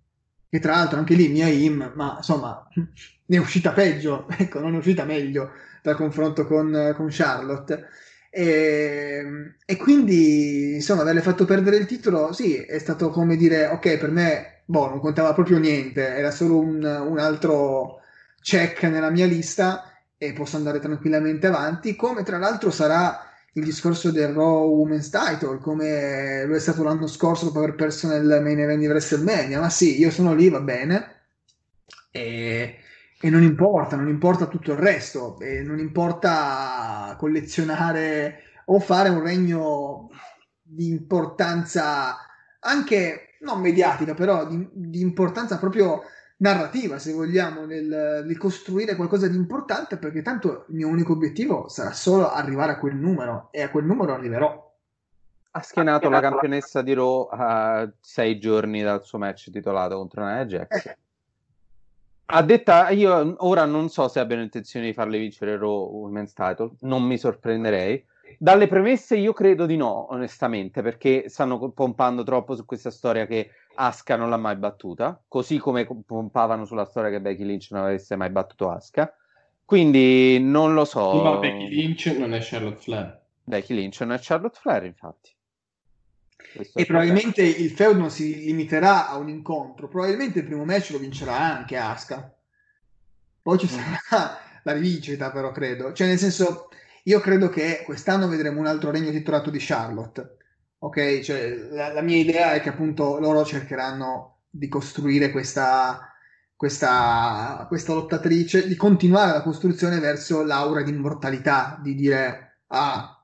e 0.49 0.59
tra 0.59 0.75
l'altro 0.75 0.97
anche 0.99 1.15
lì 1.15 1.27
Mia 1.29 1.47
Im, 1.47 1.91
ma 1.95 2.15
insomma 2.17 2.67
ne 2.73 3.37
è 3.37 3.39
uscita 3.39 3.71
peggio, 3.71 4.27
ecco, 4.37 4.59
non 4.59 4.73
è 4.75 4.77
uscita 4.77 5.03
meglio 5.05 5.51
dal 5.81 5.95
confronto 5.95 6.45
con, 6.45 6.93
con 6.95 7.07
Charlotte. 7.09 7.87
E, 8.37 9.55
e, 9.65 9.77
quindi, 9.77 10.75
insomma, 10.75 11.01
averle 11.01 11.21
fatto 11.21 11.43
perdere 11.45 11.77
il 11.77 11.87
titolo, 11.87 12.33
sì, 12.33 12.55
è 12.55 12.77
stato 12.77 13.09
come 13.09 13.35
dire, 13.35 13.65
ok, 13.65 13.97
per 13.97 14.11
me, 14.11 14.61
boh, 14.65 14.89
non 14.89 14.99
contava 14.99 15.33
proprio 15.33 15.57
niente, 15.57 16.05
era 16.05 16.29
solo 16.29 16.59
un, 16.59 16.83
un 16.83 17.17
altro 17.17 18.01
check 18.39 18.83
nella 18.83 19.09
mia 19.09 19.25
lista 19.25 19.91
e 20.19 20.33
posso 20.33 20.55
andare 20.55 20.79
tranquillamente 20.79 21.47
avanti, 21.47 21.95
come 21.95 22.21
tra 22.21 22.37
l'altro 22.37 22.69
sarà 22.69 23.27
il 23.53 23.63
discorso 23.63 24.11
del 24.11 24.33
Raw 24.33 24.67
Women's 24.67 25.09
Title, 25.09 25.57
come 25.57 26.45
lo 26.45 26.55
è 26.55 26.59
stato 26.59 26.83
l'anno 26.83 27.07
scorso 27.07 27.45
dopo 27.45 27.57
aver 27.57 27.73
perso 27.73 28.07
nel 28.07 28.39
main 28.43 28.59
event 28.59 28.79
di 28.79 28.87
WrestleMania, 28.87 29.59
ma 29.59 29.69
sì, 29.69 29.97
io 29.97 30.11
sono 30.11 30.35
lì, 30.35 30.47
va 30.49 30.61
bene. 30.61 31.21
E 32.11 32.77
e 33.19 33.29
non 33.29 33.41
importa, 33.41 33.95
non 33.95 34.07
importa 34.07 34.45
tutto 34.45 34.71
il 34.73 34.77
resto, 34.77 35.39
e 35.39 35.63
non 35.63 35.79
importa 35.79 37.15
collezionare 37.17 38.43
o 38.65 38.79
fare 38.79 39.09
un 39.09 39.23
regno 39.23 40.09
di 40.61 40.87
importanza 40.89 42.17
anche 42.59 43.37
non 43.41 43.59
mediatica, 43.59 44.13
però 44.13 44.45
di, 44.45 44.67
di 44.71 45.01
importanza 45.01 45.57
proprio 45.57 46.03
narrativa, 46.37 46.99
se 46.99 47.13
vogliamo, 47.13 47.65
nel, 47.65 48.23
nel, 48.25 48.37
costruire 48.37 48.95
qualcosa 48.95 49.27
di 49.27 49.35
importante, 49.35 49.97
perché 49.97 50.21
tanto 50.21 50.65
il 50.69 50.75
mio 50.75 50.87
unico 50.87 51.13
obiettivo 51.13 51.67
sarà 51.69 51.93
solo 51.93 52.31
arrivare 52.31 52.73
a 52.73 52.79
quel 52.79 52.95
numero 52.95 53.47
e 53.51 53.63
a 53.63 53.71
quel 53.71 53.85
numero 53.85 54.13
arriverò. 54.13 54.65
Ha 55.51 55.61
schienato 55.61 56.09
la 56.09 56.19
campionessa 56.19 56.83
di 56.83 56.93
Raw 56.93 57.29
a 57.31 57.89
sei 57.99 58.37
giorni 58.37 58.83
dal 58.83 59.03
suo 59.03 59.17
match 59.17 59.49
titolato 59.49 59.97
contro 59.97 60.23
Nia 60.23 60.45
Jax. 60.45 60.85
Eh 60.85 60.97
a 62.29 62.41
detta, 62.41 62.89
io 62.89 63.35
ora 63.39 63.65
non 63.65 63.89
so 63.89 64.07
se 64.07 64.19
abbiano 64.19 64.41
intenzione 64.41 64.87
di 64.87 64.93
farle 64.93 65.17
vincere 65.17 65.53
il 65.53 65.59
Raw 65.59 65.89
Women's 65.89 66.33
Title, 66.33 66.71
non 66.81 67.03
mi 67.03 67.17
sorprenderei. 67.17 68.03
Dalle 68.37 68.67
premesse 68.67 69.15
io 69.15 69.31
credo 69.31 69.65
di 69.65 69.77
no, 69.77 70.11
onestamente, 70.11 70.81
perché 70.81 71.29
stanno 71.29 71.69
pompando 71.69 72.23
troppo 72.23 72.55
su 72.55 72.65
questa 72.65 72.91
storia 72.91 73.25
che 73.25 73.51
Asuka 73.75 74.17
non 74.17 74.29
l'ha 74.29 74.37
mai 74.37 74.57
battuta, 74.57 75.19
così 75.27 75.57
come 75.57 75.87
pompavano 76.05 76.65
sulla 76.65 76.85
storia 76.85 77.09
che 77.09 77.21
Becky 77.21 77.45
Lynch 77.45 77.69
non 77.71 77.83
avesse 77.83 78.15
mai 78.17 78.29
battuto 78.29 78.69
Asuka. 78.69 79.13
Quindi 79.63 80.39
non 80.39 80.73
lo 80.73 80.85
so. 80.85 81.21
Ma 81.21 81.37
Becky 81.37 81.69
Lynch 81.69 82.07
non 82.17 82.33
è 82.33 82.39
Charlotte 82.41 82.81
Flair. 82.81 83.21
Becky 83.43 83.73
Lynch 83.73 84.01
non 84.01 84.11
è 84.11 84.19
Charlotte 84.19 84.59
Flair, 84.59 84.83
infatti. 84.83 85.35
Questo 86.55 86.77
e 86.77 86.85
probabilmente 86.85 87.41
il 87.41 87.71
feud 87.71 87.97
non 87.97 88.11
si 88.11 88.45
limiterà 88.45 89.09
a 89.09 89.17
un 89.17 89.29
incontro, 89.29 89.87
probabilmente 89.87 90.39
il 90.39 90.45
primo 90.45 90.65
match 90.65 90.91
lo 90.91 90.99
vincerà 90.99 91.37
anche 91.37 91.77
Asuka. 91.77 92.33
Poi 93.41 93.57
ci 93.57 93.67
sarà 93.67 94.39
la 94.63 94.71
rivincita, 94.73 95.31
però 95.31 95.51
credo. 95.51 95.93
Cioè, 95.93 96.07
nel 96.07 96.19
senso, 96.19 96.69
io 97.03 97.19
credo 97.19 97.49
che 97.49 97.83
quest'anno 97.85 98.27
vedremo 98.27 98.59
un 98.59 98.67
altro 98.67 98.91
regno 98.91 99.11
titolato 99.11 99.49
di 99.49 99.59
Charlotte. 99.59 100.37
Ok, 100.79 101.21
cioè, 101.21 101.55
la, 101.71 101.93
la 101.93 102.01
mia 102.01 102.17
idea 102.17 102.53
è 102.53 102.61
che 102.61 102.69
appunto 102.69 103.19
loro 103.19 103.43
cercheranno 103.43 104.41
di 104.49 104.67
costruire 104.67 105.31
questa, 105.31 106.13
questa, 106.55 107.65
questa 107.67 107.93
lottatrice, 107.93 108.67
di 108.67 108.75
continuare 108.75 109.31
la 109.31 109.41
costruzione 109.41 109.99
verso 109.99 110.43
l'aura 110.43 110.81
di 110.81 110.91
immortalità, 110.91 111.79
di 111.81 111.95
dire, 111.95 112.61
ah, 112.67 113.16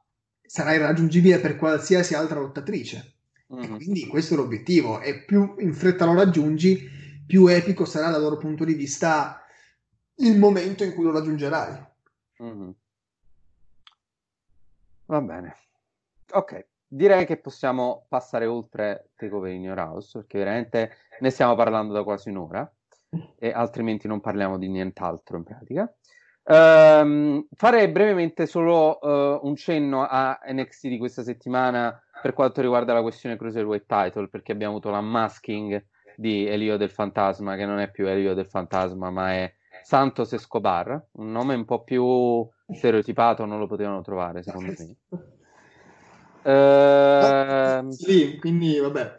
sarà 0.45 0.73
irraggiungibile 0.73 1.39
per 1.39 1.55
qualsiasi 1.55 2.13
altra 2.15 2.39
lottatrice. 2.39 3.15
E 3.49 3.67
Mhm. 3.67 3.75
quindi 3.75 4.07
questo 4.07 4.33
è 4.33 4.37
l'obiettivo. 4.37 4.99
E 5.01 5.23
più 5.23 5.55
in 5.59 5.73
fretta 5.73 6.05
lo 6.05 6.15
raggiungi, 6.15 6.89
più 7.25 7.47
epico 7.47 7.85
sarà 7.85 8.09
dal 8.09 8.21
loro 8.21 8.37
punto 8.37 8.63
di 8.65 8.73
vista 8.73 9.45
il 10.15 10.37
momento 10.37 10.83
in 10.83 10.93
cui 10.93 11.03
lo 11.03 11.11
raggiungerai. 11.11 11.85
Mhm. 12.37 12.75
Va 15.05 15.21
bene. 15.21 15.55
Ok, 16.31 16.67
direi 16.87 17.25
che 17.25 17.37
possiamo 17.37 18.05
passare 18.07 18.45
oltre 18.45 19.11
Takeover 19.15 19.51
in 19.51 19.63
Your 19.63 19.77
House, 19.77 20.17
perché 20.17 20.39
veramente 20.39 20.95
ne 21.19 21.29
stiamo 21.29 21.55
parlando 21.55 21.93
da 21.93 22.03
quasi 22.03 22.29
un'ora, 22.29 22.71
e 23.37 23.51
altrimenti 23.51 24.07
non 24.07 24.21
parliamo 24.21 24.57
di 24.57 24.67
nient'altro 24.69 25.37
in 25.37 25.43
pratica. 25.43 25.93
Ehm, 26.45 27.47
farei 27.55 27.87
brevemente 27.87 28.45
solo 28.45 28.99
eh, 28.99 29.39
un 29.43 29.55
cenno 29.55 30.05
a 30.07 30.39
NXT 30.45 30.87
di 30.87 30.97
questa 30.97 31.23
settimana 31.23 32.01
per 32.21 32.33
quanto 32.33 32.61
riguarda 32.61 32.93
la 32.93 33.01
questione 33.01 33.37
Cruiserweight 33.37 33.85
Title, 33.85 34.27
perché 34.27 34.51
abbiamo 34.51 34.73
avuto 34.73 34.89
l'unmasking 34.89 35.85
di 36.15 36.47
Elio 36.47 36.77
del 36.77 36.89
Fantasma, 36.89 37.55
che 37.55 37.65
non 37.65 37.79
è 37.79 37.89
più 37.91 38.07
Elio 38.07 38.33
del 38.33 38.47
Fantasma, 38.47 39.09
ma 39.09 39.33
è 39.33 39.53
Santos 39.83 40.33
Escobar, 40.33 41.07
un 41.13 41.31
nome 41.31 41.55
un 41.55 41.65
po' 41.65 41.83
più 41.83 42.47
stereotipato, 42.73 43.45
non 43.45 43.59
lo 43.59 43.67
potevano 43.67 44.01
trovare, 44.01 44.43
secondo 44.43 44.73
me. 44.77 44.95
Ehm, 46.43 47.89
Sì, 47.91 48.37
quindi 48.37 48.77
vabbè, 48.79 49.15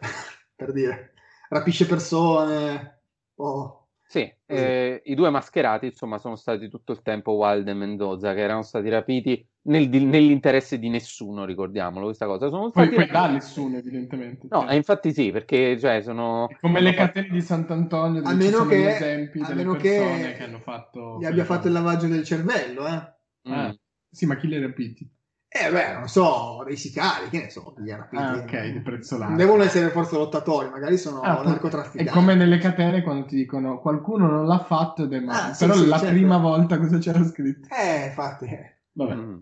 per 0.55 0.71
dire, 0.71 1.13
rapisce 1.49 1.85
persone, 1.85 3.01
oh, 3.35 3.84
Sì, 4.07 4.31
eh, 4.45 5.01
i 5.05 5.15
due 5.15 5.29
mascherati, 5.29 5.87
insomma, 5.87 6.19
sono 6.19 6.35
stati 6.35 6.69
tutto 6.69 6.91
il 6.91 7.01
tempo 7.01 7.31
Wild 7.33 7.67
e 7.67 7.73
Mendoza, 7.73 8.33
che 8.33 8.39
erano 8.41 8.61
stati 8.61 8.87
rapiti 8.89 9.45
nel- 9.63 9.89
di- 9.89 10.05
nell'interesse 10.05 10.77
di 10.77 10.89
nessuno, 10.89 11.43
ricordiamolo, 11.43 12.05
questa 12.05 12.25
cosa. 12.25 12.47
Sono 12.49 12.69
stati 12.69 12.95
poi 12.95 13.07
da 13.07 13.27
nessuno, 13.27 13.77
evidentemente. 13.77 14.47
No, 14.49 14.61
Cioè, 14.61 14.71
e 14.71 14.75
infatti 14.75 15.11
sì, 15.11 15.31
perché 15.31 15.77
cioè, 15.79 16.01
sono... 16.01 16.47
come 16.61 16.81
le 16.81 16.93
catene 16.93 17.29
di 17.29 17.41
Sant'Antonio, 17.41 18.21
dove 18.21 18.33
A 18.33 18.37
ci 18.37 18.43
meno 18.45 18.57
sono 18.57 18.69
che- 18.69 18.77
gli 18.77 18.85
esempi 18.85 19.39
a 19.39 19.47
delle 19.47 19.55
meno 19.55 19.75
che 19.75 19.79
persone 19.81 20.33
che 20.33 20.43
hanno 20.43 20.59
fatto... 20.59 21.17
gli 21.19 21.25
abbia 21.25 21.45
fatto 21.45 21.67
il 21.67 21.73
lavaggio 21.73 22.07
del 22.07 22.23
cervello, 22.23 22.87
eh. 22.87 23.13
Mm. 23.49 23.53
Ah, 23.53 23.75
sì, 24.09 24.25
ma 24.25 24.35
chi 24.37 24.47
li 24.47 24.55
ha 24.55 24.61
rapiti? 24.61 25.09
Eh 25.57 25.71
beh, 25.71 25.93
non 25.93 26.09
so, 26.09 26.63
dei 26.65 26.75
sicari, 26.75 27.29
che 27.29 27.43
ne 27.43 27.49
so, 27.49 27.75
li 27.77 27.89
ha 27.89 27.95
rapiti. 27.95 28.21
Ah, 28.21 28.33
ok. 28.35 29.17
Non 29.19 29.37
devono 29.37 29.63
essere 29.63 29.89
forse 29.89 30.17
lottatori, 30.17 30.67
magari 30.67 30.97
sono 30.97 31.21
Ah, 31.21 31.41
narcotrafficanti. 31.43 32.11
È 32.11 32.13
come 32.13 32.35
nelle 32.35 32.57
catene 32.57 33.01
quando 33.01 33.25
ti 33.25 33.37
dicono 33.37 33.79
qualcuno 33.79 34.27
non 34.27 34.47
l'ha 34.47 34.59
fatto 34.59 35.03
ed 35.03 35.13
è 35.13 35.19
ma- 35.21 35.45
Ah, 35.45 35.53
sì, 35.53 35.65
però 35.65 35.77
sì, 35.77 35.87
la 35.87 35.97
certo. 35.97 36.13
prima 36.13 36.37
volta 36.39 36.77
cosa 36.77 36.97
c'era 36.97 37.23
scritto? 37.23 37.73
Eh, 37.73 38.07
infatti. 38.07 38.49
Vabbè. 38.91 39.15
Mm. 39.15 39.41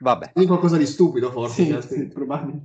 Vabbè. 0.00 0.32
Di 0.34 0.46
qualcosa 0.46 0.76
di 0.76 0.86
stupido 0.86 1.30
forse. 1.30 1.80
Sì, 1.80 1.88
sì, 1.88 2.06
probabile. 2.08 2.58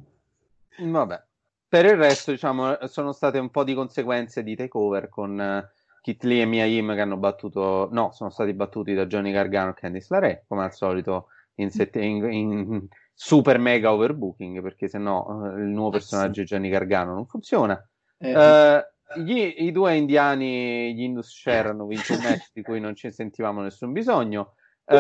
Vabbè. 0.80 1.24
Per 1.70 1.86
il 1.86 1.96
resto, 1.96 2.32
diciamo, 2.32 2.78
sono 2.88 3.14
state 3.14 3.38
un 3.38 3.52
po' 3.52 3.64
di 3.64 3.74
conseguenze 3.74 4.44
di 4.44 4.56
takeover 4.58 5.08
con 5.08 5.40
eh, 5.40 5.70
Kit 6.02 6.24
Lee 6.24 6.42
e 6.42 6.46
Mia 6.46 6.66
Yim 6.66 6.94
che 6.94 7.00
hanno 7.00 7.16
battuto, 7.16 7.88
no, 7.92 8.12
sono 8.12 8.32
stati 8.32 8.52
battuti 8.54 8.94
da 8.94 9.06
Johnny 9.06 9.32
Gargano 9.32 9.70
e 9.70 9.74
Candice 9.76 10.08
LeRae, 10.10 10.44
come 10.46 10.64
al 10.66 10.74
solito 10.74 11.28
in, 11.62 11.70
sett- 11.72 11.96
in- 11.98 12.32
in 12.32 12.88
super 13.14 13.58
mega 13.60 13.92
overbooking, 13.92 14.62
perché 14.62 14.88
sennò 14.88 15.26
eh, 15.46 15.60
il 15.60 15.68
nuovo 15.68 15.92
personaggio 15.92 16.42
di 16.42 16.48
Johnny 16.48 16.70
Gargano 16.70 17.14
non 17.14 17.26
funziona. 17.26 17.82
Eh, 18.18 18.32
Eh, 18.32 18.84
gli- 19.18 19.56
I 19.58 19.72
due 19.72 19.96
indiani, 19.96 20.94
gli 20.94 21.02
Indus 21.02 21.30
Share, 21.36 21.70
hanno 21.70 21.86
vinto 21.88 22.14
un 22.14 22.22
match 22.22 22.50
di 22.54 22.62
cui 22.62 22.80
non 22.80 22.96
ci 22.96 23.12
sentivamo 23.12 23.62
nessun 23.62 23.92
bisogno. 23.92 24.54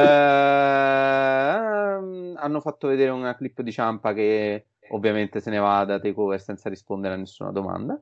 Ehm, 1.29 2.35
hanno 2.37 2.59
fatto 2.61 2.87
vedere 2.87 3.09
una 3.09 3.35
clip 3.35 3.61
di 3.61 3.71
Ciampa 3.71 4.13
che 4.13 4.67
ovviamente 4.91 5.39
se 5.39 5.49
ne 5.49 5.57
va 5.57 5.83
da 5.85 5.99
takeover 5.99 6.39
senza 6.39 6.69
rispondere 6.69 7.15
a 7.15 7.17
nessuna 7.17 7.51
domanda. 7.51 7.99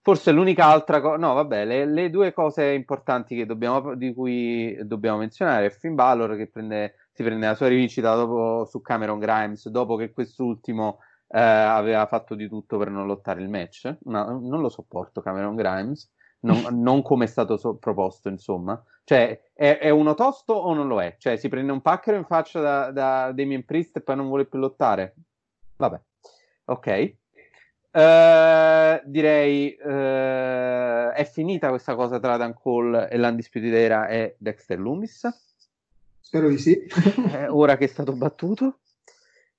Forse 0.00 0.30
l'unica 0.30 0.66
altra 0.66 1.00
cosa, 1.00 1.16
no, 1.16 1.34
vabbè, 1.34 1.64
le, 1.64 1.84
le 1.86 2.08
due 2.10 2.32
cose 2.32 2.66
importanti 2.70 3.34
che 3.36 3.46
dobbiamo, 3.46 3.94
di 3.94 4.14
cui 4.14 4.78
dobbiamo 4.82 5.18
menzionare 5.18 5.66
è 5.66 5.70
Finn 5.70 5.94
Balor 5.94 6.36
che 6.36 6.46
prende, 6.48 7.07
si 7.18 7.24
prende 7.24 7.46
la 7.46 7.56
sua 7.56 7.66
rivincita 7.66 8.14
dopo, 8.14 8.64
su 8.64 8.80
Cameron 8.80 9.18
Grimes 9.18 9.68
dopo 9.70 9.96
che 9.96 10.12
quest'ultimo 10.12 11.00
eh, 11.26 11.40
aveva 11.40 12.06
fatto 12.06 12.36
di 12.36 12.48
tutto 12.48 12.78
per 12.78 12.90
non 12.90 13.08
lottare 13.08 13.42
il 13.42 13.48
match. 13.48 13.96
No, 14.04 14.38
non 14.40 14.60
lo 14.60 14.68
sopporto 14.68 15.20
Cameron 15.20 15.56
Grimes, 15.56 16.08
non, 16.42 16.62
non 16.80 17.02
come 17.02 17.24
è 17.24 17.26
stato 17.26 17.56
so- 17.56 17.74
proposto, 17.74 18.28
insomma. 18.28 18.80
Cioè, 19.02 19.50
è, 19.52 19.78
è 19.78 19.90
uno 19.90 20.14
tosto 20.14 20.52
o 20.52 20.72
non 20.74 20.86
lo 20.86 21.02
è? 21.02 21.16
Cioè, 21.18 21.34
si 21.34 21.48
prende 21.48 21.72
un 21.72 21.82
pacchero 21.82 22.16
in 22.16 22.24
faccia 22.24 22.60
da, 22.60 22.92
da 22.92 23.32
Damien 23.32 23.64
Priest 23.64 23.96
e 23.96 24.00
poi 24.00 24.14
non 24.14 24.28
vuole 24.28 24.44
più 24.44 24.60
lottare? 24.60 25.16
Vabbè, 25.76 26.00
ok. 26.66 26.86
Eh, 27.90 29.02
direi 29.06 29.74
eh, 29.74 31.10
è 31.14 31.24
finita 31.24 31.68
questa 31.70 31.96
cosa 31.96 32.20
tra 32.20 32.36
Dan 32.36 32.54
Cole 32.54 33.08
e 33.10 33.18
l'Undisputed 33.18 33.74
Era 33.74 34.06
e 34.06 34.36
Dexter 34.38 34.78
Loomis. 34.78 35.47
Spero 36.28 36.48
di 36.50 36.58
sì. 36.58 36.78
Eh, 37.32 37.48
ora 37.48 37.78
che 37.78 37.86
è 37.86 37.88
stato 37.88 38.12
battuto. 38.12 38.80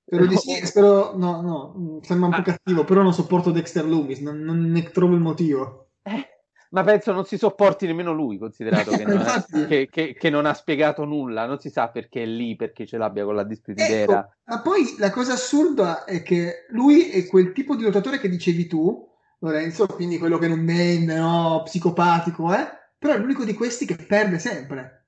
Spero 0.04 0.26
di 0.26 0.36
sì, 0.36 0.54
spero... 0.64 1.16
No, 1.16 1.40
no, 1.40 1.74
mm, 1.76 1.98
sembra 2.02 2.28
un 2.28 2.32
po' 2.34 2.38
Ah. 2.38 2.44
cattivo, 2.44 2.84
però 2.84 3.02
non 3.02 3.12
sopporto 3.12 3.50
Dexter 3.50 3.84
Loomis, 3.84 4.20
non, 4.20 4.38
non 4.38 4.60
ne 4.70 4.82
trovo 4.92 5.14
il 5.14 5.20
motivo. 5.20 5.88
Ma 6.70 6.84
penso 6.84 7.10
non 7.10 7.24
si 7.24 7.36
sopporti 7.36 7.86
nemmeno 7.88 8.12
lui, 8.12 8.38
considerato 8.38 8.92
che 8.92 9.02
non, 9.04 9.20
è- 9.20 9.66
che- 9.66 9.88
che- 9.90 10.14
che 10.14 10.30
non 10.30 10.46
ha 10.46 10.54
spiegato 10.54 11.04
nulla, 11.04 11.44
non 11.44 11.58
si 11.58 11.70
sa 11.70 11.88
perché 11.88 12.22
è 12.22 12.26
lì, 12.26 12.54
perché 12.54 12.86
ce 12.86 12.96
l'abbia 12.98 13.24
con 13.24 13.34
la 13.34 13.42
Disputed 13.42 13.90
Ecco, 13.90 14.12
ma 14.44 14.60
poi 14.62 14.94
la 14.98 15.10
cosa 15.10 15.32
assurda 15.32 16.04
è 16.04 16.22
che 16.22 16.66
lui 16.68 17.10
è 17.10 17.26
quel 17.26 17.50
tipo 17.52 17.74
di 17.74 17.82
lottatore 17.82 18.20
che 18.20 18.28
dicevi 18.28 18.68
tu, 18.68 19.04
Lorenzo, 19.40 19.86
quindi 19.88 20.18
quello 20.18 20.38
che 20.38 20.46
non 20.46 20.60
mente, 20.60 21.16
no, 21.16 21.62
psicopatico, 21.64 22.54
eh? 22.54 22.68
Però 22.96 23.14
è 23.14 23.18
l'unico 23.18 23.44
di 23.44 23.54
questi 23.54 23.84
che 23.84 23.96
perde 23.96 24.38
sempre. 24.38 24.99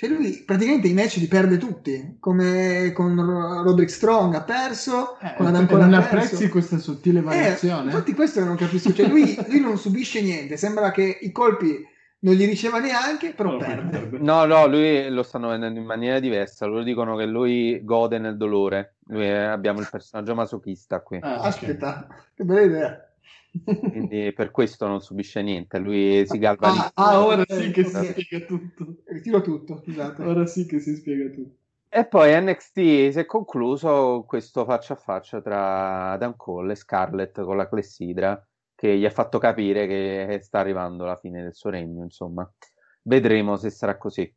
Cioè 0.00 0.08
lui 0.08 0.42
praticamente 0.46 0.88
i 0.88 0.94
match 0.94 1.16
li 1.16 1.26
perde 1.26 1.58
tutti, 1.58 2.16
come 2.18 2.90
con 2.94 3.14
Ro- 3.22 3.60
Roderick 3.62 3.90
Strong 3.92 4.34
ha 4.34 4.40
perso, 4.42 5.18
con 5.36 5.44
Adam 5.44 5.64
Eh, 5.64 5.66
Cole 5.66 5.84
non 5.84 5.92
ha 5.92 6.00
perso. 6.00 6.14
apprezzi 6.36 6.48
questa 6.48 6.78
sottile 6.78 7.18
Eh, 7.18 7.22
variazione? 7.22 7.84
infatti 7.90 8.14
questo 8.14 8.42
non 8.42 8.56
capisco, 8.56 8.94
cioè 8.94 9.06
lui, 9.08 9.36
lui 9.46 9.60
non 9.60 9.76
subisce 9.76 10.22
niente, 10.22 10.56
sembra 10.56 10.90
che 10.90 11.18
i 11.20 11.30
colpi 11.32 11.86
non 12.20 12.34
li 12.34 12.46
riceva 12.46 12.78
neanche, 12.78 13.34
però 13.34 13.58
perde. 13.58 14.08
No, 14.20 14.46
no, 14.46 14.66
lui 14.66 15.06
lo 15.10 15.22
stanno 15.22 15.48
vendendo 15.48 15.78
in 15.78 15.84
maniera 15.84 16.18
diversa. 16.18 16.64
Loro 16.64 16.82
dicono 16.82 17.14
che 17.16 17.26
lui 17.26 17.84
gode 17.84 18.18
nel 18.18 18.38
dolore. 18.38 18.94
Lui 19.08 19.26
è- 19.26 19.34
abbiamo 19.36 19.80
il 19.80 19.88
personaggio 19.90 20.34
masochista 20.34 21.00
qui. 21.00 21.18
Ah, 21.20 21.40
Aspetta, 21.40 22.06
che 22.34 22.44
bella 22.44 22.60
idea. 22.62 23.09
Quindi 23.64 24.32
per 24.32 24.50
questo 24.50 24.86
non 24.86 25.00
subisce 25.00 25.42
niente. 25.42 25.78
Lui 25.78 26.24
si 26.26 26.38
galvanizza. 26.38 26.92
Ah, 26.94 27.10
ah, 27.10 27.24
Ora 27.24 27.42
ok, 27.42 27.52
sì 27.52 27.70
che 27.70 27.84
si 27.84 28.04
spiega 28.04 28.46
tutto. 28.46 28.96
Ritiro 29.06 29.40
tutto, 29.42 29.76
scusate. 29.76 30.22
Ora 30.22 30.46
sì 30.46 30.66
che 30.66 30.78
si 30.78 30.94
spiega 30.94 31.30
tutto. 31.30 31.56
E 31.88 32.06
poi 32.06 32.40
NXT 32.40 32.72
si 32.72 33.18
è 33.18 33.26
concluso 33.26 34.24
questo 34.24 34.64
faccia 34.64 34.92
a 34.92 34.96
faccia 34.96 35.40
tra 35.40 36.12
Adam 36.12 36.36
Cole 36.36 36.72
e 36.72 36.76
Scarlett 36.76 37.42
con 37.42 37.56
la 37.56 37.68
clessidra 37.68 38.40
che 38.76 38.96
gli 38.96 39.04
ha 39.04 39.10
fatto 39.10 39.38
capire 39.38 39.88
che 39.88 40.38
sta 40.40 40.60
arrivando 40.60 41.04
la 41.04 41.16
fine 41.16 41.42
del 41.42 41.54
suo 41.54 41.70
regno, 41.70 42.04
insomma. 42.04 42.48
Vedremo 43.02 43.56
se 43.56 43.70
sarà 43.70 43.98
così. 43.98 44.32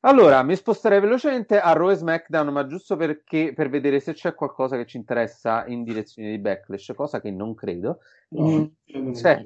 Allora, 0.00 0.42
mi 0.44 0.54
sposterei 0.54 1.00
velocemente 1.00 1.58
a 1.58 1.72
Raw 1.72 1.90
e 1.90 1.96
SmackDown, 1.96 2.48
ma 2.48 2.66
giusto 2.66 2.96
perché, 2.96 3.52
per 3.54 3.68
vedere 3.68 3.98
se 3.98 4.12
c'è 4.12 4.32
qualcosa 4.34 4.76
che 4.76 4.86
ci 4.86 4.96
interessa 4.96 5.66
in 5.66 5.82
direzione 5.82 6.30
di 6.30 6.38
Backlash, 6.38 6.92
cosa 6.94 7.20
che 7.20 7.32
non 7.32 7.54
credo. 7.54 7.98
Mm, 8.40 8.64
cioè, 9.14 9.42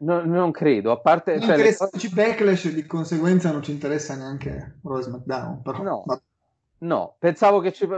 no- 0.00 0.24
non 0.24 0.52
credo, 0.52 0.92
a 0.92 1.00
parte... 1.00 1.38
Non 1.38 1.42
cioè, 1.42 1.56
le 1.56 1.76
Backlash 2.12 2.72
di 2.72 2.86
conseguenza 2.86 3.50
non 3.50 3.62
ci 3.62 3.72
interessa 3.72 4.14
neanche 4.14 4.78
Raw 4.82 4.98
e 4.98 5.02
SmackDown, 5.02 5.62
però 5.62 5.82
No. 5.82 6.02
vabbè. 6.06 6.22
No, 6.78 7.16
pensavo 7.18 7.60
che 7.60 7.72
ci 7.72 7.88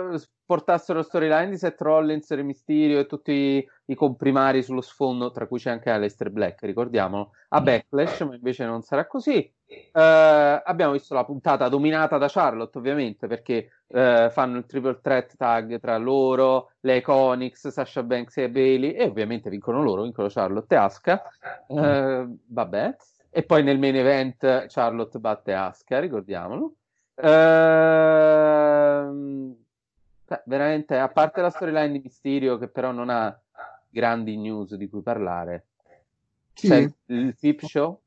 portassero 0.46 1.02
storyline 1.02 1.50
di 1.50 1.58
Seth 1.58 1.80
Rollins, 1.80 2.30
Re 2.30 2.42
Mysterio 2.42 3.00
e 3.00 3.06
tutti 3.06 3.66
i, 3.84 3.94
comprimari 3.94 4.62
sullo 4.62 4.80
sfondo, 4.80 5.32
tra 5.32 5.46
cui 5.46 5.58
c'è 5.58 5.70
anche 5.70 5.90
Aleister 5.90 6.30
Black, 6.30 6.62
ricordiamolo, 6.62 7.32
a 7.48 7.60
Backlash, 7.60 8.20
ma 8.20 8.34
invece 8.34 8.64
non 8.64 8.82
sarà 8.82 9.06
così. 9.06 9.52
Eh, 9.66 9.90
abbiamo 9.92 10.92
visto 10.92 11.12
la 11.12 11.24
puntata 11.24 11.68
dominata 11.68 12.18
da 12.18 12.28
Charlotte, 12.28 12.78
ovviamente, 12.78 13.26
perché 13.26 13.82
eh, 13.88 14.28
fanno 14.30 14.58
il 14.58 14.66
triple 14.66 15.00
threat 15.02 15.36
tag 15.36 15.80
tra 15.80 15.96
loro, 15.98 16.70
le 16.80 16.96
Iconics, 16.98 17.68
Sasha 17.68 18.02
Banks 18.04 18.36
e 18.36 18.48
Bailey, 18.48 18.92
e 18.92 19.04
ovviamente 19.04 19.50
vincono 19.50 19.82
loro, 19.82 20.02
vincono 20.02 20.28
Charlotte 20.28 20.74
e 20.74 20.78
Asuka. 20.78 21.22
Eh, 21.66 22.26
vabbè. 22.46 22.96
E 23.30 23.42
poi 23.42 23.62
nel 23.62 23.78
main 23.78 23.96
event 23.96 24.66
Charlotte 24.68 25.18
batte 25.18 25.52
Asuka, 25.52 25.98
ricordiamolo. 25.98 26.74
Ehm, 28.18 29.56
beh, 30.26 30.42
veramente, 30.46 30.96
a 30.96 31.08
parte 31.08 31.40
la 31.40 31.50
storyline 31.50 31.92
di 31.92 32.00
Mysterio, 32.02 32.58
che 32.58 32.68
però 32.68 32.92
non 32.92 33.10
ha 33.10 33.36
grandi 33.88 34.36
news 34.36 34.74
di 34.74 34.88
cui 34.88 35.02
parlare, 35.02 35.66
Sì. 36.52 36.68
c'è 36.68 36.76
il, 36.76 36.94
il 37.06 37.36
Peep 37.38 37.60
Show. 37.64 38.00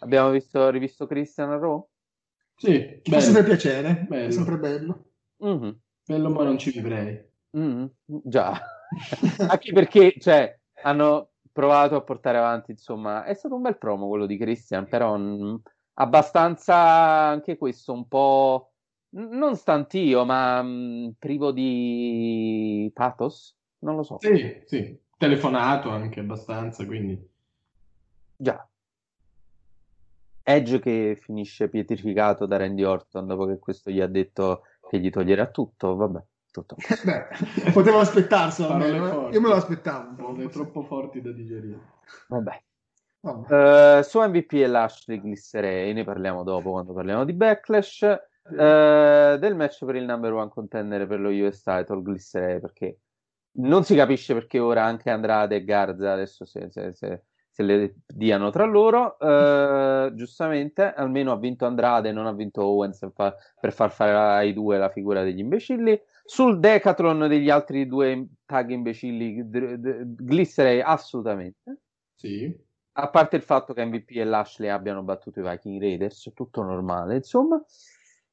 Abbiamo 0.00 0.30
visto, 0.30 0.68
rivisto 0.70 1.06
Christian 1.06 1.50
a 1.50 1.56
Raw? 1.58 1.86
Sì, 2.56 3.00
Fa 3.04 3.20
sempre 3.20 3.42
bello. 3.42 3.54
piacere, 3.54 3.88
è 4.00 4.04
Bello. 4.06 4.30
sempre 4.30 4.58
bello. 4.58 5.04
Mhm. 5.38 5.80
Bello 6.06 6.30
ma 6.30 6.44
non 6.44 6.58
ci 6.58 6.70
vivrei. 6.70 7.32
Mm, 7.56 7.86
già, 8.04 8.52
anche 9.48 9.72
perché 9.72 10.14
cioè, 10.18 10.58
hanno 10.82 11.30
provato 11.52 11.96
a 11.96 12.02
portare 12.02 12.36
avanti, 12.38 12.72
insomma, 12.72 13.24
è 13.24 13.32
stato 13.34 13.54
un 13.54 13.62
bel 13.62 13.78
promo 13.78 14.08
quello 14.08 14.26
di 14.26 14.36
Christian, 14.36 14.86
però 14.86 15.16
mh, 15.16 15.62
abbastanza 15.94 16.76
anche 16.76 17.56
questo 17.56 17.92
un 17.92 18.08
po' 18.08 18.70
non 19.10 19.56
stantio, 19.56 20.24
ma 20.24 20.62
mh, 20.62 21.14
privo 21.18 21.52
di 21.52 22.90
pathos, 22.92 23.56
non 23.80 23.96
lo 23.96 24.02
so. 24.02 24.18
Sì, 24.20 24.62
sì, 24.64 24.98
telefonato 25.16 25.90
anche 25.90 26.20
abbastanza, 26.20 26.84
quindi... 26.84 27.30
Già. 28.36 28.66
Edge 30.42 30.78
che 30.80 31.18
finisce 31.20 31.68
pietrificato 31.68 32.44
da 32.44 32.58
Randy 32.58 32.82
Orton 32.82 33.26
dopo 33.26 33.46
che 33.46 33.58
questo 33.58 33.90
gli 33.90 34.00
ha 34.00 34.06
detto 34.06 34.62
che 34.90 34.98
gli 34.98 35.10
toglierà 35.10 35.46
tutto, 35.46 35.94
vabbè, 35.94 36.22
tutto. 36.50 36.76
Beh, 37.04 37.70
potevo 37.72 38.00
aspettarselo, 38.00 38.84
eh. 38.84 39.32
io 39.32 39.40
me 39.40 39.48
lo 39.48 39.54
aspettavo. 39.54 40.14
Parole 40.14 40.48
troppo 40.48 40.82
forti 40.82 41.22
da 41.22 41.30
digerire. 41.30 41.78
Vabbè. 42.28 42.62
Eh, 43.48 44.02
su 44.02 44.20
MVP 44.20 44.52
e 44.54 44.66
Lashley 44.66 45.20
glisserei, 45.20 45.92
ne 45.92 46.04
parliamo 46.04 46.42
dopo 46.42 46.72
quando 46.72 46.92
parliamo 46.92 47.24
di 47.24 47.32
Backlash. 47.32 48.02
Eh, 48.02 49.36
del 49.40 49.54
match 49.56 49.84
per 49.86 49.94
il 49.96 50.04
number 50.04 50.32
one 50.34 50.50
contender 50.50 51.06
per 51.06 51.18
lo 51.18 51.30
US 51.30 51.62
title 51.62 52.02
glisserei 52.02 52.60
perché 52.60 52.98
non 53.52 53.84
si 53.84 53.94
capisce 53.96 54.34
perché 54.34 54.58
ora 54.58 54.84
anche 54.84 55.08
Andrade 55.08 55.56
e 55.56 55.64
Garza 55.64 56.12
adesso 56.12 56.44
se, 56.44 56.68
se- 56.70 56.92
se- 56.92 57.22
se 57.48 57.62
le 57.62 57.94
diano 58.06 58.50
tra 58.50 58.64
loro. 58.64 59.18
Eh, 59.18 60.10
giustamente, 60.14 60.92
almeno 60.92 61.32
ha 61.32 61.38
vinto 61.38 61.64
Andrade, 61.64 62.12
non 62.12 62.26
ha 62.26 62.32
vinto 62.32 62.64
Owens 62.64 62.98
per, 62.98 63.12
fa- 63.14 63.34
per 63.60 63.72
far 63.72 63.90
fare 63.92 64.12
ai 64.12 64.52
due 64.52 64.76
la 64.76 64.90
figura 64.90 65.22
degli 65.22 65.38
imbecilli. 65.38 65.98
Sul 66.26 66.58
decathlon 66.58 67.28
degli 67.28 67.48
altri 67.50 67.86
due 67.86 68.26
tag 68.44 68.70
imbecilli 68.70 69.48
d- 69.48 69.74
d- 69.76 70.04
glisserei 70.22 70.80
assolutamente. 70.80 71.78
Sì. 72.14 72.54
A 72.96 73.08
parte 73.08 73.36
il 73.36 73.42
fatto 73.42 73.72
che 73.74 73.84
MVP 73.84 74.10
e 74.12 74.24
Lashley 74.24 74.68
abbiano 74.68 75.02
battuto 75.02 75.40
i 75.40 75.42
Viking 75.42 75.80
Raiders, 75.80 76.30
tutto 76.34 76.62
normale, 76.62 77.16
insomma. 77.16 77.60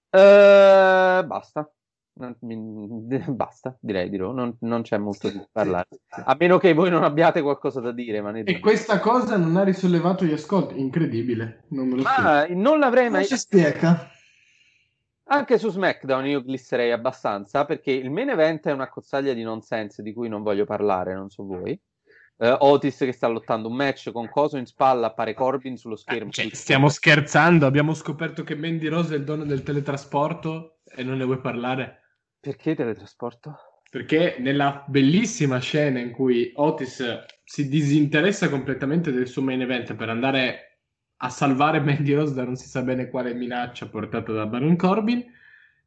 Eh, 0.10 1.24
basta. 1.26 1.72
Non- 2.14 2.36
Basta, 3.36 3.76
direi 3.80 4.10
dirò. 4.10 4.32
Non, 4.32 4.56
non 4.62 4.82
c'è 4.82 4.98
molto 4.98 5.30
di 5.30 5.42
parlare. 5.52 5.88
A 6.10 6.36
meno 6.38 6.58
che 6.58 6.74
voi 6.74 6.90
non 6.90 7.04
abbiate 7.04 7.42
qualcosa 7.42 7.80
da 7.80 7.92
dire. 7.94 8.22
Ma, 8.22 8.32
ne- 8.32 8.44
E 8.44 8.60
questa 8.60 9.00
cosa 9.00 9.38
non 9.38 9.56
ha 9.56 9.64
risollevato 9.64 10.26
gli 10.26 10.34
ascolti, 10.34 10.80
incredibile. 10.80 11.64
Non 11.70 11.88
me 11.88 11.96
lo 11.96 12.02
spiego. 12.04 12.22
Ma 12.22 12.46
non 12.50 12.80
l'avrei 12.80 13.06
Non 13.06 13.14
mai. 13.14 13.24
si 13.26 13.38
spiega. 13.38 14.10
Anche 15.24 15.58
su 15.58 15.70
SmackDown 15.70 16.26
io 16.28 16.42
glisserei 16.42 16.92
abbastanza 16.92 17.64
perché 17.64 17.92
il 17.92 18.12
main 18.12 18.30
event 18.30 18.68
è 18.68 18.74
una 18.74 18.90
cozzaglia 18.90 19.32
di 19.34 19.44
nonsense 19.44 20.04
di 20.04 20.12
cui 20.14 20.28
non 20.28 20.44
voglio 20.44 20.66
parlare, 20.66 21.14
non 21.14 21.30
so 21.30 21.46
voi. 21.46 21.80
Eh, 22.41 22.55
Otis 22.57 22.97
che 22.97 23.11
sta 23.11 23.27
lottando 23.27 23.68
un 23.68 23.76
match 23.76 24.11
con 24.11 24.27
Coso 24.27 24.57
in 24.57 24.65
spalla, 24.65 25.07
appare 25.07 25.35
Corbin 25.35 25.77
sullo 25.77 25.95
schermo. 25.95 26.31
Cioè, 26.31 26.49
stiamo 26.53 26.89
scherzando, 26.89 27.68
abbiamo 27.68 27.93
scoperto 27.93 28.43
che 28.43 28.55
Mandy 28.55 28.88
Rose 28.88 29.13
è 29.13 29.18
il 29.18 29.23
dono 29.23 29.43
del 29.43 29.61
teletrasporto 29.61 30.80
e 30.84 31.03
non 31.03 31.18
ne 31.18 31.23
vuoi 31.23 31.39
parlare? 31.39 31.99
Perché 32.39 32.73
teletrasporto? 32.73 33.55
Perché 33.91 34.38
nella 34.39 34.84
bellissima 34.88 35.59
scena 35.59 35.99
in 35.99 36.09
cui 36.09 36.51
Otis 36.55 37.26
si 37.43 37.69
disinteressa 37.69 38.49
completamente 38.49 39.11
del 39.11 39.27
suo 39.27 39.43
main 39.43 39.61
event 39.61 39.93
per 39.93 40.09
andare 40.09 40.80
a 41.18 41.30
salvare 41.30 41.80
Mandy 41.80 42.13
Rose 42.13 42.34
da 42.34 42.43
non 42.43 42.55
si 42.55 42.68
sa 42.68 42.81
bene 42.81 43.07
quale 43.07 43.35
minaccia 43.35 43.88
portata 43.88 44.31
da 44.31 44.47
Baron 44.47 44.76
Corbin, 44.77 45.23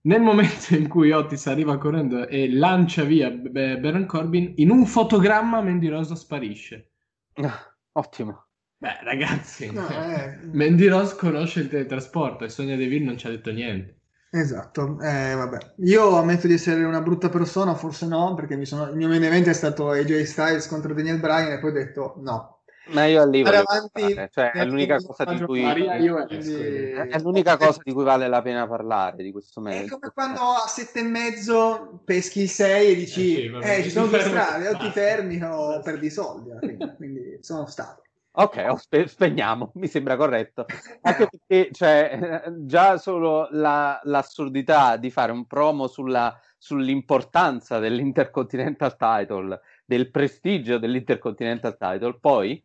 nel 0.07 0.21
momento 0.23 0.75
in 0.75 0.89
cui 0.89 1.11
Otis 1.13 1.47
arriva 1.47 1.79
correndo 1.79 2.27
e 2.27 2.51
lancia 2.53 3.05
via 3.05 3.31
B- 3.31 3.79
Baron 3.79 4.07
Corbin, 4.07 4.53
in 4.57 4.71
un 4.71 4.87
fotogramma 4.87 5.61
Mandy 5.63 5.89
Rose 5.89 6.15
sparisce. 6.17 6.91
Ah, 7.35 7.75
ottimo. 7.93 8.47
Beh, 8.77 8.99
ragazzi, 9.03 9.73
No, 9.73 9.89
eh, 9.89 10.39
Mandy 10.53 10.87
Rose 10.89 11.17
conosce 11.17 11.61
il 11.61 11.69
teletrasporto 11.69 12.45
e 12.45 12.49
Sonia 12.51 12.77
Deville 12.77 13.05
non 13.05 13.17
ci 13.17 13.27
ha 13.27 13.31
detto 13.31 13.51
niente. 13.51 14.01
Esatto, 14.31 15.01
eh, 15.01 15.35
vabbè. 15.35 15.75
Io 15.79 16.17
ammetto 16.17 16.49
di 16.49 16.55
essere 16.55 16.83
una 16.85 17.01
brutta 17.01 17.29
persona, 17.29 17.75
forse 17.75 18.07
no, 18.07 18.35
perché 18.35 18.57
mi 18.57 18.67
sono- 18.67 18.91
il 18.91 18.97
mio 18.97 19.09
main 19.09 19.23
event 19.23 19.47
è 19.47 19.53
stato 19.53 19.91
AJ 19.91 20.23
Styles 20.25 20.67
contro 20.67 20.93
Daniel 20.93 21.21
Bryan 21.21 21.53
e 21.53 21.61
poi 21.61 21.71
ho 21.71 21.73
detto 21.73 22.15
no. 22.19 22.54
Ma 22.87 23.07
io 23.07 23.25
volevo 23.25 23.49
avanti 23.49 24.15
cioè, 24.31 24.51
è 24.51 24.65
l'unica 24.67 24.99
cosa 25.01 25.25
di 25.25 25.43
cui 25.43 25.63
Maria, 25.63 25.97
io 25.97 26.27
quindi- 26.27 26.53
è 26.53 27.19
l'unica 27.21 27.57
cosa 27.57 27.81
di 27.83 27.93
cui 27.93 28.05
vale 28.05 28.29
la 28.29 28.43
pena 28.43 28.67
parlare 28.69 29.23
di 29.23 29.33
questo 29.33 29.61
È 29.61 29.63
match. 29.63 29.89
come 29.89 30.11
quando 30.13 30.41
a 30.41 30.67
sette 30.67 31.01
e 31.01 31.03
mezzo 31.05 32.01
peschi 32.05 32.43
il 32.43 32.49
6 32.51 32.91
e 32.91 32.95
dici 32.95 33.37
Eh 33.37 33.41
sì, 33.41 33.49
vabbè, 33.49 33.79
eh, 33.79 33.83
ci 33.83 33.91
sono 33.91 34.07
due 34.09 34.21
strade, 34.21 34.69
o 34.69 34.77
ti 34.77 34.91
fermi 34.91 35.43
o 35.43 35.81
perdi 35.81 36.11
soldi. 36.11 36.51
Quindi 36.97 37.39
sono 37.41 37.67
stato. 37.67 38.03
Ok, 38.37 38.67
oh, 38.69 38.77
spe- 38.77 39.07
spegniamo, 39.07 39.71
mi 39.77 39.87
sembra 39.87 40.17
corretto. 40.17 40.67
Anche 41.03 41.29
perché 41.31 41.73
cioè, 41.73 42.43
già 42.67 42.99
solo 42.99 43.47
la- 43.53 44.01
l'assurdità 44.03 44.97
di 44.97 45.11
fare 45.11 45.31
un 45.33 45.47
promo 45.47 45.87
sulla- 45.87 46.37
sull'importanza 46.59 47.79
dell'Intercontinental 47.79 48.97
Title, 48.97 49.61
del 49.85 50.11
prestigio 50.11 50.79
dell'Intercontinental 50.79 51.77
Title, 51.79 52.19
poi 52.19 52.61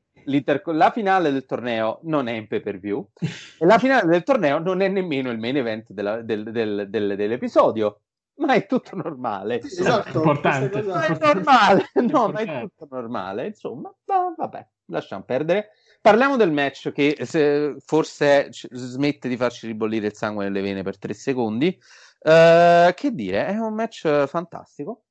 la 0.74 0.92
finale 0.92 1.32
del 1.32 1.46
torneo 1.46 2.00
non 2.04 2.28
è 2.28 2.34
in 2.34 2.48
pay 2.48 2.62
per 2.62 2.80
view 2.80 3.10
e 3.20 3.66
la 3.66 3.78
finale 3.80 4.08
del 4.08 4.24
torneo 4.24 4.60
non 4.60 4.82
è 4.82 4.88
nemmeno 4.88 5.30
il 5.32 5.40
main 5.40 5.58
event 5.58 5.92
della- 5.92 6.22
del- 6.22 6.52
del- 6.52 6.88
del- 6.90 7.16
dell'episodio, 7.16 8.02
ma 8.36 8.54
è 8.54 8.66
tutto 8.66 8.96
normale. 8.96 9.62
Sì, 9.64 9.82
esatto, 9.82 10.18
Importante. 10.18 10.82
Ma 10.84 11.06
è 11.06 11.18
normale, 11.20 11.90
no, 11.94 12.28
ma 12.30 12.40
è 12.40 12.62
tutto 12.62 12.88
normale, 12.90 13.48
insomma, 13.48 13.94
ma 14.06 14.34
vabbè, 14.38 14.68
lasciamo 14.86 15.24
perdere. 15.24 15.70
Parliamo 16.02 16.38
del 16.38 16.52
match 16.52 16.92
che 16.94 17.18
se- 17.26 17.76
forse 17.86 18.48
c- 18.52 18.68
smette 18.72 19.28
di 19.28 19.36
farci 19.36 19.68
ribollire 19.68 20.08
il 20.08 20.16
sangue 20.16 20.46
nelle 20.46 20.62
vene 20.62 20.82
per 20.82 20.98
tre 20.98 21.14
secondi. 21.14 21.78
Eh, 22.22 22.94
che 22.96 23.12
dire, 23.14 23.48
è 23.48 23.58
un 23.58 23.74
match 23.74 24.26
fantastico. 24.28 25.04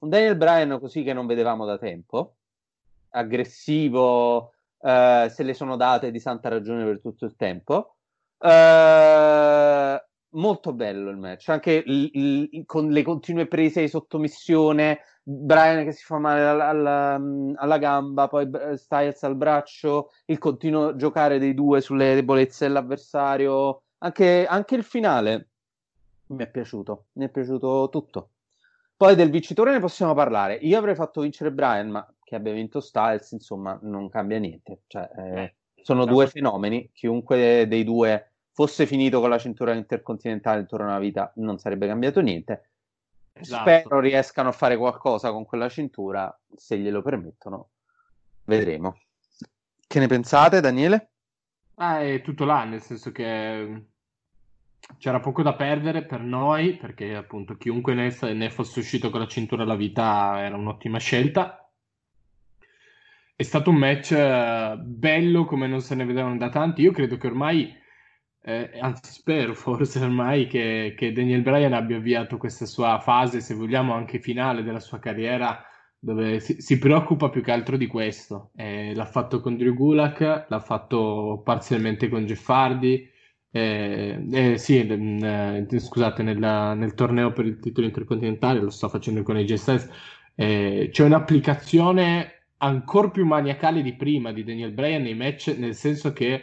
Un 0.00 0.08
Daniel 0.08 0.36
Bryan 0.36 0.78
così 0.78 1.02
che 1.02 1.12
non 1.12 1.26
vedevamo 1.26 1.64
da 1.64 1.78
tempo, 1.78 2.36
aggressivo, 3.14 4.52
eh, 4.80 5.28
se 5.30 5.42
le 5.42 5.54
sono 5.54 5.76
date 5.76 6.10
di 6.10 6.18
santa 6.20 6.48
ragione 6.48 6.84
per 6.84 7.00
tutto 7.00 7.24
il 7.24 7.36
tempo. 7.36 7.96
Eh, 8.38 10.04
molto 10.30 10.72
bello 10.72 11.10
il 11.10 11.16
match, 11.16 11.48
anche 11.48 11.82
il- 11.86 12.10
il- 12.12 12.66
con 12.66 12.88
le 12.90 13.02
continue 13.02 13.46
prese 13.46 13.80
di 13.82 13.88
sottomissione, 13.88 15.00
Brian 15.22 15.84
che 15.84 15.92
si 15.92 16.04
fa 16.04 16.18
male 16.18 16.44
alla, 16.44 16.68
alla- 16.68 17.20
alla 17.56 17.78
gamba, 17.78 18.28
poi 18.28 18.50
Styles 18.76 19.22
al 19.22 19.36
braccio, 19.36 20.10
il 20.26 20.38
continuo 20.38 20.96
giocare 20.96 21.38
dei 21.38 21.54
due 21.54 21.80
sulle 21.80 22.14
debolezze 22.14 22.66
dell'avversario, 22.66 23.82
anche, 23.98 24.44
anche 24.46 24.74
il 24.74 24.82
finale 24.82 25.48
mi 26.26 26.42
è 26.44 26.50
piaciuto, 26.50 27.06
mi 27.12 27.26
è 27.26 27.28
piaciuto 27.28 27.88
tutto. 27.90 28.30
Poi 28.96 29.14
del 29.14 29.30
vincitore 29.30 29.72
ne 29.72 29.80
possiamo 29.80 30.14
parlare. 30.14 30.54
Io 30.54 30.78
avrei 30.78 30.94
fatto 30.94 31.20
vincere 31.22 31.52
Brian, 31.52 31.88
ma 31.90 32.06
che 32.24 32.34
abbia 32.34 32.52
vinto 32.52 32.80
Styles, 32.80 33.30
insomma, 33.32 33.78
non 33.82 34.08
cambia 34.08 34.38
niente. 34.38 34.82
Cioè, 34.86 35.10
eh, 35.16 35.54
sono 35.82 36.04
due 36.04 36.26
fenomeni. 36.26 36.90
Chiunque 36.92 37.66
dei 37.68 37.84
due 37.84 38.32
fosse 38.50 38.86
finito 38.86 39.20
con 39.20 39.30
la 39.30 39.38
cintura 39.38 39.74
intercontinentale 39.74 40.60
intorno 40.60 40.88
alla 40.88 40.98
vita, 40.98 41.32
non 41.36 41.58
sarebbe 41.58 41.86
cambiato 41.86 42.20
niente. 42.20 42.70
Esatto. 43.32 43.68
Spero 43.68 44.00
riescano 44.00 44.48
a 44.48 44.52
fare 44.52 44.76
qualcosa 44.76 45.30
con 45.32 45.44
quella 45.44 45.68
cintura, 45.68 46.36
se 46.54 46.78
glielo 46.78 47.02
permettono. 47.02 47.70
Vedremo. 48.44 48.98
Che 49.86 49.98
ne 49.98 50.06
pensate, 50.06 50.60
Daniele? 50.60 51.10
Ah, 51.76 52.00
è 52.00 52.22
tutto 52.22 52.44
là, 52.44 52.64
nel 52.64 52.80
senso 52.80 53.10
che 53.10 53.86
c'era 54.98 55.18
poco 55.18 55.42
da 55.42 55.54
perdere 55.54 56.04
per 56.04 56.20
noi, 56.20 56.76
perché 56.76 57.16
appunto 57.16 57.56
chiunque 57.56 57.94
ne, 57.94 58.16
ne 58.32 58.50
fosse 58.50 58.78
uscito 58.78 59.10
con 59.10 59.20
la 59.20 59.26
cintura 59.26 59.64
alla 59.64 59.74
vita 59.74 60.40
era 60.40 60.56
un'ottima 60.56 60.98
scelta. 60.98 61.63
È 63.36 63.42
stato 63.42 63.70
un 63.70 63.76
match 63.76 64.12
eh, 64.12 64.76
bello 64.80 65.44
come 65.44 65.66
non 65.66 65.80
se 65.80 65.94
ne 65.94 66.04
vedevano 66.04 66.36
da 66.36 66.48
tanti. 66.50 66.82
Io 66.82 66.92
credo 66.92 67.16
che 67.16 67.26
ormai, 67.26 67.72
eh, 68.42 68.78
anzi 68.80 69.12
spero 69.12 69.54
forse 69.54 69.98
ormai, 70.00 70.46
che, 70.46 70.94
che 70.96 71.12
Daniel 71.12 71.42
Bryan 71.42 71.72
abbia 71.72 71.96
avviato 71.96 72.36
questa 72.36 72.66
sua 72.66 72.98
fase, 73.00 73.40
se 73.40 73.54
vogliamo 73.54 73.92
anche 73.94 74.20
finale 74.20 74.62
della 74.62 74.78
sua 74.80 74.98
carriera, 75.00 75.64
dove 75.98 76.38
si, 76.40 76.60
si 76.60 76.78
preoccupa 76.78 77.28
più 77.30 77.42
che 77.42 77.50
altro 77.52 77.76
di 77.76 77.86
questo. 77.88 78.50
Eh, 78.54 78.94
l'ha 78.94 79.06
fatto 79.06 79.40
con 79.40 79.56
Drew 79.56 79.74
Gulak, 79.74 80.46
l'ha 80.48 80.60
fatto 80.60 81.40
parzialmente 81.44 82.08
con 82.08 82.24
Jeff 82.26 82.48
Hardy. 82.48 83.10
Eh, 83.50 84.26
eh, 84.32 84.58
sì, 84.58 84.78
eh, 84.86 85.66
scusate, 85.80 86.22
nella- 86.22 86.74
nel 86.74 86.94
torneo 86.94 87.32
per 87.32 87.46
il 87.46 87.58
titolo 87.60 87.86
intercontinentale 87.86 88.60
lo 88.60 88.70
sto 88.70 88.88
facendo 88.88 89.22
con 89.22 89.36
AJ 89.36 89.54
Styles. 89.54 89.88
Eh, 90.36 90.88
c'è 90.92 91.04
un'applicazione 91.04 92.33
ancora 92.58 93.10
più 93.10 93.24
maniacale 93.26 93.82
di 93.82 93.94
prima 93.94 94.32
di 94.32 94.44
Daniel 94.44 94.72
Bryan 94.72 95.02
nei 95.02 95.14
match, 95.14 95.54
nel 95.58 95.74
senso 95.74 96.12
che 96.12 96.42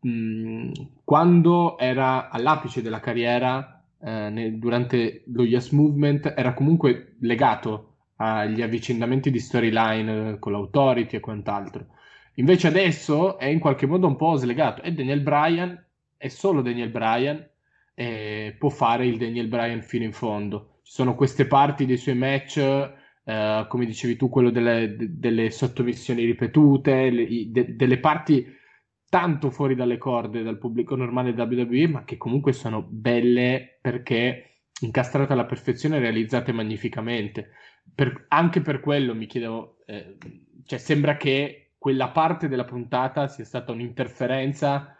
mh, 0.00 0.72
quando 1.04 1.78
era 1.78 2.28
all'apice 2.30 2.82
della 2.82 3.00
carriera 3.00 3.84
eh, 4.00 4.30
nel- 4.30 4.58
durante 4.58 5.24
lo 5.26 5.44
Yes 5.44 5.70
Movement 5.70 6.32
era 6.36 6.54
comunque 6.54 7.16
legato 7.20 7.86
agli 8.16 8.62
avvicinamenti 8.62 9.30
di 9.30 9.38
storyline 9.38 10.30
eh, 10.30 10.38
con 10.38 10.52
l'Authority 10.52 11.16
e 11.16 11.20
quant'altro. 11.20 11.86
Invece 12.34 12.68
adesso 12.68 13.38
è 13.38 13.46
in 13.46 13.58
qualche 13.58 13.86
modo 13.86 14.06
un 14.06 14.16
po' 14.16 14.36
slegato. 14.36 14.82
E 14.82 14.92
Daniel 14.92 15.20
Bryan 15.20 15.86
è 16.16 16.28
solo 16.28 16.62
Daniel 16.62 16.90
Bryan 16.90 17.46
e 17.94 18.56
può 18.58 18.68
fare 18.70 19.06
il 19.06 19.18
Daniel 19.18 19.48
Bryan 19.48 19.82
fino 19.82 20.04
in 20.04 20.12
fondo. 20.12 20.78
Ci 20.82 20.92
sono 20.92 21.14
queste 21.14 21.46
parti 21.46 21.86
dei 21.86 21.96
suoi 21.96 22.14
match, 22.14 22.58
eh, 23.24 23.66
come 23.68 23.86
dicevi 23.86 24.16
tu, 24.16 24.28
quello 24.28 24.50
delle, 24.50 24.96
de- 24.96 25.18
delle 25.18 25.50
sottomissioni 25.50 26.24
ripetute, 26.24 27.10
le- 27.10 27.50
de- 27.50 27.76
delle 27.76 27.98
parti 27.98 28.46
tanto 29.08 29.50
fuori 29.50 29.74
dalle 29.74 29.98
corde 29.98 30.42
dal 30.42 30.58
pubblico 30.58 30.94
normale 30.96 31.30
WWE, 31.32 31.88
ma 31.88 32.04
che 32.04 32.16
comunque 32.16 32.52
sono 32.52 32.82
belle 32.82 33.78
perché 33.80 34.62
incastrate 34.82 35.32
alla 35.32 35.46
perfezione 35.46 35.96
e 35.96 36.00
realizzate 36.00 36.52
magnificamente. 36.52 37.50
Per- 37.94 38.26
anche 38.28 38.60
per 38.60 38.80
quello 38.80 39.14
mi 39.14 39.26
chiedevo, 39.26 39.78
eh, 39.86 40.16
cioè 40.64 40.78
sembra 40.78 41.16
che 41.16 41.72
quella 41.78 42.10
parte 42.10 42.48
della 42.48 42.64
puntata 42.64 43.26
sia 43.28 43.44
stata 43.44 43.72
un'interferenza 43.72 44.94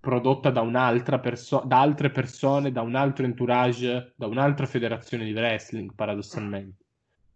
prodotta 0.00 0.50
da 0.50 0.60
un'altra 0.62 1.18
perso- 1.20 1.62
da 1.66 1.80
altre 1.80 2.10
persone, 2.10 2.72
da 2.72 2.80
un 2.82 2.94
altro 2.94 3.24
entourage, 3.24 4.12
da 4.16 4.26
un'altra 4.26 4.66
federazione 4.66 5.24
di 5.24 5.32
wrestling, 5.32 5.94
paradossalmente. 5.94 6.85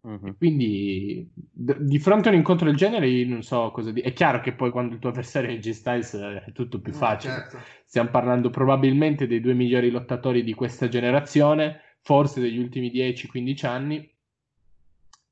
E 0.02 0.34
quindi 0.38 1.30
d- 1.34 1.78
di 1.80 1.98
fronte 1.98 2.28
a 2.28 2.32
un 2.32 2.38
incontro 2.38 2.64
del 2.66 2.76
genere 2.76 3.06
io 3.08 3.26
non 3.28 3.42
so 3.42 3.70
cosa 3.70 3.92
dire. 3.92 4.08
È 4.08 4.12
chiaro 4.14 4.40
che 4.40 4.52
poi 4.54 4.70
quando 4.70 4.94
il 4.94 5.00
tuo 5.00 5.10
avversario 5.10 5.50
è 5.50 5.58
G 5.58 5.70
Styles 5.70 6.14
eh, 6.14 6.44
è 6.44 6.52
tutto 6.52 6.80
più 6.80 6.92
Eh, 6.92 6.96
facile. 6.96 7.34
certo. 7.34 7.58
Stiamo 7.84 8.10
parlando 8.10 8.48
probabilmente 8.50 9.26
dei 9.26 9.40
due 9.40 9.52
migliori 9.54 9.90
lottatori 9.90 10.42
di 10.42 10.54
questa 10.54 10.88
generazione, 10.88 11.80
forse 12.00 12.40
degli 12.40 12.58
ultimi 12.58 12.90
10-15 12.90 13.66
anni. 13.66 14.10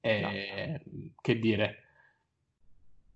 E 0.00 0.80
che 1.20 1.38
dire, 1.38 1.82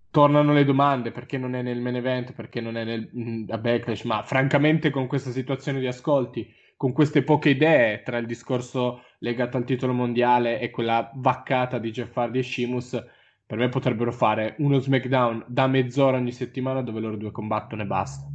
tornano 0.09 0.53
le 0.53 0.63
domande 0.65 1.11
perché 1.11 1.37
non 1.37 1.55
è 1.55 1.61
nel 1.61 1.79
main 1.79 1.95
event, 1.95 2.33
perché 2.33 2.61
non 2.61 2.77
è 2.77 2.83
nel, 2.83 3.45
a 3.49 3.57
Backlash, 3.57 4.03
ma 4.03 4.21
francamente 4.23 4.89
con 4.89 5.07
questa 5.07 5.31
situazione 5.31 5.79
di 5.79 5.87
ascolti, 5.87 6.51
con 6.83 6.91
queste 6.91 7.23
poche 7.23 7.51
idee 7.51 8.03
tra 8.03 8.17
il 8.17 8.25
discorso 8.25 9.05
legato 9.19 9.55
al 9.55 9.63
titolo 9.63 9.93
mondiale 9.93 10.59
e 10.59 10.69
quella 10.69 11.09
vaccata 11.13 11.77
di 11.77 11.91
Jeff 11.91 12.13
Hardy 12.17 12.39
e 12.39 12.43
Sheamus, 12.43 13.01
per 13.45 13.57
me 13.57 13.69
potrebbero 13.69 14.11
fare 14.11 14.55
uno 14.57 14.79
SmackDown 14.79 15.45
da 15.47 15.67
mezz'ora 15.67 16.17
ogni 16.17 16.33
settimana 16.33 16.81
dove 16.81 16.99
loro 16.99 17.15
due 17.15 17.31
combattono 17.31 17.83
e 17.83 17.85
basta. 17.85 18.27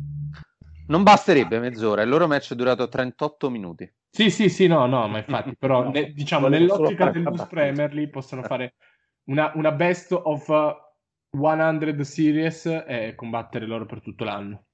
Non 0.87 1.03
basterebbe 1.03 1.59
mezz'ora, 1.59 2.01
il 2.01 2.09
loro 2.09 2.27
match 2.27 2.53
è 2.53 2.57
durato 2.57 2.89
38 2.89 3.51
minuti. 3.51 3.93
Sì, 4.09 4.31
sì, 4.31 4.49
sì, 4.49 4.67
no, 4.67 4.87
no, 4.87 5.07
ma 5.09 5.19
infatti, 5.19 5.55
però 5.55 5.83
ne- 5.93 6.13
diciamo 6.15 6.49
nell'ottica 6.49 7.11
del 7.11 7.25
battuta. 7.25 7.47
Premier 7.49 8.09
possono 8.09 8.43
fare 8.45 8.77
una, 9.25 9.53
una 9.57 9.73
best 9.73 10.13
of 10.13 10.49
uh, 10.49 11.39
100 11.39 12.03
series 12.03 12.65
e 12.65 13.13
combattere 13.15 13.67
loro 13.67 13.85
per 13.85 14.01
tutto 14.01 14.25
l'anno. 14.25 14.68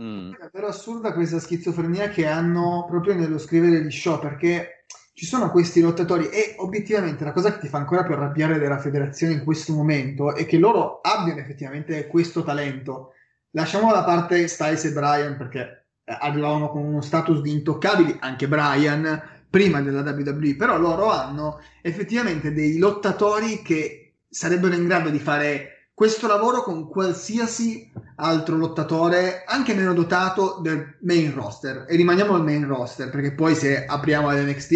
Mm. 0.00 0.32
È 0.32 0.36
davvero 0.38 0.66
assurda 0.66 1.14
questa 1.14 1.40
schizofrenia 1.40 2.08
che 2.08 2.26
hanno 2.26 2.84
proprio 2.86 3.14
nello 3.14 3.38
scrivere 3.38 3.82
gli 3.82 3.90
show 3.90 4.18
perché 4.18 4.84
ci 5.14 5.24
sono 5.24 5.50
questi 5.50 5.80
lottatori 5.80 6.28
e 6.28 6.56
obiettivamente 6.58 7.24
la 7.24 7.32
cosa 7.32 7.50
che 7.52 7.60
ti 7.60 7.68
fa 7.68 7.78
ancora 7.78 8.04
più 8.04 8.12
arrabbiare 8.12 8.58
della 8.58 8.78
federazione 8.78 9.32
in 9.32 9.44
questo 9.44 9.72
momento 9.72 10.34
è 10.34 10.44
che 10.44 10.58
loro 10.58 11.00
abbiano 11.00 11.40
effettivamente 11.40 12.06
questo 12.08 12.44
talento. 12.44 13.12
Lasciamo 13.52 13.90
da 13.90 14.04
parte 14.04 14.46
Styles 14.46 14.84
e 14.84 14.92
Bryan 14.92 15.38
perché 15.38 15.86
eh, 16.04 16.16
arrivavano 16.20 16.68
con 16.68 16.84
uno 16.84 17.00
status 17.00 17.40
di 17.40 17.52
intoccabili, 17.52 18.18
anche 18.20 18.46
Bryan 18.46 19.22
prima 19.48 19.80
della 19.80 20.02
WWE, 20.02 20.56
però 20.56 20.76
loro 20.76 21.10
hanno 21.10 21.60
effettivamente 21.80 22.52
dei 22.52 22.76
lottatori 22.76 23.62
che 23.62 24.16
sarebbero 24.28 24.74
in 24.74 24.84
grado 24.84 25.08
di 25.08 25.18
fare 25.18 25.75
questo 25.96 26.26
lavoro 26.26 26.62
con 26.62 26.90
qualsiasi 26.90 27.90
altro 28.16 28.58
lottatore, 28.58 29.44
anche 29.46 29.72
meno 29.72 29.94
dotato 29.94 30.58
del 30.60 30.98
main 31.00 31.32
roster. 31.32 31.86
E 31.88 31.96
rimaniamo 31.96 32.34
al 32.34 32.44
main 32.44 32.66
roster, 32.66 33.08
perché 33.08 33.32
poi 33.32 33.54
se 33.54 33.86
apriamo 33.86 34.28
all'NXT, 34.28 34.74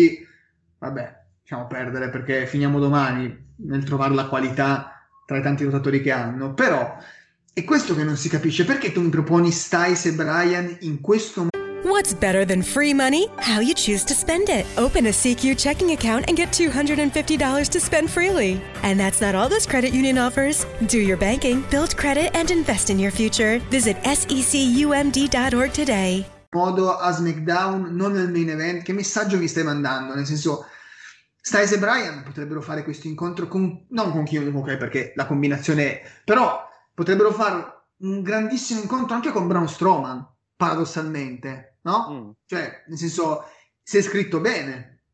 vabbè, 0.78 1.20
lasciamo 1.40 1.66
perdere 1.66 2.08
perché 2.08 2.46
finiamo 2.46 2.78
domani 2.78 3.52
nel 3.56 3.84
trovare 3.84 4.14
la 4.14 4.28
qualità 4.28 4.94
tra 5.26 5.36
i 5.36 5.42
tanti 5.42 5.64
lottatori 5.64 6.00
che 6.00 6.10
hanno. 6.10 6.54
Però 6.54 6.96
è 7.52 7.64
questo 7.64 7.94
che 7.94 8.02
non 8.02 8.16
si 8.16 8.30
capisce, 8.30 8.64
perché 8.64 8.90
tu 8.90 9.02
mi 9.02 9.10
proponi 9.10 9.50
Styles 9.50 10.06
e 10.06 10.14
Bryan 10.14 10.74
in 10.80 11.02
questo 11.02 11.49
What's 12.00 12.14
better 12.14 12.46
than 12.46 12.62
free 12.62 12.94
money? 12.94 13.26
How 13.36 13.60
you 13.60 13.74
choose 13.74 14.04
to 14.04 14.14
spend 14.14 14.48
it. 14.48 14.64
Open 14.78 15.04
a 15.04 15.10
CQ 15.10 15.58
checking 15.58 15.90
account 15.90 16.24
and 16.28 16.34
get 16.34 16.48
$250 16.48 17.68
to 17.68 17.78
spend 17.78 18.10
freely. 18.10 18.58
And 18.82 18.98
that's 18.98 19.20
not 19.20 19.34
all 19.34 19.50
this 19.50 19.66
credit 19.66 19.92
union 19.92 20.16
offers. 20.16 20.64
Do 20.86 20.98
your 20.98 21.18
banking, 21.18 21.60
build 21.68 21.94
credit, 21.98 22.34
and 22.34 22.50
invest 22.50 22.88
in 22.88 22.98
your 22.98 23.10
future. 23.10 23.58
Visit 23.68 23.98
secumd.org 24.02 25.72
today. 25.72 26.24
modo 26.54 26.96
a 26.96 27.12
SmackDown, 27.12 27.94
non 27.94 28.14
nel 28.14 28.30
main 28.30 28.48
event. 28.48 28.82
Che 28.82 28.94
messaggio 28.94 29.36
mi 29.36 29.46
stai 29.46 29.64
mandando? 29.64 30.14
Nel 30.14 30.24
senso, 30.24 30.64
Styles 31.38 31.72
e 31.72 31.78
Bryan 31.78 32.22
potrebbero 32.22 32.62
fare 32.62 32.82
questo 32.82 33.08
incontro 33.08 33.46
con, 33.46 33.84
non 33.90 34.10
con 34.10 34.24
chiunque, 34.24 34.78
perché 34.78 35.12
la 35.16 35.26
combinazione 35.26 36.00
è, 36.00 36.10
però 36.24 36.66
potrebbero 36.94 37.30
fare 37.30 37.88
un 37.98 38.22
grandissimo 38.22 38.80
incontro 38.80 39.14
anche 39.14 39.32
con 39.32 39.46
Braun 39.46 39.68
Strowman, 39.68 40.29
paradossalmente, 40.60 41.78
no? 41.82 42.36
Cioè, 42.44 42.84
nel 42.88 42.98
senso, 42.98 43.44
se 43.82 44.00
è 44.00 44.02
scritto 44.02 44.40
bene 44.40 45.04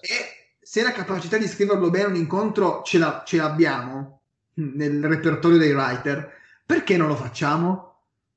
e 0.00 0.56
se 0.60 0.82
la 0.82 0.90
capacità 0.90 1.38
di 1.38 1.46
scriverlo 1.46 1.90
bene 1.90 2.06
un 2.06 2.16
incontro 2.16 2.82
ce, 2.82 2.98
la- 2.98 3.22
ce 3.24 3.36
l'abbiamo 3.36 4.22
mm, 4.60 4.74
nel 4.74 5.04
repertorio 5.06 5.58
dei 5.58 5.72
writer, 5.72 6.28
perché 6.66 6.96
non 6.96 7.06
lo 7.06 7.14
facciamo? 7.14 7.86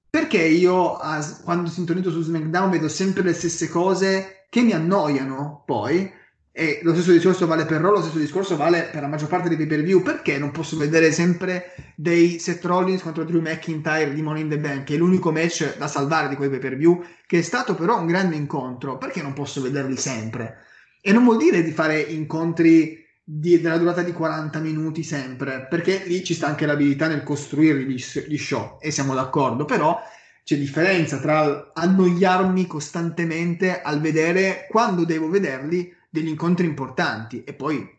Perché 0.09 0.43
io 0.43 0.97
quando 1.43 1.69
sintonizzo 1.71 2.11
su 2.11 2.21
SmackDown 2.21 2.69
vedo 2.69 2.87
sempre 2.87 3.23
le 3.23 3.33
stesse 3.33 3.67
cose 3.67 4.45
che 4.49 4.61
mi 4.61 4.73
annoiano 4.73 5.63
poi 5.65 6.11
e 6.55 6.81
lo 6.83 6.93
stesso 6.93 7.11
discorso 7.11 7.47
vale 7.47 7.65
per 7.65 7.81
Raw, 7.81 7.93
lo 7.93 8.01
stesso 8.01 8.19
discorso 8.19 8.55
vale 8.55 8.87
per 8.91 9.01
la 9.01 9.07
maggior 9.07 9.27
parte 9.27 9.47
dei 9.47 9.57
pay 9.57 9.65
per 9.65 9.81
view 9.81 10.03
perché 10.03 10.37
non 10.37 10.51
posso 10.51 10.77
vedere 10.77 11.11
sempre 11.11 11.73
dei 11.95 12.37
Seth 12.37 12.63
Rollins 12.63 13.01
contro 13.01 13.23
Drew 13.23 13.41
McIntyre 13.41 14.13
di 14.13 14.21
Money 14.21 14.43
in 14.43 14.49
the 14.49 14.59
Bank 14.59 14.91
è 14.91 14.95
l'unico 14.95 15.31
match 15.31 15.77
da 15.77 15.87
salvare 15.87 16.29
di 16.29 16.35
quei 16.35 16.49
pay 16.49 16.59
per 16.59 16.77
view 16.77 17.03
che 17.25 17.39
è 17.39 17.41
stato 17.41 17.73
però 17.73 17.99
un 17.99 18.05
grande 18.05 18.35
incontro. 18.35 18.99
Perché 18.99 19.23
non 19.23 19.33
posso 19.33 19.63
vederli 19.63 19.97
sempre? 19.97 20.57
E 21.01 21.11
non 21.11 21.23
vuol 21.23 21.37
dire 21.37 21.63
di 21.63 21.71
fare 21.71 21.99
incontri 21.99 23.03
di- 23.23 23.59
della 23.59 23.79
durata 23.79 24.03
di 24.03 24.11
40 24.11 24.59
minuti 24.59 25.01
sempre, 25.01 25.65
perché 25.67 26.03
lì 26.05 26.23
ci 26.23 26.35
sta 26.35 26.45
anche 26.45 26.67
l'abilità 26.67 27.07
nel 27.07 27.23
costruire 27.23 27.83
gli, 27.83 27.95
gli 28.27 28.37
show, 28.37 28.77
e 28.79 28.91
siamo 28.91 29.15
d'accordo, 29.15 29.65
però 29.65 29.99
c'è 30.43 30.57
differenza 30.57 31.17
tra 31.17 31.71
annoiarmi 31.73 32.67
costantemente 32.67 33.81
al 33.81 33.99
vedere 34.01 34.67
quando 34.69 35.05
devo 35.05 35.29
vederli 35.29 35.91
degli 36.13 36.27
incontri 36.27 36.67
importanti 36.67 37.43
e 37.43 37.53
poi, 37.55 37.89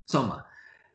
insomma, 0.00 0.42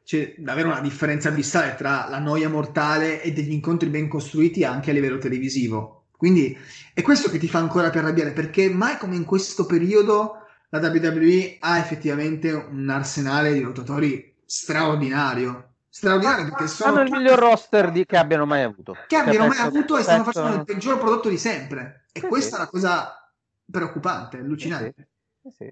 c'è 0.03 0.33
davvero 0.39 0.69
una 0.69 0.79
differenza 0.79 1.29
abissale 1.29 1.75
tra 1.75 2.07
la 2.09 2.17
noia 2.17 2.49
mortale 2.49 3.21
e 3.21 3.31
degli 3.31 3.51
incontri 3.51 3.89
ben 3.89 4.07
costruiti 4.07 4.63
anche 4.63 4.89
a 4.89 4.93
livello 4.93 5.19
televisivo. 5.19 6.05
Quindi 6.17 6.57
è 6.95 7.03
questo 7.03 7.29
che 7.29 7.37
ti 7.37 7.47
fa 7.47 7.59
ancora 7.59 7.91
più 7.91 7.99
arrabbiare, 7.99 8.31
perché 8.31 8.69
mai 8.71 8.97
come 8.97 9.15
in 9.15 9.23
questo 9.23 9.67
periodo 9.67 10.47
la 10.69 10.79
WWE 10.79 11.57
ha 11.59 11.77
effettivamente 11.77 12.51
un 12.51 12.89
arsenale 12.89 13.53
di 13.53 13.61
lottatori 13.61 14.33
straordinario. 14.43 15.73
Straordinario 15.89 16.45
perché 16.45 16.67
sono 16.67 16.91
Hanno 16.93 17.01
il 17.03 17.11
miglior 17.11 17.37
roster 17.37 17.91
di- 17.91 18.03
che 18.05 18.17
abbiano 18.17 18.47
mai 18.47 18.63
avuto. 18.63 18.95
che 19.07 19.15
abbiano 19.15 19.45
mai 19.47 19.59
avuto 19.59 19.95
e 19.95 20.01
stanno 20.01 20.23
facendo 20.23 20.55
il 20.55 20.63
peggior 20.65 20.97
prodotto 20.97 21.29
di 21.29 21.37
sempre. 21.37 22.05
E 22.11 22.21
Sì, 22.21 22.25
questa 22.27 22.55
sì. 22.55 22.55
è 22.55 22.65
la 22.65 22.67
cosa 22.67 23.31
preoccupante, 23.69 24.37
allucinante. 24.39 25.07
Sì. 25.55 25.71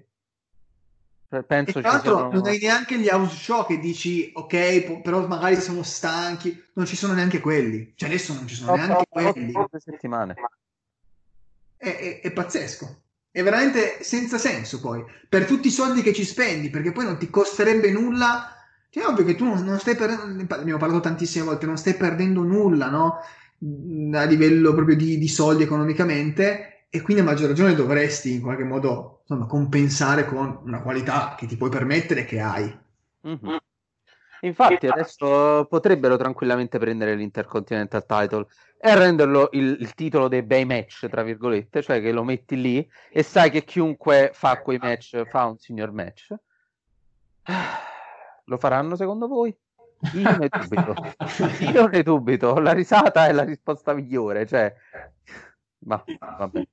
Penso 1.28 1.78
E 1.78 1.82
tra 1.82 1.90
l'altro 1.92 2.14
siano- 2.16 2.32
non 2.32 2.46
hai 2.46 2.58
neanche 2.58 2.98
gli 2.98 3.08
house 3.08 3.34
show 3.36 3.66
che 3.66 3.78
dici 3.78 4.30
ok, 4.32 5.00
però 5.02 5.26
magari 5.26 5.60
sono 5.60 5.82
stanchi, 5.82 6.62
non 6.74 6.86
ci 6.86 6.96
sono 6.96 7.14
neanche 7.14 7.40
quelli. 7.40 7.92
Cioè 7.96 8.08
adesso 8.08 8.32
non 8.34 8.46
ci 8.46 8.54
sono 8.54 8.72
Ho- 8.72 8.76
neanche 8.76 8.92
ho- 8.94 9.06
quelli. 9.32 9.52
È, 11.76 11.88
è- 11.96 12.20
è 12.20 12.30
pazzesco. 12.32 13.02
È 13.30 13.42
veramente 13.42 13.98
senza 14.02 14.38
senso 14.38 14.80
poi. 14.80 15.04
Per 15.28 15.44
tutti 15.44 15.68
i 15.68 15.72
soldi 15.72 16.00
che 16.02 16.14
ci 16.14 16.24
spendi, 16.24 16.70
perché 16.70 16.92
poi 16.92 17.04
non 17.04 17.18
ti 17.18 17.28
costerebbe 17.28 17.90
nulla. 17.90 18.50
Cioè, 18.88 19.02
è 19.02 19.06
ovvio 19.06 19.24
che 19.24 19.34
tu 19.34 19.44
non, 19.44 19.62
non 19.62 19.78
stai 19.78 19.94
perdendo, 19.94 20.24
ne 20.26 20.46
abbiamo 20.48 20.78
parlato 20.78 21.02
tantissime 21.02 21.44
volte, 21.44 21.66
non 21.66 21.76
stai 21.76 21.94
perdendo 21.94 22.42
nulla, 22.42 22.88
no? 22.88 23.18
Mm, 23.64 24.14
A 24.14 24.24
livello 24.24 24.72
proprio 24.74 24.96
di, 24.96 25.18
di 25.18 25.28
soldi 25.28 25.64
economicamente, 25.64 26.75
e 26.88 27.00
quindi 27.02 27.22
a 27.22 27.26
maggior 27.26 27.48
ragione 27.48 27.74
dovresti 27.74 28.34
in 28.34 28.42
qualche 28.42 28.64
modo 28.64 29.20
insomma, 29.20 29.46
compensare 29.46 30.24
con 30.24 30.60
una 30.64 30.82
qualità 30.82 31.34
che 31.36 31.46
ti 31.46 31.56
puoi 31.56 31.70
permettere 31.70 32.24
che 32.24 32.40
hai. 32.40 32.78
Mhm. 33.22 33.58
Infatti, 34.40 34.86
adesso 34.86 35.66
potrebbero 35.68 36.16
tranquillamente 36.16 36.78
prendere 36.78 37.14
l'Intercontinental 37.14 38.04
Title 38.04 38.46
e 38.78 38.94
renderlo 38.94 39.48
il, 39.52 39.76
il 39.80 39.94
titolo 39.94 40.28
dei 40.28 40.42
bei 40.42 40.64
match, 40.64 41.08
tra 41.08 41.22
virgolette, 41.22 41.82
cioè 41.82 42.00
che 42.00 42.12
lo 42.12 42.22
metti 42.22 42.60
lì 42.60 42.88
e 43.10 43.22
sai 43.22 43.50
che 43.50 43.64
chiunque 43.64 44.30
fa 44.32 44.60
quei 44.60 44.78
match 44.78 45.24
fa 45.24 45.46
un 45.46 45.58
signor 45.58 45.90
match. 45.92 46.34
Lo 48.44 48.58
faranno 48.58 48.94
secondo 48.94 49.26
voi? 49.26 49.56
Io 50.14 50.36
ne 50.36 50.48
dubito. 50.48 50.94
Io 51.72 51.86
ne 51.86 52.02
dubito. 52.02 52.58
La 52.58 52.72
risata 52.72 53.26
è 53.26 53.32
la 53.32 53.44
risposta 53.44 53.94
migliore. 53.94 54.46
Cioè, 54.46 54.72
ma 55.78 56.02
vabbè. 56.38 56.66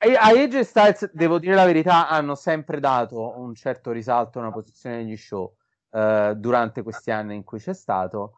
A 0.00 0.28
AJ 0.28 0.60
Styles, 0.60 1.10
devo 1.12 1.40
dire 1.40 1.56
la 1.56 1.64
verità, 1.64 2.08
hanno 2.08 2.36
sempre 2.36 2.78
dato 2.78 3.36
un 3.36 3.52
certo 3.54 3.90
risalto 3.90 4.38
a 4.38 4.42
una 4.42 4.52
posizione 4.52 4.98
negli 4.98 5.16
show 5.16 5.52
eh, 5.90 6.34
durante 6.36 6.82
questi 6.82 7.10
anni 7.10 7.34
in 7.34 7.42
cui 7.42 7.58
c'è 7.58 7.74
stato. 7.74 8.34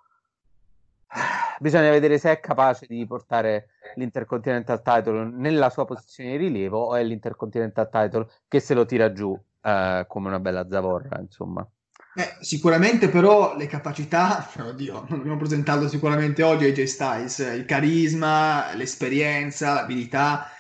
Bisogna 1.61 1.91
vedere 1.91 2.17
se 2.17 2.31
è 2.33 2.41
capace 2.41 2.87
di 2.87 3.07
portare 3.07 3.69
l'Intercontinental 3.97 4.81
Title 4.81 5.25
nella 5.25 5.69
sua 5.69 5.85
posizione 5.85 6.31
di 6.31 6.37
rilievo 6.39 6.79
o 6.79 6.97
è 6.97 7.03
l'Intercontinental 7.03 7.91
Title 7.91 8.27
che 8.49 8.61
se 8.61 8.73
lo 8.73 8.87
tira 8.87 9.13
giù 9.13 9.39
eh, 9.63 10.05
come 10.09 10.29
una 10.29 10.41
bella 10.41 10.67
zavorra, 10.67 11.19
insomma. 11.21 11.69
Eh, 12.15 12.37
sicuramente 12.41 13.11
però 13.11 13.55
le 13.55 13.67
capacità, 13.67 14.49
oddio, 14.59 15.05
non 15.09 15.19
dobbiamo 15.19 15.37
presentarlo 15.37 15.89
sicuramente 15.89 16.43
oggi 16.43 16.65
AJ 16.65 16.83
Styles, 16.85 17.39
il 17.39 17.67
carisma, 17.67 18.75
l'esperienza, 18.75 19.75
l'abilità. 19.75 20.51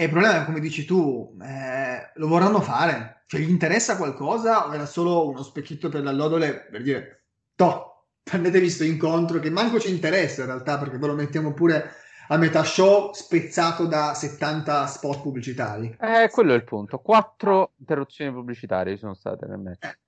E 0.00 0.04
il 0.04 0.10
problema 0.10 0.42
è, 0.42 0.44
come 0.44 0.60
dici 0.60 0.84
tu, 0.84 1.36
eh, 1.42 2.12
lo 2.14 2.28
vorranno 2.28 2.60
fare. 2.60 3.22
Cioè, 3.26 3.40
gli 3.40 3.50
interessa 3.50 3.96
qualcosa 3.96 4.68
o 4.68 4.72
era 4.72 4.86
solo 4.86 5.28
uno 5.28 5.42
specchietto 5.42 5.88
per 5.88 6.04
l'allodole 6.04 6.68
per 6.70 6.82
dire, 6.82 7.24
toh, 7.56 8.04
prendetevi 8.22 8.70
sto 8.70 8.84
incontro 8.84 9.40
che 9.40 9.50
manco 9.50 9.80
ci 9.80 9.90
interessa 9.90 10.42
in 10.42 10.46
realtà 10.46 10.78
perché 10.78 10.98
ve 10.98 11.06
lo 11.08 11.14
mettiamo 11.14 11.52
pure 11.52 11.90
a 12.28 12.36
metà 12.36 12.62
show 12.62 13.12
spezzato 13.12 13.86
da 13.86 14.14
70 14.14 14.86
spot 14.86 15.20
pubblicitari. 15.20 15.96
Eh, 15.98 16.28
quello 16.30 16.52
è 16.52 16.56
il 16.56 16.62
punto. 16.62 17.00
Quattro 17.00 17.72
interruzioni 17.78 18.30
pubblicitarie 18.30 18.96
sono 18.98 19.14
state 19.14 19.46
nel 19.46 19.58
match. 19.58 19.98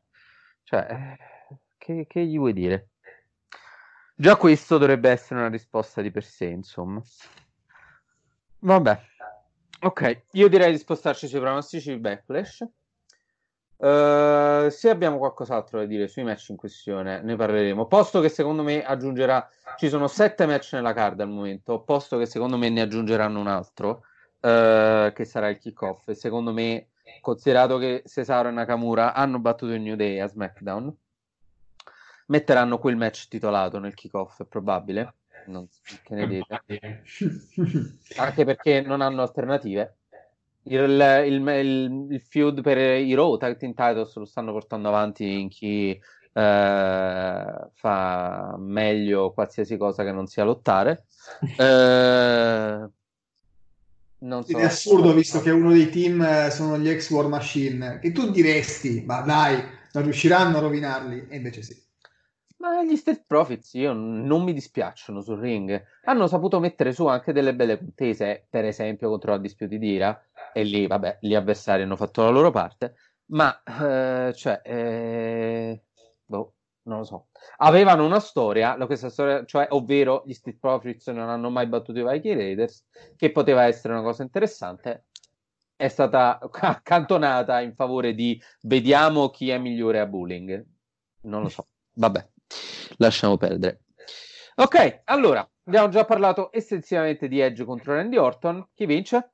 Cioè, 0.63 0.87
eh, 0.89 1.57
che, 1.77 2.07
che 2.09 2.25
gli 2.25 2.39
vuoi 2.39 2.53
dire? 2.53 2.91
Già 4.15 4.37
questo 4.37 4.79
dovrebbe 4.79 5.11
essere 5.11 5.41
una 5.41 5.49
risposta 5.49 6.01
di 6.01 6.13
per 6.13 6.23
sé, 6.23 6.45
insomma. 6.45 7.03
Vabbè. 8.61 9.09
Ok, 9.83 10.25
io 10.33 10.49
direi 10.51 10.73
di 10.73 10.79
spostarci 10.79 11.27
sui 11.27 11.41
pronostici 11.41 11.97
Backlash. 11.97 12.67
Uh, 13.79 14.69
se 14.69 14.91
abbiamo 14.91 15.17
qualcos'altro 15.17 15.79
da 15.79 15.87
dire 15.87 16.07
sui 16.07 16.23
match 16.23 16.51
in 16.51 16.57
questione, 16.57 17.23
ne 17.23 17.35
parleremo. 17.35 17.87
Posto 17.87 18.21
che 18.21 18.29
secondo 18.29 18.63
me 18.63 18.85
aggiungerà, 18.85 19.49
ci 19.79 19.89
sono 19.89 20.07
sette 20.07 20.45
match 20.45 20.75
nella 20.75 20.93
card 20.93 21.19
al 21.21 21.31
momento. 21.31 21.81
Posto 21.81 22.19
che 22.19 22.27
secondo 22.27 22.59
me 22.59 22.69
ne 22.69 22.83
aggiungeranno 22.83 23.41
un 23.41 23.47
altro, 23.47 24.03
uh, 24.41 25.11
che 25.15 25.25
sarà 25.25 25.49
il 25.49 25.57
kickoff. 25.57 26.09
E 26.09 26.15
secondo 26.15 26.53
me, 26.53 26.89
considerato 27.23 27.79
che 27.79 28.03
Cesaro 28.07 28.49
e 28.49 28.53
Nakamura 28.53 29.15
hanno 29.15 29.39
battuto 29.39 29.73
il 29.73 29.81
New 29.81 29.97
Day 29.97 30.19
a 30.19 30.27
SmackDown, 30.27 30.95
metteranno 32.27 32.79
quel 32.79 32.97
match 32.97 33.29
titolato 33.29 33.79
nel 33.79 33.95
kickoff. 33.95 34.43
È 34.43 34.45
probabile. 34.45 35.15
Non 35.47 35.67
so 35.69 35.97
che 36.03 36.15
ne 36.15 36.27
dite. 36.27 36.63
Anche 38.17 38.45
perché 38.45 38.81
non 38.81 39.01
hanno 39.01 39.23
alternative. 39.23 39.97
Il, 40.65 40.81
il, 41.27 41.49
il, 41.49 42.07
il, 42.11 42.21
feud 42.21 42.61
per 42.61 42.77
i 42.79 43.15
Raw 43.15 43.37
Tag 43.39 43.57
Team 43.57 43.73
Titles 43.73 44.15
lo 44.17 44.27
stanno 44.27 44.53
portando 44.53 44.89
avanti 44.89 45.41
in 45.41 45.49
chi 45.49 45.99
eh, 46.33 47.71
fa 47.75 48.55
meglio 48.59 49.33
qualsiasi 49.33 49.77
cosa 49.77 50.05
che 50.05 50.13
non 50.13 50.27
sia 50.27 50.45
lottare. 50.45 51.05
Eh, 51.57 52.89
non 54.23 54.45
so. 54.45 54.59
È 54.59 54.65
assurdo 54.65 55.15
visto 55.15 55.41
che 55.41 55.51
uno 55.51 55.73
dei 55.73 55.89
team 55.89 56.21
eh, 56.21 56.51
sono 56.51 56.79
gli 56.79 56.89
ex 56.89 57.09
War 57.11 57.29
Machine, 57.29 57.99
che 58.01 58.13
tu 58.13 58.31
diresti, 58.31 59.03
ma 59.07 59.21
dai, 59.23 59.63
non 59.93 60.03
riusciranno 60.03 60.59
a 60.59 60.61
rovinarli, 60.61 61.27
e 61.29 61.37
invece 61.37 61.63
sì. 61.63 61.89
Ma 62.61 62.85
gli 62.85 62.95
State 62.97 63.25
Profits 63.27 63.73
io 63.75 63.95
non 63.95 64.43
mi 64.43 64.53
dispiacciono 64.53 65.23
sul 65.23 65.39
ring. 65.39 65.83
Hanno 66.05 66.27
saputo 66.27 66.61
mettere 66.61 66.93
su 66.93 67.07
anche 67.07 67.33
delle 67.33 67.55
belle 67.55 67.79
contese, 67.79 68.47
per 68.51 68.67
esempio 68.67 69.09
contro 69.09 69.31
la 69.31 69.39
Dispute 69.39 69.79
di 69.79 69.93
Ira, 69.93 70.23
e 70.53 70.63
lì, 70.63 70.87
vabbè, 70.87 71.19
gli 71.23 71.35
avversari 71.35 71.83
hanno 71.83 71.97
fatto 71.97 72.23
la 72.23 72.29
loro 72.29 72.51
parte, 72.51 72.97
ma, 73.31 73.63
eh, 73.63 74.35
cioè, 74.35 74.61
eh, 74.63 75.85
boh, 76.23 76.55
non 76.83 76.99
lo 76.99 77.05
so. 77.05 77.29
Avevano 77.59 78.05
una 78.05 78.21
storia, 78.21 78.77
questa 78.85 79.09
storia, 79.09 79.43
cioè, 79.47 79.67
ovvero 79.71 80.23
gli 80.27 80.35
Street 80.35 80.59
Profits 80.59 81.07
non 81.09 81.31
hanno 81.31 81.49
mai 81.49 81.67
battuto 81.67 82.01
i 82.01 82.05
Viking 82.07 82.37
Raiders, 82.37 82.87
che 83.17 83.33
poteva 83.33 83.65
essere 83.65 83.95
una 83.95 84.03
cosa 84.03 84.23
interessante, 84.23 85.07
è 85.77 85.89
stata 85.89 86.39
accantonata 86.61 87.61
in 87.63 87.75
favore 87.75 88.13
di 88.15 88.39
vediamo 88.63 89.31
chi 89.31 89.49
è 89.49 89.57
migliore 89.57 89.99
a 89.99 90.07
bullying. 90.07 90.63
Non 91.23 91.43
lo 91.43 91.49
so, 91.49 91.67
vabbè, 91.95 92.29
lasciamo 92.97 93.37
perdere. 93.37 93.83
Ok, 94.57 95.03
allora, 95.05 95.49
abbiamo 95.65 95.89
già 95.89 96.05
parlato 96.05 96.53
estensivamente 96.53 97.29
di 97.29 97.41
Edge 97.41 97.65
contro 97.65 97.95
Randy 97.95 98.17
Orton. 98.17 98.69
Chi 98.75 98.87
vince? 98.87 99.33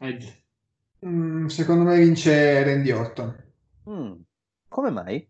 Edge. 0.00 0.44
Mm, 1.06 1.46
secondo 1.46 1.84
me 1.84 1.96
vince 1.96 2.62
Randy 2.62 2.90
Orton. 2.90 3.44
Mm, 3.88 4.12
come 4.68 4.90
mai? 4.90 5.26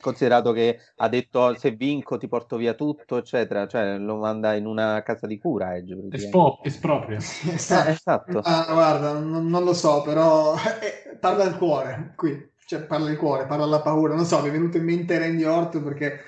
Considerato 0.00 0.52
che 0.52 0.78
ha 0.96 1.08
detto 1.08 1.54
se 1.56 1.72
vinco 1.72 2.16
ti 2.16 2.26
porto 2.26 2.56
via 2.56 2.74
tutto, 2.74 3.18
eccetera, 3.18 3.66
cioè 3.66 3.98
lo 3.98 4.16
manda 4.16 4.54
in 4.54 4.66
una 4.66 5.02
casa 5.02 5.26
di 5.26 5.38
cura. 5.38 5.76
Edge, 5.76 5.96
Espro- 6.10 6.60
esproprio. 6.62 7.18
esatto. 7.20 8.40
Ah, 8.42 8.66
guarda, 8.70 9.12
non, 9.12 9.46
non, 9.46 9.62
lo 9.62 9.74
so, 9.74 10.02
però 10.02 10.54
eh, 10.80 11.16
parla 11.16 11.44
il 11.44 11.56
cuore 11.56 12.14
qui. 12.16 12.49
Cioè, 12.70 12.82
parla 12.82 13.10
il 13.10 13.16
cuore, 13.16 13.46
parla 13.46 13.64
la 13.64 13.80
paura. 13.80 14.14
Non 14.14 14.24
so, 14.24 14.40
mi 14.40 14.48
è 14.48 14.52
venuto 14.52 14.76
in 14.76 14.84
mente 14.84 15.18
Randy 15.18 15.42
Orton 15.42 15.82
perché 15.82 16.20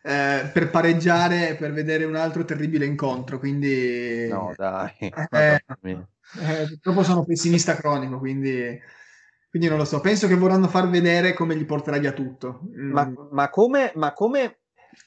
eh, 0.00 0.48
per 0.50 0.70
pareggiare 0.70 1.56
per 1.56 1.74
vedere 1.74 2.06
un 2.06 2.16
altro 2.16 2.42
terribile 2.46 2.86
incontro. 2.86 3.38
Quindi, 3.38 4.26
no, 4.28 4.54
dai, 4.56 4.96
eh, 5.30 5.62
eh, 5.82 6.66
purtroppo 6.68 7.02
sono 7.02 7.26
pessimista 7.26 7.76
cronico, 7.76 8.18
quindi, 8.18 8.80
quindi, 9.50 9.68
non 9.68 9.76
lo 9.76 9.84
so. 9.84 10.00
Penso 10.00 10.26
che 10.26 10.36
vorranno 10.36 10.68
far 10.68 10.88
vedere 10.88 11.34
come 11.34 11.54
gli 11.54 11.66
porterà 11.66 11.98
via 11.98 12.12
tutto. 12.12 12.60
Mm. 12.74 12.90
Ma, 12.90 13.12
ma, 13.32 13.50
come, 13.50 13.92
ma 13.96 14.14
come 14.14 14.60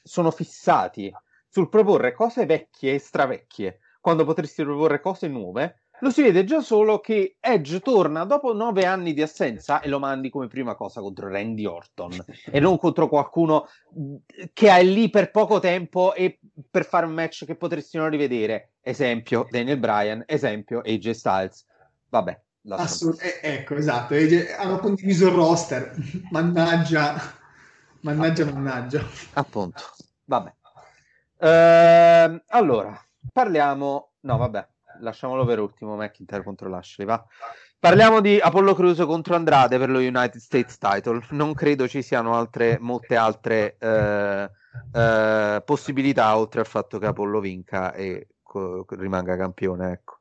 sono 0.04 0.30
fissati 0.30 1.12
sul 1.48 1.68
proporre 1.68 2.12
cose 2.12 2.46
vecchie 2.46 2.94
e 2.94 2.98
stravecchie 3.00 3.80
quando 4.00 4.24
potresti 4.24 4.62
proporre 4.62 5.00
cose 5.00 5.26
nuove? 5.26 5.86
Lo 6.00 6.10
si 6.10 6.22
vede 6.22 6.44
già 6.44 6.60
solo 6.60 7.00
che 7.00 7.36
Edge 7.40 7.80
torna 7.80 8.24
dopo 8.24 8.52
nove 8.52 8.86
anni 8.86 9.14
di 9.14 9.22
assenza 9.22 9.80
e 9.80 9.88
lo 9.88 9.98
mandi 9.98 10.30
come 10.30 10.46
prima 10.46 10.76
cosa 10.76 11.00
contro 11.00 11.28
Randy 11.28 11.64
Orton 11.64 12.24
e 12.50 12.60
non 12.60 12.78
contro 12.78 13.08
qualcuno 13.08 13.68
che 14.52 14.68
è 14.68 14.82
lì 14.84 15.10
per 15.10 15.30
poco 15.32 15.58
tempo 15.58 16.14
e 16.14 16.38
per 16.70 16.84
fare 16.84 17.06
un 17.06 17.14
match 17.14 17.44
che 17.44 17.56
potresti 17.56 17.96
non 17.96 18.10
rivedere. 18.10 18.74
Esempio 18.80 19.46
Daniel 19.50 19.78
Bryan, 19.78 20.22
esempio 20.26 20.80
AJ 20.84 21.10
Styles. 21.10 21.66
Vabbè. 22.08 22.40
Assolut- 22.68 23.22
eh, 23.22 23.40
ecco, 23.42 23.74
esatto. 23.74 24.14
AJ, 24.14 24.54
hanno 24.56 24.78
condiviso 24.78 25.26
il 25.26 25.34
roster. 25.34 25.94
mannaggia, 26.30 27.20
mannaggia, 28.02 28.44
mannaggia. 28.44 29.04
Appunto. 29.32 29.82
Vabbè. 30.24 30.54
Ehm, 31.38 32.42
allora, 32.48 33.00
parliamo... 33.32 34.12
No, 34.20 34.36
vabbè 34.36 34.66
lasciamolo 35.00 35.44
per 35.44 35.60
ultimo, 35.60 35.96
McIntyre 35.96 36.42
contro 36.42 36.68
Lashley, 36.68 37.06
va. 37.06 37.24
Parliamo 37.80 38.20
di 38.20 38.40
Apollo 38.40 38.74
Crews 38.74 38.98
contro 39.06 39.36
Andrade 39.36 39.78
per 39.78 39.88
lo 39.88 39.98
United 39.98 40.40
States 40.40 40.78
title. 40.78 41.24
Non 41.30 41.54
credo 41.54 41.86
ci 41.86 42.02
siano 42.02 42.34
altre, 42.34 42.76
molte 42.80 43.14
altre 43.14 43.76
eh, 43.78 44.50
eh, 44.92 45.62
possibilità 45.64 46.36
oltre 46.36 46.60
al 46.60 46.66
fatto 46.66 46.98
che 46.98 47.06
Apollo 47.06 47.38
vinca 47.38 47.92
e 47.92 48.26
co- 48.42 48.84
rimanga 48.88 49.36
campione. 49.36 49.92
Ecco. 49.92 50.18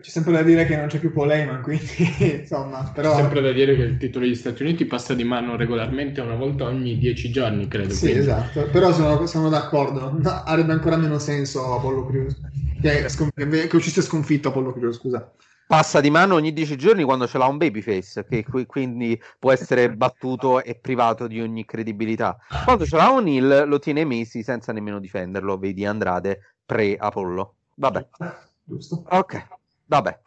C'è 0.00 0.08
sempre 0.08 0.32
da 0.32 0.42
dire 0.42 0.64
che 0.64 0.74
non 0.74 0.86
c'è 0.86 0.98
più 0.98 1.12
Paul 1.12 1.30
Heyman, 1.30 1.60
quindi 1.60 1.84
insomma, 2.40 2.90
però... 2.94 3.10
C'è 3.10 3.20
sempre 3.20 3.42
da 3.42 3.52
dire 3.52 3.76
che 3.76 3.82
il 3.82 3.98
titolo 3.98 4.24
degli 4.24 4.34
Stati 4.34 4.62
Uniti 4.62 4.86
passa 4.86 5.12
di 5.12 5.22
mano 5.22 5.54
regolarmente 5.54 6.22
una 6.22 6.34
volta 6.34 6.64
ogni 6.64 6.96
dieci 6.96 7.30
giorni, 7.30 7.68
credo. 7.68 7.92
Sì, 7.92 8.06
quindi... 8.06 8.20
esatto, 8.20 8.70
però 8.70 8.90
sono, 8.92 9.26
sono 9.26 9.50
d'accordo, 9.50 10.10
no, 10.10 10.30
avrebbe 10.44 10.72
ancora 10.72 10.96
meno 10.96 11.18
senso 11.18 11.74
Apollo 11.74 12.06
Crews, 12.06 12.40
che, 12.80 13.06
scon- 13.10 13.30
che 13.34 13.76
uscisse 13.76 14.00
sconfitto 14.00 14.48
Apollo 14.48 14.72
Crews, 14.72 14.96
scusa. 14.96 15.30
Passa 15.66 16.00
di 16.00 16.10
mano 16.10 16.36
ogni 16.36 16.54
dieci 16.54 16.76
giorni 16.76 17.02
quando 17.02 17.26
ce 17.26 17.36
l'ha 17.36 17.46
un 17.46 17.58
babyface, 17.58 18.24
che 18.26 18.44
qui, 18.44 18.64
quindi 18.64 19.20
può 19.38 19.52
essere 19.52 19.94
battuto 19.94 20.62
e 20.62 20.74
privato 20.74 21.26
di 21.26 21.40
ogni 21.40 21.66
credibilità. 21.66 22.36
Quando 22.64 22.86
ce 22.86 22.96
l'ha 22.96 23.10
un 23.10 23.28
Hill 23.28 23.66
lo 23.66 23.78
tiene 23.78 24.04
mesi 24.04 24.42
senza 24.42 24.72
nemmeno 24.72 24.98
difenderlo, 24.98 25.58
vedi 25.58 25.84
Andrade 25.84 26.54
pre-Apollo. 26.64 27.54
Vabbè. 27.74 28.08
Giusto. 28.64 29.04
Ok. 29.08 29.60
Vabbè. 29.92 30.18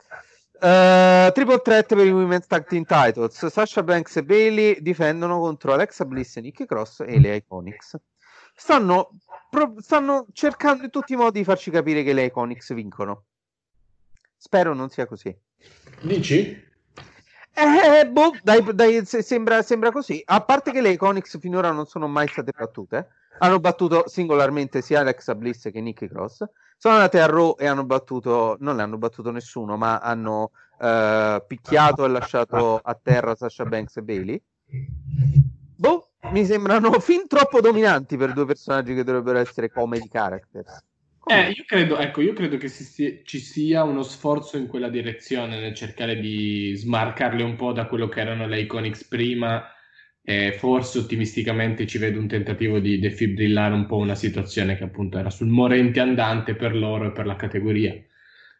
Uh, 0.61 1.31
triple 1.31 1.59
threat 1.59 1.87
per 1.87 2.05
i 2.05 2.11
Women's 2.11 2.45
Tag 2.45 2.67
Team 2.67 2.83
Titles. 2.85 3.47
Sasha 3.47 3.81
Banks 3.81 4.15
e 4.17 4.23
Bailey 4.23 4.79
difendono 4.79 5.39
contro 5.39 5.73
Alexa 5.73 6.05
Bliss, 6.05 6.37
Nicky 6.37 6.65
Cross 6.65 7.03
e 7.07 7.19
le 7.19 7.37
Iconics. 7.37 7.97
Stanno, 8.53 9.17
pro- 9.49 9.73
stanno 9.79 10.27
cercando 10.33 10.83
in 10.83 10.91
tutti 10.91 11.13
i 11.13 11.15
modi 11.15 11.39
di 11.39 11.45
farci 11.45 11.71
capire 11.71 12.03
che 12.03 12.13
le 12.13 12.25
Iconics 12.25 12.75
vincono. 12.75 13.25
Spero 14.37 14.75
non 14.75 14.89
sia 14.89 15.07
così. 15.07 15.35
Dici? 16.01 16.63
Eh, 17.57 18.07
boh, 18.07 18.33
dai, 18.43 18.63
dai, 18.71 19.03
se- 19.03 19.23
sembra, 19.23 19.63
sembra 19.63 19.91
così. 19.91 20.21
A 20.25 20.41
parte 20.41 20.71
che 20.71 20.81
le 20.81 20.91
Iconics 20.91 21.39
finora 21.39 21.71
non 21.71 21.87
sono 21.87 22.07
mai 22.07 22.27
state 22.27 22.51
battute, 22.55 23.09
hanno 23.39 23.59
battuto 23.59 24.07
singolarmente 24.07 24.81
sia 24.81 25.01
Alexa 25.01 25.35
Bliss 25.35 25.69
che 25.71 25.81
Nicky 25.81 26.07
Cross. 26.07 26.43
Sono 26.77 26.95
andate 26.95 27.21
a 27.21 27.25
Raw 27.25 27.55
e 27.57 27.65
hanno 27.65 27.85
battuto, 27.85 28.57
non 28.59 28.75
le 28.75 28.81
hanno 28.81 28.97
battuto 28.97 29.31
nessuno, 29.31 29.77
ma 29.77 29.99
hanno 29.99 30.51
eh, 30.79 31.43
picchiato 31.47 32.05
e 32.05 32.09
lasciato 32.09 32.79
a 32.83 32.99
terra 33.01 33.35
Sasha 33.35 33.65
Banks 33.65 33.97
e 33.97 34.01
Bailey. 34.01 34.41
Boh, 35.77 36.09
mi 36.31 36.45
sembrano 36.45 36.91
fin 36.99 37.27
troppo 37.27 37.61
dominanti 37.61 38.17
per 38.17 38.33
due 38.33 38.45
personaggi 38.45 38.93
che 38.93 39.03
dovrebbero 39.03 39.39
essere 39.39 39.69
comedy 39.69 40.07
characters. 40.09 40.83
Eh, 41.27 41.49
io 41.49 41.63
credo, 41.65 41.97
ecco, 41.97 42.21
io 42.21 42.33
credo 42.33 42.57
che 42.57 42.67
si 42.67 43.23
ci 43.25 43.39
sia 43.39 43.81
uno 43.83 44.03
sforzo 44.03 44.57
in 44.57 44.67
quella 44.67 44.89
direzione 44.89 45.59
nel 45.59 45.73
cercare 45.73 46.19
di 46.19 46.75
smarcarle 46.75 47.41
un 47.41 47.55
po' 47.55 47.71
da 47.71 47.87
quello 47.87 48.07
che 48.07 48.19
erano 48.19 48.45
le 48.45 48.59
Iconics 48.61 49.05
prima 49.05 49.63
e 50.27 50.55
forse 50.57 50.97
ottimisticamente 50.97 51.85
ci 51.85 51.99
vedo 51.99 52.19
un 52.19 52.27
tentativo 52.27 52.79
di 52.79 52.99
defibrillare 52.99 53.75
un 53.75 53.85
po' 53.85 53.97
una 53.97 54.15
situazione 54.15 54.75
che 54.75 54.83
appunto 54.83 55.19
era 55.19 55.29
sul 55.29 55.47
morente 55.47 55.99
andante 55.99 56.55
per 56.55 56.75
loro 56.75 57.05
e 57.05 57.11
per 57.11 57.27
la 57.27 57.35
categoria. 57.35 57.93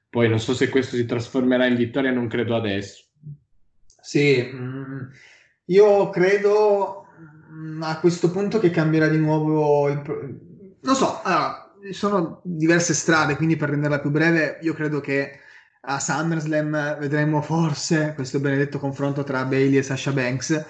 Poi 0.08 0.30
non 0.30 0.40
so 0.40 0.54
se 0.54 0.70
questo 0.70 0.96
si 0.96 1.06
trasformerà 1.06 1.66
in 1.66 1.76
vittoria, 1.76 2.12
non 2.12 2.28
credo 2.28 2.56
adesso. 2.56 3.06
Sì, 4.00 4.48
mm, 4.54 5.00
io 5.66 6.10
credo 6.12 7.08
mm, 7.52 7.82
a 7.82 8.00
questo 8.00 8.30
punto 8.30 8.60
che 8.60 8.70
cambierà 8.70 9.08
di 9.08 9.18
nuovo 9.18 9.90
il... 9.90 10.02
Non 10.82 10.96
so, 10.96 11.20
allora, 11.24 11.74
sono 11.90 12.42
diverse 12.44 12.94
strade, 12.94 13.36
quindi 13.36 13.56
per 13.56 13.70
renderla 13.70 14.00
più 14.00 14.12
breve, 14.12 14.60
io 14.62 14.76
credo 14.76 15.02
che 15.02 15.40
a 15.82 16.00
SummerSlam 16.00 17.00
vedremo 17.00 17.42
forse 17.42 18.14
questo 18.14 18.40
benedetto 18.40 18.78
confronto 18.78 19.24
tra 19.24 19.46
Bailey 19.46 19.78
e 19.78 19.84
Sasha 19.84 20.12
Banks. 20.12 20.66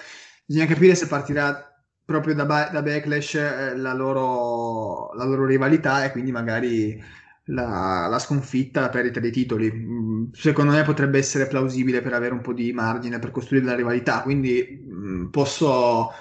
Bisogna 0.46 0.68
capire 0.68 0.96
se 0.96 1.08
partirà 1.08 1.70
proprio 2.06 2.36
da, 2.36 2.46
Ba- 2.46 2.70
da 2.70 2.82
Backlash 2.82 3.34
eh, 3.36 3.76
la 3.78 3.94
loro, 3.94 5.12
la 5.14 5.24
loro 5.26 5.46
rivalità 5.46 6.04
e 6.06 6.12
quindi 6.12 6.32
magari 6.32 7.02
la, 7.46 8.08
la 8.08 8.20
sconfitta, 8.20 8.82
la 8.82 8.90
perdita 8.90 9.20
dei 9.20 9.32
titoli. 9.32 9.72
Mm, 9.72 10.32
Secondo 10.34 10.72
me 10.72 10.84
potrebbe 10.84 11.18
essere 11.18 11.48
plausibile 11.48 12.02
per 12.02 12.14
avere 12.14 12.34
un 12.34 12.42
po' 12.42 12.54
di 12.54 12.72
margine 12.74 13.20
per 13.20 13.32
costruire 13.32 13.66
la 13.66 13.76
rivalità, 13.76 14.22
quindi 14.22 14.84
mm, 14.88 15.26
posso 15.28 16.12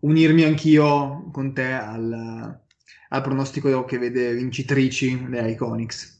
unirmi 0.00 0.42
anch'io 0.44 1.30
con 1.32 1.52
te 1.54 1.72
al, 1.72 2.60
al 3.10 3.22
pronostico 3.22 3.84
che 3.84 3.98
vede 3.98 4.34
vincitrici 4.34 5.28
le 5.28 5.50
Iconics. 5.50 6.16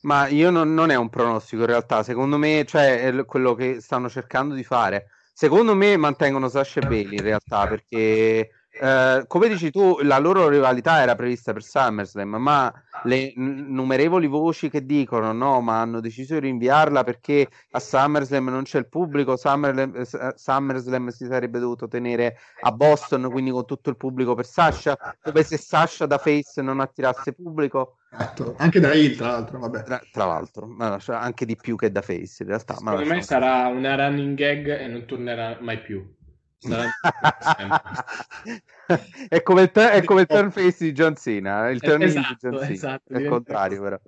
Ma 0.00 0.28
io 0.28 0.50
non, 0.50 0.72
non 0.72 0.90
è 0.90 0.94
un 0.94 1.08
pronostico 1.10 1.62
in 1.62 1.68
realtà, 1.68 2.02
secondo 2.02 2.38
me, 2.38 2.64
cioè, 2.66 3.00
è 3.02 3.24
quello 3.24 3.54
che 3.54 3.80
stanno 3.80 4.08
cercando 4.08 4.54
di 4.54 4.62
fare. 4.62 5.08
Secondo 5.38 5.74
me 5.74 5.98
mantengono 5.98 6.48
Sasha 6.48 6.80
e 6.80 6.82
Bailey 6.82 7.18
in 7.18 7.22
realtà, 7.24 7.66
perché 7.66 8.52
eh, 8.80 9.24
come 9.26 9.48
dici 9.48 9.70
tu, 9.70 9.98
la 10.02 10.18
loro 10.18 10.48
rivalità 10.48 11.00
era 11.00 11.14
prevista 11.14 11.52
per 11.52 11.62
SummerSlam, 11.62 12.36
ma 12.36 12.72
le 13.04 13.32
n- 13.36 13.66
numerevoli 13.68 14.26
voci 14.26 14.68
che 14.68 14.84
dicono 14.84 15.32
no, 15.32 15.60
ma 15.60 15.80
hanno 15.80 16.00
deciso 16.00 16.34
di 16.34 16.40
rinviarla 16.40 17.04
perché 17.04 17.48
a 17.70 17.78
SummerSlam 17.78 18.48
non 18.48 18.62
c'è 18.64 18.78
il 18.78 18.88
pubblico, 18.88 19.36
Summerlam- 19.36 19.96
eh, 19.96 20.04
S- 20.04 20.34
SummerSlam 20.34 21.08
si 21.08 21.26
sarebbe 21.26 21.58
dovuto 21.58 21.88
tenere 21.88 22.36
a 22.60 22.72
Boston, 22.72 23.30
quindi 23.30 23.50
con 23.50 23.64
tutto 23.64 23.90
il 23.90 23.96
pubblico 23.96 24.34
per 24.34 24.46
Sasha, 24.46 24.96
dove 25.22 25.42
se 25.42 25.56
Sasha 25.56 26.06
da 26.06 26.18
face 26.18 26.62
non 26.62 26.80
attirasse 26.80 27.32
pubblico, 27.32 27.98
Esatto, 28.08 28.54
Anche 28.58 28.80
da 28.80 28.94
Hill, 28.94 29.16
tra 29.16 29.26
l'altro, 29.32 29.58
vabbè. 29.58 29.82
tra, 29.82 30.00
tra 30.10 30.24
l'altro, 30.24 30.66
ma 30.66 30.98
cioè, 30.98 31.16
anche 31.16 31.44
di 31.44 31.56
più 31.56 31.76
che 31.76 31.90
da 31.90 32.00
face 32.00 32.42
in 32.44 32.48
realtà. 32.48 32.74
ma 32.80 32.92
Secondo 32.92 33.14
me 33.14 33.22
sarà 33.22 33.66
una 33.66 33.94
running 33.94 34.34
gag 34.34 34.80
e 34.80 34.86
non 34.86 35.04
tornerà 35.04 35.58
mai 35.60 35.80
più. 35.80 36.14
È 39.28 39.42
come 39.42 39.62
il, 39.62 39.70
tu- 39.70 39.80
è 39.80 40.04
come 40.04 40.22
il 40.22 40.26
turn 40.26 40.50
face 40.50 40.84
di 40.84 40.92
John 40.92 41.14
Cena, 41.16 41.68
il 41.68 41.80
Eh, 41.82 41.88
turn 41.88 42.02
esatto, 42.02 42.28
di 42.28 42.36
John 42.40 42.58
Cena, 42.60 42.72
esatto, 42.72 43.12
è 43.12 43.18
il 43.18 43.28
contrario 43.28 43.82
però. 43.82 43.98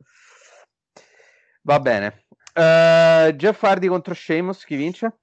Va 1.63 1.81
bene. 1.81 2.25
Eh, 2.53 3.35
Jeff 3.37 3.63
Hardy 3.63 3.87
contro 3.89 4.15
Sheamus, 4.15 4.65
chi 4.65 4.77
vince? 4.77 5.19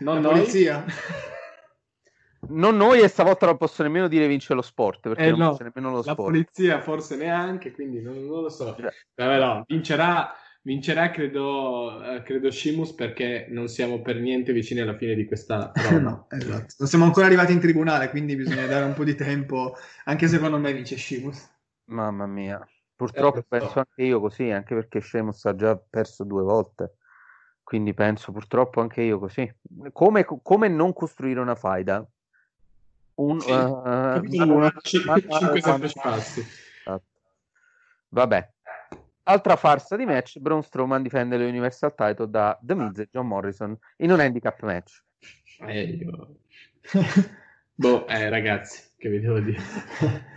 Non 0.00 0.16
La 0.16 0.20
noi? 0.20 0.38
polizia. 0.40 0.84
Non 2.46 2.76
noi 2.76 3.00
e 3.00 3.08
stavolta 3.08 3.46
non 3.46 3.56
posso 3.56 3.82
nemmeno 3.82 4.06
dire 4.06 4.26
vince 4.26 4.52
lo 4.52 4.60
sport, 4.60 5.00
perché 5.00 5.22
Eh, 5.24 5.30
non 5.30 5.38
no, 5.38 5.56
nemmeno 5.60 5.90
lo 5.90 6.02
la 6.04 6.12
sport. 6.12 6.28
polizia 6.30 6.80
forse 6.82 7.16
neanche, 7.16 7.72
quindi 7.72 8.02
non, 8.02 8.22
non 8.26 8.42
lo 8.42 8.50
so. 8.50 8.76
Cioè. 8.78 8.92
Vabbè, 9.14 9.38
no, 9.38 9.64
vincerà, 9.66 10.34
vincerà 10.64 11.10
credo, 11.10 12.02
eh, 12.02 12.22
credo 12.22 12.50
Shimus 12.50 12.92
perché 12.92 13.46
non 13.50 13.68
siamo 13.68 14.00
per 14.00 14.16
niente 14.16 14.52
vicini 14.52 14.80
alla 14.80 14.96
fine 14.96 15.14
di 15.14 15.24
questa 15.26 15.72
roba. 15.74 15.98
No, 16.00 16.26
esatto. 16.30 16.74
Non 16.78 16.88
siamo 16.88 17.04
ancora 17.04 17.26
arrivati 17.26 17.52
in 17.52 17.60
tribunale, 17.60 18.10
quindi 18.10 18.34
bisogna 18.36 18.66
dare 18.66 18.84
un 18.84 18.94
po' 18.94 19.04
di 19.04 19.14
tempo. 19.14 19.74
Anche 20.04 20.26
secondo 20.28 20.58
me 20.58 20.72
vince 20.72 20.96
Shimus. 20.96 21.50
Mamma 21.86 22.26
mia. 22.26 22.66
Purtroppo 22.96 23.38
Eh, 23.38 23.44
penso 23.48 23.78
anche 23.78 24.02
io 24.02 24.20
così, 24.20 24.50
anche 24.50 24.74
perché 24.74 25.00
Sheamus 25.00 25.44
ha 25.44 25.54
già 25.54 25.76
perso 25.76 26.24
due 26.24 26.42
volte. 26.42 26.96
Quindi 27.62 27.92
penso 27.92 28.32
purtroppo 28.32 28.80
anche 28.80 29.02
io 29.02 29.18
così. 29.18 29.52
Come, 29.92 30.24
come 30.24 30.68
non 30.68 30.92
costruire 30.92 31.40
una 31.40 31.54
faida? 31.54 32.06
Un, 33.16 33.40
Sì, 33.40 33.48
capitolo 33.48 34.54
una- 34.54 34.72
ma- 35.04 35.60
semplici 35.60 36.00
passi. 36.00 36.40
Esatto. 36.40 37.04
Vabbè. 38.08 38.52
Altra 39.24 39.56
farsa 39.56 39.96
di 39.96 40.04
match, 40.04 40.38
Braun 40.38 40.62
Strowman 40.62 41.02
difende 41.02 41.36
le 41.36 41.46
Universal 41.46 41.94
Title 41.94 42.28
da 42.28 42.58
The 42.60 42.74
Miz 42.74 42.98
e 42.98 43.08
John 43.10 43.26
Morrison 43.26 43.76
in 43.98 44.10
un 44.10 44.20
handicap 44.20 44.60
match. 44.62 45.02
Eh, 45.66 45.82
io- 45.82 46.36
Boh, 47.74 48.06
eh, 48.06 48.28
ragazzi, 48.28 48.82
che 48.98 49.08
vi 49.08 49.20
devo 49.20 49.40
dire? 49.40 49.58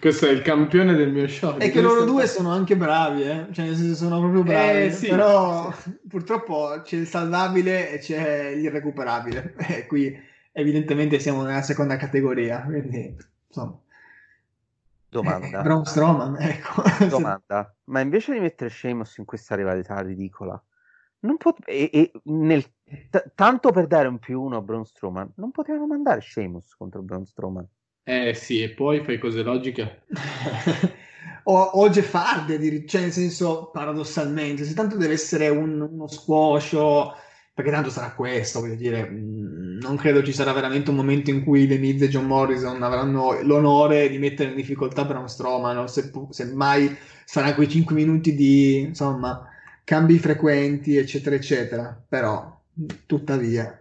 Questo 0.00 0.26
è 0.26 0.30
il 0.30 0.42
campione 0.42 0.94
del 0.94 1.10
mio 1.12 1.26
show. 1.28 1.56
E 1.58 1.70
che 1.70 1.80
loro 1.80 2.04
due 2.04 2.26
sono 2.26 2.50
anche 2.50 2.76
bravi, 2.76 3.22
eh? 3.22 3.46
Cioè, 3.52 3.64
nel 3.66 3.76
senso, 3.76 3.94
sono 3.94 4.20
proprio 4.20 4.42
bravi. 4.42 4.84
Eh, 4.84 4.90
sì, 4.90 5.08
Però 5.08 5.72
purtroppo 6.08 6.80
c'è 6.82 6.96
il 6.96 7.06
salvabile 7.06 7.90
e 7.90 7.98
c'è 7.98 8.54
l'irrecuperabile. 8.54 9.54
E 9.66 9.86
qui 9.86 10.14
evidentemente 10.52 11.18
siamo 11.18 11.42
nella 11.42 11.62
seconda 11.62 11.96
categoria. 11.96 12.62
Quindi, 12.62 13.16
insomma, 13.46 13.78
Domanda. 15.14 15.62
Braun 15.62 15.84
Strowman, 15.84 16.36
ecco. 16.40 16.82
Domanda. 17.06 17.72
Ma 17.84 18.00
invece 18.00 18.32
di 18.32 18.40
mettere 18.40 18.68
Sheamus 18.68 19.18
in 19.18 19.24
questa 19.24 19.54
rivalità 19.54 20.00
ridicola, 20.00 20.60
non 21.20 21.36
pot- 21.36 21.62
e, 21.66 21.88
e 21.92 22.10
nel- 22.24 22.64
t- 23.10 23.30
tanto 23.36 23.70
per 23.70 23.86
dare 23.86 24.08
un 24.08 24.18
più 24.18 24.42
uno 24.42 24.56
a 24.56 24.60
Braun 24.60 24.84
Strowman, 24.84 25.34
non 25.36 25.52
potevano 25.52 25.86
mandare 25.86 26.20
Sheamus 26.20 26.74
contro 26.74 27.00
Braun 27.02 27.26
Strowman. 27.26 27.64
Eh 28.02 28.34
sì, 28.34 28.60
e 28.60 28.70
poi 28.70 29.04
fai 29.04 29.18
cose 29.18 29.42
logiche. 29.42 30.02
o, 31.44 31.60
o 31.60 31.88
Jeff 31.90 32.12
Hardy, 32.12 32.84
cioè 32.84 33.02
nel 33.02 33.12
senso 33.12 33.70
paradossalmente, 33.72 34.64
se 34.64 34.74
tanto 34.74 34.96
deve 34.96 35.12
essere 35.14 35.48
un- 35.48 35.80
uno 35.80 36.08
squash, 36.08 36.72
o- 36.72 37.14
perché 37.54 37.70
tanto 37.70 37.88
sarà 37.88 38.12
questo, 38.12 38.58
voglio 38.58 38.74
dire, 38.74 39.08
mh, 39.08 39.78
non 39.80 39.96
credo 39.96 40.24
ci 40.24 40.32
sarà 40.32 40.52
veramente 40.52 40.90
un 40.90 40.96
momento 40.96 41.30
in 41.30 41.44
cui 41.44 41.68
The 41.68 41.78
Miz 41.78 42.02
e 42.02 42.08
John 42.08 42.26
Morrison 42.26 42.82
avranno 42.82 43.40
l'onore 43.42 44.08
di 44.08 44.18
mettere 44.18 44.50
in 44.50 44.56
difficoltà 44.56 45.04
Braun 45.04 45.28
Strowman, 45.28 45.78
o 45.78 45.86
se, 45.86 46.10
se 46.30 46.52
mai 46.52 46.96
sarà 47.24 47.54
quei 47.54 47.68
5 47.68 47.94
minuti 47.94 48.34
di, 48.34 48.80
insomma, 48.80 49.48
cambi 49.84 50.18
frequenti, 50.18 50.96
eccetera, 50.96 51.36
eccetera, 51.36 52.04
però, 52.08 52.60
tuttavia... 53.06 53.78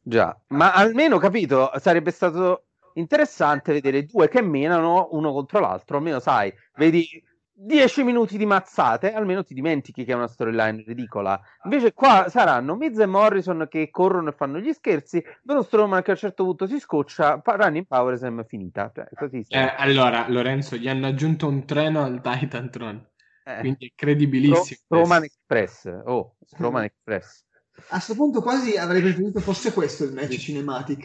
Già, 0.00 0.34
ma 0.48 0.72
almeno 0.72 1.18
capito, 1.18 1.70
sarebbe 1.78 2.10
stato 2.10 2.68
interessante 2.94 3.74
vedere 3.74 4.06
due 4.06 4.30
che 4.30 4.40
menano 4.40 5.08
uno 5.12 5.30
contro 5.32 5.60
l'altro, 5.60 5.98
almeno 5.98 6.20
sai, 6.20 6.50
vedi 6.76 7.22
10 7.60 8.04
minuti 8.04 8.38
di 8.38 8.46
mazzate, 8.46 9.12
almeno 9.12 9.42
ti 9.42 9.52
dimentichi 9.52 10.04
che 10.04 10.12
è 10.12 10.14
una 10.14 10.28
storyline 10.28 10.84
ridicola. 10.86 11.40
Invece 11.64 11.92
qua 11.92 12.26
saranno 12.28 12.76
Miz 12.76 12.96
e 13.00 13.06
Morrison 13.06 13.66
che 13.68 13.90
corrono 13.90 14.28
e 14.28 14.32
fanno 14.32 14.60
gli 14.60 14.72
scherzi, 14.72 15.20
Braun 15.42 15.64
Strowman 15.64 16.02
che 16.02 16.10
a 16.10 16.14
un 16.14 16.20
certo 16.20 16.44
punto 16.44 16.68
si 16.68 16.78
scoccia, 16.78 17.42
Running 17.44 17.86
Powersm 17.86 18.40
è 18.42 18.46
finita, 18.46 18.92
cioè 18.94 19.08
così 19.12 19.44
Eh, 19.48 19.74
allora, 19.76 20.26
Lorenzo, 20.28 20.76
gli 20.76 20.88
hanno 20.88 21.08
aggiunto 21.08 21.48
un 21.48 21.64
treno 21.66 22.04
al 22.04 22.20
Titantron, 22.22 23.04
Eh. 23.44 23.58
quindi 23.58 23.86
è 23.86 23.92
credibilissimo. 23.92 24.78
Strowman 24.84 25.24
Express, 25.24 26.02
oh, 26.04 26.36
Strowman 26.46 26.84
Express. 26.84 27.44
A 27.88 27.94
questo 27.94 28.14
punto 28.14 28.40
quasi 28.40 28.76
avrei 28.76 29.00
preferito 29.02 29.40
fosse 29.40 29.72
questo 29.72 30.04
il 30.04 30.12
match 30.12 30.36
cinematic. 30.36 31.04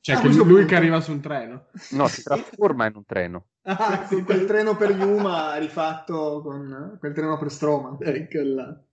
Cioè, 0.00 0.14
A 0.14 0.20
che 0.20 0.24
questo 0.26 0.44
lui 0.44 0.52
punto- 0.52 0.66
che 0.68 0.76
arriva 0.76 1.00
su 1.00 1.10
un 1.12 1.20
treno. 1.20 1.66
No, 1.90 2.06
si 2.06 2.22
trasforma 2.22 2.86
in 2.86 2.92
un 2.96 3.04
treno. 3.04 3.46
Ah, 3.66 4.06
sì, 4.06 4.22
quel 4.22 4.44
treno 4.46 4.76
per 4.76 4.90
Yuma 4.90 5.56
rifatto 5.56 6.42
con 6.42 6.96
quel 6.98 7.12
treno 7.14 7.38
per 7.38 7.50
Stroma. 7.50 7.96
Ecco 8.00 8.42
là. 8.42 8.84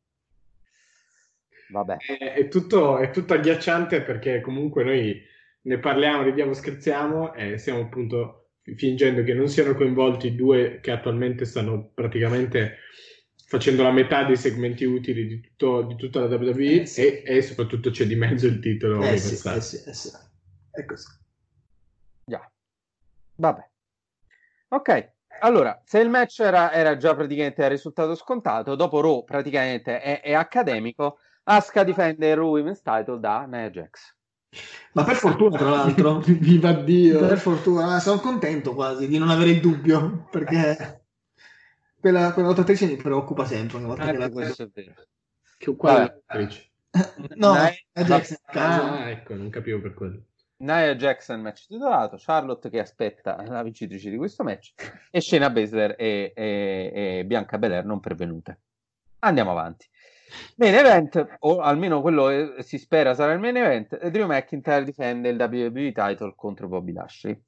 Vabbè. 1.68 1.98
È, 1.98 2.34
è 2.34 2.48
tutto, 2.48 2.98
è 2.98 3.11
tutto 3.11 3.34
agghiacciante 3.34 4.02
perché 4.02 4.41
comunque 4.41 4.84
noi 4.84 5.22
ne 5.64 5.80
parliamo, 5.80 6.23
ridiamo, 6.23 6.53
scherziamo 6.53 7.34
e 7.34 7.57
stiamo 7.57 7.81
appunto 7.81 8.49
fingendo 8.76 9.23
che 9.23 9.34
non 9.34 9.48
siano 9.48 9.73
coinvolti 9.76 10.27
i 10.27 10.35
due 10.35 10.80
che 10.81 10.91
attualmente 10.91 11.45
stanno 11.45 11.91
praticamente 11.93 12.77
facendo 13.45 13.84
la 13.84 13.91
metà 13.91 14.23
dei 14.23 14.38
segmenti 14.38 14.85
utili 14.85 15.27
di, 15.27 15.39
tutto, 15.41 15.81
di 15.84 15.95
tutta 15.95 16.22
la 16.22 16.27
WWE 16.35 16.81
Eh, 16.81 16.85
sì. 16.85 17.02
e, 17.02 17.23
e 17.26 17.41
soprattutto 17.41 17.89
c'è 17.89 18.06
di 18.06 18.15
mezzo 18.15 18.48
il 18.48 18.60
titolo 18.60 19.02
Eh 19.02 19.18
sì, 19.18 19.34
eh 19.48 19.61
sì, 19.61 19.84
eh 19.85 19.93
sì. 19.93 20.10
È 20.72 20.85
così. 20.85 21.07
Già. 22.26 22.52
Vabbè. 23.35 23.70
Ok. 24.73 25.11
Allora, 25.41 25.81
se 25.84 25.99
il 25.99 26.10
match 26.10 26.39
era, 26.39 26.72
era 26.72 26.95
già 26.95 27.14
praticamente 27.15 27.64
il 27.64 27.69
risultato 27.69 28.15
scontato, 28.15 28.76
dopo 28.76 29.02
Raw 29.02 29.23
praticamente 29.23 29.99
è, 29.99 30.22
è 30.22 30.34
accademico, 30.34 31.18
Asuka 31.43 31.84
difende 31.84 32.30
il 32.30 32.35
Raw 32.35 32.49
Women's 32.49 32.81
Title 32.81 33.19
da 33.19 33.45
Nia 33.45 33.69
Jax. 33.69 34.15
Ma 34.93 35.03
per 35.03 35.15
fortuna, 35.15 35.57
tra 35.57 35.69
l'altro, 35.69 36.19
Viva 36.26 36.73
Dio! 36.73 37.26
per 37.26 37.39
fortuna, 37.39 37.99
sono 37.99 38.19
contento 38.19 38.73
quasi 38.73 39.07
di 39.07 39.18
non 39.18 39.30
avere 39.30 39.52
il 39.52 39.61
dubbio, 39.61 40.27
perché 40.30 41.06
quella, 41.99 42.31
quella 42.31 42.49
lottatrice 42.49 42.85
mi 42.85 42.95
preoccupa 42.95 43.45
sempre 43.45 43.77
ogni 43.77 43.88
volta 43.88 44.06
che 44.06 44.11
la 44.14 44.27
vedo. 44.27 44.34
questo 44.34 44.64
è 44.64 44.69
vero. 44.73 44.93
Che, 45.57 45.76
quale 45.76 46.23
attrice? 46.26 46.69
No, 47.35 47.53
Nia- 47.53 47.73
a 47.93 48.03
caso. 48.06 48.39
Ah, 48.45 49.10
ecco, 49.10 49.34
non 49.34 49.49
capivo 49.49 49.80
per 49.80 49.93
quello. 49.93 50.22
Nia 50.61 50.95
Jackson 50.95 51.41
match 51.41 51.67
titolato, 51.67 52.17
Charlotte 52.19 52.69
che 52.69 52.79
aspetta 52.79 53.43
la 53.47 53.63
vincitrice 53.63 54.09
di 54.09 54.17
questo 54.17 54.43
match 54.43 54.73
e 55.09 55.19
Shayna 55.19 55.49
Baszler 55.49 55.95
e, 55.97 56.31
e- 56.35 56.91
e 56.93 57.25
Bianca 57.25 57.57
Belair 57.57 57.85
non 57.85 57.99
pervenute. 57.99 58.59
Andiamo 59.19 59.51
avanti. 59.51 59.88
Main 60.55 60.75
event, 60.75 61.38
o 61.39 61.59
almeno 61.59 62.01
quello 62.01 62.27
che 62.27 62.63
si 62.63 62.77
spera 62.77 63.13
sarà 63.13 63.33
il 63.33 63.39
main 63.39 63.57
event, 63.57 64.07
Drew 64.07 64.27
McIntyre 64.27 64.85
difende 64.85 65.29
il 65.29 65.39
WWE 65.39 65.91
title 65.91 66.33
contro 66.35 66.67
Bobby 66.67 66.93
Lashley. 66.93 67.43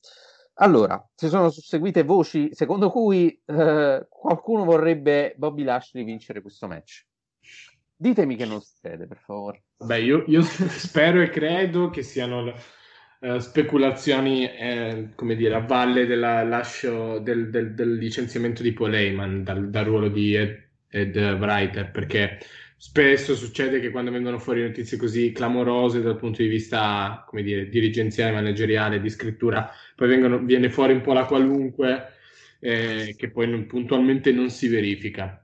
Allora, 0.56 1.03
si 1.15 1.30
sono 1.30 1.49
susseguite 1.49 2.03
voci 2.03 2.49
secondo 2.53 2.91
cui 2.91 3.41
eh, 3.45 4.06
qualcuno 4.10 4.65
vorrebbe 4.65 5.34
Bobby 5.38 5.64
Lashley 5.64 6.03
vincere 6.03 6.41
questo 6.41 6.68
match. 6.68 7.06
Ditemi 7.95 8.35
che 8.35 8.45
non 8.45 8.61
succede, 8.61 9.07
per 9.07 9.18
favore. 9.18 9.64
Beh, 9.77 10.02
io, 10.02 10.23
io 10.27 10.41
spero 10.44 11.22
e 11.22 11.30
credo 11.30 11.90
che 11.90 12.03
siano 12.03 12.53
eh, 13.24 13.40
speculazioni, 13.40 14.45
eh, 14.50 15.10
come 15.16 15.36
dire, 15.36 15.56
a 15.56 15.60
valle 15.62 16.06
del 16.06 16.20
lascio 16.20 17.20
del, 17.20 17.50
del- 17.50 17.74
del 17.74 17.95
licenziamento 17.95 18.62
di 18.64 18.74
Paul 18.74 18.94
Heyman 18.95 19.44
dal, 19.44 19.70
dal 19.70 19.86
ruolo 19.86 20.10
di 20.10 20.36
Ed, 20.36 20.62
Ed 20.90 21.16
Writer, 21.18 21.90
perché 21.91 22.40
spesso 22.78 23.36
succede 23.36 23.80
che 23.80 23.90
quando 23.91 24.12
vengono 24.12 24.40
fuori 24.40 24.62
notizie 24.62 24.98
così 24.98 25.32
clamorose 25.32 26.02
dal 26.02 26.18
punto 26.18 26.41
di 26.41 26.48
vista, 26.50 27.24
come 27.28 27.44
dire, 27.44 27.70
dirigenziale, 27.70 28.34
manageriale, 28.34 29.00
di 29.02 29.10
scrittura, 29.10 29.72
poi 29.95 30.08
vengono- 30.10 30.40
viene 30.40 30.70
fuori 30.70 30.94
un 30.94 31.02
po' 31.02 31.14
la 31.14 31.26
qualunque, 31.26 32.10
eh, 32.60 33.16
che 33.18 33.30
poi 33.32 33.50
non- 33.50 33.66
puntualmente 33.68 34.32
non 34.32 34.50
si 34.50 34.68
verifica 34.68 35.38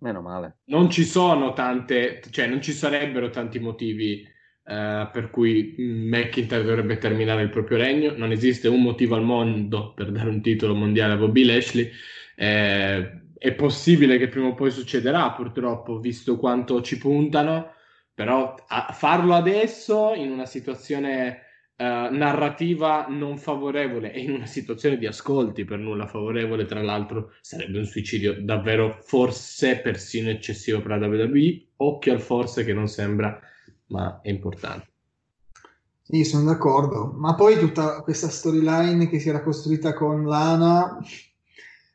Meno 0.00 0.20
male. 0.20 0.58
non 0.64 0.90
ci 0.90 1.04
sono 1.04 1.52
tante, 1.52 2.20
cioè 2.30 2.46
non 2.46 2.62
ci 2.62 2.72
sarebbero 2.72 3.30
tanti 3.30 3.58
motivi 3.58 4.26
eh, 4.64 5.08
per 5.12 5.30
cui 5.30 5.74
McIntyre 5.78 6.62
dovrebbe 6.62 6.98
terminare 6.98 7.42
il 7.42 7.50
proprio 7.50 7.78
regno. 7.78 8.14
Non 8.16 8.30
esiste 8.30 8.68
un 8.68 8.82
motivo 8.82 9.16
al 9.16 9.24
mondo 9.24 9.92
per 9.94 10.10
dare 10.10 10.28
un 10.28 10.40
titolo 10.40 10.74
mondiale 10.74 11.14
a 11.14 11.16
Bobby 11.16 11.44
Lashley. 11.44 11.90
Eh, 12.36 13.20
è 13.38 13.52
possibile 13.54 14.18
che 14.18 14.28
prima 14.28 14.48
o 14.48 14.54
poi 14.54 14.70
succederà, 14.70 15.32
purtroppo, 15.32 15.98
visto 15.98 16.38
quanto 16.38 16.80
ci 16.80 16.96
puntano, 16.96 17.72
però 18.14 18.54
farlo 18.92 19.34
adesso 19.34 20.12
in 20.14 20.30
una 20.30 20.46
situazione 20.46 21.42
eh, 21.76 22.08
narrativa 22.12 23.06
non 23.08 23.38
favorevole 23.38 24.12
e 24.12 24.20
in 24.20 24.30
una 24.30 24.46
situazione 24.46 24.96
di 24.96 25.06
ascolti 25.06 25.64
per 25.64 25.78
nulla 25.80 26.06
favorevole, 26.06 26.66
tra 26.66 26.80
l'altro, 26.82 27.32
sarebbe 27.40 27.78
un 27.78 27.84
suicidio 27.84 28.40
davvero 28.40 28.98
forse 29.02 29.80
persino 29.80 30.30
eccessivo 30.30 30.80
per 30.80 30.98
la 30.98 31.08
WWE. 31.08 31.66
Occhio 31.78 32.12
al 32.12 32.20
forse 32.20 32.64
che 32.64 32.72
non 32.72 32.86
sembra, 32.86 33.40
ma 33.92 34.20
è 34.22 34.30
importante. 34.30 34.88
Sì, 36.02 36.24
sono 36.24 36.44
d'accordo. 36.44 37.14
Ma 37.16 37.34
poi 37.34 37.58
tutta 37.58 38.02
questa 38.02 38.28
storyline 38.28 39.08
che 39.08 39.20
si 39.20 39.28
era 39.28 39.42
costruita 39.42 39.94
con 39.94 40.24
Lana 40.24 40.98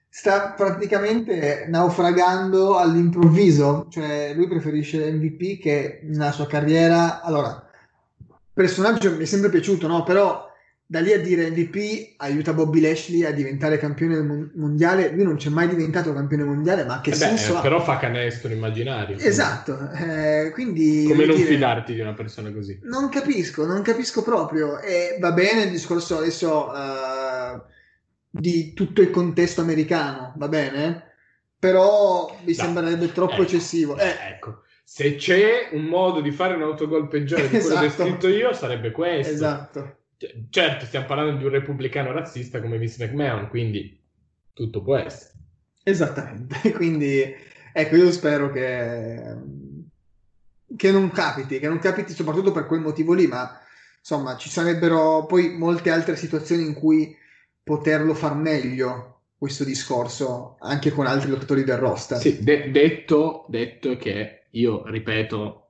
sta 0.07 0.53
praticamente 0.53 1.65
naufragando 1.67 2.77
all'improvviso. 2.77 3.87
Cioè, 3.89 4.33
lui 4.33 4.47
preferisce 4.47 5.11
MVP 5.11 5.59
che 5.61 5.99
nella 6.03 6.31
sua 6.31 6.47
carriera. 6.47 7.21
Allora, 7.21 7.69
personaggio 8.53 9.11
mi 9.15 9.23
è 9.23 9.25
sempre 9.25 9.49
piaciuto, 9.49 9.87
no? 9.87 10.03
Però 10.03 10.46
da 10.89 11.01
lì 11.01 11.11
a 11.11 11.19
dire 11.19 11.49
MVP 11.49 12.13
aiuta 12.17 12.53
Bobby 12.53 12.79
Lashley 12.79 13.25
a 13.25 13.31
diventare 13.31 13.77
campione 13.77 14.21
mon- 14.21 14.51
mondiale. 14.55 15.11
Lui 15.11 15.23
non 15.25 15.35
c'è 15.35 15.49
mai 15.49 15.67
diventato 15.67 16.13
campione 16.13 16.43
mondiale, 16.45 16.85
ma 16.85 17.01
che 17.01 17.09
Eh 17.09 17.13
beh, 17.13 17.17
senso 17.19 17.57
ha? 17.57 17.61
però 17.61 17.81
fa 17.83 17.97
canestro 17.97 18.53
immaginario. 18.53 19.17
Esatto, 19.17 19.77
eh, 19.91 20.51
quindi 20.53 21.03
Come 21.07 21.25
non 21.25 21.35
dire, 21.35 21.47
fidarti 21.49 21.93
di 21.93 21.99
una 21.99 22.13
persona 22.13 22.51
così? 22.53 22.79
non 22.83 23.09
capisco, 23.09 23.65
non 23.65 23.81
capisco 23.81 24.23
proprio. 24.23 24.79
E 24.79 25.17
va 25.19 25.33
bene 25.33 25.63
il 25.63 25.71
discorso 25.71 26.19
adesso 26.19 26.73
eh, 26.73 27.61
di 28.29 28.73
tutto 28.73 29.01
il 29.01 29.09
contesto 29.09 29.59
americano, 29.61 30.33
va 30.37 30.47
bene? 30.47 31.03
Però 31.59 32.33
mi 32.45 32.55
No. 32.55 32.63
sembrerebbe 32.63 33.11
troppo 33.11 33.41
Eh, 33.41 33.43
eccessivo. 33.43 33.97
Eh, 33.97 34.15
Ecco, 34.29 34.61
se 34.85 35.15
c'è 35.15 35.69
un 35.73 35.83
modo 35.83 36.21
di 36.21 36.31
fare 36.31 36.53
un 36.53 36.61
autogol 36.61 37.07
peggiore 37.09 37.49
di 37.49 37.49
quello 37.59 37.65
Esatto. 37.65 37.81
descritto 38.03 38.27
io, 38.29 38.53
sarebbe 38.53 38.91
questo. 38.91 39.33
esatto. 39.33 39.96
C- 40.17 40.45
Certo, 40.49 40.85
stiamo 40.85 41.05
parlando 41.05 41.37
di 41.37 41.43
un 41.45 41.51
repubblicano 41.51 42.11
razzista 42.11 42.59
come 42.59 42.77
Vince 42.77 43.05
McMahon, 43.05 43.49
quindi 43.49 43.99
tutto 44.53 44.81
può 44.81 44.95
essere. 44.97 45.33
Esattamente, 45.83 46.71
quindi 46.73 47.23
ecco, 47.71 47.95
io 47.95 48.11
spero 48.11 48.51
che, 48.51 49.35
che 50.75 50.91
non 50.91 51.11
capiti, 51.11 51.59
che 51.59 51.67
non 51.67 51.79
capiti 51.79 52.13
soprattutto 52.13 52.51
per 52.51 52.65
quel 52.65 52.81
motivo 52.81 53.13
lì, 53.13 53.27
ma 53.27 53.59
insomma 53.99 54.35
ci 54.37 54.49
sarebbero 54.49 55.25
poi 55.25 55.55
molte 55.55 55.91
altre 55.91 56.15
situazioni 56.15 56.63
in 56.63 56.73
cui 56.73 57.15
poterlo 57.63 58.13
far 58.13 58.35
meglio 58.35 59.21
questo 59.37 59.63
discorso 59.63 60.57
anche 60.59 60.91
con 60.91 61.05
altri 61.05 61.29
lottatori 61.29 61.63
del 61.63 61.77
roster. 61.77 62.17
Sì, 62.17 62.43
de- 62.43 62.71
detto, 62.71 63.45
detto 63.49 63.95
che 63.97 64.47
io 64.51 64.87
ripeto, 64.87 65.66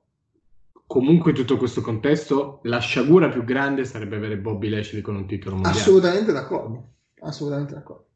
comunque 0.88 1.32
in 1.32 1.36
tutto 1.36 1.58
questo 1.58 1.82
contesto, 1.82 2.60
la 2.62 2.78
sciagura 2.78 3.28
più 3.28 3.44
grande 3.44 3.84
sarebbe 3.84 4.16
avere 4.16 4.38
Bobby 4.38 4.70
Lashley 4.70 5.02
con 5.02 5.16
un 5.16 5.26
titolo 5.26 5.56
mondiale. 5.56 5.78
Assolutamente 5.78 6.32
d'accordo, 6.32 6.88
assolutamente 7.20 7.74
d'accordo. 7.74 8.06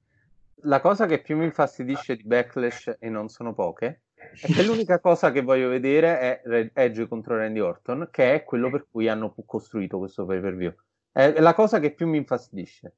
La 0.65 0.81
cosa 0.81 1.07
che 1.07 1.20
più 1.20 1.36
mi 1.36 1.44
infastidisce 1.44 2.16
di 2.16 2.23
Backlash, 2.24 2.97
e 2.99 3.09
non 3.11 3.28
sono 3.28 3.53
poche, 3.53 4.05
è 4.15 4.47
che 4.47 4.65
l'unica 4.65 5.01
cosa 5.01 5.31
che 5.32 5.43
voglio 5.43 5.69
vedere 5.69 6.40
è 6.40 6.70
Edge 6.73 7.09
contro 7.09 7.36
Randy 7.36 7.59
Orton, 7.59 8.09
che 8.11 8.35
è 8.35 8.44
quello 8.44 8.70
per 8.70 8.86
cui 8.90 9.09
hanno 9.09 9.35
costruito 9.44 9.99
questo 9.99 10.24
pay 10.24 10.40
per 10.40 10.57
view. 10.57 10.73
È 11.11 11.40
la 11.40 11.53
cosa 11.53 11.78
che 11.78 11.93
più 11.93 12.09
mi 12.09 12.16
infastidisce. 12.16 12.94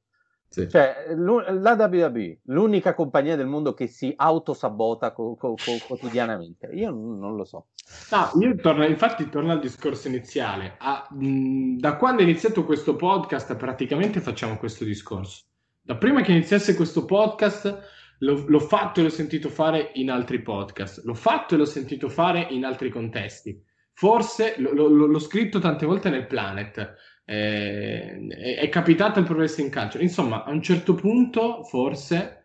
Sì. 0.55 0.69
Cioè, 0.69 1.07
la 1.17 1.73
WWE, 1.73 2.39
l'unica 2.45 2.95
compagnia 2.95 3.35
del 3.35 3.49
mondo 3.49 3.75
che 3.75 3.89
si 3.89 4.13
autosabota 4.15 5.11
co- 5.11 5.35
co- 5.35 5.57
co- 5.57 5.79
quotidianamente. 5.85 6.69
Io 6.73 6.93
n- 6.93 7.19
non 7.19 7.35
lo 7.35 7.45
so. 7.45 7.67
No, 8.13 8.31
io 8.41 8.55
torno, 8.55 8.85
infatti 8.87 9.29
torno 9.29 9.51
al 9.51 9.59
discorso 9.59 10.07
iniziale. 10.07 10.77
Ah, 10.79 11.09
mh, 11.11 11.79
da 11.79 11.97
quando 11.97 12.21
è 12.21 12.25
iniziato 12.25 12.65
questo 12.65 12.95
podcast 12.95 13.57
praticamente 13.57 14.21
facciamo 14.21 14.57
questo 14.57 14.85
discorso. 14.85 15.43
Da 15.81 15.97
prima 15.97 16.21
che 16.21 16.31
iniziasse 16.31 16.77
questo 16.77 17.05
podcast 17.05 17.89
l'ho, 18.21 18.45
l'ho 18.47 18.61
fatto 18.61 19.01
e 19.01 19.03
l'ho 19.03 19.09
sentito 19.09 19.49
fare 19.49 19.91
in 19.95 20.09
altri 20.09 20.41
podcast, 20.41 21.03
l'ho 21.05 21.15
fatto 21.15 21.55
e 21.55 21.59
l'ho 21.59 21.65
sentito 21.65 22.09
fare 22.09 22.47
in 22.51 22.65
altri 22.65 22.91
contesti. 22.91 23.61
Forse 23.93 24.55
lo- 24.59 24.71
lo- 24.73 25.07
l'ho 25.07 25.19
scritto 25.19 25.59
tante 25.59 25.85
volte 25.85 26.11
nel 26.11 26.29
Planet, 26.29 26.95
eh, 27.25 28.27
è, 28.29 28.69
capitato 28.69 29.19
al 29.19 29.25
Pro 29.25 29.37
Wrestling 29.37 29.73
Culture. 29.73 30.03
Insomma, 30.03 30.45
a 30.45 30.51
un 30.51 30.63
certo 30.63 30.95
punto 30.95 31.63
forse 31.65 32.43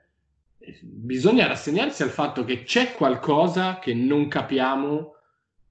bisogna 0.82 1.48
rassegnarsi 1.48 2.04
al 2.04 2.10
fatto 2.10 2.44
che 2.44 2.64
c'è 2.64 2.94
qualcosa 2.94 3.80
che 3.80 3.94
non 3.94 4.28
capiamo 4.28 5.16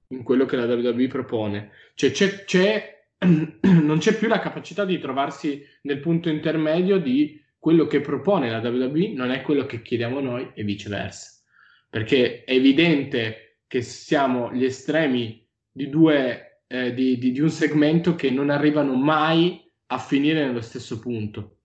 in 0.09 0.23
quello 0.23 0.45
che 0.45 0.55
la 0.55 0.65
WWE 0.65 1.07
propone. 1.07 1.71
Cioè 1.95 2.11
c'è, 2.11 2.43
c'è- 2.43 3.03
non 3.61 3.97
c'è 3.99 4.15
più 4.17 4.27
la 4.27 4.39
capacità 4.39 4.85
di 4.85 4.99
trovarsi 4.99 5.63
nel 5.83 5.99
punto 5.99 6.29
intermedio 6.29 6.99
di 6.99 7.41
quello 7.57 7.87
che 7.87 7.99
propone 7.99 8.49
la 8.49 8.59
WWE, 8.59 9.13
non 9.13 9.31
è 9.31 9.41
quello 9.41 9.65
che 9.65 9.81
chiediamo 9.81 10.19
noi 10.21 10.51
e 10.53 10.63
viceversa. 10.63 11.41
Perché 11.89 12.43
è 12.43 12.53
evidente 12.53 13.61
che 13.67 13.81
siamo 13.81 14.53
gli 14.53 14.63
estremi 14.63 15.45
di 15.71 15.89
due, 15.89 16.48
eh, 16.69 16.93
di, 16.93 17.17
di- 17.17 17.31
di 17.31 17.41
un 17.41 17.49
segmento 17.49 18.15
che 18.15 18.29
non 18.31 18.49
arrivano 18.49 18.95
mai 18.95 19.61
a 19.87 19.97
finire 19.97 20.45
nello 20.45 20.61
stesso 20.61 20.99
punto. 20.99 21.57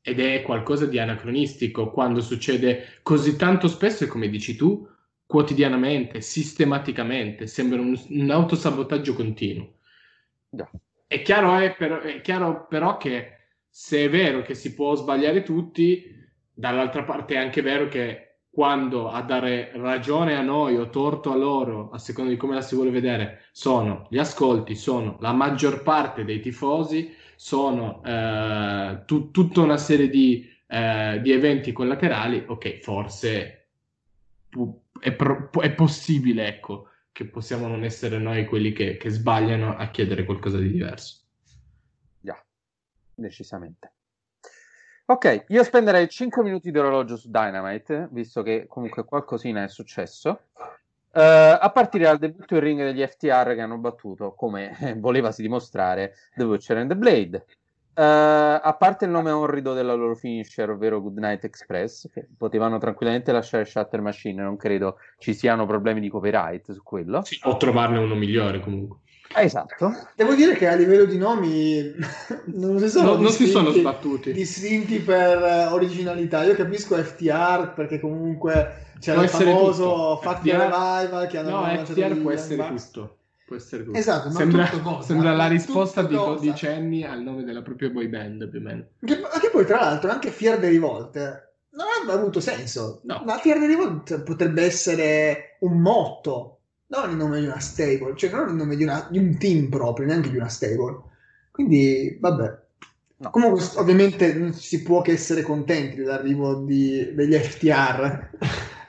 ed 0.00 0.20
è 0.20 0.42
qualcosa 0.42 0.86
di 0.86 0.98
anacronistico 0.98 1.90
quando 1.90 2.20
succede 2.20 3.00
così 3.02 3.36
tanto 3.36 3.68
spesso 3.68 4.04
e 4.04 4.06
come 4.06 4.28
dici 4.28 4.54
tu, 4.56 4.86
quotidianamente, 5.26 6.20
sistematicamente, 6.20 7.46
sembra 7.46 7.80
un, 7.80 7.98
un 8.08 8.30
autosabotaggio 8.30 9.14
continuo. 9.14 9.78
Già. 10.50 10.70
È 11.06 11.22
chiaro, 11.22 11.56
è, 11.58 11.74
però, 11.76 12.00
è 12.00 12.20
chiaro 12.20 12.66
però 12.66 12.96
che 12.98 13.30
se 13.68 14.04
è 14.04 14.10
vero 14.10 14.42
che 14.42 14.54
si 14.54 14.74
può 14.74 14.94
sbagliare 14.94 15.42
tutti, 15.42 16.04
dall'altra 16.52 17.04
parte 17.04 17.34
è 17.34 17.38
anche 17.38 17.62
vero 17.62 17.88
che 17.88 18.33
quando 18.54 19.10
a 19.10 19.20
dare 19.22 19.72
ragione 19.74 20.36
a 20.36 20.40
noi 20.40 20.76
o 20.76 20.88
torto 20.88 21.32
a 21.32 21.36
loro, 21.36 21.90
a 21.90 21.98
seconda 21.98 22.30
di 22.30 22.36
come 22.36 22.54
la 22.54 22.60
si 22.60 22.76
vuole 22.76 22.92
vedere, 22.92 23.46
sono 23.50 24.06
gli 24.08 24.16
ascolti, 24.16 24.76
sono 24.76 25.16
la 25.18 25.32
maggior 25.32 25.82
parte 25.82 26.24
dei 26.24 26.38
tifosi, 26.38 27.12
sono 27.34 28.00
eh, 28.04 29.02
tu- 29.06 29.32
tutta 29.32 29.60
una 29.60 29.76
serie 29.76 30.08
di, 30.08 30.48
eh, 30.68 31.18
di, 31.20 31.32
eventi 31.32 31.72
collaterali, 31.72 32.44
ok, 32.46 32.78
forse 32.78 33.70
pu- 34.48 34.82
è, 35.00 35.12
pro- 35.14 35.50
è, 35.60 35.72
possibile, 35.74 36.46
ecco, 36.46 36.90
che 37.10 37.26
possiamo 37.26 37.66
non 37.66 37.82
essere 37.82 38.18
noi 38.18 38.44
quelli 38.44 38.70
che, 38.70 38.96
che 38.98 39.10
sbagliano 39.10 39.76
a 39.76 39.88
chiedere 39.88 40.24
qualcosa 40.24 40.58
di 40.58 40.70
diverso. 40.70 41.22
Già, 42.20 42.40
decisamente. 43.16 43.93
Ok, 45.06 45.44
io 45.48 45.62
spenderei 45.62 46.08
5 46.08 46.42
minuti 46.42 46.70
di 46.70 46.78
orologio 46.78 47.18
su 47.18 47.28
Dynamite, 47.30 48.08
visto 48.10 48.42
che 48.42 48.64
comunque 48.66 49.04
qualcosina 49.04 49.62
è 49.62 49.68
successo. 49.68 50.44
Uh, 50.56 51.60
a 51.60 51.70
partire 51.74 52.04
dal 52.04 52.18
debutto 52.18 52.54
in 52.54 52.60
ring 52.60 52.80
degli 52.80 53.06
FTR 53.06 53.54
che 53.54 53.60
hanno 53.60 53.76
battuto, 53.76 54.32
come 54.32 54.74
volevasi 54.96 55.42
dimostrare, 55.42 56.14
The 56.34 56.46
Butcher 56.46 56.78
and 56.78 56.88
the 56.88 56.96
Blade. 56.96 57.44
Uh, 57.96 58.58
a 58.62 58.74
parte 58.78 59.04
il 59.04 59.10
nome 59.10 59.30
orrido 59.30 59.74
della 59.74 59.92
loro 59.92 60.14
finisher, 60.14 60.70
ovvero 60.70 61.02
Goodnight 61.02 61.44
Express, 61.44 62.10
che 62.10 62.26
potevano 62.36 62.78
tranquillamente 62.78 63.30
lasciare 63.30 63.66
Shatter 63.66 64.00
Machine, 64.00 64.42
non 64.42 64.56
credo 64.56 64.96
ci 65.18 65.34
siano 65.34 65.66
problemi 65.66 66.00
di 66.00 66.08
copyright 66.08 66.72
su 66.72 66.82
quello. 66.82 67.22
Sì, 67.24 67.38
o 67.42 67.58
trovarne 67.58 67.98
uno 67.98 68.14
migliore 68.14 68.58
comunque. 68.60 69.00
Esatto. 69.36 69.92
Devo 70.14 70.34
dire 70.34 70.54
che 70.54 70.68
a 70.68 70.74
livello 70.74 71.04
di 71.04 71.16
nomi 71.18 71.92
non 72.54 72.78
si 72.78 72.88
sono, 72.88 73.14
no, 73.14 73.22
non 73.22 73.32
si 73.32 73.46
sono 73.46 73.70
sbattuti. 73.70 74.32
distinti 74.32 74.98
per 75.00 75.68
originalità. 75.72 76.44
Io 76.44 76.54
capisco 76.54 76.96
FTR 76.96 77.72
perché 77.74 78.00
comunque 78.00 78.92
c'era 79.00 79.22
il 79.22 79.28
famoso 79.28 80.18
Factory 80.22 80.56
Revival 80.56 81.26
che 81.26 81.38
hanno 81.38 81.50
No, 81.50 81.84
FTR 81.84 82.16
può 82.20 82.30
essere 82.30 82.66
tutto. 82.66 83.16
Può 83.46 83.56
essere 83.56 83.84
tutto. 83.84 83.98
Esatto, 83.98 84.30
sembra, 84.30 84.66
tutto 84.68 85.02
sembra 85.02 85.34
la 85.34 85.48
risposta 85.48 86.02
di 86.02 86.14
dodicenni 86.14 87.04
al 87.04 87.20
nome 87.20 87.44
della 87.44 87.62
propria 87.62 87.90
boy 87.90 88.08
band, 88.08 88.48
più 88.48 88.58
o 88.60 88.62
meno. 88.62 88.84
Che, 89.04 89.20
che 89.40 89.50
poi, 89.50 89.66
tra 89.66 89.80
l'altro, 89.80 90.10
anche 90.10 90.30
Fier 90.30 90.58
the 90.58 90.70
Revolt 90.70 91.16
non 91.70 91.86
avrebbe 91.88 92.18
avuto 92.18 92.40
senso. 92.40 93.00
No. 93.02 93.22
Ma 93.26 93.36
Fier 93.38 93.58
the 93.58 93.66
Revolt 93.66 94.22
potrebbe 94.22 94.62
essere 94.62 95.56
un 95.60 95.80
motto 95.80 96.53
non 96.86 97.10
il 97.10 97.16
nome 97.16 97.40
di 97.40 97.46
una 97.46 97.60
stable, 97.60 98.14
cioè 98.16 98.30
non 98.30 98.48
il 98.48 98.54
nome 98.54 98.76
di, 98.76 98.82
una, 98.82 99.06
di 99.10 99.18
un 99.18 99.36
team 99.38 99.68
proprio, 99.68 100.06
neanche 100.06 100.30
di 100.30 100.36
una 100.36 100.48
stable. 100.48 101.00
Quindi, 101.50 102.16
vabbè. 102.20 102.62
No. 103.16 103.30
Comunque, 103.30 103.62
ovviamente, 103.76 104.34
non 104.34 104.52
si 104.52 104.82
può 104.82 105.00
che 105.00 105.12
essere 105.12 105.42
contenti 105.42 105.96
dell'arrivo 105.96 106.56
di, 106.56 107.14
degli 107.14 107.34
FTR. 107.34 108.28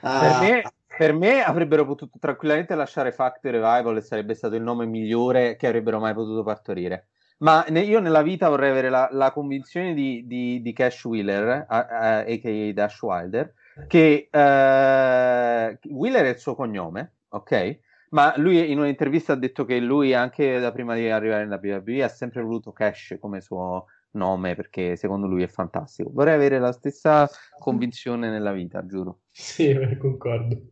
per, 0.00 0.40
me, 0.40 0.62
per, 0.98 1.12
me, 1.14 1.42
avrebbero 1.42 1.86
potuto 1.86 2.18
tranquillamente 2.18 2.74
lasciare 2.74 3.12
Factory 3.12 3.52
Revival 3.52 3.96
e 3.96 4.02
sarebbe 4.02 4.34
stato 4.34 4.56
il 4.56 4.62
nome 4.62 4.84
migliore 4.84 5.56
che 5.56 5.66
avrebbero 5.66 6.00
mai 6.00 6.12
potuto 6.12 6.42
partorire. 6.42 7.08
Ma 7.38 7.64
ne, 7.68 7.80
io 7.80 8.00
nella 8.00 8.22
vita 8.22 8.48
vorrei 8.48 8.70
avere 8.70 8.88
la, 8.88 9.08
la 9.12 9.30
convinzione 9.30 9.94
di, 9.94 10.26
di, 10.26 10.62
di, 10.62 10.72
Cash 10.72 11.04
Wheeler, 11.04 11.66
a.k.a. 11.68 12.72
Dash 12.72 13.02
Wilder, 13.02 13.52
che 13.86 14.28
uh, 14.32 15.88
Wheeler 15.94 16.24
è 16.24 16.30
il 16.30 16.38
suo 16.38 16.54
cognome, 16.54 17.12
ok? 17.28 17.78
Ma 18.16 18.32
lui 18.38 18.70
in 18.70 18.78
un'intervista 18.78 19.34
ha 19.34 19.36
detto 19.36 19.66
che 19.66 19.78
lui 19.78 20.14
anche 20.14 20.58
da 20.58 20.72
prima 20.72 20.94
di 20.94 21.10
arrivare 21.10 21.44
nella 21.44 21.60
WWE 21.62 22.02
ha 22.02 22.08
sempre 22.08 22.40
voluto 22.40 22.72
Cash 22.72 23.18
come 23.20 23.42
suo 23.42 23.88
nome 24.12 24.54
perché 24.54 24.96
secondo 24.96 25.26
lui 25.26 25.42
è 25.42 25.46
fantastico. 25.46 26.08
Vorrei 26.10 26.32
avere 26.32 26.58
la 26.58 26.72
stessa 26.72 27.28
convinzione 27.58 28.30
nella 28.30 28.52
vita, 28.52 28.86
giuro. 28.86 29.18
Sì, 29.30 29.76
concordo. 30.00 30.62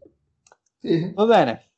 Sì. 0.78 1.12
Va 1.14 1.26
bene. 1.26 1.68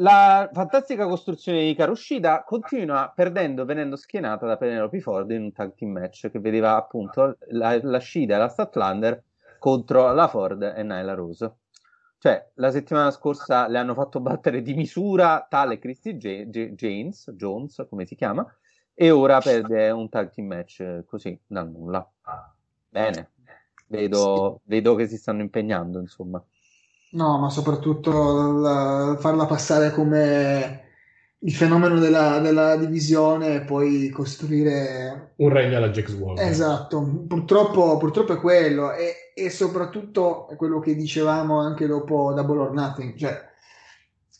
La 0.00 0.50
fantastica 0.52 1.06
costruzione 1.06 1.64
di 1.64 1.74
Karushida 1.74 2.44
continua 2.44 3.10
perdendo, 3.16 3.64
venendo 3.64 3.96
schienata 3.96 4.44
da 4.44 4.58
Penelope 4.58 5.00
Ford 5.00 5.30
in 5.30 5.44
un 5.44 5.52
tag 5.52 5.72
team 5.74 5.92
match 5.92 6.30
che 6.30 6.38
vedeva 6.38 6.76
appunto 6.76 7.38
la, 7.48 7.80
la 7.82 7.98
Shida 7.98 8.34
e 8.34 8.38
la 8.38 8.48
Statlander 8.48 9.24
contro 9.58 10.12
la 10.12 10.28
Ford 10.28 10.62
e 10.62 10.82
Nyla 10.82 11.14
Rose. 11.14 11.56
Cioè, 12.18 12.50
la 12.54 12.70
settimana 12.70 13.10
scorsa 13.10 13.68
le 13.68 13.78
hanno 13.78 13.94
fatto 13.94 14.20
battere 14.20 14.60
di 14.62 14.74
misura 14.74 15.46
tale 15.48 15.78
Christy 15.78 16.16
J- 16.16 16.46
J- 16.46 16.72
James, 16.74 17.30
Jones, 17.32 17.86
come 17.88 18.06
si 18.06 18.16
chiama, 18.16 18.44
e 18.94 19.10
ora 19.10 19.40
perde 19.40 19.90
un 19.90 20.08
tag 20.08 20.30
team 20.32 20.48
match 20.48 21.04
così, 21.06 21.38
dal 21.46 21.70
nulla. 21.70 22.08
Bene, 22.88 23.30
vedo, 23.86 24.60
vedo 24.64 24.94
che 24.96 25.06
si 25.06 25.16
stanno 25.16 25.42
impegnando, 25.42 26.00
insomma. 26.00 26.44
No, 27.10 27.38
ma 27.38 27.48
soprattutto 27.50 28.52
la, 28.60 29.16
farla 29.18 29.46
passare 29.46 29.90
come 29.92 30.87
il 31.40 31.52
fenomeno 31.52 32.00
della, 32.00 32.40
della 32.40 32.76
divisione 32.76 33.54
e 33.54 33.60
poi 33.60 34.08
costruire 34.10 35.34
un 35.36 35.50
regno 35.50 35.76
alla 35.76 35.90
Jack 35.90 36.08
Swallow. 36.08 36.38
Esatto, 36.38 37.24
purtroppo, 37.28 37.96
purtroppo 37.96 38.34
è 38.34 38.38
quello 38.38 38.92
e, 38.92 39.32
e, 39.34 39.48
soprattutto 39.50 40.48
è 40.48 40.56
quello 40.56 40.80
che 40.80 40.96
dicevamo 40.96 41.60
anche 41.60 41.86
dopo 41.86 42.32
Double 42.34 42.58
or 42.58 42.72
Nothing, 42.72 43.14
cioè 43.14 43.46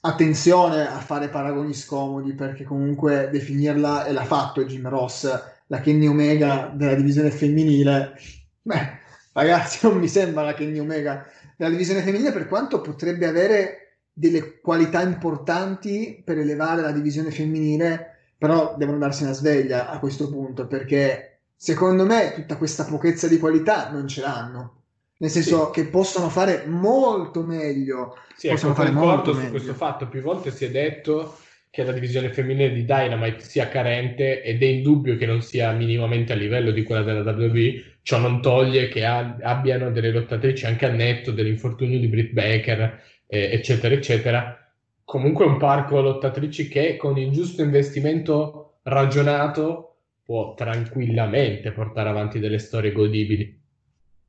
attenzione 0.00 0.88
a 0.88 0.98
fare 0.98 1.28
paragoni 1.28 1.74
scomodi 1.74 2.32
perché 2.34 2.64
comunque 2.64 3.28
definirla 3.30 4.06
e 4.06 4.12
l'ha 4.12 4.24
fatto 4.24 4.64
Jim 4.64 4.88
Ross 4.88 5.28
la 5.66 5.80
Kenny 5.80 6.06
Omega 6.06 6.70
della 6.72 6.94
divisione 6.94 7.30
femminile 7.32 8.16
beh 8.62 8.98
ragazzi 9.32 9.80
non 9.86 9.98
mi 9.98 10.06
sembra 10.06 10.44
la 10.44 10.54
Kenny 10.54 10.78
Omega 10.78 11.26
della 11.56 11.70
divisione 11.70 12.02
femminile 12.02 12.30
per 12.30 12.46
quanto 12.46 12.80
potrebbe 12.80 13.26
avere 13.26 13.87
delle 14.18 14.60
qualità 14.60 15.00
importanti 15.00 16.20
per 16.24 16.38
elevare 16.38 16.82
la 16.82 16.90
divisione 16.90 17.30
femminile, 17.30 18.32
però 18.36 18.74
devono 18.76 18.98
darsi 18.98 19.22
una 19.22 19.32
sveglia 19.32 19.88
a 19.88 20.00
questo 20.00 20.28
punto 20.28 20.66
perché 20.66 21.42
secondo 21.54 22.04
me 22.04 22.32
tutta 22.34 22.56
questa 22.56 22.84
pochezza 22.84 23.28
di 23.28 23.38
qualità 23.38 23.90
non 23.90 24.08
ce 24.08 24.20
l'hanno. 24.20 24.82
Nel 25.18 25.30
senso 25.30 25.66
sì. 25.66 25.80
che 25.80 25.88
possono 25.88 26.28
fare 26.28 26.64
molto 26.66 27.42
meglio. 27.42 28.16
Sì, 28.36 28.48
possono 28.48 28.72
ecco, 28.72 28.82
fare 28.82 28.92
molto 28.92 29.32
su 29.32 29.38
meglio. 29.38 29.50
questo 29.50 29.74
fatto. 29.74 30.08
Più 30.08 30.20
volte 30.20 30.50
si 30.50 30.64
è 30.64 30.70
detto 30.70 31.36
che 31.70 31.84
la 31.84 31.92
divisione 31.92 32.32
femminile 32.32 32.72
di 32.72 32.84
Dynamite 32.84 33.40
sia 33.40 33.68
carente 33.68 34.42
ed 34.42 34.62
è 34.62 34.66
indubbio 34.66 35.16
che 35.16 35.26
non 35.26 35.42
sia 35.42 35.70
minimamente 35.72 36.32
a 36.32 36.36
livello 36.36 36.72
di 36.72 36.82
quella 36.82 37.02
della 37.02 37.30
WWE. 37.32 37.98
Ciò 38.02 38.18
non 38.18 38.40
toglie 38.40 38.88
che 38.88 39.04
abbiano 39.04 39.90
delle 39.90 40.10
lottatrici 40.10 40.66
anche 40.66 40.86
al 40.86 40.94
netto 40.94 41.30
dell'infortunio 41.30 41.98
di 41.98 42.08
Britt 42.08 42.32
Baker 42.32 43.02
eh, 43.28 43.52
eccetera, 43.52 43.94
eccetera. 43.94 44.72
Comunque 45.04 45.44
un 45.44 45.58
parco 45.58 46.00
lottatrici 46.00 46.68
che 46.68 46.96
con 46.96 47.16
il 47.16 47.30
giusto 47.30 47.62
investimento 47.62 48.78
ragionato 48.82 49.84
può 50.22 50.54
tranquillamente 50.54 51.70
portare 51.72 52.08
avanti 52.08 52.38
delle 52.38 52.58
storie 52.58 52.92
godibili. 52.92 53.58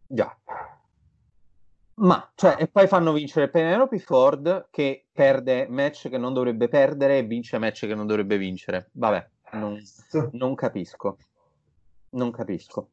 Già. 0.05 0.38
Ma, 1.95 2.31
cioè, 2.35 2.55
e 2.57 2.67
poi 2.67 2.88
fanno 2.88 3.11
vincere 3.11 3.49
Penelope 3.49 3.99
Ford 3.99 4.69
che 4.71 5.07
perde 5.11 5.67
match 5.69 6.07
che 6.07 6.17
non 6.17 6.34
dovrebbe 6.34 6.69
perdere 6.69 7.17
e 7.17 7.23
vince 7.23 7.57
match 7.57 7.85
che 7.88 7.95
non 7.95 8.07
dovrebbe 8.07 8.38
vincere. 8.38 8.89
Vabbè, 8.93 9.27
non, 9.53 9.77
non 10.31 10.55
capisco. 10.55 11.17
Non 12.11 12.31
capisco. 12.31 12.89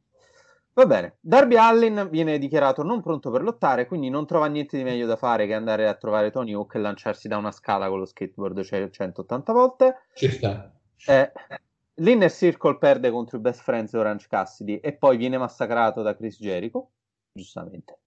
Va 0.77 0.85
bene, 0.85 1.17
Darby 1.21 1.57
Allin 1.57 2.07
viene 2.11 2.37
dichiarato 2.37 2.83
non 2.83 3.01
pronto 3.01 3.31
per 3.31 3.41
lottare, 3.41 3.87
quindi 3.87 4.11
non 4.11 4.27
trova 4.27 4.45
niente 4.47 4.77
di 4.77 4.85
meglio 4.85 5.07
da 5.07 5.17
fare 5.17 5.47
che 5.47 5.55
andare 5.55 5.89
a 5.89 5.95
trovare 5.95 6.31
Tony 6.31 6.53
Hawk 6.53 6.75
e 6.75 6.79
lanciarsi 6.79 7.29
da 7.29 7.39
una 7.39 7.51
scala 7.51 7.89
con 7.89 7.99
lo 7.99 8.05
skateboard 8.05 8.91
180 8.91 9.53
volte. 9.55 9.95
Ci 10.13 10.29
sta. 10.29 10.71
Eh, 11.07 11.33
L'Inner 11.95 12.31
Circle 12.31 12.77
perde 12.77 13.11
contro 13.11 13.39
i 13.39 13.41
Best 13.41 13.63
Friends 13.63 13.95
Orange 13.95 14.27
Cassidy 14.29 14.77
e 14.77 14.93
poi 14.93 15.17
viene 15.17 15.39
massacrato 15.39 16.03
da 16.03 16.15
Chris 16.15 16.39
Jericho, 16.39 16.91
giustamente. 17.33 18.01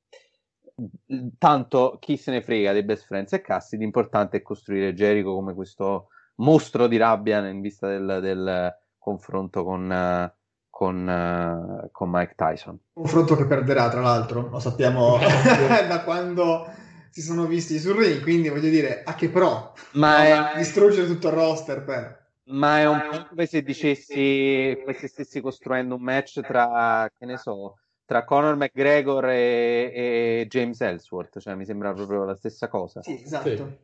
Tanto 1.40 1.98
chi 2.00 2.18
se 2.18 2.30
ne 2.30 2.44
frega 2.44 2.72
dei 2.72 2.84
Best 2.84 3.08
Friends 3.08 3.34
e 3.34 3.42
Cassidy, 3.42 3.82
l'importante 3.82 4.38
è 4.38 4.42
costruire 4.44 4.94
Jericho 4.94 5.34
come 5.34 5.56
questo 5.56 6.10
mostro 6.36 6.86
di 6.86 6.98
rabbia 6.98 7.48
in 7.48 7.62
vista 7.62 7.88
del, 7.88 8.20
del 8.22 8.78
confronto 9.00 9.64
con... 9.64 9.90
Uh, 9.90 10.38
con, 10.80 11.06
uh, 11.06 11.90
con, 11.92 12.10
Mike 12.10 12.36
Tyson. 12.38 12.80
Confronto 12.94 13.36
che 13.36 13.46
perderà, 13.46 13.90
tra 13.90 14.00
l'altro, 14.00 14.48
lo 14.48 14.60
sappiamo 14.60 15.18
da 15.90 16.04
quando 16.06 16.72
si 17.10 17.22
sono 17.22 17.48
visti 17.48 17.78
sul 17.80 17.98
ring, 17.98 18.22
quindi 18.22 18.48
voglio 18.48 18.70
dire, 18.70 19.04
a 19.04 19.14
che 19.14 19.28
pro? 19.28 19.74
Ma 19.96 20.20
no, 20.20 20.48
è... 20.52 20.58
distruggere 20.58 21.06
tutto 21.06 21.28
il 21.28 21.34
roster 21.34 21.84
per... 21.84 22.28
Ma 22.46 22.80
è 22.80 22.88
un 22.88 23.08
po' 23.12 23.26
come 23.28 23.46
se 23.46 23.62
dicessi, 23.62 24.78
come 24.80 24.94
se 24.94 25.10
stessi 25.10 25.42
costruendo 25.42 25.96
un 25.96 26.02
match 26.02 26.40
tra, 26.40 27.12
che 27.14 27.26
ne 27.26 27.36
so, 27.36 27.76
tra 28.06 28.24
Conor 28.24 28.56
McGregor 28.56 29.26
e, 29.26 29.92
e 29.94 30.48
James 30.48 30.80
Ellsworth, 30.80 31.40
cioè 31.40 31.56
mi 31.56 31.66
sembra 31.66 31.92
proprio 31.92 32.24
la 32.24 32.36
stessa 32.36 32.70
cosa. 32.70 33.04
Sì, 33.04 33.22
esatto. 33.22 33.80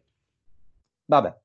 Vabbè. 1.07 1.35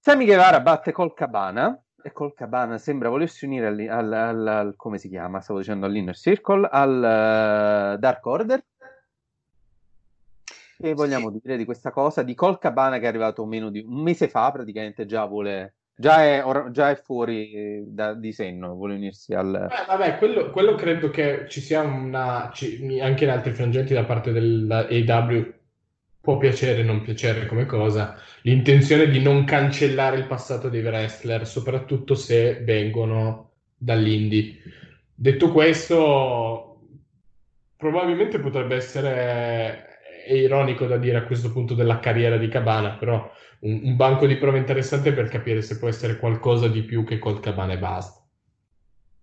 Sammy 0.00 0.24
Guevara 0.24 0.60
batte 0.60 0.92
col 0.92 1.12
Cabana 1.12 1.78
e 2.06 2.12
col 2.12 2.34
Cabana 2.34 2.78
sembra 2.78 3.08
volersi 3.08 3.46
unire 3.46 3.66
al, 3.66 3.80
al- 3.88 4.12
al- 4.12 4.46
al- 4.46 4.76
come 4.76 4.96
si 4.96 5.08
chiama? 5.08 5.40
Stavo 5.40 5.58
dicendo 5.58 5.86
all'Inner 5.86 6.16
Circle, 6.16 6.68
al 6.70 7.02
eh, 7.94 7.98
Dark 7.98 8.24
Order. 8.24 8.64
Che 10.78 10.94
vogliamo 10.94 11.32
dire 11.32 11.56
di 11.56 11.64
questa 11.64 11.90
cosa? 11.90 12.22
Di 12.22 12.34
Col 12.36 12.58
Cabana 12.58 12.98
che 12.98 13.06
è 13.06 13.08
arrivato 13.08 13.44
meno 13.44 13.70
di 13.70 13.80
un 13.80 14.02
mese 14.02 14.28
fa, 14.28 14.52
praticamente 14.52 15.04
già 15.04 15.24
vuole, 15.24 15.74
già 15.96 16.22
è, 16.22 16.44
or- 16.44 16.70
già 16.70 16.90
è 16.90 16.94
fuori 16.94 17.50
eh, 17.50 17.84
da- 17.88 18.14
di 18.14 18.32
senno, 18.32 18.74
vuole 18.74 18.94
unirsi 18.94 19.34
al... 19.34 19.68
Eh, 19.68 19.86
vabbè, 19.88 20.18
quello, 20.18 20.50
quello 20.50 20.76
credo 20.76 21.10
che 21.10 21.46
ci 21.48 21.60
sia 21.60 21.82
una, 21.82 22.50
ci- 22.52 23.00
anche 23.00 23.24
in 23.24 23.30
altri 23.30 23.52
frangenti 23.52 23.94
da 23.94 24.04
parte 24.04 24.30
dell'AW, 24.30 25.54
può 26.26 26.38
piacere 26.38 26.82
o 26.82 26.84
non 26.84 27.02
piacere 27.02 27.46
come 27.46 27.66
cosa, 27.66 28.20
l'intenzione 28.42 29.08
di 29.08 29.22
non 29.22 29.44
cancellare 29.44 30.16
il 30.16 30.26
passato 30.26 30.68
dei 30.68 30.82
wrestler, 30.82 31.46
soprattutto 31.46 32.16
se 32.16 32.64
vengono 32.64 33.52
dall'indie. 33.76 34.56
Detto 35.14 35.52
questo, 35.52 36.80
probabilmente 37.76 38.40
potrebbe 38.40 38.74
essere 38.74 39.84
è 40.26 40.32
ironico 40.32 40.86
da 40.86 40.96
dire 40.96 41.18
a 41.18 41.24
questo 41.26 41.52
punto 41.52 41.74
della 41.74 42.00
carriera 42.00 42.36
di 42.36 42.48
Cabana, 42.48 42.96
però 42.96 43.30
un, 43.60 43.82
un 43.84 43.94
banco 43.94 44.26
di 44.26 44.36
prove 44.36 44.58
interessante 44.58 45.12
per 45.12 45.28
capire 45.28 45.62
se 45.62 45.78
può 45.78 45.86
essere 45.86 46.18
qualcosa 46.18 46.66
di 46.66 46.82
più 46.82 47.04
che 47.04 47.20
col 47.20 47.38
Cabana 47.38 47.74
e 47.74 47.78
basta. 47.78 48.26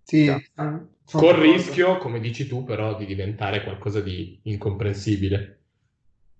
Sì, 0.03 0.34
Col 1.11 1.34
rischio, 1.34 1.97
come 1.97 2.21
dici 2.21 2.47
tu, 2.47 2.63
però, 2.63 2.95
di 2.95 3.05
diventare 3.05 3.61
qualcosa 3.63 3.99
di 3.99 4.39
incomprensibile. 4.43 5.62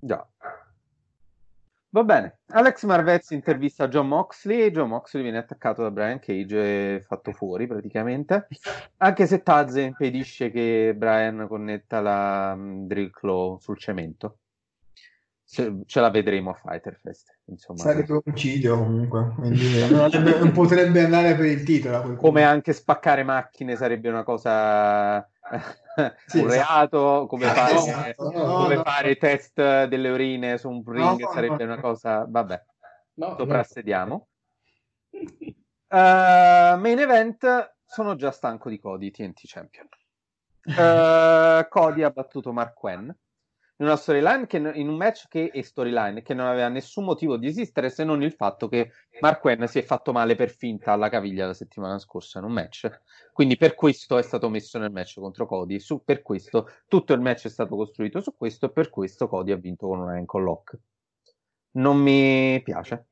Già. 0.06 0.28
Va 1.92 2.04
bene. 2.04 2.40
Alex 2.48 2.84
Marvezzi 2.84 3.36
intervista 3.36 3.88
John 3.88 4.08
Moxley. 4.10 4.70
John 4.70 4.90
Moxley 4.90 5.24
viene 5.24 5.38
attaccato 5.38 5.82
da 5.82 5.92
Brian 5.92 6.20
Cage 6.20 6.96
e 6.96 7.02
fatto 7.02 7.32
fuori 7.32 7.68
praticamente. 7.68 8.48
Anche 8.98 9.28
se 9.28 9.44
Taz 9.44 9.76
impedisce 9.76 10.52
che 10.52 10.94
Brian 10.98 11.46
connetta 11.48 12.02
la 12.02 12.54
mm, 12.54 12.86
drill 12.86 13.12
claw 13.12 13.58
sul 13.60 13.78
cemento. 13.78 14.40
Ce 15.46 16.00
la 16.00 16.10
vedremo 16.10 16.50
a 16.50 16.54
Fighter 16.56 17.00
Fest. 17.00 17.38
Insomma, 17.46 17.80
Sarebbe 17.80 18.22
omicidio 18.26 18.76
comunque, 18.76 19.34
quindi 19.36 19.88
non, 19.88 20.52
potrebbe 20.52 21.04
andare 21.04 21.36
per 21.36 21.46
il 21.46 21.64
titolo. 21.64 22.16
come 22.16 22.44
anche 22.44 22.74
spaccare 22.74 23.24
macchine 23.24 23.76
sarebbe 23.76 24.10
una 24.10 24.24
cosa 24.24 25.18
Sì, 26.26 26.40
un 26.40 26.48
esatto. 26.48 26.48
reato 26.48 27.26
come 27.28 27.46
No, 27.46 27.54
fare, 27.54 28.16
no, 28.18 28.32
come 28.32 28.76
no. 28.76 28.84
fare 28.84 29.16
test 29.18 29.54
delle 29.86 30.10
urine 30.10 30.58
su 30.58 30.70
un 30.70 30.84
ring 30.86 31.20
No, 31.22 31.32
sarebbe 31.32 31.64
no. 31.66 31.72
una 31.74 31.82
cosa 31.82 32.26
vabbè 32.28 32.64
No, 33.16 33.36
soprassediamo 33.38 34.28
Eh, 35.94 36.76
main 36.80 36.98
event 36.98 37.76
sono 37.86 38.16
già 38.16 38.32
stanco 38.32 38.68
di 38.70 38.80
Cody 38.80 39.12
TNT 39.12 39.42
Champion 39.46 39.88
Eh, 40.64 41.68
Cody 41.70 42.02
ha 42.02 42.10
battuto 42.10 42.52
Mark 42.52 42.74
Quinn 42.74 43.12
in 43.78 43.86
una 43.86 43.96
storyline 43.96 44.46
che 44.46 44.58
in 44.58 44.88
un 44.88 44.96
match 44.96 45.28
che 45.28 45.50
è 45.52 45.62
storyline 45.62 46.22
che 46.22 46.34
non 46.34 46.46
aveva 46.46 46.68
nessun 46.68 47.06
motivo 47.06 47.38
di 47.38 47.48
esistere 47.48 47.90
se 47.90 48.04
non 48.04 48.22
il 48.22 48.32
fatto 48.32 48.68
che 48.68 48.92
Mark 49.20 49.42
Quinn 49.42 49.64
si 49.64 49.80
è 49.80 49.82
fatto 49.82 50.12
male 50.12 50.36
per 50.36 50.52
finta 50.52 50.92
alla 50.92 51.10
caviglia 51.10 51.48
la 51.48 51.54
settimana 51.54 51.98
scorsa 51.98 52.40
in 52.40 52.46
un 52.46 52.52
match. 52.52 53.02
Quindi 53.32 53.58
per 53.58 53.74
questo 53.74 54.18
è 54.18 54.22
stato 54.22 54.50
messo 54.50 54.78
nel 54.78 54.92
match 54.92 55.16
contro 55.16 55.48
Cody 55.48 55.80
su, 55.80 56.04
per 56.04 56.22
questo 56.22 56.70
tutto 56.88 57.14
il 57.14 57.22
match 57.22 57.46
è 57.46 57.50
stato 57.50 57.76
costruito 57.76 58.22
su 58.22 58.36
questo 58.38 58.68
e 58.68 58.72
per 58.72 58.90
questo 58.90 59.28
Cody 59.28 59.52
ha 59.52 59.58
vinto 59.58 59.88
con 59.88 60.00
un 60.00 60.10
ankle 60.10 60.42
lock. 60.44 60.78
Non 61.72 61.98
mi 61.98 62.62
piace. 62.64 63.08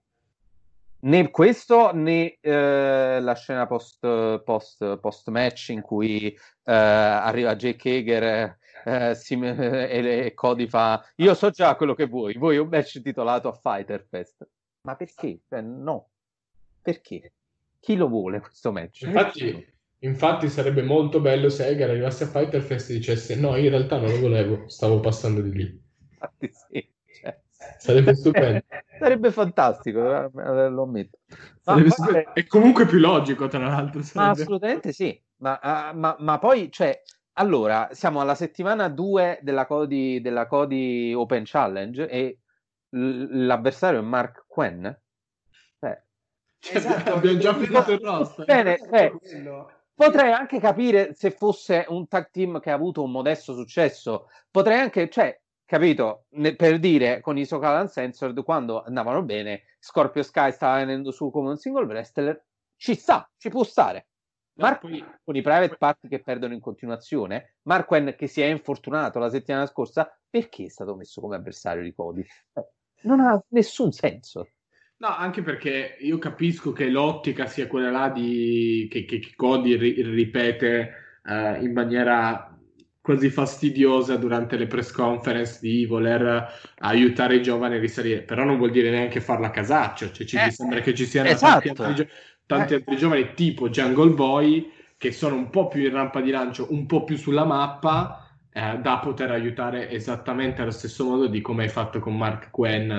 Né 1.04 1.32
questo 1.32 1.92
né 1.96 2.38
eh, 2.40 3.20
la 3.20 3.34
scena 3.34 3.66
post, 3.66 4.00
post, 4.44 5.30
match 5.30 5.70
in 5.70 5.82
cui 5.82 6.28
eh, 6.28 6.72
arriva 6.72 7.56
Jake 7.56 7.90
Hager 7.90 8.60
eh, 8.86 9.16
si- 9.16 9.40
e, 9.40 10.26
e 10.26 10.34
Cody 10.34 10.68
fa 10.68 11.04
io 11.18 11.34
so 11.34 11.50
già 11.50 11.76
quello 11.76 11.94
che 11.94 12.06
vuoi 12.08 12.34
vuoi 12.38 12.58
un 12.58 12.68
match 12.68 13.02
titolato 13.02 13.48
a 13.50 13.54
Fighter 13.54 14.06
Fest 14.10 14.48
ma 14.82 14.96
perché? 14.96 15.40
Cioè, 15.48 15.62
no 15.62 16.10
perché? 16.82 17.34
chi 17.80 17.96
lo 17.96 18.08
vuole 18.08 18.40
questo 18.40 18.72
match? 18.72 19.04
Infatti, 19.04 19.74
infatti 20.00 20.50
sarebbe 20.50 20.82
molto 20.84 21.20
bello 21.20 21.50
se 21.50 21.68
Egar 21.68 21.90
arrivasse 21.90 22.24
a 22.26 22.28
Fighter 22.28 22.62
Fest 22.62 22.90
e 22.90 22.94
dicesse 22.94 23.36
no, 23.36 23.56
in 23.56 23.70
realtà 23.70 23.98
non 24.00 24.10
lo 24.12 24.20
volevo, 24.20 24.68
stavo 24.68 25.00
passando 25.00 25.42
di 25.42 25.52
lì. 25.52 25.84
Infatti 26.14 26.52
sì, 26.52 26.94
cioè. 27.20 27.40
Sarebbe 27.78 28.14
stupendo. 28.16 28.64
sarebbe 28.98 29.32
fantastico 29.32 30.00
eh, 30.00 30.70
lo 30.70 30.84
ammetto 30.84 31.20
Sarebbe 31.60 31.88
ma- 31.88 31.94
stupendo. 31.94 32.30
E 32.34 32.46
comunque 32.48 32.86
più 32.86 33.00
logico, 33.00 33.48
tra 33.48 33.60
l'altro. 33.60 34.00
Ma 34.00 34.04
sarebbe. 34.04 34.42
assolutamente 34.42 34.92
sì, 34.92 35.20
ma, 35.38 35.60
ah, 35.60 35.94
ma- 35.94 36.16
ma 36.20 36.38
poi, 36.40 36.72
cioè, 36.72 37.02
allora, 37.34 37.90
siamo 37.92 38.20
alla 38.22 38.36
settimana 38.36 38.88
2 38.90 39.40
della 39.42 39.66
Cody, 39.66 40.22
della 40.22 40.48
Cody 40.48 41.14
Open 41.14 41.44
Challenge 41.46 42.08
e 42.08 42.40
l- 42.90 43.46
l'avversario 43.46 44.00
è 44.00 44.04
Mark 44.04 44.46
Quinn. 44.48 44.88
Cioè, 45.80 46.04
Esatto, 46.74 47.14
Abbiamo 47.14 47.38
già 47.40 47.54
finito 47.56 47.92
il 47.92 48.00
roster. 48.00 48.46
Bene, 48.46 48.76
eh, 48.92 49.12
quello. 49.12 49.72
potrei 49.96 50.32
anche 50.32 50.60
capire 50.60 51.14
se 51.14 51.32
fosse 51.32 51.86
un 51.90 52.08
tag 52.08 52.30
team 52.32 52.60
che 52.60 52.70
ha 52.70 52.76
avuto 52.76 53.02
un 53.04 53.12
modesto 53.12 53.54
successo, 53.54 54.28
potrei 54.52 54.80
anche, 54.80 55.10
cioè, 55.10 55.40
capito, 55.66 56.26
ne- 56.32 56.56
per 56.56 56.80
dire 56.80 57.20
con 57.22 57.38
i 57.38 57.46
Socal 57.46 57.82
Uncensored 57.82 58.44
quando 58.44 58.84
andavano 58.84 59.24
bene, 59.24 59.64
Scorpio 59.80 60.22
Sky 60.22 60.52
stava 60.52 60.76
venendo 60.78 61.12
su 61.12 61.32
come 61.32 61.50
un 61.50 61.58
single 61.58 61.86
wrestler, 61.86 62.44
ci 62.76 62.94
sta, 62.96 63.28
ci 63.38 63.50
può 63.50 63.64
stare. 63.64 64.08
Mark 64.56 64.80
poi- 64.80 65.04
con 65.24 65.36
i 65.36 65.42
private 65.42 65.76
party 65.78 66.08
che 66.08 66.22
perdono 66.22 66.54
in 66.54 66.60
continuazione, 66.60 67.56
Marquen 67.64 68.16
che 68.18 68.28
si 68.28 68.42
è 68.42 68.46
infortunato 68.46 69.20
la 69.20 69.30
settimana 69.30 69.66
scorsa, 69.66 70.12
perché 70.30 70.66
è 70.66 70.70
stato 70.70 70.96
messo 70.96 71.22
come 71.22 71.36
avversario 71.36 71.84
di 71.84 71.94
Cody? 71.94 72.22
Eh, 72.54 72.68
Non 73.02 73.20
ha 73.20 73.42
nessun 73.50 73.92
senso. 73.92 74.48
No, 74.98 75.08
anche 75.08 75.42
perché 75.42 75.98
io 76.02 76.20
capisco 76.20 76.72
che 76.72 76.88
l'ottica 76.88 77.48
sia 77.48 77.68
quella 77.68 77.90
là 77.90 78.10
di... 78.10 78.88
che, 78.90 79.06
che- 79.06 79.18
che 79.20 79.34
Cody 79.36 79.76
ri- 79.76 80.02
ripete 80.04 80.94
eh, 81.24 81.58
in 81.64 81.74
maniera 81.74 82.56
quasi 83.02 83.32
fastidiosa 83.32 84.16
durante 84.18 84.58
le 84.58 84.68
press 84.68 84.92
conference 84.92 85.58
di 85.60 85.88
voler 85.88 86.48
aiutare 86.80 87.38
i 87.38 87.42
giovani 87.42 87.78
a 87.78 87.80
risalire, 87.80 88.22
però 88.22 88.44
non 88.44 88.58
vuol 88.58 88.70
dire 88.70 88.92
neanche 88.92 89.22
farla 89.22 89.50
casaccio, 89.50 90.12
cioè 90.12 90.28
ci 90.28 90.38
Eh, 90.38 90.52
sembra 90.52 90.82
che 90.82 90.94
ci 90.94 91.06
siano 91.08 91.30
esatto. 91.30 91.74
tanti, 91.74 91.82
altri, 91.82 91.96
gio- 91.96 92.08
tanti 92.52 92.74
Eh. 92.74 92.76
altri 92.78 92.98
giovani 92.98 93.34
tipo 93.34 93.70
Jungle 93.70 94.12
Boy 94.12 94.72
che 94.98 95.12
sono 95.12 95.36
un 95.36 95.50
po' 95.50 95.68
più 95.68 95.84
in 95.84 95.92
rampa 95.94 96.20
di 96.22 96.30
lancio, 96.32 96.68
un 96.70 96.86
po' 96.86 97.04
più 97.04 97.16
sulla 97.18 97.46
mappa, 97.46 98.28
eh, 98.52 98.78
da 98.80 99.00
poter 99.00 99.32
aiutare 99.32 99.90
esattamente 99.90 100.62
allo 100.62 100.72
stesso 100.72 101.06
modo 101.06 101.28
di 101.28 101.42
come 101.42 101.64
hai 101.64 101.70
fatto 101.70 102.00
con 102.00 102.16
Mark 102.18 102.52
Quinn, 102.52 102.92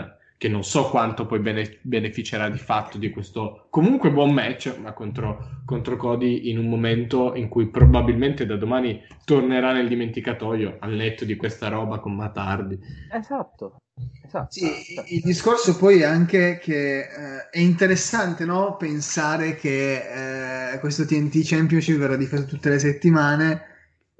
che 0.43 0.49
non 0.49 0.65
so 0.65 0.91
quanto 0.91 1.25
poi 1.25 1.39
bene- 1.39 1.79
beneficerà 1.83 2.49
di 2.49 2.59
fatto 2.59 2.99
di 2.99 3.11
questo 3.11 3.69
comunque 3.71 4.11
buon 4.11 4.33
match, 4.33 4.77
ma 4.77 4.93
contro, 4.93 5.61
contro 5.65 5.95
Cody 5.95 6.51
in 6.51 6.59
un 6.59 6.69
momento 6.69 7.37
in 7.37 7.49
cui 7.49 7.69
probabilmente 7.69 8.45
da 8.45 8.57
domani 8.57 9.01
tornerà 9.25 9.73
nel 9.73 9.87
dimenticatoio 9.87 10.79
al 10.81 10.95
netto 10.95 11.25
di 11.25 11.37
questa 11.37 11.69
roba 11.69 12.01
con 12.01 12.17
Matardi. 12.17 12.77
Esatto. 13.13 13.83
esatto. 14.27 14.51
Sì, 14.51 14.67
il 15.15 15.21
discorso 15.23 15.77
poi 15.77 16.01
è 16.01 16.07
anche 16.07 16.59
che 16.61 16.99
eh, 17.03 17.49
è 17.49 17.61
interessante 17.61 18.45
no? 18.45 18.77
pensare 18.77 19.55
che 19.55 20.73
eh, 20.73 20.79
questo 20.81 21.05
TNT 21.05 21.41
Championship 21.45 21.99
verrà 21.99 22.17
difeso 22.17 22.47
tutte 22.47 22.69
le 22.69 22.81
settimane, 22.81 23.63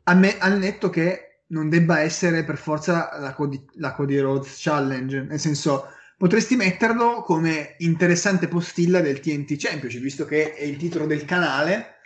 a 0.05 0.15
me- 0.15 0.39
al 0.39 0.57
netto 0.57 0.89
che 0.89 1.39
non 1.49 1.69
debba 1.69 1.99
essere 1.99 2.45
per 2.45 2.59
forza 2.59 3.11
la 3.19 3.33
Cody, 3.33 3.61
la 3.79 3.93
Cody 3.93 4.19
Rhodes 4.19 4.63
Challenge, 4.63 5.23
nel 5.23 5.41
senso 5.41 5.87
potresti 6.23 6.55
metterlo 6.55 7.23
come 7.23 7.75
interessante 7.79 8.47
postilla 8.47 9.01
del 9.01 9.19
TNT 9.19 9.57
Championship, 9.57 10.01
visto 10.01 10.25
che 10.25 10.55
è 10.55 10.63
il 10.63 10.77
titolo 10.77 11.05
del 11.05 11.25
canale, 11.25 11.97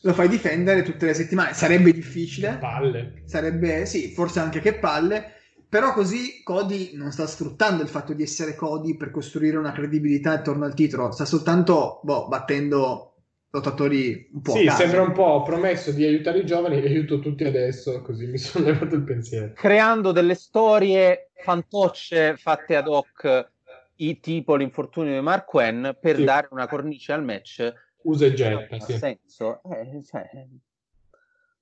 lo 0.00 0.14
fai 0.14 0.30
difendere 0.30 0.82
tutte 0.82 1.04
le 1.04 1.12
settimane, 1.12 1.52
sarebbe 1.52 1.92
difficile, 1.92 2.56
Palle. 2.58 3.20
sarebbe 3.26 3.84
sì, 3.84 4.14
forse 4.14 4.40
anche 4.40 4.60
che 4.60 4.78
palle, 4.78 5.34
però 5.68 5.92
così 5.92 6.42
Cody 6.42 6.92
non 6.94 7.12
sta 7.12 7.26
sfruttando 7.26 7.82
il 7.82 7.90
fatto 7.90 8.14
di 8.14 8.22
essere 8.22 8.54
Cody 8.54 8.96
per 8.96 9.10
costruire 9.10 9.58
una 9.58 9.72
credibilità 9.72 10.30
attorno 10.30 10.64
al 10.64 10.72
titolo, 10.72 11.12
sta 11.12 11.26
soltanto 11.26 12.00
boh, 12.02 12.28
battendo 12.28 13.16
lottatori 13.50 14.30
un 14.32 14.40
po' 14.40 14.52
Sì, 14.52 14.70
sembra 14.70 15.02
un 15.02 15.12
po' 15.12 15.24
ho 15.24 15.42
promesso 15.42 15.92
di 15.92 16.02
aiutare 16.02 16.38
i 16.38 16.46
giovani 16.46 16.82
e 16.82 16.86
aiuto 16.86 17.18
tutti 17.18 17.44
adesso, 17.44 18.00
così 18.00 18.26
mi 18.26 18.38
sono 18.40 18.64
levato 18.64 18.94
il 18.94 19.04
pensiero. 19.04 19.52
Creando 19.54 20.12
delle 20.12 20.34
storie 20.34 21.28
fantocce 21.34 22.38
fatte 22.38 22.74
ad 22.74 22.88
hoc, 22.88 23.54
i- 23.96 24.20
tipo 24.20 24.54
l'infortunio 24.56 25.12
di 25.14 25.20
Mark 25.20 25.46
Quinn, 25.46 25.88
per 26.00 26.16
Sì. 26.16 26.24
dare 26.24 26.48
una 26.50 26.66
cornice 26.66 27.12
al 27.12 27.24
match. 27.24 27.72
Usa 28.02 28.26
e 28.26 28.32
getta, 28.34 28.76
Ha 28.76 28.80
sì. 28.80 28.98
senso? 28.98 29.62
Eh, 29.64 30.02
cioè, 30.04 30.28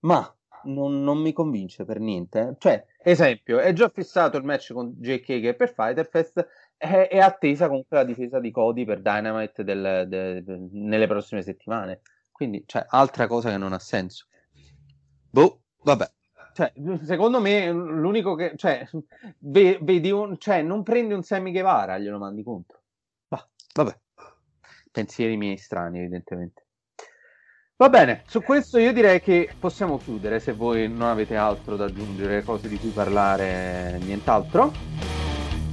Ma 0.01 0.35
non, 0.65 1.03
non 1.03 1.19
mi 1.19 1.33
convince 1.33 1.85
per 1.85 1.99
niente. 2.01 2.41
eh. 2.41 2.55
Cioè, 2.59 2.85
esempio, 3.03 3.59
è 3.59 3.73
già 3.73 3.89
fissato 3.89 4.37
il 4.37 4.45
match 4.45 4.73
con 4.73 4.93
JK 4.99 5.41
che 5.41 5.55
per 5.55 5.73
Fighter 5.73 6.07
Fest 6.09 6.47
è, 6.77 7.09
è 7.09 7.19
attesa 7.19 7.69
comunque 7.69 7.97
la 7.97 8.05
difesa 8.05 8.39
di 8.41 8.51
Cody 8.51 8.85
per 8.85 9.01
Dynamite 9.01 9.65
del- 9.65 10.05
de- 10.09 10.43
de- 10.43 10.69
nelle 10.73 11.07
prossime 11.07 11.41
settimane. 11.43 12.01
Quindi, 12.31 12.65
cioè, 12.67 12.85
altra 12.89 13.27
cosa 13.27 13.51
che 13.51 13.57
non 13.57 13.73
ha 13.73 13.79
senso. 13.79 14.27
Boh, 15.31 15.63
vabbè. 15.83 16.11
Cioè, 16.55 16.73
secondo 17.03 17.41
me 17.41 17.71
l'unico 17.73 18.37
che... 18.37 18.53
Cioè, 18.57 18.89
ve- 19.39 19.79
vedi 19.83 20.13
un... 20.13 20.39
Cioè, 20.39 20.63
non 20.63 20.85
prendi 20.85 21.13
un 21.13 21.25
Sammy 21.25 21.51
Guevara, 21.51 21.99
glielo 21.99 22.19
mandi 22.19 22.45
contro. 22.45 22.81
Ma, 23.29 23.45
vabbè. 23.75 23.99
Pensieri 24.93 25.37
miei 25.37 25.57
strani, 25.57 25.99
evidentemente. 25.99 26.63
Va 27.77 27.89
bene, 27.89 28.23
su 28.27 28.41
questo 28.41 28.79
io 28.79 28.93
direi 28.93 29.21
che 29.21 29.53
possiamo 29.59 29.99
chiudere 29.99 30.39
se 30.39 30.53
voi 30.53 30.89
non 30.89 31.09
avete 31.09 31.35
altro 31.35 31.75
da 31.75 31.87
aggiungere, 31.87 32.45
cose 32.45 32.69
di 32.69 32.79
cui 32.79 32.91
parlare, 32.91 33.99
nient'altro. 34.01 34.73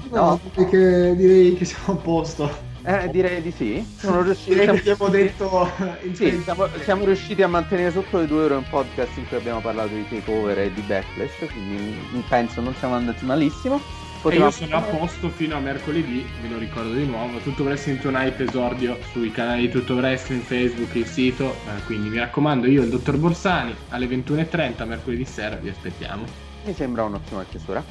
No, 0.09 0.39
direi 0.55 0.69
che, 0.69 1.15
direi 1.15 1.53
che 1.53 1.65
siamo 1.65 1.99
a 1.99 2.01
posto. 2.01 2.70
Eh, 2.83 3.09
direi 3.09 3.41
di 3.41 3.51
sì. 3.51 3.85
Sono 3.97 4.21
riusciti, 4.21 4.51
Direi 4.51 4.65
che 4.65 4.91
abbiamo 4.91 5.09
detto 5.09 5.71
sì, 6.13 6.41
siamo, 6.41 6.67
siamo 6.83 7.05
riusciti 7.05 7.41
a 7.43 7.47
mantenere 7.47 7.91
sotto 7.91 8.17
le 8.17 8.25
due 8.25 8.43
ore 8.45 8.55
un 8.55 8.67
podcast 8.69 9.17
in 9.17 9.27
cui 9.27 9.37
abbiamo 9.37 9.59
parlato 9.59 9.93
di 9.93 10.05
takeover 10.09 10.57
e 10.59 10.73
di 10.73 10.81
backlash, 10.81 11.45
quindi 11.51 11.95
penso 12.27 12.61
non 12.61 12.73
siamo 12.75 12.95
andati 12.95 13.23
malissimo. 13.25 13.79
E 14.23 14.35
io 14.35 14.51
sono 14.51 14.75
a 14.75 14.81
posto 14.81 15.29
fino 15.29 15.55
a 15.55 15.59
mercoledì, 15.59 16.23
ve 16.41 16.47
lo 16.47 16.59
ricordo 16.59 16.93
di 16.93 17.05
nuovo. 17.05 17.39
Tutto 17.39 17.63
Wrestling 17.63 17.99
Tonight 17.99 18.39
esordio 18.39 18.99
sui 19.11 19.31
canali 19.31 19.61
di 19.61 19.69
Tutto 19.69 19.95
Wrestling, 19.95 20.43
Facebook, 20.43 20.93
il 20.93 21.07
sito. 21.07 21.55
eh, 21.65 21.83
quindi 21.85 22.09
mi 22.09 22.17
raccomando, 22.17 22.67
io 22.67 22.81
e 22.81 22.85
il 22.85 22.91
dottor 22.91 23.17
Borsani 23.17 23.75
alle 23.89 24.05
21.30 24.05 24.85
mercoledì 24.85 25.25
sera 25.25 25.55
vi 25.55 25.69
aspettiamo. 25.69 26.23
Mi 26.63 26.73
sembra 26.73 27.03
un'ottima 27.03 27.43
chiusura. 27.45 27.83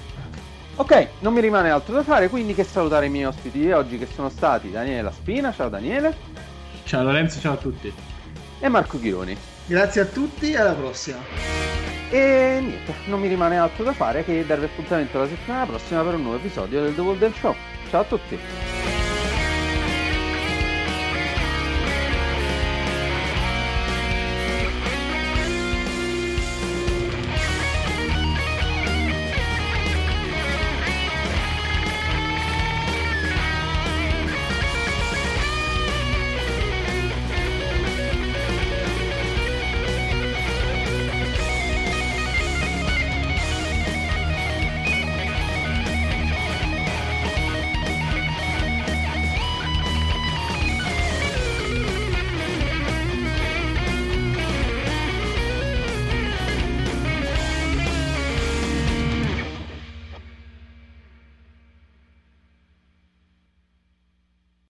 Ok, 0.80 1.08
non 1.18 1.34
mi 1.34 1.42
rimane 1.42 1.68
altro 1.68 1.92
da 1.94 2.02
fare, 2.02 2.30
quindi 2.30 2.54
che 2.54 2.64
salutare 2.64 3.04
i 3.04 3.10
miei 3.10 3.26
ospiti 3.26 3.58
di 3.58 3.70
oggi 3.70 3.98
che 3.98 4.06
sono 4.06 4.30
stati 4.30 4.70
Daniele 4.70 5.02
La 5.02 5.10
Spina, 5.10 5.52
ciao 5.52 5.68
Daniele, 5.68 6.16
Ciao 6.84 7.02
Lorenzo, 7.02 7.38
ciao 7.38 7.52
a 7.52 7.56
tutti. 7.56 7.92
e 8.58 8.68
Marco 8.70 8.98
Chironi. 8.98 9.36
Grazie 9.66 10.00
a 10.00 10.04
tutti 10.06 10.52
e 10.52 10.56
alla 10.56 10.72
prossima. 10.72 11.18
E 12.08 12.58
niente, 12.62 12.94
non 13.08 13.20
mi 13.20 13.28
rimane 13.28 13.58
altro 13.58 13.84
da 13.84 13.92
fare 13.92 14.24
che 14.24 14.44
darvi 14.46 14.64
appuntamento 14.64 15.18
la 15.18 15.28
settimana 15.28 15.66
prossima 15.66 16.02
per 16.02 16.14
un 16.14 16.22
nuovo 16.22 16.38
episodio 16.38 16.80
del 16.80 16.94
The 16.94 17.02
Golden 17.02 17.34
Show. 17.34 17.54
Ciao 17.90 18.00
a 18.00 18.04
tutti! 18.04 18.38